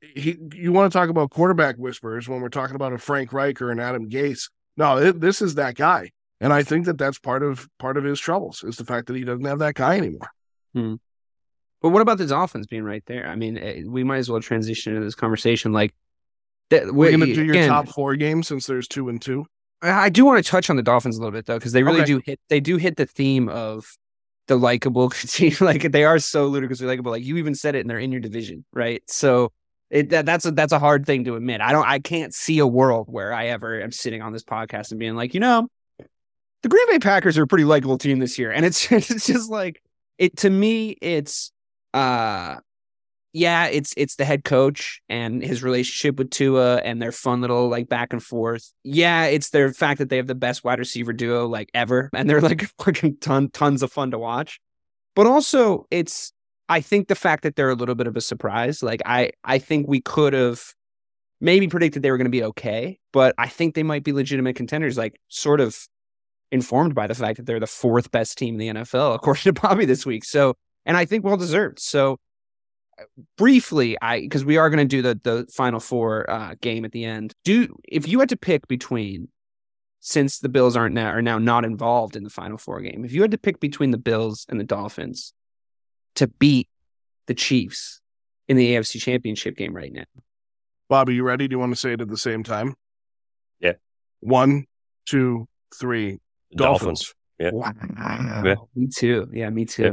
he, 0.00 0.36
you 0.54 0.72
want 0.72 0.92
to 0.92 0.98
talk 0.98 1.08
about 1.08 1.30
quarterback 1.30 1.76
whispers 1.76 2.28
when 2.28 2.40
we're 2.40 2.48
talking 2.48 2.76
about 2.76 2.92
a 2.92 2.98
Frank 2.98 3.32
Reich 3.32 3.60
or 3.60 3.70
an 3.70 3.80
Adam 3.80 4.08
Gase. 4.08 4.50
No, 4.76 4.98
it, 4.98 5.20
this 5.20 5.42
is 5.42 5.56
that 5.56 5.74
guy, 5.74 6.10
and 6.40 6.52
I 6.52 6.62
think 6.62 6.86
that 6.86 6.96
that's 6.98 7.18
part 7.18 7.42
of 7.42 7.68
part 7.78 7.96
of 7.96 8.04
his 8.04 8.20
troubles 8.20 8.62
is 8.62 8.76
the 8.76 8.84
fact 8.84 9.06
that 9.08 9.16
he 9.16 9.24
doesn't 9.24 9.44
have 9.44 9.58
that 9.58 9.74
guy 9.74 9.96
anymore. 9.96 10.30
But 11.82 11.90
what 11.90 12.02
about 12.02 12.18
the 12.18 12.26
Dolphins 12.26 12.66
being 12.66 12.84
right 12.84 13.02
there? 13.06 13.26
I 13.26 13.36
mean, 13.36 13.56
eh, 13.56 13.82
we 13.86 14.04
might 14.04 14.18
as 14.18 14.30
well 14.30 14.40
transition 14.40 14.94
into 14.94 15.04
this 15.04 15.14
conversation. 15.14 15.72
Like, 15.72 15.94
that, 16.68 16.92
We're 16.94 17.10
gonna 17.10 17.26
do 17.26 17.42
your 17.44 17.54
again, 17.54 17.68
top 17.68 17.88
four 17.88 18.16
games 18.16 18.48
since 18.48 18.66
there's 18.66 18.86
two 18.86 19.08
and 19.08 19.20
two. 19.20 19.46
I 19.82 19.90
I 19.90 20.08
do 20.10 20.24
want 20.26 20.44
to 20.44 20.48
touch 20.50 20.68
on 20.68 20.76
the 20.76 20.82
Dolphins 20.82 21.16
a 21.16 21.20
little 21.20 21.32
bit 21.32 21.46
though, 21.46 21.58
because 21.58 21.72
they 21.72 21.82
really 21.82 22.02
Okay. 22.02 22.06
do 22.06 22.20
hit. 22.24 22.38
They 22.48 22.60
do 22.60 22.76
hit 22.76 22.96
the 22.96 23.06
theme 23.06 23.48
of 23.48 23.86
the 24.50 24.56
likable 24.56 25.08
team. 25.10 25.54
like 25.60 25.90
they 25.92 26.04
are 26.04 26.18
so 26.18 26.46
ludicrously 26.46 26.86
likable. 26.86 27.12
Like 27.12 27.24
you 27.24 27.38
even 27.38 27.54
said 27.54 27.74
it, 27.76 27.80
and 27.80 27.88
they're 27.88 27.98
in 27.98 28.12
your 28.12 28.20
division, 28.20 28.64
right? 28.72 29.02
So 29.06 29.52
it 29.88 30.10
that, 30.10 30.26
that's 30.26 30.44
a 30.44 30.50
that's 30.50 30.72
a 30.72 30.78
hard 30.78 31.06
thing 31.06 31.24
to 31.24 31.36
admit. 31.36 31.60
I 31.60 31.72
don't. 31.72 31.86
I 31.86 32.00
can't 32.00 32.34
see 32.34 32.58
a 32.58 32.66
world 32.66 33.06
where 33.08 33.32
I 33.32 33.46
ever 33.46 33.80
am 33.80 33.92
sitting 33.92 34.20
on 34.20 34.32
this 34.32 34.44
podcast 34.44 34.90
and 34.90 35.00
being 35.00 35.14
like, 35.14 35.32
you 35.34 35.40
know, 35.40 35.68
the 36.62 36.68
Green 36.68 36.86
Bay 36.88 36.98
Packers 36.98 37.38
are 37.38 37.44
a 37.44 37.46
pretty 37.46 37.64
likable 37.64 37.96
team 37.96 38.18
this 38.18 38.38
year, 38.38 38.50
and 38.50 38.66
it's 38.66 38.90
it's 38.92 39.26
just 39.26 39.50
like 39.50 39.80
it 40.18 40.36
to 40.38 40.50
me. 40.50 40.96
It's 41.00 41.52
uh 41.94 42.56
yeah, 43.32 43.66
it's 43.66 43.94
it's 43.96 44.16
the 44.16 44.24
head 44.24 44.44
coach 44.44 45.00
and 45.08 45.42
his 45.42 45.62
relationship 45.62 46.18
with 46.18 46.30
Tua 46.30 46.78
and 46.78 47.00
their 47.00 47.12
fun 47.12 47.40
little 47.40 47.68
like 47.68 47.88
back 47.88 48.12
and 48.12 48.22
forth. 48.22 48.72
Yeah, 48.82 49.26
it's 49.26 49.50
their 49.50 49.72
fact 49.72 49.98
that 49.98 50.08
they 50.08 50.16
have 50.16 50.26
the 50.26 50.34
best 50.34 50.64
wide 50.64 50.80
receiver 50.80 51.12
duo 51.12 51.46
like 51.46 51.70
ever, 51.72 52.10
and 52.12 52.28
they're 52.28 52.40
like 52.40 52.62
fucking 52.84 53.18
ton 53.18 53.50
tons 53.50 53.82
of 53.82 53.92
fun 53.92 54.10
to 54.10 54.18
watch. 54.18 54.60
But 55.14 55.26
also, 55.26 55.86
it's 55.90 56.32
I 56.68 56.80
think 56.80 57.08
the 57.08 57.14
fact 57.14 57.44
that 57.44 57.54
they're 57.54 57.70
a 57.70 57.74
little 57.74 57.94
bit 57.94 58.08
of 58.08 58.16
a 58.16 58.20
surprise. 58.20 58.82
Like 58.82 59.00
I 59.06 59.30
I 59.44 59.58
think 59.58 59.86
we 59.86 60.00
could 60.00 60.32
have 60.32 60.62
maybe 61.40 61.68
predicted 61.68 62.02
they 62.02 62.10
were 62.10 62.18
going 62.18 62.24
to 62.26 62.30
be 62.30 62.44
okay, 62.44 62.98
but 63.12 63.34
I 63.38 63.48
think 63.48 63.74
they 63.74 63.84
might 63.84 64.02
be 64.02 64.12
legitimate 64.12 64.56
contenders. 64.56 64.98
Like 64.98 65.20
sort 65.28 65.60
of 65.60 65.78
informed 66.50 66.96
by 66.96 67.06
the 67.06 67.14
fact 67.14 67.36
that 67.36 67.46
they're 67.46 67.60
the 67.60 67.66
fourth 67.68 68.10
best 68.10 68.36
team 68.36 68.60
in 68.60 68.74
the 68.74 68.80
NFL 68.80 69.14
according 69.16 69.42
to 69.42 69.52
Bobby 69.52 69.84
this 69.84 70.04
week. 70.04 70.24
So, 70.24 70.54
and 70.84 70.96
I 70.96 71.04
think 71.04 71.24
well 71.24 71.36
deserved. 71.36 71.78
So 71.78 72.18
briefly 73.36 73.96
i 74.02 74.20
because 74.20 74.44
we 74.44 74.56
are 74.56 74.70
going 74.70 74.78
to 74.78 74.84
do 74.84 75.02
the 75.02 75.18
the 75.22 75.46
final 75.52 75.80
four 75.80 76.28
uh 76.30 76.54
game 76.60 76.84
at 76.84 76.92
the 76.92 77.04
end 77.04 77.34
do 77.44 77.74
if 77.84 78.06
you 78.08 78.20
had 78.20 78.28
to 78.28 78.36
pick 78.36 78.66
between 78.68 79.28
since 80.00 80.38
the 80.38 80.48
bills 80.48 80.76
aren't 80.76 80.94
now 80.94 81.08
are 81.08 81.22
now 81.22 81.38
not 81.38 81.64
involved 81.64 82.16
in 82.16 82.24
the 82.24 82.30
final 82.30 82.58
four 82.58 82.80
game 82.80 83.04
if 83.04 83.12
you 83.12 83.22
had 83.22 83.30
to 83.30 83.38
pick 83.38 83.60
between 83.60 83.90
the 83.90 83.98
bills 83.98 84.46
and 84.48 84.58
the 84.58 84.64
dolphins 84.64 85.32
to 86.14 86.26
beat 86.26 86.68
the 87.26 87.34
chiefs 87.34 88.00
in 88.48 88.56
the 88.56 88.74
afc 88.74 89.00
championship 89.00 89.56
game 89.56 89.74
right 89.74 89.92
now 89.92 90.04
Bobby, 90.90 91.14
you 91.14 91.22
ready? 91.22 91.46
Do 91.46 91.54
you 91.54 91.60
want 91.60 91.70
to 91.70 91.76
say 91.76 91.92
it 91.92 92.00
at 92.00 92.08
the 92.08 92.16
same 92.16 92.42
time? 92.42 92.74
Yeah. 93.60 93.74
One, 94.18 94.66
two, 95.06 95.46
three. 95.78 96.18
Dolphins. 96.52 97.14
Yeah. 97.38 97.52
Wow. 97.52 97.72
Yeah. 98.44 98.56
Me 98.74 98.88
too. 98.88 99.28
Yeah, 99.32 99.50
me 99.50 99.66
too. 99.66 99.84
Yeah. 99.84 99.92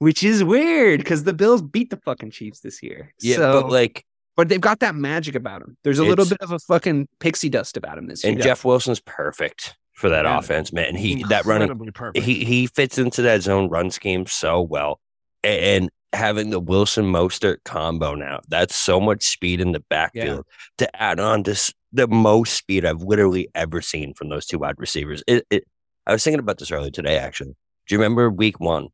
Which 0.00 0.24
is 0.24 0.42
weird 0.42 0.98
because 1.00 1.24
the 1.24 1.32
Bills 1.32 1.62
beat 1.62 1.90
the 1.90 1.96
fucking 1.98 2.30
Chiefs 2.32 2.60
this 2.60 2.82
year. 2.82 3.14
Yeah, 3.20 3.36
so, 3.36 3.62
but 3.62 3.70
like, 3.70 4.04
but 4.36 4.48
they've 4.48 4.60
got 4.60 4.80
that 4.80 4.94
magic 4.94 5.34
about 5.34 5.60
them. 5.60 5.76
There's 5.84 5.98
a 5.98 6.04
little 6.04 6.24
bit 6.26 6.38
of 6.40 6.50
a 6.52 6.58
fucking 6.58 7.06
pixie 7.20 7.48
dust 7.50 7.76
about 7.76 7.98
him 7.98 8.06
this 8.08 8.24
year. 8.24 8.32
and 8.32 8.42
Jeff 8.42 8.64
Wilson's 8.64 9.00
perfect 9.00 9.76
for 9.92 10.08
that 10.08 10.24
Yeah. 10.24 10.38
offense, 10.38 10.72
man. 10.72 10.86
And 10.86 10.98
he 10.98 11.22
that 11.28 11.44
running 11.44 11.68
perfect. 11.92 12.24
he 12.24 12.44
he 12.44 12.66
fits 12.66 12.96
into 12.98 13.22
that 13.22 13.42
zone 13.42 13.68
run 13.68 13.90
scheme 13.90 14.24
so 14.26 14.60
well, 14.62 14.98
A- 15.44 15.76
and 15.76 15.90
having 16.14 16.48
the 16.50 16.58
Wilson 16.60 17.04
Mostert 17.04 17.58
combo 17.64 18.14
now, 18.14 18.40
that's 18.48 18.74
so 18.74 18.98
much 19.00 19.22
speed 19.24 19.60
in 19.60 19.72
the 19.72 19.84
backfield 19.90 20.44
to 20.78 21.00
add 21.02 21.20
on 21.20 21.44
to 21.44 21.74
the 21.92 22.08
most 22.08 22.54
speed 22.54 22.84
I've 22.86 23.02
literally 23.02 23.48
ever 23.54 23.80
seen 23.82 24.14
from 24.14 24.30
those 24.30 24.46
two 24.46 24.58
wide 24.58 24.76
receivers. 24.78 25.22
It, 25.26 25.46
it 25.50 25.64
I 26.06 26.12
was 26.12 26.24
thinking 26.24 26.40
about 26.40 26.56
this 26.58 26.70
earlier 26.72 26.90
today. 26.90 27.18
Actually, 27.18 27.54
do 27.86 27.94
you 27.94 27.98
remember 27.98 28.30
Week 28.30 28.58
One? 28.58 28.88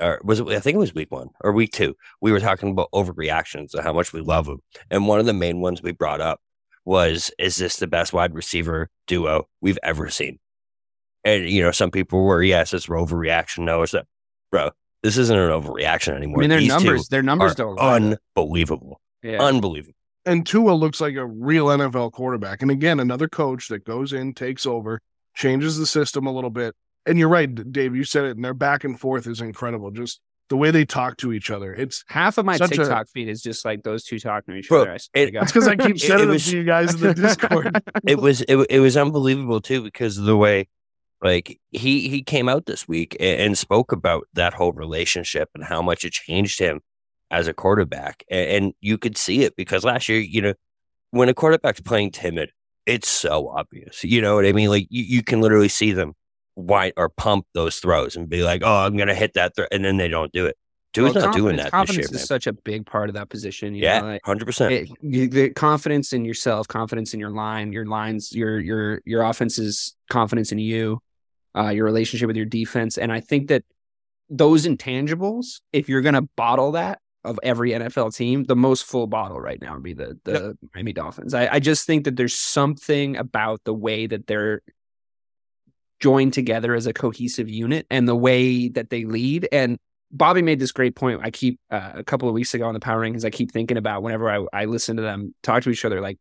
Or 0.00 0.20
was 0.24 0.40
it? 0.40 0.48
I 0.48 0.60
think 0.60 0.74
it 0.74 0.78
was 0.78 0.94
Week 0.94 1.10
One 1.10 1.28
or 1.40 1.52
Week 1.52 1.72
Two. 1.72 1.94
We 2.20 2.32
were 2.32 2.40
talking 2.40 2.70
about 2.70 2.90
overreactions 2.92 3.74
and 3.74 3.82
how 3.82 3.92
much 3.92 4.12
we 4.12 4.20
love 4.20 4.46
them, 4.46 4.62
and 4.90 5.06
one 5.08 5.20
of 5.20 5.26
the 5.26 5.32
main 5.32 5.60
ones 5.60 5.82
we 5.82 5.92
brought 5.92 6.20
up 6.20 6.40
was, 6.84 7.30
"Is 7.38 7.56
this 7.56 7.76
the 7.76 7.86
best 7.86 8.12
wide 8.12 8.34
receiver 8.34 8.90
duo 9.06 9.48
we've 9.60 9.78
ever 9.82 10.10
seen?" 10.10 10.38
And 11.24 11.48
you 11.48 11.62
know, 11.62 11.72
some 11.72 11.90
people 11.90 12.22
were, 12.22 12.42
yes, 12.42 12.72
it's 12.72 12.88
an 12.88 12.94
overreaction. 12.94 13.64
No, 13.64 13.82
it's 13.82 13.92
that, 13.92 14.06
bro. 14.50 14.70
This 15.02 15.18
isn't 15.18 15.36
an 15.36 15.50
overreaction 15.50 16.14
anymore. 16.14 16.38
I 16.38 16.40
mean, 16.42 16.50
their 16.50 16.58
These 16.60 16.68
two 16.68 16.84
numbers, 16.84 17.08
their 17.08 17.22
numbers 17.22 17.52
are 17.52 17.54
don't. 17.56 17.76
lie. 17.76 17.94
unbelievable, 18.36 19.00
yeah. 19.22 19.42
unbelievable. 19.42 19.94
and 20.24 20.46
Tua 20.46 20.72
looks 20.72 21.00
like 21.00 21.14
a 21.16 21.24
real 21.26 21.66
NFL 21.66 22.12
quarterback. 22.12 22.62
And 22.62 22.70
again, 22.70 23.00
another 23.00 23.28
coach 23.28 23.68
that 23.68 23.84
goes 23.84 24.12
in, 24.12 24.34
takes 24.34 24.66
over, 24.66 25.00
changes 25.34 25.78
the 25.78 25.86
system 25.86 26.26
a 26.26 26.32
little 26.32 26.50
bit. 26.50 26.74
And 27.06 27.18
you're 27.18 27.28
right, 27.28 27.72
Dave. 27.72 27.94
You 27.94 28.04
said 28.04 28.24
it, 28.24 28.36
and 28.36 28.44
their 28.44 28.54
back 28.54 28.84
and 28.84 28.98
forth 28.98 29.26
is 29.26 29.40
incredible. 29.40 29.90
Just 29.90 30.20
the 30.48 30.56
way 30.56 30.70
they 30.70 30.84
talk 30.84 31.16
to 31.18 31.32
each 31.32 31.50
other. 31.50 31.74
It's 31.74 32.04
Half 32.08 32.38
of 32.38 32.44
my 32.44 32.56
Such 32.56 32.72
a- 32.72 32.76
TikTok 32.76 33.08
feed 33.08 33.28
is 33.28 33.42
just 33.42 33.64
like 33.64 33.82
those 33.82 34.04
two 34.04 34.18
talking 34.18 34.54
to 34.54 34.58
each 34.60 34.68
Bro, 34.68 34.82
other. 34.82 34.92
I 34.92 34.96
swear 34.98 35.22
it- 35.24 35.26
to 35.32 35.38
that's 35.38 35.52
because 35.52 35.68
I 35.68 35.76
keep 35.76 35.96
It- 35.96 36.00
sending 36.00 36.28
it 36.28 36.30
it 36.30 36.32
was- 36.34 36.46
to 36.46 36.56
you 36.56 36.64
guys 36.64 36.94
in 36.94 37.00
the 37.00 37.14
Discord. 37.22 37.82
it 38.06 38.18
was 38.18 38.42
it, 38.42 38.56
it 38.70 38.80
was 38.80 38.96
unbelievable 38.96 39.60
too 39.60 39.82
because 39.82 40.18
of 40.18 40.24
the 40.24 40.36
way 40.36 40.68
like 41.22 41.58
he 41.70 42.08
he 42.08 42.22
came 42.22 42.48
out 42.48 42.66
this 42.66 42.86
week 42.86 43.16
and, 43.18 43.40
and 43.40 43.58
spoke 43.58 43.90
about 43.92 44.28
that 44.34 44.52
whole 44.54 44.72
relationship 44.72 45.48
and 45.54 45.64
how 45.64 45.80
much 45.82 46.04
it 46.04 46.12
changed 46.12 46.58
him 46.60 46.80
as 47.30 47.48
a 47.48 47.54
quarterback 47.54 48.22
and, 48.30 48.48
and 48.64 48.72
you 48.80 48.98
could 48.98 49.16
see 49.16 49.42
it 49.42 49.56
because 49.56 49.82
last 49.82 50.08
year 50.08 50.20
you 50.20 50.42
know 50.42 50.52
when 51.10 51.28
a 51.30 51.34
quarterback's 51.34 51.80
playing 51.80 52.10
timid 52.12 52.52
it's 52.84 53.08
so 53.08 53.48
obvious 53.48 54.04
you 54.04 54.20
know 54.20 54.34
what 54.36 54.44
i 54.46 54.52
mean 54.52 54.68
like 54.68 54.86
you, 54.90 55.02
you 55.02 55.22
can 55.24 55.40
literally 55.40 55.68
see 55.70 55.90
them 55.90 56.12
white 56.56 56.94
or 56.96 57.08
pump 57.08 57.46
those 57.54 57.76
throws 57.76 58.16
and 58.16 58.28
be 58.28 58.42
like 58.42 58.62
oh 58.64 58.78
i'm 58.78 58.96
gonna 58.96 59.14
hit 59.14 59.34
that 59.34 59.54
throw 59.54 59.66
and 59.70 59.84
then 59.84 59.96
they 59.96 60.08
don't 60.08 60.32
do 60.32 60.46
it 60.46 60.56
Dude's 60.96 61.14
Well, 61.14 61.26
not 61.26 61.34
doing 61.34 61.56
that 61.56 61.64
this 61.64 61.70
Confidence 61.72 62.10
year 62.10 62.20
is 62.20 62.26
such 62.26 62.46
a 62.46 62.54
big 62.54 62.86
part 62.86 63.10
of 63.10 63.16
that 63.16 63.28
position. 63.28 63.74
You 63.74 63.82
yeah 63.82 64.16
100% 64.24 65.30
the 65.30 65.50
confidence 65.50 66.14
in 66.14 66.24
yourself, 66.24 66.66
confidence 66.68 67.12
in 67.12 67.20
your 67.20 67.28
line, 67.28 67.70
your 67.70 67.84
lines, 67.84 68.32
your 68.32 68.58
your 68.58 69.02
your 69.04 69.22
offense's 69.22 69.94
confidence 70.08 70.52
in 70.52 70.58
you, 70.58 71.02
uh, 71.54 71.68
your 71.68 71.84
relationship 71.84 72.28
with 72.28 72.36
your 72.36 72.46
defense, 72.46 72.96
and 72.96 73.12
I 73.12 73.20
think 73.20 73.48
that 73.48 73.64
those 74.30 74.66
intangibles, 74.66 75.60
if 75.70 75.90
you're 75.90 76.00
gonna 76.00 76.22
bottle 76.34 76.72
that 76.72 77.00
of 77.24 77.38
every 77.42 77.72
NFL 77.72 78.16
team, 78.16 78.44
the 78.44 78.56
most 78.56 78.84
full 78.84 79.06
bottle 79.06 79.38
right 79.38 79.60
now 79.60 79.74
would 79.74 79.82
be 79.82 79.92
the 79.92 80.18
the 80.24 80.56
Miami 80.74 80.94
Dolphins. 80.94 81.34
I, 81.34 81.46
I 81.52 81.60
just 81.60 81.86
think 81.86 82.04
that 82.04 82.16
there's 82.16 82.34
something 82.34 83.18
about 83.18 83.60
the 83.64 83.74
way 83.74 84.06
that 84.06 84.26
they're 84.26 84.62
joined 86.00 86.32
together 86.32 86.74
as 86.74 86.86
a 86.86 86.92
cohesive 86.92 87.48
unit 87.48 87.86
and 87.90 88.06
the 88.06 88.16
way 88.16 88.68
that 88.68 88.90
they 88.90 89.04
lead 89.04 89.48
and 89.52 89.78
Bobby 90.10 90.42
made 90.42 90.60
this 90.60 90.72
great 90.72 90.94
point. 90.94 91.20
I 91.22 91.30
keep 91.30 91.58
uh, 91.70 91.92
a 91.94 92.04
couple 92.04 92.28
of 92.28 92.34
weeks 92.34 92.54
ago 92.54 92.66
on 92.66 92.74
the 92.74 92.80
power 92.80 93.00
rankings. 93.00 93.24
I 93.24 93.30
keep 93.30 93.50
thinking 93.50 93.76
about 93.76 94.02
whenever 94.02 94.30
I, 94.30 94.46
I 94.52 94.64
listen 94.66 94.96
to 94.96 95.02
them 95.02 95.34
talk 95.42 95.64
to 95.64 95.70
each 95.70 95.84
other. 95.84 96.00
Like, 96.00 96.18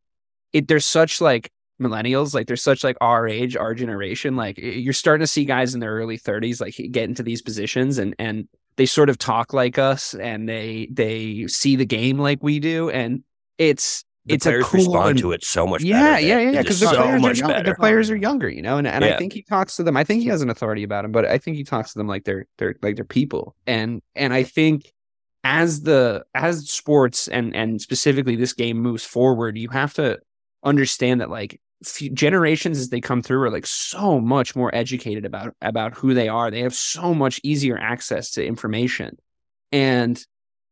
it 0.53 0.67
they're 0.67 0.79
such 0.79 1.21
like 1.21 1.51
millennials. 1.81 2.33
Like 2.33 2.47
they're 2.47 2.55
such 2.55 2.83
like 2.83 2.97
our 3.01 3.27
age, 3.27 3.55
our 3.55 3.73
generation. 3.73 4.35
Like 4.35 4.57
you're 4.57 4.93
starting 4.93 5.23
to 5.23 5.27
see 5.27 5.45
guys 5.45 5.73
in 5.73 5.79
their 5.81 5.93
early 5.93 6.17
30s 6.17 6.61
like 6.61 6.75
get 6.91 7.09
into 7.09 7.23
these 7.23 7.41
positions 7.41 7.97
and 7.97 8.15
and 8.17 8.47
they 8.77 8.85
sort 8.85 9.09
of 9.09 9.17
talk 9.17 9.53
like 9.53 9.77
us 9.77 10.13
and 10.13 10.47
they 10.47 10.87
they 10.91 11.47
see 11.47 11.75
the 11.75 11.85
game 11.85 12.17
like 12.17 12.39
we 12.41 12.59
do 12.59 12.89
and 12.89 13.23
it's 13.57 14.04
the 14.25 14.33
it's 14.33 14.45
a 14.45 14.61
cool 14.61 14.79
respond 14.79 15.09
and- 15.11 15.19
to 15.19 15.31
it 15.31 15.43
so 15.43 15.67
much 15.67 15.83
yeah, 15.83 16.15
better 16.15 16.25
yeah, 16.25 16.39
yeah, 16.39 16.51
yeah. 16.51 16.61
Because 16.61 16.79
the 16.79 16.87
so 16.87 16.95
players 16.95 17.41
are 17.41 17.51
young, 17.51 17.63
the 17.63 17.75
players 17.75 18.09
are 18.09 18.15
younger, 18.15 18.49
you 18.49 18.61
know, 18.61 18.77
and 18.77 18.87
and 18.87 19.05
I 19.05 19.17
think 19.17 19.33
he 19.33 19.43
talks 19.43 19.75
to 19.75 19.83
them. 19.83 19.95
I 19.95 20.03
think 20.03 20.23
he 20.23 20.29
has 20.29 20.41
an 20.41 20.49
authority 20.49 20.83
about 20.83 21.03
them, 21.03 21.11
but 21.11 21.25
I 21.25 21.37
think 21.37 21.57
he 21.57 21.63
talks 21.63 21.93
to 21.93 21.99
them 21.99 22.07
like 22.07 22.23
they're 22.23 22.47
they're 22.57 22.75
like 22.81 22.95
they're 22.95 23.05
people. 23.05 23.55
And 23.67 24.01
and 24.15 24.33
I 24.33 24.43
think 24.43 24.91
as 25.43 25.83
the 25.83 26.25
as 26.33 26.69
sports 26.69 27.27
and 27.27 27.55
and 27.55 27.79
specifically 27.79 28.35
this 28.35 28.53
game 28.53 28.77
moves 28.77 29.05
forward, 29.05 29.57
you 29.57 29.69
have 29.69 29.93
to 29.95 30.19
understand 30.63 31.21
that 31.21 31.29
like 31.29 31.61
generations 32.13 32.79
as 32.79 32.89
they 32.89 33.01
come 33.01 33.21
through 33.21 33.43
are 33.43 33.51
like 33.51 33.67
so 33.67 34.19
much 34.19 34.55
more 34.55 34.73
educated 34.73 35.23
about 35.23 35.53
about 35.61 35.93
who 35.93 36.15
they 36.15 36.29
are. 36.29 36.49
They 36.49 36.61
have 36.61 36.73
so 36.73 37.13
much 37.13 37.39
easier 37.43 37.77
access 37.77 38.31
to 38.31 38.45
information, 38.45 39.17
and 39.71 40.23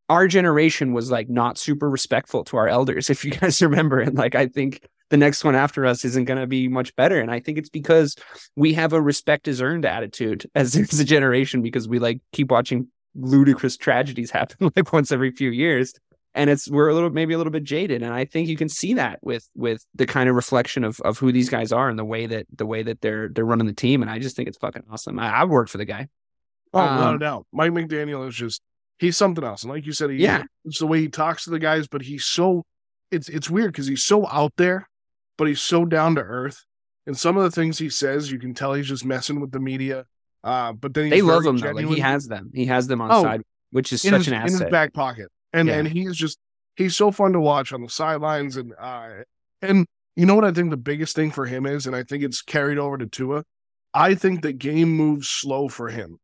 our 0.09 0.27
generation 0.27 0.93
was 0.93 1.09
like 1.11 1.29
not 1.29 1.57
super 1.57 1.89
respectful 1.89 2.43
to 2.45 2.57
our 2.57 2.67
elders, 2.67 3.09
if 3.09 3.23
you 3.25 3.31
guys 3.31 3.61
remember. 3.61 3.99
And 3.99 4.15
like, 4.15 4.35
I 4.35 4.47
think 4.47 4.87
the 5.09 5.17
next 5.17 5.43
one 5.43 5.55
after 5.55 5.85
us 5.85 6.03
isn't 6.05 6.25
going 6.25 6.39
to 6.39 6.47
be 6.47 6.67
much 6.67 6.95
better. 6.95 7.19
And 7.19 7.29
I 7.29 7.39
think 7.39 7.57
it's 7.57 7.69
because 7.69 8.15
we 8.55 8.73
have 8.73 8.93
a 8.93 9.01
respect 9.01 9.47
is 9.47 9.61
earned 9.61 9.85
attitude 9.85 10.49
as, 10.55 10.75
as 10.75 10.99
a 10.99 11.05
generation 11.05 11.61
because 11.61 11.87
we 11.87 11.99
like 11.99 12.19
keep 12.31 12.51
watching 12.51 12.87
ludicrous 13.15 13.77
tragedies 13.77 14.31
happen 14.31 14.71
like 14.75 14.91
once 14.91 15.11
every 15.11 15.31
few 15.31 15.51
years. 15.51 15.93
And 16.35 16.49
it's 16.49 16.67
we're 16.67 16.89
a 16.89 16.95
little 16.95 17.11
maybe 17.11 17.35
a 17.35 17.37
little 17.37 17.51
bit 17.51 17.63
jaded, 17.63 18.01
and 18.01 18.11
I 18.11 18.25
think 18.25 18.47
you 18.47 18.57
can 18.57 18.67
see 18.67 18.95
that 18.95 19.19
with 19.21 19.47
with 19.53 19.85
the 19.93 20.07
kind 20.07 20.27
of 20.27 20.35
reflection 20.35 20.83
of 20.83 20.99
of 21.01 21.19
who 21.19 21.31
these 21.31 21.47
guys 21.47 21.71
are 21.71 21.89
and 21.89 21.99
the 21.99 22.03
way 22.03 22.25
that 22.25 22.47
the 22.55 22.65
way 22.65 22.81
that 22.81 23.01
they're 23.01 23.29
they're 23.29 23.45
running 23.45 23.67
the 23.67 23.73
team. 23.73 24.01
And 24.01 24.09
I 24.09 24.17
just 24.17 24.35
think 24.35 24.47
it's 24.47 24.57
fucking 24.57 24.81
awesome. 24.89 25.19
I, 25.19 25.31
I 25.31 25.43
worked 25.43 25.69
for 25.69 25.77
the 25.77 25.85
guy. 25.85 26.07
Oh, 26.73 26.81
without 26.81 27.09
Um, 27.09 27.15
a 27.17 27.19
doubt. 27.19 27.45
Mike 27.53 27.71
McDaniel 27.71 28.27
is 28.27 28.33
just 28.33 28.63
he's 29.03 29.17
something 29.17 29.43
else. 29.43 29.63
And 29.63 29.71
like 29.71 29.85
you 29.85 29.91
said, 29.91 30.09
he, 30.09 30.17
Yeah. 30.17 30.43
it's 30.65 30.79
the 30.79 30.87
way 30.87 31.01
he 31.01 31.09
talks 31.09 31.43
to 31.43 31.49
the 31.49 31.59
guys, 31.59 31.87
but 31.87 32.01
he's 32.01 32.25
so 32.25 32.63
it's 33.11 33.29
it's 33.29 33.49
weird 33.49 33.71
because 33.71 33.87
he's 33.87 34.03
so 34.03 34.27
out 34.27 34.53
there, 34.57 34.89
but 35.37 35.47
he's 35.47 35.61
so 35.61 35.85
down 35.85 36.15
to 36.15 36.21
earth. 36.21 36.63
And 37.05 37.17
some 37.17 37.37
of 37.37 37.43
the 37.43 37.51
things 37.51 37.77
he 37.77 37.89
says, 37.89 38.31
you 38.31 38.39
can 38.39 38.53
tell 38.53 38.73
he's 38.73 38.87
just 38.87 39.05
messing 39.05 39.39
with 39.41 39.51
the 39.51 39.59
media. 39.59 40.05
Uh, 40.43 40.73
but 40.73 40.93
then 40.93 41.05
he's 41.05 41.11
They 41.11 41.21
love 41.21 41.45
him 41.45 41.57
though. 41.57 41.71
Like 41.71 41.85
he 41.87 41.99
has 41.99 42.27
them. 42.27 42.51
He 42.53 42.65
has 42.65 42.87
them 42.87 43.01
on 43.01 43.11
Oh, 43.11 43.23
side, 43.23 43.41
which 43.71 43.93
is 43.93 44.01
such 44.01 44.13
his, 44.13 44.27
an 44.29 44.33
asset 44.35 44.53
in 44.55 44.61
his 44.61 44.71
back 44.71 44.93
pocket. 44.93 45.27
And 45.53 45.67
Yeah. 45.67 45.75
and 45.79 45.87
he's 45.87 46.15
just 46.15 46.39
he's 46.75 46.95
so 46.95 47.11
fun 47.11 47.33
to 47.33 47.39
watch 47.39 47.71
on 47.73 47.81
the 47.81 47.89
sidelines 47.89 48.57
and 48.57 48.73
uh 48.79 49.09
and 49.61 49.85
you 50.15 50.25
know 50.25 50.35
what 50.35 50.45
I 50.45 50.51
think 50.51 50.69
the 50.69 50.77
biggest 50.77 51.15
thing 51.15 51.31
for 51.31 51.45
him 51.45 51.65
is, 51.65 51.87
and 51.87 51.95
I 51.95 52.03
think 52.03 52.23
it's 52.23 52.41
carried 52.41 52.77
over 52.77 52.97
to 52.97 53.05
Tua. 53.07 53.43
I 53.93 54.15
think 54.15 54.41
the 54.41 54.53
game 54.53 54.89
moves 54.89 55.27
slow 55.29 55.67
for 55.67 55.89
him. 55.89 56.19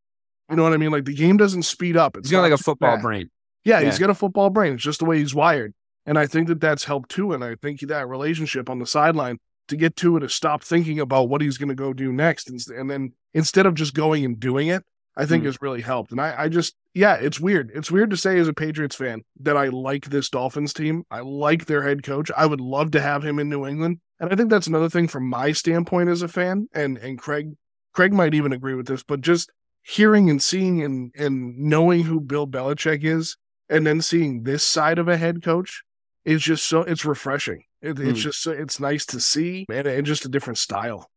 You 0.49 0.55
know 0.55 0.63
what 0.63 0.73
I 0.73 0.77
mean? 0.77 0.91
Like 0.91 1.05
the 1.05 1.13
game 1.13 1.37
doesn't 1.37 1.63
speed 1.63 1.95
up. 1.97 2.17
It's 2.17 2.27
He's 2.29 2.31
got 2.35 2.41
like 2.41 2.51
a 2.51 2.57
football 2.57 2.93
fast. 2.95 3.03
brain. 3.03 3.29
Yeah, 3.63 3.79
Yeah. 3.79 3.85
he's 3.85 3.99
got 3.99 4.09
a 4.09 4.15
football 4.15 4.49
brain. 4.49 4.73
It's 4.73 4.83
just 4.83 4.99
the 4.99 5.05
way 5.05 5.19
he's 5.19 5.35
wired. 5.35 5.73
And 6.05 6.17
I 6.17 6.25
think 6.25 6.47
that 6.47 6.59
that's 6.61 6.85
helped 6.85 7.09
too. 7.09 7.33
And 7.33 7.43
I 7.43 7.55
think 7.55 7.81
that 7.81 8.07
relationship 8.07 8.69
on 8.69 8.79
the 8.79 8.87
sideline 8.87 9.37
to 9.67 9.75
get 9.75 9.95
to 9.97 10.17
it 10.17 10.21
to 10.21 10.29
stop 10.29 10.63
thinking 10.63 10.99
about 10.99 11.29
what 11.29 11.41
he's 11.41 11.57
going 11.57 11.69
to 11.69 11.75
go 11.75 11.93
do 11.93 12.11
next. 12.11 12.49
And, 12.49 12.59
and 12.75 12.89
then 12.89 13.13
instead 13.33 13.65
of 13.67 13.75
just 13.75 13.93
going 13.93 14.25
and 14.25 14.39
doing 14.39 14.69
it, 14.69 14.83
I 15.15 15.25
think 15.25 15.43
Mm. 15.43 15.47
has 15.47 15.61
really 15.61 15.81
helped. 15.81 16.11
And 16.11 16.19
I, 16.21 16.33
I 16.43 16.49
just, 16.49 16.75
yeah, 16.95 17.15
it's 17.15 17.39
weird. 17.39 17.69
It's 17.75 17.91
weird 17.91 18.09
to 18.11 18.17
say 18.17 18.39
as 18.39 18.47
a 18.47 18.53
Patriots 18.53 18.95
fan 18.95 19.21
that 19.41 19.57
I 19.57 19.67
like 19.67 20.05
this 20.05 20.29
Dolphins 20.29 20.73
team. 20.73 21.03
I 21.11 21.19
like 21.19 21.65
their 21.65 21.83
head 21.83 22.01
coach. 22.03 22.31
I 22.35 22.45
would 22.45 22.61
love 22.61 22.91
to 22.91 23.01
have 23.01 23.23
him 23.23 23.37
in 23.37 23.49
New 23.49 23.67
England. 23.67 23.99
And 24.19 24.31
I 24.31 24.35
think 24.35 24.49
that's 24.49 24.67
another 24.67 24.89
thing 24.89 25.07
from 25.07 25.27
my 25.29 25.51
standpoint 25.51 26.09
as 26.09 26.21
a 26.23 26.27
fan. 26.27 26.69
And, 26.73 26.97
and 26.97 27.19
Craig, 27.19 27.51
Craig 27.93 28.13
might 28.13 28.33
even 28.33 28.53
agree 28.53 28.73
with 28.75 28.87
this, 28.87 29.03
but 29.03 29.21
just 29.21 29.51
hearing 29.83 30.29
and 30.29 30.41
seeing 30.41 30.81
and, 30.83 31.11
and 31.17 31.57
knowing 31.57 32.03
who 32.03 32.19
Bill 32.19 32.47
Belichick 32.47 33.03
is 33.03 33.37
and 33.69 33.85
then 33.85 34.01
seeing 34.01 34.43
this 34.43 34.63
side 34.63 34.99
of 34.99 35.07
a 35.07 35.17
head 35.17 35.43
coach 35.43 35.83
is 36.25 36.41
just 36.41 36.67
so 36.67 36.81
it's 36.81 37.05
refreshing. 37.05 37.63
It, 37.81 37.99
it's 37.99 38.19
Mm. 38.19 38.23
just 38.23 38.45
it's 38.47 38.79
nice 38.79 39.05
to 39.07 39.19
see 39.19 39.65
and, 39.71 39.87
and 39.87 40.05
just 40.05 40.25
a 40.25 40.29
different 40.29 40.57
style. 40.57 41.09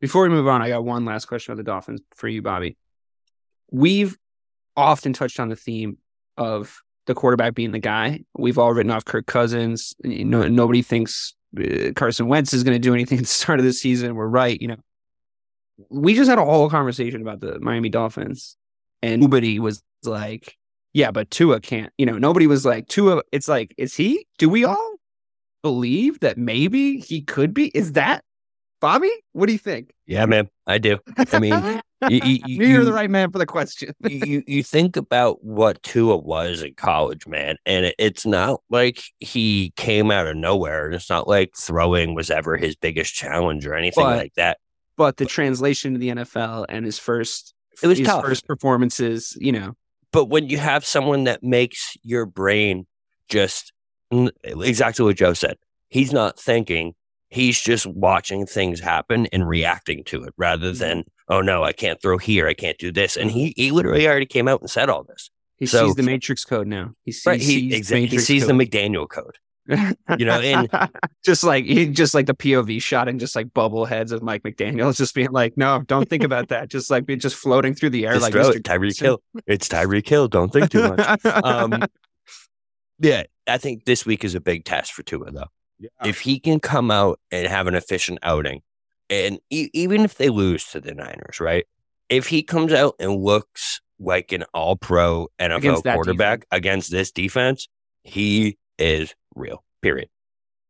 Before 0.00 0.22
we 0.22 0.28
move 0.28 0.46
on, 0.48 0.62
I 0.62 0.68
got 0.68 0.84
one 0.84 1.04
last 1.04 1.26
question 1.26 1.52
about 1.52 1.58
the 1.58 1.70
Dolphins 1.70 2.00
for 2.14 2.28
you, 2.28 2.40
Bobby. 2.42 2.76
We've 3.70 4.16
often 4.76 5.12
touched 5.12 5.40
on 5.40 5.48
the 5.48 5.56
theme 5.56 5.98
of 6.36 6.80
the 7.06 7.14
quarterback 7.14 7.54
being 7.54 7.72
the 7.72 7.78
guy. 7.78 8.20
We've 8.36 8.58
all 8.58 8.72
written 8.72 8.92
off 8.92 9.04
Kirk 9.04 9.26
Cousins. 9.26 9.94
You 10.04 10.24
know, 10.24 10.46
nobody 10.48 10.82
thinks 10.82 11.34
uh, 11.58 11.92
Carson 11.96 12.26
Wentz 12.28 12.52
is 12.52 12.62
going 12.64 12.74
to 12.74 12.78
do 12.78 12.94
anything 12.94 13.18
at 13.18 13.24
the 13.24 13.28
start 13.30 13.58
of 13.60 13.64
the 13.64 13.72
season. 13.72 14.14
We're 14.14 14.26
right. 14.28 14.60
You 14.60 14.68
know, 14.68 14.76
we 15.90 16.14
just 16.14 16.28
had 16.28 16.38
a 16.38 16.44
whole 16.44 16.70
conversation 16.70 17.20
about 17.22 17.40
the 17.40 17.58
Miami 17.60 17.88
Dolphins, 17.88 18.56
and 19.02 19.20
nobody 19.20 19.58
was 19.58 19.82
like, 20.04 20.56
"Yeah, 20.92 21.10
but 21.10 21.30
Tua 21.30 21.60
can't." 21.60 21.92
You 21.98 22.06
know, 22.06 22.18
nobody 22.18 22.46
was 22.46 22.64
like, 22.64 22.88
"Tua." 22.88 23.22
It's 23.32 23.48
like, 23.48 23.74
is 23.76 23.94
he? 23.94 24.26
Do 24.38 24.48
we 24.48 24.64
all 24.64 24.94
believe 25.62 26.20
that 26.20 26.38
maybe 26.38 26.98
he 26.98 27.22
could 27.22 27.54
be? 27.54 27.68
Is 27.68 27.92
that 27.92 28.24
Bobby? 28.80 29.10
What 29.32 29.46
do 29.46 29.52
you 29.52 29.58
think? 29.58 29.92
Yeah, 30.06 30.26
man, 30.26 30.48
I 30.66 30.78
do. 30.78 30.98
I 31.32 31.38
mean, 31.38 31.80
You, 32.10 32.20
you, 32.22 32.38
you, 32.46 32.66
You're 32.66 32.84
the 32.84 32.92
right 32.92 33.10
man 33.10 33.30
for 33.30 33.38
the 33.38 33.46
question. 33.46 33.94
you 34.08 34.42
you 34.46 34.62
think 34.62 34.96
about 34.96 35.42
what 35.44 35.82
Tua 35.82 36.16
was 36.16 36.62
in 36.62 36.74
college, 36.74 37.26
man, 37.26 37.56
and 37.64 37.86
it, 37.86 37.94
it's 37.98 38.26
not 38.26 38.60
like 38.70 39.02
he 39.20 39.72
came 39.76 40.10
out 40.10 40.26
of 40.26 40.36
nowhere. 40.36 40.90
It's 40.90 41.08
not 41.08 41.28
like 41.28 41.52
throwing 41.56 42.14
was 42.14 42.30
ever 42.30 42.56
his 42.56 42.76
biggest 42.76 43.14
challenge 43.14 43.66
or 43.66 43.74
anything 43.74 44.04
But- 44.04 44.16
like 44.18 44.34
that. 44.34 44.58
But 44.96 45.16
the 45.16 45.26
translation 45.26 45.92
to 45.94 45.98
the 45.98 46.08
NFL 46.10 46.66
and 46.68 46.84
his 46.84 46.98
first 46.98 47.54
It 47.82 47.86
was 47.86 47.98
his 47.98 48.06
tough. 48.06 48.24
first 48.24 48.46
performances, 48.46 49.36
you 49.40 49.52
know, 49.52 49.74
But 50.12 50.26
when 50.26 50.48
you 50.48 50.58
have 50.58 50.84
someone 50.84 51.24
that 51.24 51.42
makes 51.42 51.96
your 52.02 52.26
brain 52.26 52.86
just 53.28 53.72
exactly 54.44 55.04
what 55.04 55.16
Joe 55.16 55.32
said, 55.34 55.56
he's 55.88 56.12
not 56.12 56.38
thinking. 56.38 56.94
He's 57.30 57.60
just 57.60 57.84
watching 57.86 58.46
things 58.46 58.78
happen 58.78 59.26
and 59.32 59.48
reacting 59.48 60.04
to 60.04 60.22
it 60.24 60.34
rather 60.36 60.68
Mm-hmm. 60.70 60.78
than, 60.78 61.04
oh 61.28 61.40
no, 61.40 61.64
I 61.64 61.72
can't 61.72 62.00
throw 62.00 62.16
here. 62.18 62.46
I 62.46 62.54
can't 62.54 62.78
do 62.78 62.92
this. 62.92 63.16
And 63.16 63.30
he, 63.30 63.52
he 63.56 63.72
literally 63.72 64.06
already 64.06 64.26
came 64.26 64.46
out 64.46 64.60
and 64.60 64.70
said 64.70 64.88
all 64.88 65.02
this. 65.02 65.30
he 65.56 65.66
So- 65.66 65.86
sees 65.86 65.96
the 65.96 66.04
matrix 66.04 66.44
code 66.44 66.68
now. 66.68 66.92
He 67.02 67.10
sees, 67.10 67.26
Right. 67.26 67.40
He, 67.40 67.82
sees 67.82 67.88
he 67.88 68.18
sees 68.18 68.46
the. 68.46 68.52
McDaniel 68.52 69.08
code. 69.08 69.38
you 70.18 70.24
know, 70.26 70.40
and- 70.40 70.68
just 71.24 71.44
like 71.44 71.64
just 71.92 72.14
like 72.14 72.26
the 72.26 72.34
POV 72.34 72.80
shot 72.82 73.08
and 73.08 73.18
just 73.18 73.34
like 73.34 73.52
bubble 73.54 73.84
heads 73.84 74.12
of 74.12 74.22
Mike 74.22 74.42
McDaniel 74.42 74.94
just 74.96 75.14
being 75.14 75.30
like, 75.30 75.56
no, 75.56 75.82
don't 75.86 76.08
think 76.08 76.22
about 76.22 76.48
that. 76.48 76.68
Just 76.68 76.90
like 76.90 77.06
be 77.06 77.16
just 77.16 77.36
floating 77.36 77.74
through 77.74 77.90
the 77.90 78.06
air 78.06 78.12
Just 78.12 78.22
like 78.22 78.32
throw 78.32 78.50
Mr. 78.50 78.56
it. 78.56 78.62
Tyreek 78.64 79.00
Hill. 79.00 79.22
It's 79.46 79.68
Tyreek 79.68 80.08
Hill. 80.08 80.28
Don't 80.28 80.52
think 80.52 80.70
too 80.70 80.88
much. 80.94 81.24
um, 81.24 81.82
yeah, 83.00 83.24
I 83.46 83.58
think 83.58 83.84
this 83.84 84.04
week 84.06 84.24
is 84.24 84.34
a 84.34 84.40
big 84.40 84.64
test 84.64 84.92
for 84.92 85.02
Tua, 85.02 85.30
though. 85.30 85.48
If 86.04 86.20
he 86.20 86.38
can 86.38 86.60
come 86.60 86.90
out 86.90 87.20
and 87.30 87.46
have 87.46 87.66
an 87.66 87.74
efficient 87.74 88.18
outing, 88.22 88.62
and 89.10 89.38
e- 89.50 89.70
even 89.74 90.02
if 90.02 90.16
they 90.16 90.28
lose 90.28 90.64
to 90.70 90.80
the 90.80 90.94
Niners, 90.94 91.40
right? 91.40 91.66
If 92.08 92.28
he 92.28 92.42
comes 92.42 92.72
out 92.72 92.94
and 93.00 93.16
looks 93.16 93.80
like 93.98 94.32
an 94.32 94.44
all 94.54 94.76
pro 94.76 95.28
NFL 95.38 95.56
Against 95.56 95.84
quarterback 95.84 96.46
against 96.50 96.90
this 96.90 97.10
defense, 97.10 97.68
he 98.02 98.56
is 98.78 99.14
real, 99.34 99.64
period. 99.82 100.08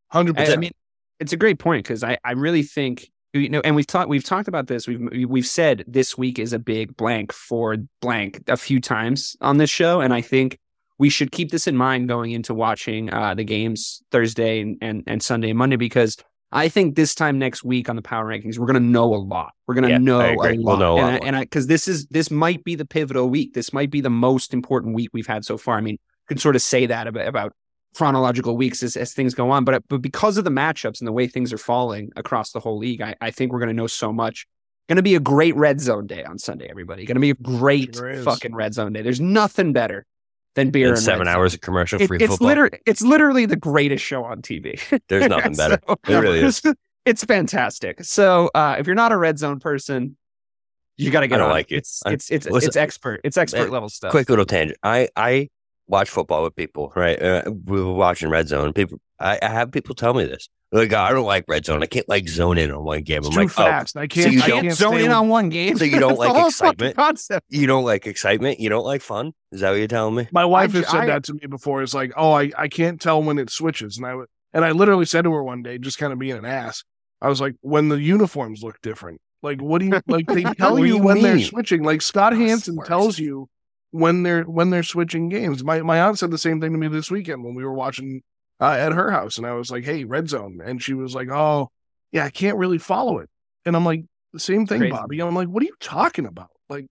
Hundred 0.09 0.39
I, 0.39 0.53
I 0.53 0.57
mean, 0.57 0.73
it's 1.21 1.33
a 1.33 1.37
great 1.37 1.59
point 1.59 1.85
because 1.85 2.05
I, 2.05 2.19
I 2.25 2.33
really 2.33 2.63
think 2.63 3.11
you 3.33 3.49
know, 3.49 3.61
and 3.65 3.75
we've 3.75 3.87
talked 3.87 4.09
we've 4.09 4.25
talked 4.25 4.47
about 4.47 4.69
this. 4.69 4.87
We've 4.87 5.29
we've 5.29 5.47
said 5.47 5.85
this 5.89 6.17
week 6.17 6.39
is 6.39 6.53
a 6.53 6.59
big 6.59 6.97
blank 6.97 7.33
for 7.33 7.77
blank 8.01 8.43
a 8.47 8.57
few 8.57 8.81
times 8.81 9.37
on 9.41 9.57
this 9.57 9.71
show, 9.71 10.01
and 10.01 10.15
I 10.15 10.21
think 10.21 10.59
we 10.99 11.09
should 11.09 11.33
keep 11.33 11.51
this 11.51 11.67
in 11.67 11.77
mind 11.77 12.09
going 12.09 12.31
into 12.31 12.55
watching 12.55 13.13
uh, 13.13 13.35
the 13.35 13.43
games 13.43 14.03
Thursday 14.13 14.61
and, 14.61 14.79
and 14.81 15.03
and 15.09 15.23
Sunday 15.23 15.51
and 15.51 15.59
Monday 15.59 15.75
because 15.77 16.17
I 16.53 16.69
think 16.69 16.95
this 16.95 17.17
time 17.17 17.41
next 17.41 17.65
week 17.65 17.89
on 17.89 17.97
the 17.97 18.03
power 18.03 18.25
rankings 18.25 18.57
we're 18.57 18.67
going 18.67 18.75
to 18.75 18.89
know 18.89 19.13
a 19.13 19.17
lot. 19.17 19.53
We're 19.67 19.75
going 19.75 19.85
to 19.85 19.91
Yeah, 19.91 19.99
know 19.99 20.21
a 20.21 20.37
lot, 20.37 20.57
We'll 20.57 20.77
know 20.77 20.99
and 20.99 21.07
I, 21.07 21.11
more. 21.11 21.27
and 21.27 21.37
I 21.37 21.41
because 21.41 21.67
this 21.67 21.89
is 21.89 22.07
this 22.07 22.31
might 22.31 22.63
be 22.63 22.77
the 22.77 22.85
pivotal 22.87 23.29
week. 23.29 23.55
This 23.55 23.73
might 23.73 23.91
be 23.91 24.01
the 24.01 24.11
most 24.11 24.55
important 24.55 24.95
week 24.95 25.11
we've 25.13 25.27
had 25.27 25.45
so 25.45 25.59
far. 25.59 25.77
I 25.77 25.81
mean, 25.81 25.99
could 26.29 26.41
sort 26.41 26.55
of 26.55 26.63
say 26.63 26.87
that 26.87 27.09
about, 27.09 27.27
about 27.27 27.53
chronological 27.95 28.57
weeks 28.57 28.83
as, 28.83 28.97
as 28.97 29.13
things 29.13 29.35
go 29.35 29.51
on. 29.51 29.65
But 29.65 29.83
but 29.89 30.03
because 30.03 30.37
of 30.37 30.45
the 30.45 30.51
matchups 30.51 31.01
and 31.01 31.07
the 31.09 31.13
way 31.13 31.27
things 31.27 31.53
are 31.53 31.59
falling 31.59 32.11
across 32.17 32.53
the 32.53 32.61
whole 32.61 32.79
league, 32.79 33.01
I, 33.01 33.15
I 33.21 33.31
think 33.31 33.53
we're 33.53 33.59
going 33.61 33.69
to 33.69 33.75
know 33.75 33.87
so 33.87 34.13
much. 34.13 34.47
Going 34.89 34.97
to 34.97 35.03
be 35.03 35.15
a 35.15 35.21
great 35.21 35.57
red 35.57 35.81
zone 35.81 36.07
day 36.07 36.25
on 36.25 36.39
Sunday, 36.39 36.67
everybody. 36.69 37.07
Going 37.07 37.15
to 37.15 37.21
be 37.21 37.31
a 37.31 37.35
great 37.35 37.95
Sure 37.97 38.15
fucking 38.23 38.55
red 38.55 38.75
zone 38.75 38.93
day. 38.93 39.01
There's 39.01 39.21
nothing 39.21 39.73
better 39.73 40.05
than 40.57 40.71
beer 40.71 40.89
And 40.89 40.97
and 40.97 41.03
seven 41.05 41.21
red 41.21 41.27
zone. 41.33 41.35
hours 41.41 41.55
of 41.55 41.61
commercial 41.63 42.01
It- 42.03 42.07
free 42.07 42.19
it's 42.19 42.29
football. 42.33 42.49
literally 42.49 42.79
it's 42.85 43.01
literally 43.03 43.47
the 43.47 43.57
greatest 43.57 44.05
show 44.05 44.25
on 44.25 44.43
TV. 44.43 44.79
There's 45.09 45.29
nothing 45.29 45.55
better. 45.57 45.81
So- 45.89 45.97
It 46.07 46.15
really 46.19 46.41
is. 46.41 46.61
It's 47.07 47.23
fantastic. 47.23 48.03
So 48.03 48.51
uh, 48.55 48.77
if 48.79 48.87
you're 48.87 48.95
not 48.97 49.13
a 49.13 49.17
red 49.19 49.39
zone 49.39 49.59
person, 49.61 50.17
you 50.97 51.11
got 51.11 51.21
to 51.21 51.29
get 51.29 51.35
I 51.35 51.39
don't 51.39 51.49
on 51.49 51.53
like 51.53 51.71
it. 51.71 51.77
It's 51.77 52.03
it's 52.07 52.31
it's, 52.31 52.47
listen, 52.47 52.69
it's 52.69 52.77
expert. 52.77 53.21
It's 53.25 53.37
expert 53.37 53.69
uh, 53.69 53.73
level 53.73 53.91
stuff. 53.91 54.11
Quick 54.11 54.31
little 54.31 54.47
tangent. 54.47 54.79
I 54.83 55.09
I 55.15 55.51
watch 55.87 56.09
football 56.11 56.43
with 56.43 56.57
people, 56.57 56.93
right? 56.97 57.21
Uh, 57.21 57.43
we 57.65 57.83
were 57.83 57.93
watching 57.93 58.29
Red 58.31 58.49
Zone. 58.49 58.73
People, 58.73 58.99
I, 59.21 59.39
I 59.43 59.49
have 59.49 59.71
people 59.73 59.95
tell 59.95 60.15
me 60.15 60.25
this. 60.25 60.49
Like, 60.73 60.93
I 60.93 61.13
don't 61.13 61.25
like 61.27 61.45
Red 61.47 61.65
Zone. 61.65 61.83
I 61.85 61.87
can't 61.87 62.09
like 62.09 62.29
zone 62.29 62.59
in 62.59 62.73
on 62.73 62.83
one 62.85 63.03
game. 63.03 63.19
It's 63.19 63.29
I'm 63.29 63.33
too 63.35 63.39
like, 63.41 63.51
oh, 63.51 63.63
fast. 63.65 63.97
I 63.97 64.09
can't. 64.09 64.33
you 64.33 64.43
I 64.43 64.49
don't 64.49 64.63
can't 64.63 64.75
zone 64.75 64.97
in 64.97 65.03
with- 65.03 65.11
on 65.13 65.29
one 65.29 65.49
game. 65.49 65.77
So 65.79 65.85
you 65.85 66.01
don't 66.01 66.09
That's 66.11 66.19
like 66.19 66.29
whole 66.31 66.51
fucking 66.51 66.51
excitement? 66.51 66.97
Concept. 66.97 67.47
you 67.49 67.67
don't 67.69 67.85
like 67.85 68.07
excitement. 68.09 68.59
You 68.59 68.71
don't 68.71 68.85
like 68.85 69.01
fun. 69.03 69.33
Is 69.53 69.61
that 69.61 69.71
what 69.71 69.77
you're 69.77 69.87
telling 69.87 70.17
me? 70.17 70.27
My 70.33 70.45
wife 70.45 70.73
has 70.73 70.89
said 70.89 71.03
I- 71.03 71.07
that 71.07 71.25
to 71.25 71.35
me 71.35 71.47
before. 71.49 71.83
It's 71.83 71.95
like, 71.95 72.13
oh, 72.17 72.33
I, 72.33 72.51
I 72.59 72.67
can't 72.69 73.01
tell 73.01 73.23
when 73.23 73.39
it 73.39 73.51
switches, 73.51 73.99
and 73.99 74.07
I 74.07 74.11
w- 74.11 74.27
and 74.53 74.65
I 74.65 74.73
literally 74.73 75.05
said 75.05 75.23
to 75.25 75.33
her 75.33 75.45
one 75.45 75.63
day, 75.63 75.79
just 75.79 75.99
kind 75.99 76.13
of 76.13 76.19
being 76.19 76.37
an 76.37 76.45
ass. 76.45 76.83
I 77.21 77.29
was 77.29 77.41
like, 77.41 77.55
when 77.61 77.89
the 77.89 78.01
uniforms 78.01 78.63
look 78.65 78.81
different. 78.83 79.21
Like, 79.43 79.61
what 79.61 79.79
do 79.81 79.87
you 79.87 80.01
like? 80.09 80.27
They 80.27 80.43
tell 80.59 80.79
you 80.79 80.97
you 80.97 80.99
when 80.99 81.21
they're 81.23 81.39
switching. 81.39 81.83
Like 81.85 82.03
Scott 82.03 82.33
Oh, 82.33 82.37
Hanson 82.37 82.79
tells 82.85 83.19
you 83.19 83.49
when 83.95 84.25
they're 84.25 84.43
when 84.43 84.71
they're 84.71 84.83
switching 84.83 85.29
games. 85.29 85.63
My 85.63 85.81
my 85.81 86.01
aunt 86.01 86.19
said 86.19 86.33
the 86.33 86.39
same 86.39 86.61
thing 86.61 86.73
to 86.73 86.79
me 86.79 86.89
this 86.89 87.13
weekend 87.13 87.45
when 87.45 87.55
we 87.55 87.65
were 87.65 87.73
watching 87.73 88.23
uh, 88.61 88.73
at 88.73 88.93
her 88.93 89.13
house, 89.13 89.39
and 89.39 89.47
I 89.47 89.53
was 89.53 89.71
like, 89.71 89.85
hey, 89.85 90.03
red 90.03 90.29
zone, 90.29 90.61
and 90.65 90.83
she 90.83 90.95
was 90.95 91.15
like, 91.15 91.29
oh, 91.31 91.71
yeah, 92.11 92.25
I 92.25 92.31
can't 92.31 92.57
really 92.57 92.79
follow 92.79 93.19
it, 93.19 93.31
and 93.65 93.77
I'm 93.77 93.85
like, 93.85 94.05
the 94.33 94.41
same 94.41 94.67
thing, 94.67 94.81
Crazy. 94.81 94.91
Bobby. 94.91 95.21
I'm 95.21 95.35
like, 95.35 95.49
what 95.49 95.63
are 95.63 95.67
you 95.67 95.77
talking 95.81 96.27
about? 96.27 96.51
Like. 96.69 96.87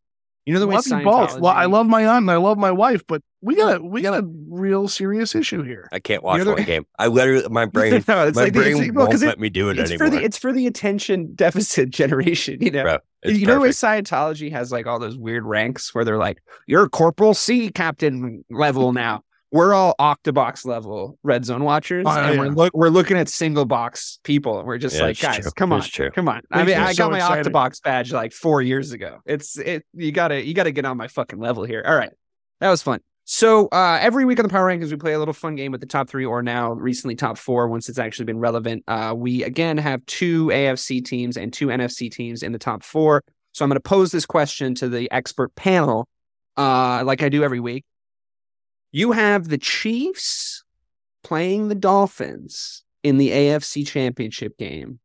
You 0.45 0.53
know 0.53 0.59
the 0.59 0.67
way 0.67 0.75
love 0.75 0.87
you 0.87 1.03
both. 1.05 1.39
Well, 1.39 1.53
I 1.53 1.67
love 1.67 1.87
my 1.87 2.05
aunt 2.05 2.23
and 2.23 2.31
I 2.31 2.35
love 2.35 2.57
my 2.57 2.71
wife, 2.71 3.07
but 3.07 3.21
we 3.43 3.55
got 3.55 3.75
a 3.75 3.83
we 3.83 4.01
got 4.01 4.17
a 4.17 4.25
real 4.47 4.87
serious 4.87 5.35
issue 5.35 5.63
here. 5.63 5.89
I 5.91 5.99
can't 5.99 6.23
watch 6.23 6.43
the- 6.43 6.53
one 6.53 6.63
game. 6.65 6.85
I 6.97 7.07
literally, 7.07 7.47
my 7.49 7.65
brain, 7.73 7.91
No, 8.07 8.27
it's 8.27 8.35
my 8.35 8.43
like 8.43 8.53
the- 8.53 8.59
brain 8.59 8.93
well, 8.93 9.07
'cause 9.07 9.15
won't 9.21 9.23
it- 9.23 9.27
let 9.27 9.39
me 9.39 9.49
do 9.49 9.69
it 9.69 9.77
it's 9.77 9.91
anymore. 9.91 10.07
for 10.07 10.15
the 10.15 10.23
it's 10.23 10.37
for 10.37 10.53
the 10.53 10.65
attention 10.67 11.31
deficit 11.35 11.89
generation. 11.89 12.57
You 12.61 12.71
know, 12.71 12.83
Bro, 12.83 12.97
you 13.25 13.45
know 13.45 13.61
the. 13.61 13.69
Scientology 13.69 14.51
has 14.51 14.71
like 14.71 14.87
all 14.87 14.97
those 14.99 15.17
weird 15.17 15.43
ranks 15.45 15.93
where 15.93 16.05
they're 16.05 16.17
like, 16.17 16.41
you're 16.67 16.87
Corporal 16.89 17.33
C 17.33 17.69
Captain 17.69 18.43
level 18.49 18.93
now. 18.93 19.23
We're 19.51 19.75
all 19.75 19.93
Octobox 19.99 20.65
level 20.65 21.19
red 21.21 21.45
zone 21.45 21.63
watchers, 21.63 22.05
Oh, 22.07 22.11
and 22.11 22.33
yeah. 22.33 22.39
we're 22.39 22.47
look 22.49 22.73
we're 22.73 22.89
looking 22.89 23.17
at 23.17 23.29
single 23.29 23.65
box 23.65 24.17
people, 24.23 24.57
and 24.57 24.67
we're 24.67 24.79
just 24.79 24.95
Yeah, 24.95 25.03
like, 25.03 25.19
guys, 25.19 25.41
true. 25.41 25.51
come 25.55 25.71
on, 25.71 25.83
come 26.15 26.27
on. 26.27 26.41
I 26.51 26.57
mean, 26.59 26.67
me 26.67 26.73
I 26.73 26.93
so 26.93 27.03
got 27.03 27.11
my 27.11 27.17
excited. 27.19 27.53
Octobox 27.53 27.83
badge 27.83 28.11
like 28.11 28.31
four 28.33 28.63
years 28.63 28.93
ago. 28.93 29.19
It's 29.27 29.59
it. 29.59 29.85
You 29.93 30.11
gotta 30.11 30.43
you 30.43 30.55
gotta 30.55 30.71
get 30.71 30.85
on 30.85 30.97
my 30.97 31.07
fucking 31.07 31.37
level 31.37 31.65
here. 31.65 31.83
All 31.85 31.95
right, 31.95 32.09
that 32.61 32.69
was 32.71 32.81
fun. 32.81 33.01
So 33.25 33.67
uh, 33.67 33.99
every 34.01 34.25
week 34.25 34.39
on 34.39 34.43
the 34.43 34.49
Power 34.49 34.67
Rankings, 34.67 34.91
we 34.91 34.97
play 34.97 35.13
a 35.13 35.19
little 35.19 35.33
fun 35.33 35.55
game 35.55 35.71
with 35.71 35.79
the 35.79 35.87
top 35.87 36.09
three, 36.09 36.25
or 36.25 36.43
now 36.43 36.73
recently 36.73 37.15
top 37.15 37.37
four, 37.37 37.69
once 37.69 37.87
it's 37.87 37.99
actually 37.99 38.25
been 38.25 38.39
relevant. 38.39 38.83
Uh, 38.87 39.13
we 39.15 39.43
again 39.43 39.77
have 39.77 40.05
two 40.05 40.47
AFC 40.47 41.03
teams 41.03 41.37
and 41.37 41.53
two 41.53 41.67
NFC 41.67 42.11
teams 42.11 42.43
in 42.43 42.51
the 42.51 42.59
top 42.59 42.83
four. 42.83 43.23
So 43.53 43.63
I'm 43.63 43.69
going 43.69 43.75
to 43.75 43.81
pose 43.81 44.11
this 44.11 44.25
question 44.25 44.75
to 44.75 44.89
the 44.89 45.09
expert 45.11 45.55
panel, 45.55 46.07
uh, 46.57 47.03
like 47.05 47.23
I 47.23 47.29
do 47.29 47.43
every 47.43 47.59
week. 47.59 47.85
You 48.91 49.13
have 49.13 49.47
the 49.47 49.57
Chiefs 49.57 50.63
playing 51.23 51.69
the 51.69 51.75
Dolphins 51.75 52.83
in 53.03 53.17
the 53.17 53.29
AFC 53.29 53.87
Championship 53.87 54.57
game. 54.57 54.99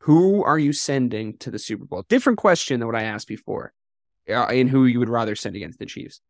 Who 0.00 0.44
are 0.44 0.58
you 0.58 0.72
sending 0.72 1.38
to 1.38 1.50
the 1.50 1.58
Super 1.58 1.84
Bowl? 1.84 2.04
Different 2.08 2.38
question 2.38 2.80
than 2.80 2.86
what 2.86 2.96
I 2.96 3.04
asked 3.04 3.28
before, 3.28 3.72
uh, 4.28 4.46
in 4.46 4.68
who 4.68 4.84
you 4.84 4.98
would 4.98 5.08
rather 5.08 5.34
send 5.34 5.56
against 5.56 5.78
the 5.78 5.86
Chiefs. 5.86 6.20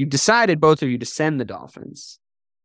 You 0.00 0.06
decided 0.06 0.62
both 0.62 0.82
of 0.82 0.88
you 0.88 0.96
to 0.96 1.04
send 1.04 1.38
the 1.38 1.44
Dolphins. 1.44 2.18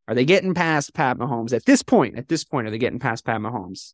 Are 0.07 0.15
they 0.15 0.23
getting 0.23 0.53
past 0.53 0.93
Pat 0.93 1.17
Mahomes 1.17 1.51
at 1.51 1.65
this 1.65 1.83
point? 1.83 2.17
At 2.17 2.29
this 2.29 2.45
point, 2.45 2.65
are 2.65 2.71
they 2.71 2.77
getting 2.77 2.97
past 2.97 3.25
Pat 3.25 3.41
Mahomes 3.41 3.91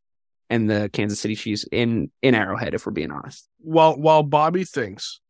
and 0.48 0.70
the 0.70 0.92
Kansas 0.94 1.20
City 1.20 1.34
Chiefs 1.36 1.66
in 1.72 2.12
in 2.22 2.36
Arrowhead? 2.36 2.76
If 2.76 2.86
we're 2.86 2.92
being 2.92 3.10
honest, 3.10 3.50
While 3.58 3.96
while 3.98 4.22
Bobby 4.22 4.64
thinks 4.64 5.22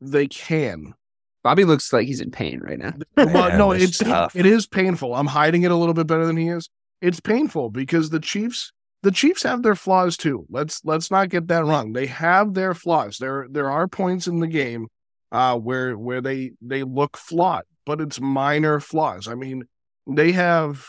they 0.00 0.28
can. 0.28 0.94
Bobby 1.42 1.64
looks 1.64 1.92
like 1.92 2.06
he's 2.06 2.20
in 2.20 2.30
pain 2.30 2.60
right 2.60 2.78
now. 2.78 2.92
Well, 3.16 3.48
Man, 3.48 3.58
no, 3.58 3.72
it's 3.72 3.98
tough. 3.98 4.36
it 4.36 4.46
is 4.46 4.68
painful. 4.68 5.12
I'm 5.16 5.26
hiding 5.26 5.64
it 5.64 5.72
a 5.72 5.76
little 5.76 5.94
bit 5.94 6.06
better 6.06 6.24
than 6.24 6.36
he 6.36 6.46
is. 6.46 6.70
It's 7.02 7.18
painful 7.18 7.70
because 7.70 8.10
the 8.10 8.20
Chiefs 8.20 8.72
the 9.02 9.10
Chiefs 9.10 9.42
have 9.42 9.64
their 9.64 9.74
flaws 9.74 10.16
too. 10.16 10.46
Let's 10.50 10.84
let's 10.84 11.10
not 11.10 11.30
get 11.30 11.48
that 11.48 11.64
wrong. 11.64 11.94
They 11.94 12.06
have 12.06 12.54
their 12.54 12.74
flaws. 12.74 13.18
There 13.18 13.48
there 13.50 13.68
are 13.72 13.88
points 13.88 14.28
in 14.28 14.38
the 14.38 14.46
game 14.46 14.86
uh 15.32 15.58
where 15.58 15.96
where 15.96 16.20
they 16.20 16.52
they 16.60 16.82
look 16.82 17.16
flawed, 17.16 17.64
but 17.84 18.00
it's 18.00 18.20
minor 18.20 18.80
flaws. 18.80 19.28
I 19.28 19.34
mean, 19.34 19.64
they 20.06 20.32
have 20.32 20.86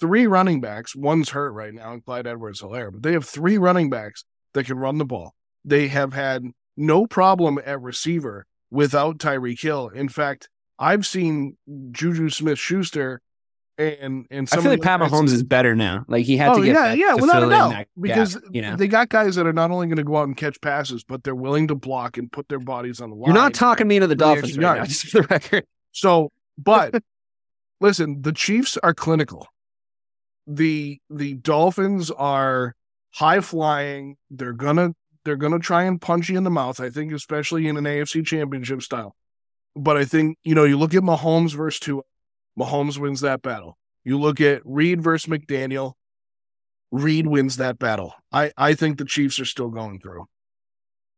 three 0.00 0.26
running 0.26 0.60
backs. 0.60 0.94
One's 0.96 1.30
hurt 1.30 1.52
right 1.52 1.72
now, 1.72 1.92
and 1.92 2.04
Clyde 2.04 2.26
Edwards 2.26 2.62
Helaire, 2.62 2.92
but 2.92 3.02
they 3.02 3.12
have 3.12 3.24
three 3.24 3.58
running 3.58 3.90
backs 3.90 4.24
that 4.54 4.66
can 4.66 4.78
run 4.78 4.98
the 4.98 5.04
ball. 5.04 5.34
They 5.64 5.88
have 5.88 6.12
had 6.12 6.44
no 6.76 7.06
problem 7.06 7.58
at 7.64 7.80
receiver 7.80 8.46
without 8.70 9.18
Tyreek 9.18 9.60
Hill. 9.60 9.88
In 9.88 10.08
fact, 10.08 10.48
I've 10.78 11.06
seen 11.06 11.56
Juju 11.92 12.30
Smith 12.30 12.58
Schuster 12.58 13.22
and 13.78 14.26
and 14.30 14.48
I 14.52 14.56
feel 14.60 14.70
like 14.70 14.82
Pat 14.82 15.00
Mahomes 15.00 15.32
is 15.32 15.42
better 15.42 15.74
now. 15.74 16.04
Like 16.06 16.24
he 16.24 16.36
had 16.36 16.50
Oh 16.50 16.58
to 16.58 16.64
get 16.64 16.74
yeah, 16.74 16.92
yeah, 16.92 17.14
to 17.14 17.20
without 17.20 17.42
a 17.42 17.48
doubt. 17.50 17.70
that 17.70 17.88
Because 18.00 18.40
you 18.50 18.62
know. 18.62 18.76
they 18.76 18.86
got 18.86 19.08
guys 19.08 19.34
that 19.34 19.46
are 19.46 19.52
not 19.52 19.70
only 19.70 19.88
going 19.88 19.96
to 19.96 20.04
go 20.04 20.16
out 20.16 20.28
and 20.28 20.36
catch 20.36 20.60
passes, 20.60 21.02
but 21.02 21.24
they're 21.24 21.34
willing 21.34 21.68
to 21.68 21.74
block 21.74 22.16
and 22.16 22.30
put 22.30 22.48
their 22.48 22.60
bodies 22.60 23.00
on 23.00 23.10
the 23.10 23.16
line. 23.16 23.26
You're 23.26 23.34
not 23.34 23.54
talking 23.54 23.88
me 23.88 23.96
into 23.96 24.06
the 24.06 24.14
Dolphins 24.14 24.56
right 24.56 24.78
now, 24.78 24.84
just 24.84 25.08
for 25.08 25.22
the 25.22 25.28
record. 25.28 25.66
So, 25.92 26.30
but 26.56 27.02
listen, 27.80 28.22
the 28.22 28.32
Chiefs 28.32 28.78
are 28.82 28.94
clinical. 28.94 29.48
The 30.46 31.00
the 31.10 31.34
Dolphins 31.34 32.10
are 32.10 32.74
high 33.12 33.40
flying. 33.40 34.16
They're 34.30 34.52
gonna 34.52 34.94
they're 35.24 35.36
gonna 35.36 35.58
try 35.58 35.84
and 35.84 36.00
punch 36.00 36.28
you 36.28 36.36
in 36.36 36.44
the 36.44 36.50
mouth. 36.50 36.80
I 36.80 36.90
think, 36.90 37.12
especially 37.12 37.66
in 37.66 37.76
an 37.76 37.84
AFC 37.84 38.24
Championship 38.24 38.82
style. 38.82 39.16
But 39.74 39.96
I 39.96 40.04
think 40.04 40.38
you 40.44 40.54
know, 40.54 40.64
you 40.64 40.78
look 40.78 40.94
at 40.94 41.02
Mahomes 41.02 41.54
versus 41.54 41.80
Tua. 41.80 42.02
Mahomes 42.58 42.98
wins 42.98 43.20
that 43.20 43.42
battle. 43.42 43.76
You 44.04 44.18
look 44.18 44.40
at 44.40 44.62
Reid 44.64 45.02
versus 45.02 45.28
McDaniel. 45.30 45.94
Reid 46.90 47.26
wins 47.26 47.56
that 47.56 47.78
battle. 47.78 48.14
I 48.30 48.52
I 48.56 48.74
think 48.74 48.98
the 48.98 49.04
Chiefs 49.04 49.40
are 49.40 49.44
still 49.44 49.68
going 49.68 50.00
through. 50.00 50.26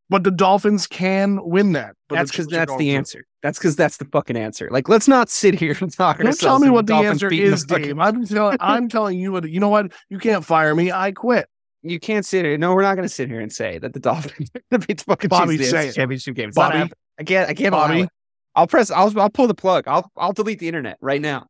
But 0.09 0.22
the 0.22 0.30
Dolphins 0.30 0.87
can 0.87 1.41
win 1.45 1.72
that. 1.72 1.97
But 2.09 2.16
that's 2.16 2.30
the 2.30 2.37
because 2.37 2.47
that's 2.47 2.72
the 2.72 2.78
through. 2.78 2.87
answer. 2.97 3.24
That's 3.43 3.59
because 3.59 3.74
that's 3.74 3.97
the 3.97 4.05
fucking 4.07 4.37
answer. 4.37 4.68
Like, 4.70 4.89
let's 4.89 5.09
not 5.09 5.28
sit 5.28 5.59
here 5.59 5.76
and 5.80 5.93
talk. 5.93 6.18
Don't 6.18 6.39
tell 6.39 6.61
me 6.61 6.70
what 6.70 6.87
the 6.87 6.95
answer 6.95 7.28
the 7.28 7.43
is, 7.43 7.64
fucking- 7.64 7.84
Dave. 7.84 7.99
I'm 7.99 8.24
telling 8.26 8.57
I'm 8.61 8.89
telling 8.89 9.18
you 9.18 9.32
what 9.32 9.51
you 9.51 9.59
know 9.61 9.68
what? 9.68 9.93
You 10.09 10.18
can't 10.18 10.45
fire 10.45 10.74
me. 10.74 10.93
I 10.93 11.12
quit. 11.12 11.49
You 11.82 12.01
can't 12.01 12.24
sit 12.24 12.45
here. 12.45 12.57
No, 12.57 12.74
we're 12.74 12.82
not 12.82 12.95
going 12.95 13.07
to 13.07 13.12
sit 13.14 13.28
here 13.28 13.41
and 13.41 13.53
say 13.53 13.78
that 13.78 13.93
the 13.93 14.01
Dolphins 14.01 14.51
are 14.55 14.61
going 14.70 14.80
to 14.80 14.87
beat 14.87 14.99
the 14.99 15.05
fucking 15.05 15.28
Bobby, 15.28 15.57
Chiefs 15.57 15.70
the 15.70 15.82
say 15.82 15.93
championship 15.93 16.34
game. 16.34 16.49
It's 16.49 16.57
Bobby. 16.57 16.91
I 17.18 17.24
can't. 17.24 17.49
I 17.51 17.55
can't. 17.55 17.72
Bobby. 17.72 18.09
It. 18.57 18.61
I'll 18.61 18.66
press. 18.66 18.90
I'll. 18.90 19.18
I'll 19.20 19.30
pull 19.30 19.46
the 19.46 19.54
plug. 19.54 19.84
I'll. 19.86 20.11
I'll 20.16 20.32
delete 20.32 20.59
the 20.59 20.68
internet 20.68 20.98
right 21.00 21.20
now 21.20 21.46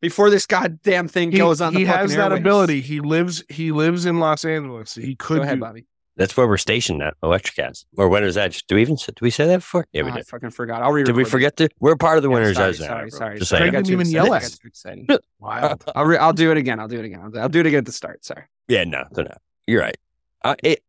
before 0.00 0.30
this 0.30 0.46
goddamn 0.46 1.08
thing 1.08 1.32
He, 1.32 1.38
goes 1.38 1.60
on. 1.60 1.72
he 1.74 1.84
the 1.84 1.90
has 1.92 2.14
that 2.16 2.30
airwaves. 2.32 2.38
ability. 2.38 2.80
He 2.80 3.00
lives 3.00 3.42
he 3.48 3.72
lives 3.72 4.06
in 4.06 4.18
Los 4.20 4.44
Angeles. 4.44 4.94
He 4.94 5.14
could 5.16 5.36
Go 5.38 5.42
ahead, 5.42 5.56
do- 5.56 5.60
Bobby. 5.60 5.86
That's 6.16 6.36
where 6.36 6.46
we're 6.46 6.58
stationed 6.58 7.02
at 7.02 7.14
Electricast. 7.24 7.86
Or 7.96 8.08
when 8.08 8.22
is 8.22 8.36
that? 8.36 8.56
Do 8.68 8.76
we 8.76 8.82
even 8.82 8.94
did 8.94 9.20
we 9.20 9.30
say 9.30 9.48
that 9.48 9.56
before? 9.56 9.84
Yeah, 9.92 10.02
we 10.02 10.10
Oh, 10.10 10.14
I 10.14 10.16
did. 10.18 10.26
fucking 10.28 10.50
forgot. 10.50 10.80
I'll 10.80 10.92
re. 10.92 11.02
Did 11.02 11.16
we 11.16 11.24
forget 11.24 11.56
to? 11.56 11.68
We're 11.80 11.96
part 11.96 12.18
of 12.18 12.22
the 12.22 12.28
Yeah, 12.28 12.34
winners. 12.34 12.56
sorry, 12.56 12.68
Edge 12.70 12.80
now, 12.80 12.86
sorry, 12.86 13.10
bro. 13.10 13.18
sorry, 13.18 13.38
Just 13.38 13.50
sorry. 13.50 13.58
saying. 13.62 13.68
I 13.68 13.72
got 13.72 13.78
Didn't 13.78 13.86
too 13.88 13.92
even 13.94 14.10
yell 14.12 14.32
I 14.32 14.36
at 14.36 14.42
got 14.42 14.44
us. 14.52 14.58
too 14.58 14.68
excited. 14.68 15.10
Wow. 15.40 15.76
I'll. 15.96 16.04
Re- 16.04 16.16
I'll 16.18 16.32
do 16.32 16.52
it 16.52 16.56
again. 16.56 16.78
I'll 16.78 16.86
do 16.88 17.00
it 17.00 17.04
again. 17.04 17.20
I'll, 17.20 17.38
I'll 17.40 17.48
do 17.48 17.58
it 17.60 17.66
again 17.66 17.78
at 17.78 17.86
the 17.86 17.92
start. 17.92 18.24
Sorry. 18.24 18.44
Yeah, 18.68 18.84
no, 18.84 19.04
no, 19.16 19.24
no. 19.24 19.34
You're 19.66 19.80
right. 19.82 19.96
Uh, 20.44 20.54
it, 20.62 20.84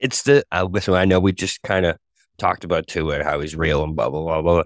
it's 0.00 0.22
the 0.22 0.44
uh, 0.50 0.64
listen. 0.64 0.94
I 0.94 1.04
know 1.04 1.20
we 1.20 1.32
just 1.32 1.62
kind 1.62 1.84
of 1.86 1.98
talked 2.38 2.64
about 2.64 2.86
Tua 2.86 3.16
and 3.16 3.24
how 3.24 3.40
he's 3.40 3.56
real 3.56 3.84
and 3.84 3.94
blah 3.96 4.10
blah 4.10 4.22
blah 4.22 4.42
blah. 4.42 4.62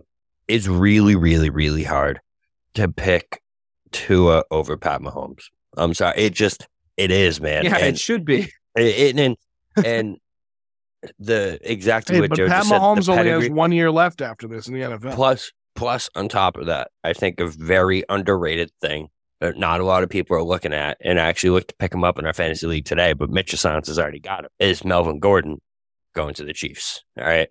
It's 0.47 0.66
really, 0.66 1.14
really, 1.14 1.51
really 1.51 1.85
hard 1.85 2.21
to 2.75 2.89
pick 2.89 3.43
Tua 3.93 4.45
over 4.51 4.77
Pat 4.77 5.01
Mahomes. 5.01 5.45
I'm 5.77 5.95
sorry. 5.95 6.19
It 6.19 6.35
just 6.35 6.66
it 6.97 7.11
is, 7.11 7.41
man. 7.41 7.64
yeah, 7.64 7.77
and 7.77 7.97
it 7.97 7.99
should 7.99 8.25
be. 8.25 8.53
it, 8.75 9.19
and 9.19 9.37
and 9.85 10.16
the 11.19 11.59
exactly 11.62 12.16
Hey, 12.16 12.21
what 12.23 12.31
but 12.31 12.37
Joe 12.37 12.49
Pat 12.49 12.64
said. 12.64 12.81
Mahomes 12.81 13.07
the 13.07 13.12
only 13.12 13.31
has 13.31 13.51
one 13.51 13.73
year 13.73 13.91
left 13.91 14.21
after 14.21 14.49
this 14.49 14.69
in 14.69 14.75
the 14.75 14.81
NFL. 14.81 15.14
Plus, 15.14 15.53
plus 15.75 16.11
on 16.14 16.29
top 16.29 16.57
of 16.57 16.66
that, 16.66 16.91
I 17.05 17.12
think 17.12 17.41
a 17.41 17.49
very 17.49 18.05
underrated 18.09 18.71
thing 18.81 19.09
that 19.41 19.57
not 19.57 19.81
a 19.81 19.85
lot 19.85 20.03
of 20.03 20.11
people 20.11 20.37
are 20.37 20.43
looking 20.43 20.73
at, 20.73 20.99
and 21.01 21.21
I 21.21 21.29
actually 21.29 21.51
looked 21.51 21.69
to 21.69 21.77
pick 21.77 21.95
him 21.95 22.03
up 22.03 22.19
in 22.19 22.27
our 22.27 22.33
fantasy 22.33 22.66
league 22.66 22.85
today, 22.85 23.12
but 23.12 23.31
Mitch 23.31 23.53
Asante 23.53 23.87
has 23.87 23.99
already 23.99 24.19
got 24.19 24.45
him, 24.45 24.51
is 24.59 24.85
Melvin 24.85 25.21
Gordon 25.21 25.61
going 26.14 26.35
to 26.35 26.45
the 26.45 26.53
Chiefs. 26.53 27.05
All 27.16 27.25
right. 27.25 27.49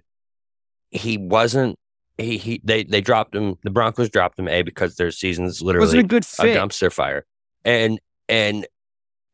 He 0.92 1.18
wasn't 1.18 1.78
he, 2.18 2.38
he 2.38 2.62
they 2.64 2.84
they 2.84 3.02
dropped 3.02 3.36
him 3.36 3.56
the 3.64 3.70
Broncos 3.70 4.10
dropped 4.10 4.40
him 4.40 4.48
A 4.48 4.62
because 4.62 4.96
their 4.96 5.12
season's 5.12 5.62
literally 5.62 6.00
a 6.00 6.04
good 6.04 6.24
a 6.24 6.46
dumpster 6.46 6.92
fire. 6.92 7.26
And 7.64 8.00
and 8.28 8.66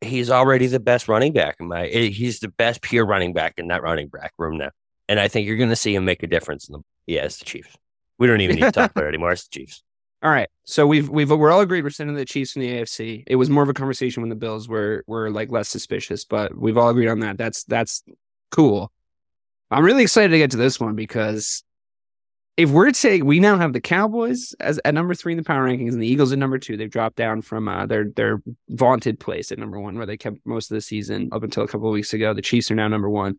he's 0.00 0.30
already 0.30 0.66
the 0.66 0.80
best 0.80 1.08
running 1.08 1.32
back 1.32 1.56
in 1.60 1.68
my 1.68 1.86
eh, 1.88 2.08
he's 2.08 2.40
the 2.40 2.48
best 2.48 2.82
pure 2.82 3.06
running 3.06 3.32
back 3.32 3.54
in 3.56 3.68
that 3.68 3.82
running 3.82 4.08
back 4.08 4.32
room 4.38 4.58
now. 4.58 4.70
And 5.08 5.18
I 5.18 5.28
think 5.28 5.46
you're 5.46 5.56
gonna 5.56 5.76
see 5.76 5.94
him 5.94 6.04
make 6.04 6.22
a 6.22 6.26
difference 6.26 6.68
in 6.68 6.74
the 6.74 6.80
yeah, 7.06 7.24
it's 7.24 7.38
the 7.38 7.44
Chiefs. 7.44 7.76
We 8.18 8.26
don't 8.26 8.40
even 8.40 8.56
need 8.56 8.62
to 8.62 8.72
talk 8.72 8.90
about 8.92 9.04
it 9.04 9.08
anymore. 9.08 9.32
It's 9.32 9.48
the 9.48 9.58
Chiefs. 9.58 9.82
All 10.22 10.30
right. 10.30 10.48
So 10.64 10.86
we've 10.86 11.08
we've 11.10 11.30
we're 11.30 11.52
all 11.52 11.60
agreed 11.60 11.84
we're 11.84 11.90
sending 11.90 12.16
the 12.16 12.24
Chiefs 12.24 12.56
in 12.56 12.62
the 12.62 12.68
AFC. 12.68 13.24
It 13.26 13.36
was 13.36 13.50
more 13.50 13.62
of 13.62 13.68
a 13.68 13.74
conversation 13.74 14.22
when 14.22 14.30
the 14.30 14.36
Bills 14.36 14.68
were 14.68 15.04
were 15.06 15.30
like 15.30 15.52
less 15.52 15.68
suspicious, 15.68 16.24
but 16.24 16.56
we've 16.56 16.78
all 16.78 16.88
agreed 16.88 17.08
on 17.08 17.20
that. 17.20 17.36
That's 17.36 17.64
that's 17.64 18.02
cool. 18.50 18.90
I'm 19.70 19.84
really 19.84 20.02
excited 20.02 20.30
to 20.30 20.38
get 20.38 20.52
to 20.52 20.56
this 20.56 20.78
one 20.78 20.94
because 20.94 21.64
if 22.56 22.70
we're 22.70 22.92
saying 22.92 23.24
we 23.24 23.40
now 23.40 23.58
have 23.58 23.72
the 23.72 23.80
Cowboys 23.80 24.54
as 24.60 24.78
at 24.84 24.94
number 24.94 25.14
three 25.14 25.32
in 25.32 25.38
the 25.38 25.44
power 25.44 25.68
rankings 25.68 25.92
and 25.92 26.02
the 26.02 26.06
Eagles 26.06 26.32
at 26.32 26.38
number 26.38 26.58
two, 26.58 26.76
they've 26.76 26.90
dropped 26.90 27.16
down 27.16 27.42
from 27.42 27.68
uh, 27.68 27.86
their 27.86 28.04
their 28.10 28.42
vaunted 28.68 29.18
place 29.18 29.50
at 29.50 29.58
number 29.58 29.80
one, 29.80 29.96
where 29.96 30.06
they 30.06 30.16
kept 30.16 30.38
most 30.44 30.70
of 30.70 30.76
the 30.76 30.80
season 30.80 31.30
up 31.32 31.42
until 31.42 31.64
a 31.64 31.68
couple 31.68 31.88
of 31.88 31.92
weeks 31.92 32.12
ago. 32.12 32.32
The 32.32 32.42
Chiefs 32.42 32.70
are 32.70 32.76
now 32.76 32.88
number 32.88 33.10
one. 33.10 33.38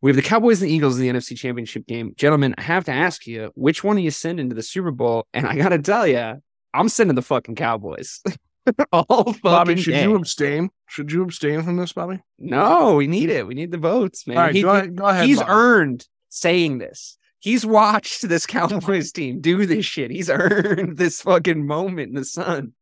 We 0.00 0.10
have 0.10 0.16
the 0.16 0.22
Cowboys 0.22 0.62
and 0.62 0.70
the 0.70 0.74
Eagles 0.74 0.98
in 0.98 1.02
the 1.02 1.18
NFC 1.18 1.36
Championship 1.36 1.86
game. 1.86 2.14
Gentlemen, 2.16 2.54
I 2.56 2.62
have 2.62 2.86
to 2.86 2.92
ask 2.92 3.26
you, 3.26 3.52
which 3.54 3.84
one 3.84 3.96
are 3.98 4.00
you 4.00 4.10
sending 4.10 4.48
to 4.48 4.54
the 4.54 4.62
Super 4.62 4.90
Bowl? 4.90 5.26
And 5.34 5.46
I 5.46 5.56
got 5.56 5.68
to 5.68 5.78
tell 5.78 6.06
you, 6.06 6.40
I'm 6.72 6.88
sending 6.88 7.14
the 7.14 7.22
fucking 7.22 7.56
Cowboys. 7.56 8.20
All 8.92 9.24
fucking 9.24 9.40
Bobby, 9.42 9.76
should 9.80 9.92
day. 9.92 10.02
you 10.02 10.14
abstain? 10.14 10.70
Should 10.88 11.12
you 11.12 11.22
abstain 11.22 11.62
from 11.62 11.76
this, 11.76 11.92
Bobby? 11.92 12.20
No, 12.38 12.96
we 12.96 13.06
need 13.06 13.30
it. 13.30 13.46
We 13.46 13.54
need 13.54 13.70
the 13.70 13.78
votes, 13.78 14.26
man. 14.26 14.36
All 14.36 14.42
right, 14.44 14.54
He- 14.54 14.62
go 14.62 14.70
ahead. 14.70 14.96
Go 14.96 15.06
ahead. 15.06 15.26
he's 15.26 15.38
Bobby. 15.38 15.50
earned 15.50 16.08
saying 16.28 16.78
this. 16.78 17.16
He's 17.38 17.64
watched 17.64 18.28
this 18.28 18.46
Cowboys 18.46 19.12
team 19.12 19.40
do 19.40 19.64
this 19.66 19.86
shit. 19.86 20.10
He's 20.10 20.28
earned 20.30 20.98
this 20.98 21.22
fucking 21.22 21.66
moment 21.66 22.08
in 22.10 22.14
the 22.14 22.24
sun. 22.24 22.74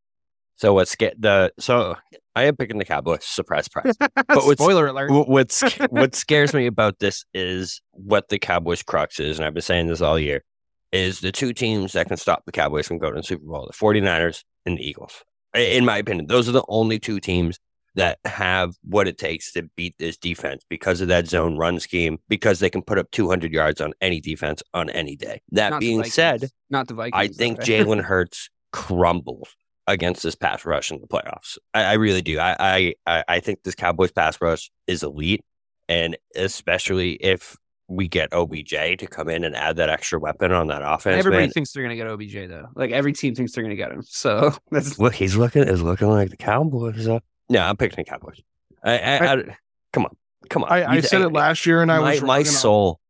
So 0.56 0.74
what's 0.74 0.96
get 0.96 1.20
the 1.22 1.52
so 1.60 1.94
I 2.34 2.44
am 2.46 2.56
picking 2.56 2.78
the 2.78 2.84
Cowboys. 2.84 3.24
Surprise, 3.24 3.66
surprise. 3.66 3.94
But 4.00 4.44
what's, 4.44 4.60
Spoiler 4.60 4.88
alert. 4.88 5.10
What 5.12 5.28
what, 5.28 5.52
what 5.90 6.14
scares 6.16 6.52
me 6.52 6.66
about 6.66 6.98
this 6.98 7.24
is 7.32 7.80
what 7.92 8.28
the 8.28 8.40
Cowboys' 8.40 8.82
crux 8.82 9.20
is, 9.20 9.38
and 9.38 9.46
I've 9.46 9.54
been 9.54 9.62
saying 9.62 9.86
this 9.86 10.00
all 10.00 10.18
year, 10.18 10.42
is 10.90 11.20
the 11.20 11.30
two 11.30 11.52
teams 11.52 11.92
that 11.92 12.08
can 12.08 12.16
stop 12.16 12.44
the 12.44 12.50
Cowboys 12.52 12.88
from 12.88 12.98
going 12.98 13.14
to 13.14 13.20
the 13.20 13.22
Super 13.26 13.44
Bowl, 13.46 13.68
the 13.70 13.72
49ers 13.76 14.42
and 14.66 14.76
the 14.76 14.82
Eagles. 14.82 15.22
In 15.54 15.84
my 15.84 15.98
opinion, 15.98 16.26
those 16.26 16.48
are 16.48 16.52
the 16.52 16.64
only 16.68 16.98
two 16.98 17.20
teams 17.20 17.58
that 17.94 18.18
have 18.24 18.74
what 18.84 19.08
it 19.08 19.18
takes 19.18 19.52
to 19.52 19.62
beat 19.74 19.94
this 19.98 20.16
defense 20.16 20.62
because 20.68 21.00
of 21.00 21.08
that 21.08 21.26
zone 21.26 21.56
run 21.56 21.80
scheme, 21.80 22.18
because 22.28 22.60
they 22.60 22.70
can 22.70 22.82
put 22.82 22.98
up 22.98 23.10
200 23.10 23.52
yards 23.52 23.80
on 23.80 23.92
any 24.00 24.20
defense 24.20 24.62
on 24.74 24.88
any 24.90 25.16
day. 25.16 25.40
That 25.52 25.70
Not 25.70 25.80
being 25.80 26.04
said, 26.04 26.48
not 26.70 26.86
the 26.86 26.94
Vikings. 26.94 27.14
I 27.18 27.28
think. 27.28 27.58
Jalen 27.60 28.02
Hurts 28.02 28.50
crumbles 28.72 29.48
against 29.86 30.22
this 30.22 30.34
pass 30.34 30.64
rush 30.66 30.90
in 30.90 31.00
the 31.00 31.06
playoffs. 31.08 31.56
I, 31.72 31.84
I 31.84 31.92
really 31.94 32.22
do. 32.22 32.38
I- 32.38 32.94
I 33.06 33.24
I 33.26 33.40
think 33.40 33.62
this 33.62 33.74
Cowboys 33.74 34.12
pass 34.12 34.40
rush 34.40 34.70
is 34.86 35.02
elite, 35.02 35.42
and 35.88 36.16
especially 36.36 37.12
if 37.14 37.56
we 37.88 38.06
get 38.06 38.32
OBJ 38.32 38.98
to 38.98 39.06
come 39.06 39.28
in 39.30 39.44
and 39.44 39.56
add 39.56 39.76
that 39.76 39.88
extra 39.88 40.18
weapon 40.18 40.52
on 40.52 40.66
that 40.66 40.82
offense. 40.84 41.18
Everybody 41.18 41.44
man. 41.44 41.50
thinks 41.50 41.72
they're 41.72 41.82
gonna 41.82 41.96
get 41.96 42.06
OBJ 42.06 42.48
though. 42.48 42.68
Like 42.74 42.90
every 42.92 43.14
team 43.14 43.34
thinks 43.34 43.52
they're 43.52 43.64
gonna 43.64 43.76
get 43.76 43.90
him. 43.90 44.02
So 44.02 44.52
that's 44.70 44.98
Look, 44.98 45.14
he's 45.14 45.36
looking 45.36 45.62
is 45.62 45.82
looking 45.82 46.08
like 46.08 46.30
the 46.30 46.36
Cowboys. 46.36 47.08
Uh, 47.08 47.20
no, 47.48 47.60
I'm 47.62 47.76
picking 47.76 47.96
the 47.96 48.04
Cowboys. 48.04 48.40
I, 48.84 48.98
I, 48.98 49.32
I, 49.32 49.56
come 49.92 50.04
on, 50.04 50.16
come 50.50 50.64
on. 50.64 50.70
I, 50.70 50.82
I 50.82 50.94
You- 50.96 51.02
said 51.02 51.22
it 51.22 51.30
last 51.32 51.64
year, 51.66 51.80
and 51.82 51.90
I 51.90 51.98
my, 51.98 52.10
was 52.12 52.22
my 52.22 52.26
wrong, 52.28 52.38
and 52.40 52.46
I'll- 52.48 52.52
soul 52.52 53.00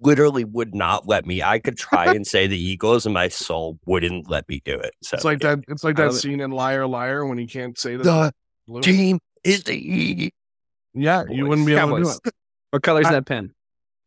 literally 0.00 0.44
would 0.44 0.74
not 0.74 1.06
let 1.06 1.26
me. 1.26 1.42
I 1.42 1.58
could 1.58 1.76
try 1.76 2.06
and 2.14 2.26
say 2.26 2.46
the 2.46 2.58
Eagles, 2.60 3.04
and 3.06 3.12
my 3.14 3.28
soul 3.28 3.78
wouldn't 3.86 4.28
let 4.30 4.48
me 4.48 4.62
do 4.64 4.74
it. 4.74 4.94
So 5.02 5.14
It's 5.16 5.24
like 5.24 5.40
that. 5.40 5.60
It's 5.68 5.84
like 5.84 5.96
that 5.96 6.14
scene 6.14 6.40
in 6.40 6.50
Liar 6.50 6.86
Liar 6.86 7.24
when 7.26 7.38
he 7.38 7.46
can't 7.46 7.78
say 7.78 7.96
that. 7.96 8.02
the 8.02 8.32
blue. 8.66 8.80
team 8.80 9.18
is 9.44 9.62
the 9.64 9.74
Eagles. 9.74 10.30
Yeah, 10.94 11.24
you 11.28 11.46
wouldn't 11.46 11.66
be 11.66 11.74
able 11.74 11.98
to 11.98 12.02
do 12.04 12.10
it. 12.10 12.34
What 12.70 12.82
color's 12.82 13.06
I- 13.06 13.12
that 13.12 13.26
pen? 13.26 13.52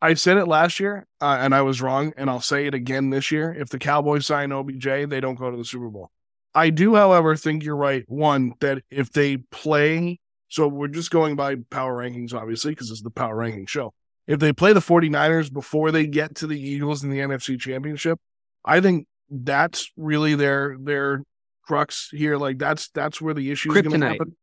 I 0.05 0.13
said 0.13 0.37
it 0.37 0.45
last 0.45 0.79
year, 0.79 1.07
uh, 1.19 1.37
and 1.39 1.55
I 1.55 1.63
was 1.63 1.81
wrong, 1.81 2.13
and 2.15 2.29
I'll 2.29 2.39
say 2.39 2.67
it 2.67 2.75
again 2.75 3.09
this 3.09 3.31
year. 3.31 3.51
If 3.51 3.69
the 3.69 3.79
Cowboys 3.79 4.27
sign 4.27 4.51
OBJ, 4.51 4.83
they 4.83 5.19
don't 5.19 5.33
go 5.33 5.49
to 5.49 5.57
the 5.57 5.65
Super 5.65 5.89
Bowl. 5.89 6.11
I 6.53 6.69
do, 6.69 6.93
however, 6.93 7.35
think 7.35 7.63
you're 7.63 7.75
right. 7.75 8.03
One, 8.07 8.53
that 8.59 8.83
if 8.91 9.11
they 9.11 9.37
play, 9.37 10.19
so 10.47 10.67
we're 10.67 10.89
just 10.89 11.09
going 11.09 11.35
by 11.35 11.55
power 11.71 11.97
rankings, 11.97 12.35
obviously, 12.35 12.73
because 12.73 12.91
it's 12.91 13.01
the 13.01 13.09
power 13.09 13.35
ranking 13.35 13.65
show. 13.65 13.95
If 14.27 14.39
they 14.39 14.53
play 14.53 14.73
the 14.73 14.79
49ers 14.79 15.51
before 15.51 15.91
they 15.91 16.05
get 16.05 16.35
to 16.35 16.47
the 16.47 16.59
Eagles 16.59 17.03
in 17.03 17.09
the 17.09 17.19
NFC 17.19 17.59
Championship, 17.59 18.19
I 18.63 18.81
think 18.81 19.07
that's 19.31 19.91
really 19.97 20.35
their 20.35 20.77
their 20.79 21.23
crux 21.63 22.09
here. 22.11 22.37
Like 22.37 22.59
that's 22.59 22.89
that's 22.89 23.19
where 23.19 23.33
the 23.33 23.49
issue 23.49 23.71
is 23.71 23.81
going 23.81 24.01
to 24.01 24.07
happen. 24.07 24.35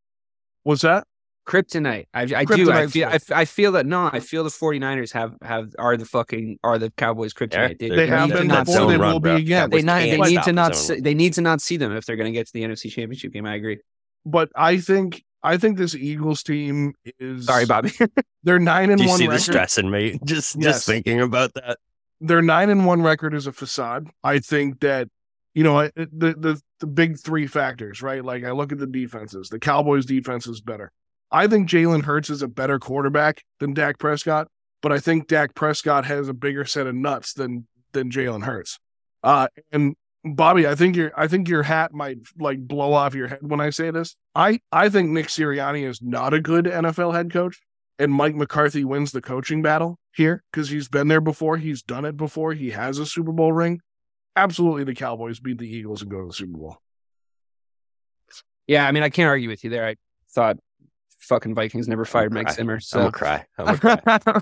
What's 0.65 0.83
that? 0.83 1.07
Kryptonite. 1.47 2.07
I, 2.15 2.23
I 2.23 2.45
do. 2.45 2.71
I 2.71 2.87
feel. 2.87 3.09
I. 3.09 3.19
I 3.35 3.45
feel 3.45 3.73
that. 3.73 3.85
No, 3.87 4.09
I 4.13 4.21
feel 4.21 4.45
the 4.45 4.51
49ers 4.51 5.13
have 5.13 5.35
have 5.43 5.75
are 5.79 5.97
the 5.97 6.05
fucking 6.05 6.59
are 6.63 6.79
the 6.79 6.91
Cowboys 6.93 7.33
kryptonite. 7.35 7.53
Yeah, 7.53 7.69
They, 7.81 7.89
They 7.89 7.97
they 7.97 8.07
have 8.07 8.29
need 8.29 8.33
to 8.35 8.39
been 8.41 8.49
not. 8.49 8.67
before, 8.67 8.75
zone 8.83 8.89
they 8.91 8.97
run, 8.99 9.13
will 9.13 9.21
be 9.21 9.31
bro. 9.31 9.37
again. 9.37 9.71
They, 9.71 9.83
not, 9.83 9.99
they 10.01 10.17
need 10.19 10.39
to 10.39 10.43
the 10.47 10.53
not. 10.53 10.75
zone. 10.77 10.97
See, 10.97 11.01
they 11.01 11.15
need 11.15 11.33
to 11.35 11.41
not 11.41 11.61
see 11.61 11.77
them 11.77 11.97
if 11.97 12.07
they're 12.07 12.17
going 12.17 12.33
to 12.33 12.39
get 12.39 12.47
to 12.47 12.53
the 12.53 12.63
NFC 12.63 12.91
Championship 12.91 13.33
game. 13.33 13.45
I 13.47 13.55
agree. 13.57 13.81
But 14.25 14.51
I 14.55 14.79
think 14.79 15.25
I 15.43 15.57
think 15.57 15.79
this 15.79 15.95
Eagles 15.97 16.45
team 16.45 16.95
is 17.19 17.47
Sorry, 17.47 17.67
Bobby. 17.67 17.91
They're 18.45 18.61
nine 18.61 18.91
and 18.91 18.99
Do 18.99 19.05
you 19.05 19.11
one 19.11 19.19
see 19.19 19.25
the 19.27 19.31
record. 19.33 19.43
stress 19.43 19.79
in 19.79 19.91
me? 19.91 20.19
Just 20.25 20.55
Yes. 20.57 20.75
just 20.77 20.87
thinking 20.87 21.21
about 21.21 21.55
that. 21.55 21.79
Their 22.21 22.41
nine 22.43 22.71
and 22.71 22.87
one 22.87 23.03
record 23.03 23.35
is 23.35 23.49
a 23.49 23.53
facade. 23.53 24.09
I 24.23 24.39
think 24.39 24.79
that 24.81 25.09
you 25.55 25.65
know 25.65 25.89
the 25.97 26.07
the 26.39 26.61
the 26.79 26.87
big 26.87 27.19
three 27.19 27.49
factors, 27.49 28.01
right? 28.01 28.25
Like 28.25 28.45
I 28.45 28.53
look 28.53 28.71
at 28.71 28.79
the 28.79 28.87
defenses. 28.87 29.49
The 29.49 29.59
Cowboys' 29.59 30.07
defense 30.07 30.47
is 30.47 30.61
better. 30.61 30.93
I 31.33 31.47
think 31.47 31.69
Jalen 31.69 32.05
Hurts 32.05 32.29
is 32.31 32.43
a 32.43 32.49
better 32.49 32.79
quarterback 32.79 33.43
than 33.59 33.73
Dak 33.73 33.99
Prescott, 33.99 34.49
but 34.83 34.93
I 34.93 34.99
think 34.99 35.27
Dak 35.27 35.55
Prescott 35.55 36.05
has 36.05 36.29
a 36.29 36.35
bigger 36.35 36.65
set 36.67 36.87
of 36.87 36.95
nuts 36.95 37.33
than 37.33 37.67
than 37.93 38.11
Jalen 38.11 38.45
Hurts. 38.45 38.79
Uh, 39.25 39.49
and 39.73 39.97
Bobby, 40.25 40.67
I 40.67 40.75
think 40.75 40.95
your 40.95 41.11
I 41.17 41.27
think 41.29 41.49
your 41.49 41.63
hat 41.63 41.93
might 41.93 42.19
like 42.39 42.61
blow 42.61 42.93
off 42.93 43.15
your 43.15 43.29
head 43.29 43.39
when 43.41 43.61
I 43.61 43.71
say 43.71 43.91
this. 43.91 44.15
I 44.35 44.61
I 44.71 44.89
think 44.91 45.11
Nick 45.11 45.27
Sirianni 45.29 45.89
is 45.89 46.01
not 46.03 46.35
a 46.35 46.41
good 46.41 46.67
NFL 46.67 47.15
head 47.15 47.33
coach. 47.33 47.61
and 47.99 48.13
Mike 48.13 48.35
McCarthy 48.35 48.85
wins 48.85 49.13
the 49.13 49.21
coaching 49.21 49.63
battle 49.63 49.99
here 50.13 50.43
because 50.51 50.69
he's 50.71 50.89
been 50.89 51.09
there 51.09 51.21
before, 51.21 51.57
he's 51.57 51.83
done 51.83 52.05
it 52.05 52.17
before, 52.17 52.53
he 52.53 52.71
has 52.71 52.99
a 52.99 53.07
Super 53.07 53.33
Bowl 53.33 53.53
ring. 53.53 53.81
Absolutely, 54.37 54.85
the 54.85 54.95
Cowboys 54.95 55.41
beat 55.41 55.59
the 55.59 55.69
Eagles 55.69 56.03
and 56.03 56.11
go 56.11 56.21
to 56.21 56.27
the 56.27 56.33
Super 56.33 56.59
Bowl. 56.59 56.79
Yeah, 58.67 58.87
I 58.87 58.93
mean, 58.93 59.03
I 59.03 59.11
can't 59.11 59.29
argue 59.29 59.49
with 59.49 59.65
you 59.65 59.71
there. 59.71 59.87
I 59.87 59.97
thought 60.31 60.57
fucking 61.33 61.55
Vikings 61.55 61.89
never 61.89 62.05
fired 62.05 62.33
Mike. 62.33 62.51
Zimmer. 62.51 62.75
I'm 62.75 62.81
So 62.81 62.99
gonna 62.99 63.13
cry. 63.13 63.47
I'm 63.59 63.77
gonna 63.77 63.99
cry. 64.03 64.41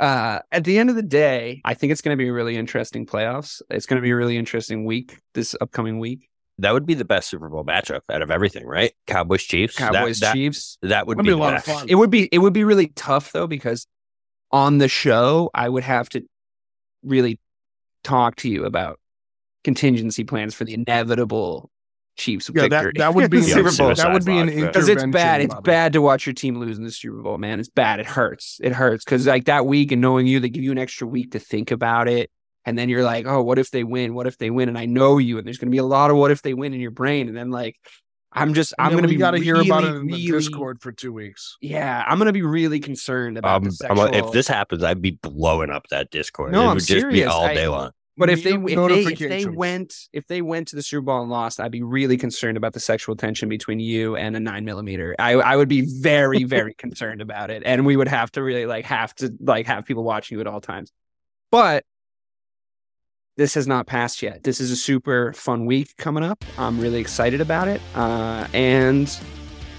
uh, 0.00 0.38
at 0.50 0.64
the 0.64 0.78
end 0.78 0.88
of 0.88 0.96
the 0.96 1.02
day, 1.02 1.60
I 1.64 1.74
think 1.74 1.92
it's 1.92 2.00
going 2.00 2.16
to 2.16 2.22
be 2.22 2.28
a 2.28 2.32
really 2.32 2.56
interesting 2.56 3.04
playoffs. 3.04 3.60
It's 3.68 3.86
going 3.86 3.98
to 3.98 4.02
be 4.02 4.10
a 4.10 4.16
really 4.16 4.36
interesting 4.38 4.84
week 4.84 5.18
this 5.34 5.54
upcoming 5.60 5.98
week. 5.98 6.28
that 6.58 6.72
would 6.72 6.86
be 6.86 6.94
the 6.94 7.04
best 7.04 7.28
Super 7.28 7.48
Bowl 7.48 7.64
matchup 7.64 8.00
out 8.10 8.22
of 8.22 8.30
everything, 8.30 8.66
right? 8.66 8.92
Cowboys 9.06 9.42
Chiefs. 9.42 9.76
Cowboys 9.76 10.20
that, 10.20 10.34
Chiefs. 10.34 10.78
That 10.82 11.06
would 11.06 11.18
That'd 11.18 11.26
be, 11.26 11.30
be 11.30 11.34
a 11.34 11.36
lot 11.36 11.50
the 11.50 11.56
of 11.56 11.64
fun. 11.64 11.86
It 11.88 11.96
would 11.96 12.10
be 12.10 12.28
it 12.32 12.38
would 12.38 12.52
be 12.54 12.64
really 12.64 12.88
tough 12.96 13.32
though 13.32 13.46
because 13.46 13.86
on 14.50 14.78
the 14.78 14.88
show 14.88 15.50
I 15.54 15.68
would 15.68 15.84
have 15.84 16.08
to 16.10 16.22
really 17.02 17.38
talk 18.02 18.36
to 18.36 18.48
you 18.48 18.64
about 18.64 18.98
contingency 19.64 20.24
plans 20.24 20.54
for 20.54 20.64
the 20.64 20.72
inevitable 20.72 21.70
Chiefs 22.16 22.50
Yeah, 22.54 22.62
victory. 22.62 22.92
that, 22.96 22.98
that 22.98 23.14
would 23.14 23.30
be 23.30 23.38
the 23.40 23.44
Super 23.44 23.72
Bowl. 23.76 23.94
that 23.94 24.12
would 24.12 24.24
be 24.24 24.38
an 24.38 24.48
Suicide 24.48 24.66
because 24.66 24.88
it's 24.88 25.06
bad. 25.06 25.40
It's 25.40 25.54
bad 25.62 25.92
to 25.94 26.02
watch 26.02 26.26
your 26.26 26.34
team 26.34 26.58
lose 26.58 26.76
in 26.78 26.84
the 26.84 26.90
Super 26.90 27.22
Bowl, 27.22 27.38
man. 27.38 27.60
It's 27.60 27.68
bad. 27.70 28.00
It 28.00 28.06
hurts. 28.06 28.58
It 28.62 28.72
hurts 28.72 29.04
because 29.04 29.26
like 29.26 29.44
that 29.46 29.64
week 29.66 29.92
and 29.92 30.00
knowing 30.02 30.26
you, 30.26 30.40
they 30.40 30.50
give 30.50 30.62
you 30.64 30.72
an 30.72 30.78
extra 30.78 31.06
week 31.06 31.32
to 31.32 31.38
think 31.38 31.70
about 31.70 32.08
it, 32.08 32.30
and 32.66 32.76
then 32.78 32.88
you're 32.88 33.04
like, 33.04 33.26
oh, 33.26 33.42
what 33.42 33.58
if 33.58 33.70
they 33.70 33.84
win? 33.84 34.12
What 34.14 34.26
if 34.26 34.36
they 34.38 34.50
win? 34.50 34.68
And 34.68 34.76
I 34.76 34.86
know 34.86 35.18
you, 35.18 35.38
and 35.38 35.46
there's 35.46 35.58
going 35.58 35.68
to 35.68 35.74
be 35.74 35.78
a 35.78 35.84
lot 35.84 36.10
of 36.10 36.16
what 36.16 36.30
if 36.30 36.42
they 36.42 36.52
win 36.54 36.74
in 36.74 36.80
your 36.80 36.90
brain, 36.90 37.28
and 37.28 37.36
then 37.36 37.50
like, 37.50 37.76
I'm 38.32 38.54
just, 38.54 38.74
I'm 38.78 38.92
going 38.92 39.02
to 39.02 39.08
we 39.08 39.14
be 39.14 39.18
got 39.18 39.32
to 39.32 39.38
hear 39.40 39.56
about 39.60 39.82
it 39.82 39.88
in 39.88 40.06
the 40.06 40.12
really- 40.12 40.26
Discord 40.30 40.80
for 40.80 40.92
two 40.92 41.12
weeks. 41.12 41.56
Yeah, 41.60 42.04
I'm 42.06 42.16
going 42.18 42.26
to 42.26 42.32
be 42.32 42.42
really 42.42 42.78
concerned 42.78 43.38
about 43.38 43.56
Um, 43.56 43.62
the 43.64 43.86
I'm 43.90 43.96
sexual. 43.96 44.26
if 44.28 44.32
this 44.32 44.46
happens, 44.46 44.84
I'd 44.84 45.02
be 45.02 45.12
blowing 45.12 45.70
up 45.70 45.86
that 45.90 46.10
Discord. 46.10 46.52
No, 46.52 46.60
it 46.60 46.64
I'm 46.64 46.68
would 46.74 46.78
just 46.78 46.90
be 46.90 47.00
serious. 47.00 47.28
all 47.28 47.46
I- 47.46 47.54
day 47.54 47.66
long. 47.66 47.90
But 48.20 48.28
if 48.28 48.44
they 48.44 48.52
if 48.52 48.64
they 48.76 49.12
if 49.12 49.18
they 49.18 49.46
went 49.46 49.94
if 50.12 50.26
they 50.26 50.42
went 50.42 50.68
to 50.68 50.76
the 50.76 50.82
Super 50.82 51.00
Bowl 51.00 51.22
and 51.22 51.30
lost, 51.30 51.58
I'd 51.58 51.72
be 51.72 51.82
really 51.82 52.18
concerned 52.18 52.58
about 52.58 52.74
the 52.74 52.80
sexual 52.80 53.16
tension 53.16 53.48
between 53.48 53.80
you 53.80 54.14
and 54.14 54.36
a 54.36 54.40
nine 54.40 54.66
millimeter. 54.66 55.16
I 55.18 55.32
I 55.32 55.56
would 55.56 55.70
be 55.70 55.86
very 55.86 56.44
very 56.56 56.74
concerned 56.74 57.22
about 57.22 57.50
it, 57.50 57.62
and 57.64 57.86
we 57.86 57.96
would 57.96 58.08
have 58.08 58.30
to 58.32 58.42
really 58.42 58.66
like 58.66 58.84
have 58.84 59.14
to 59.16 59.34
like 59.40 59.66
have 59.68 59.86
people 59.86 60.04
watching 60.04 60.36
you 60.36 60.42
at 60.42 60.46
all 60.46 60.60
times. 60.60 60.92
But 61.50 61.86
this 63.38 63.54
has 63.54 63.66
not 63.66 63.86
passed 63.86 64.20
yet. 64.20 64.42
This 64.42 64.60
is 64.60 64.70
a 64.70 64.76
super 64.76 65.32
fun 65.32 65.64
week 65.64 65.96
coming 65.96 66.22
up. 66.22 66.44
I'm 66.58 66.78
really 66.78 67.00
excited 67.00 67.40
about 67.40 67.68
it, 67.68 67.80
uh, 67.94 68.46
and 68.52 69.18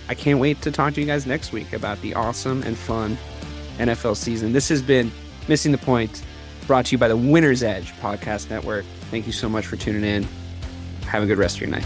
I 0.09 0.15
can't 0.15 0.39
wait 0.39 0.63
to 0.63 0.71
talk 0.71 0.95
to 0.95 0.99
you 0.99 1.05
guys 1.05 1.27
next 1.27 1.51
week 1.51 1.73
about 1.73 2.01
the 2.01 2.15
awesome 2.15 2.63
and 2.63 2.75
fun 2.75 3.19
NFL 3.77 4.17
season. 4.17 4.51
This 4.51 4.67
has 4.69 4.81
been 4.81 5.11
missing 5.47 5.71
the 5.71 5.77
point 5.77 6.23
brought 6.71 6.85
to 6.85 6.93
you 6.93 6.97
by 6.97 7.09
the 7.09 7.17
Winner's 7.17 7.63
Edge 7.63 7.91
Podcast 7.95 8.49
Network. 8.49 8.85
Thank 9.09 9.27
you 9.27 9.33
so 9.33 9.49
much 9.49 9.67
for 9.67 9.75
tuning 9.75 10.05
in. 10.05 10.25
Have 11.03 11.21
a 11.21 11.25
good 11.25 11.37
rest 11.37 11.57
of 11.57 11.61
your 11.63 11.69
night. 11.69 11.85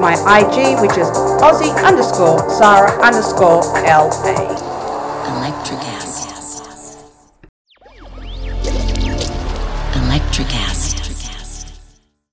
My 0.00 0.14
IG, 0.38 0.80
which 0.80 0.96
is 0.98 1.08
Aussie 1.40 1.74
underscore 1.84 2.38
Sarah 2.50 2.92
underscore 3.00 3.62
LA. 3.84 4.34
Electricast. 5.32 6.28
Electricast. 9.94 10.93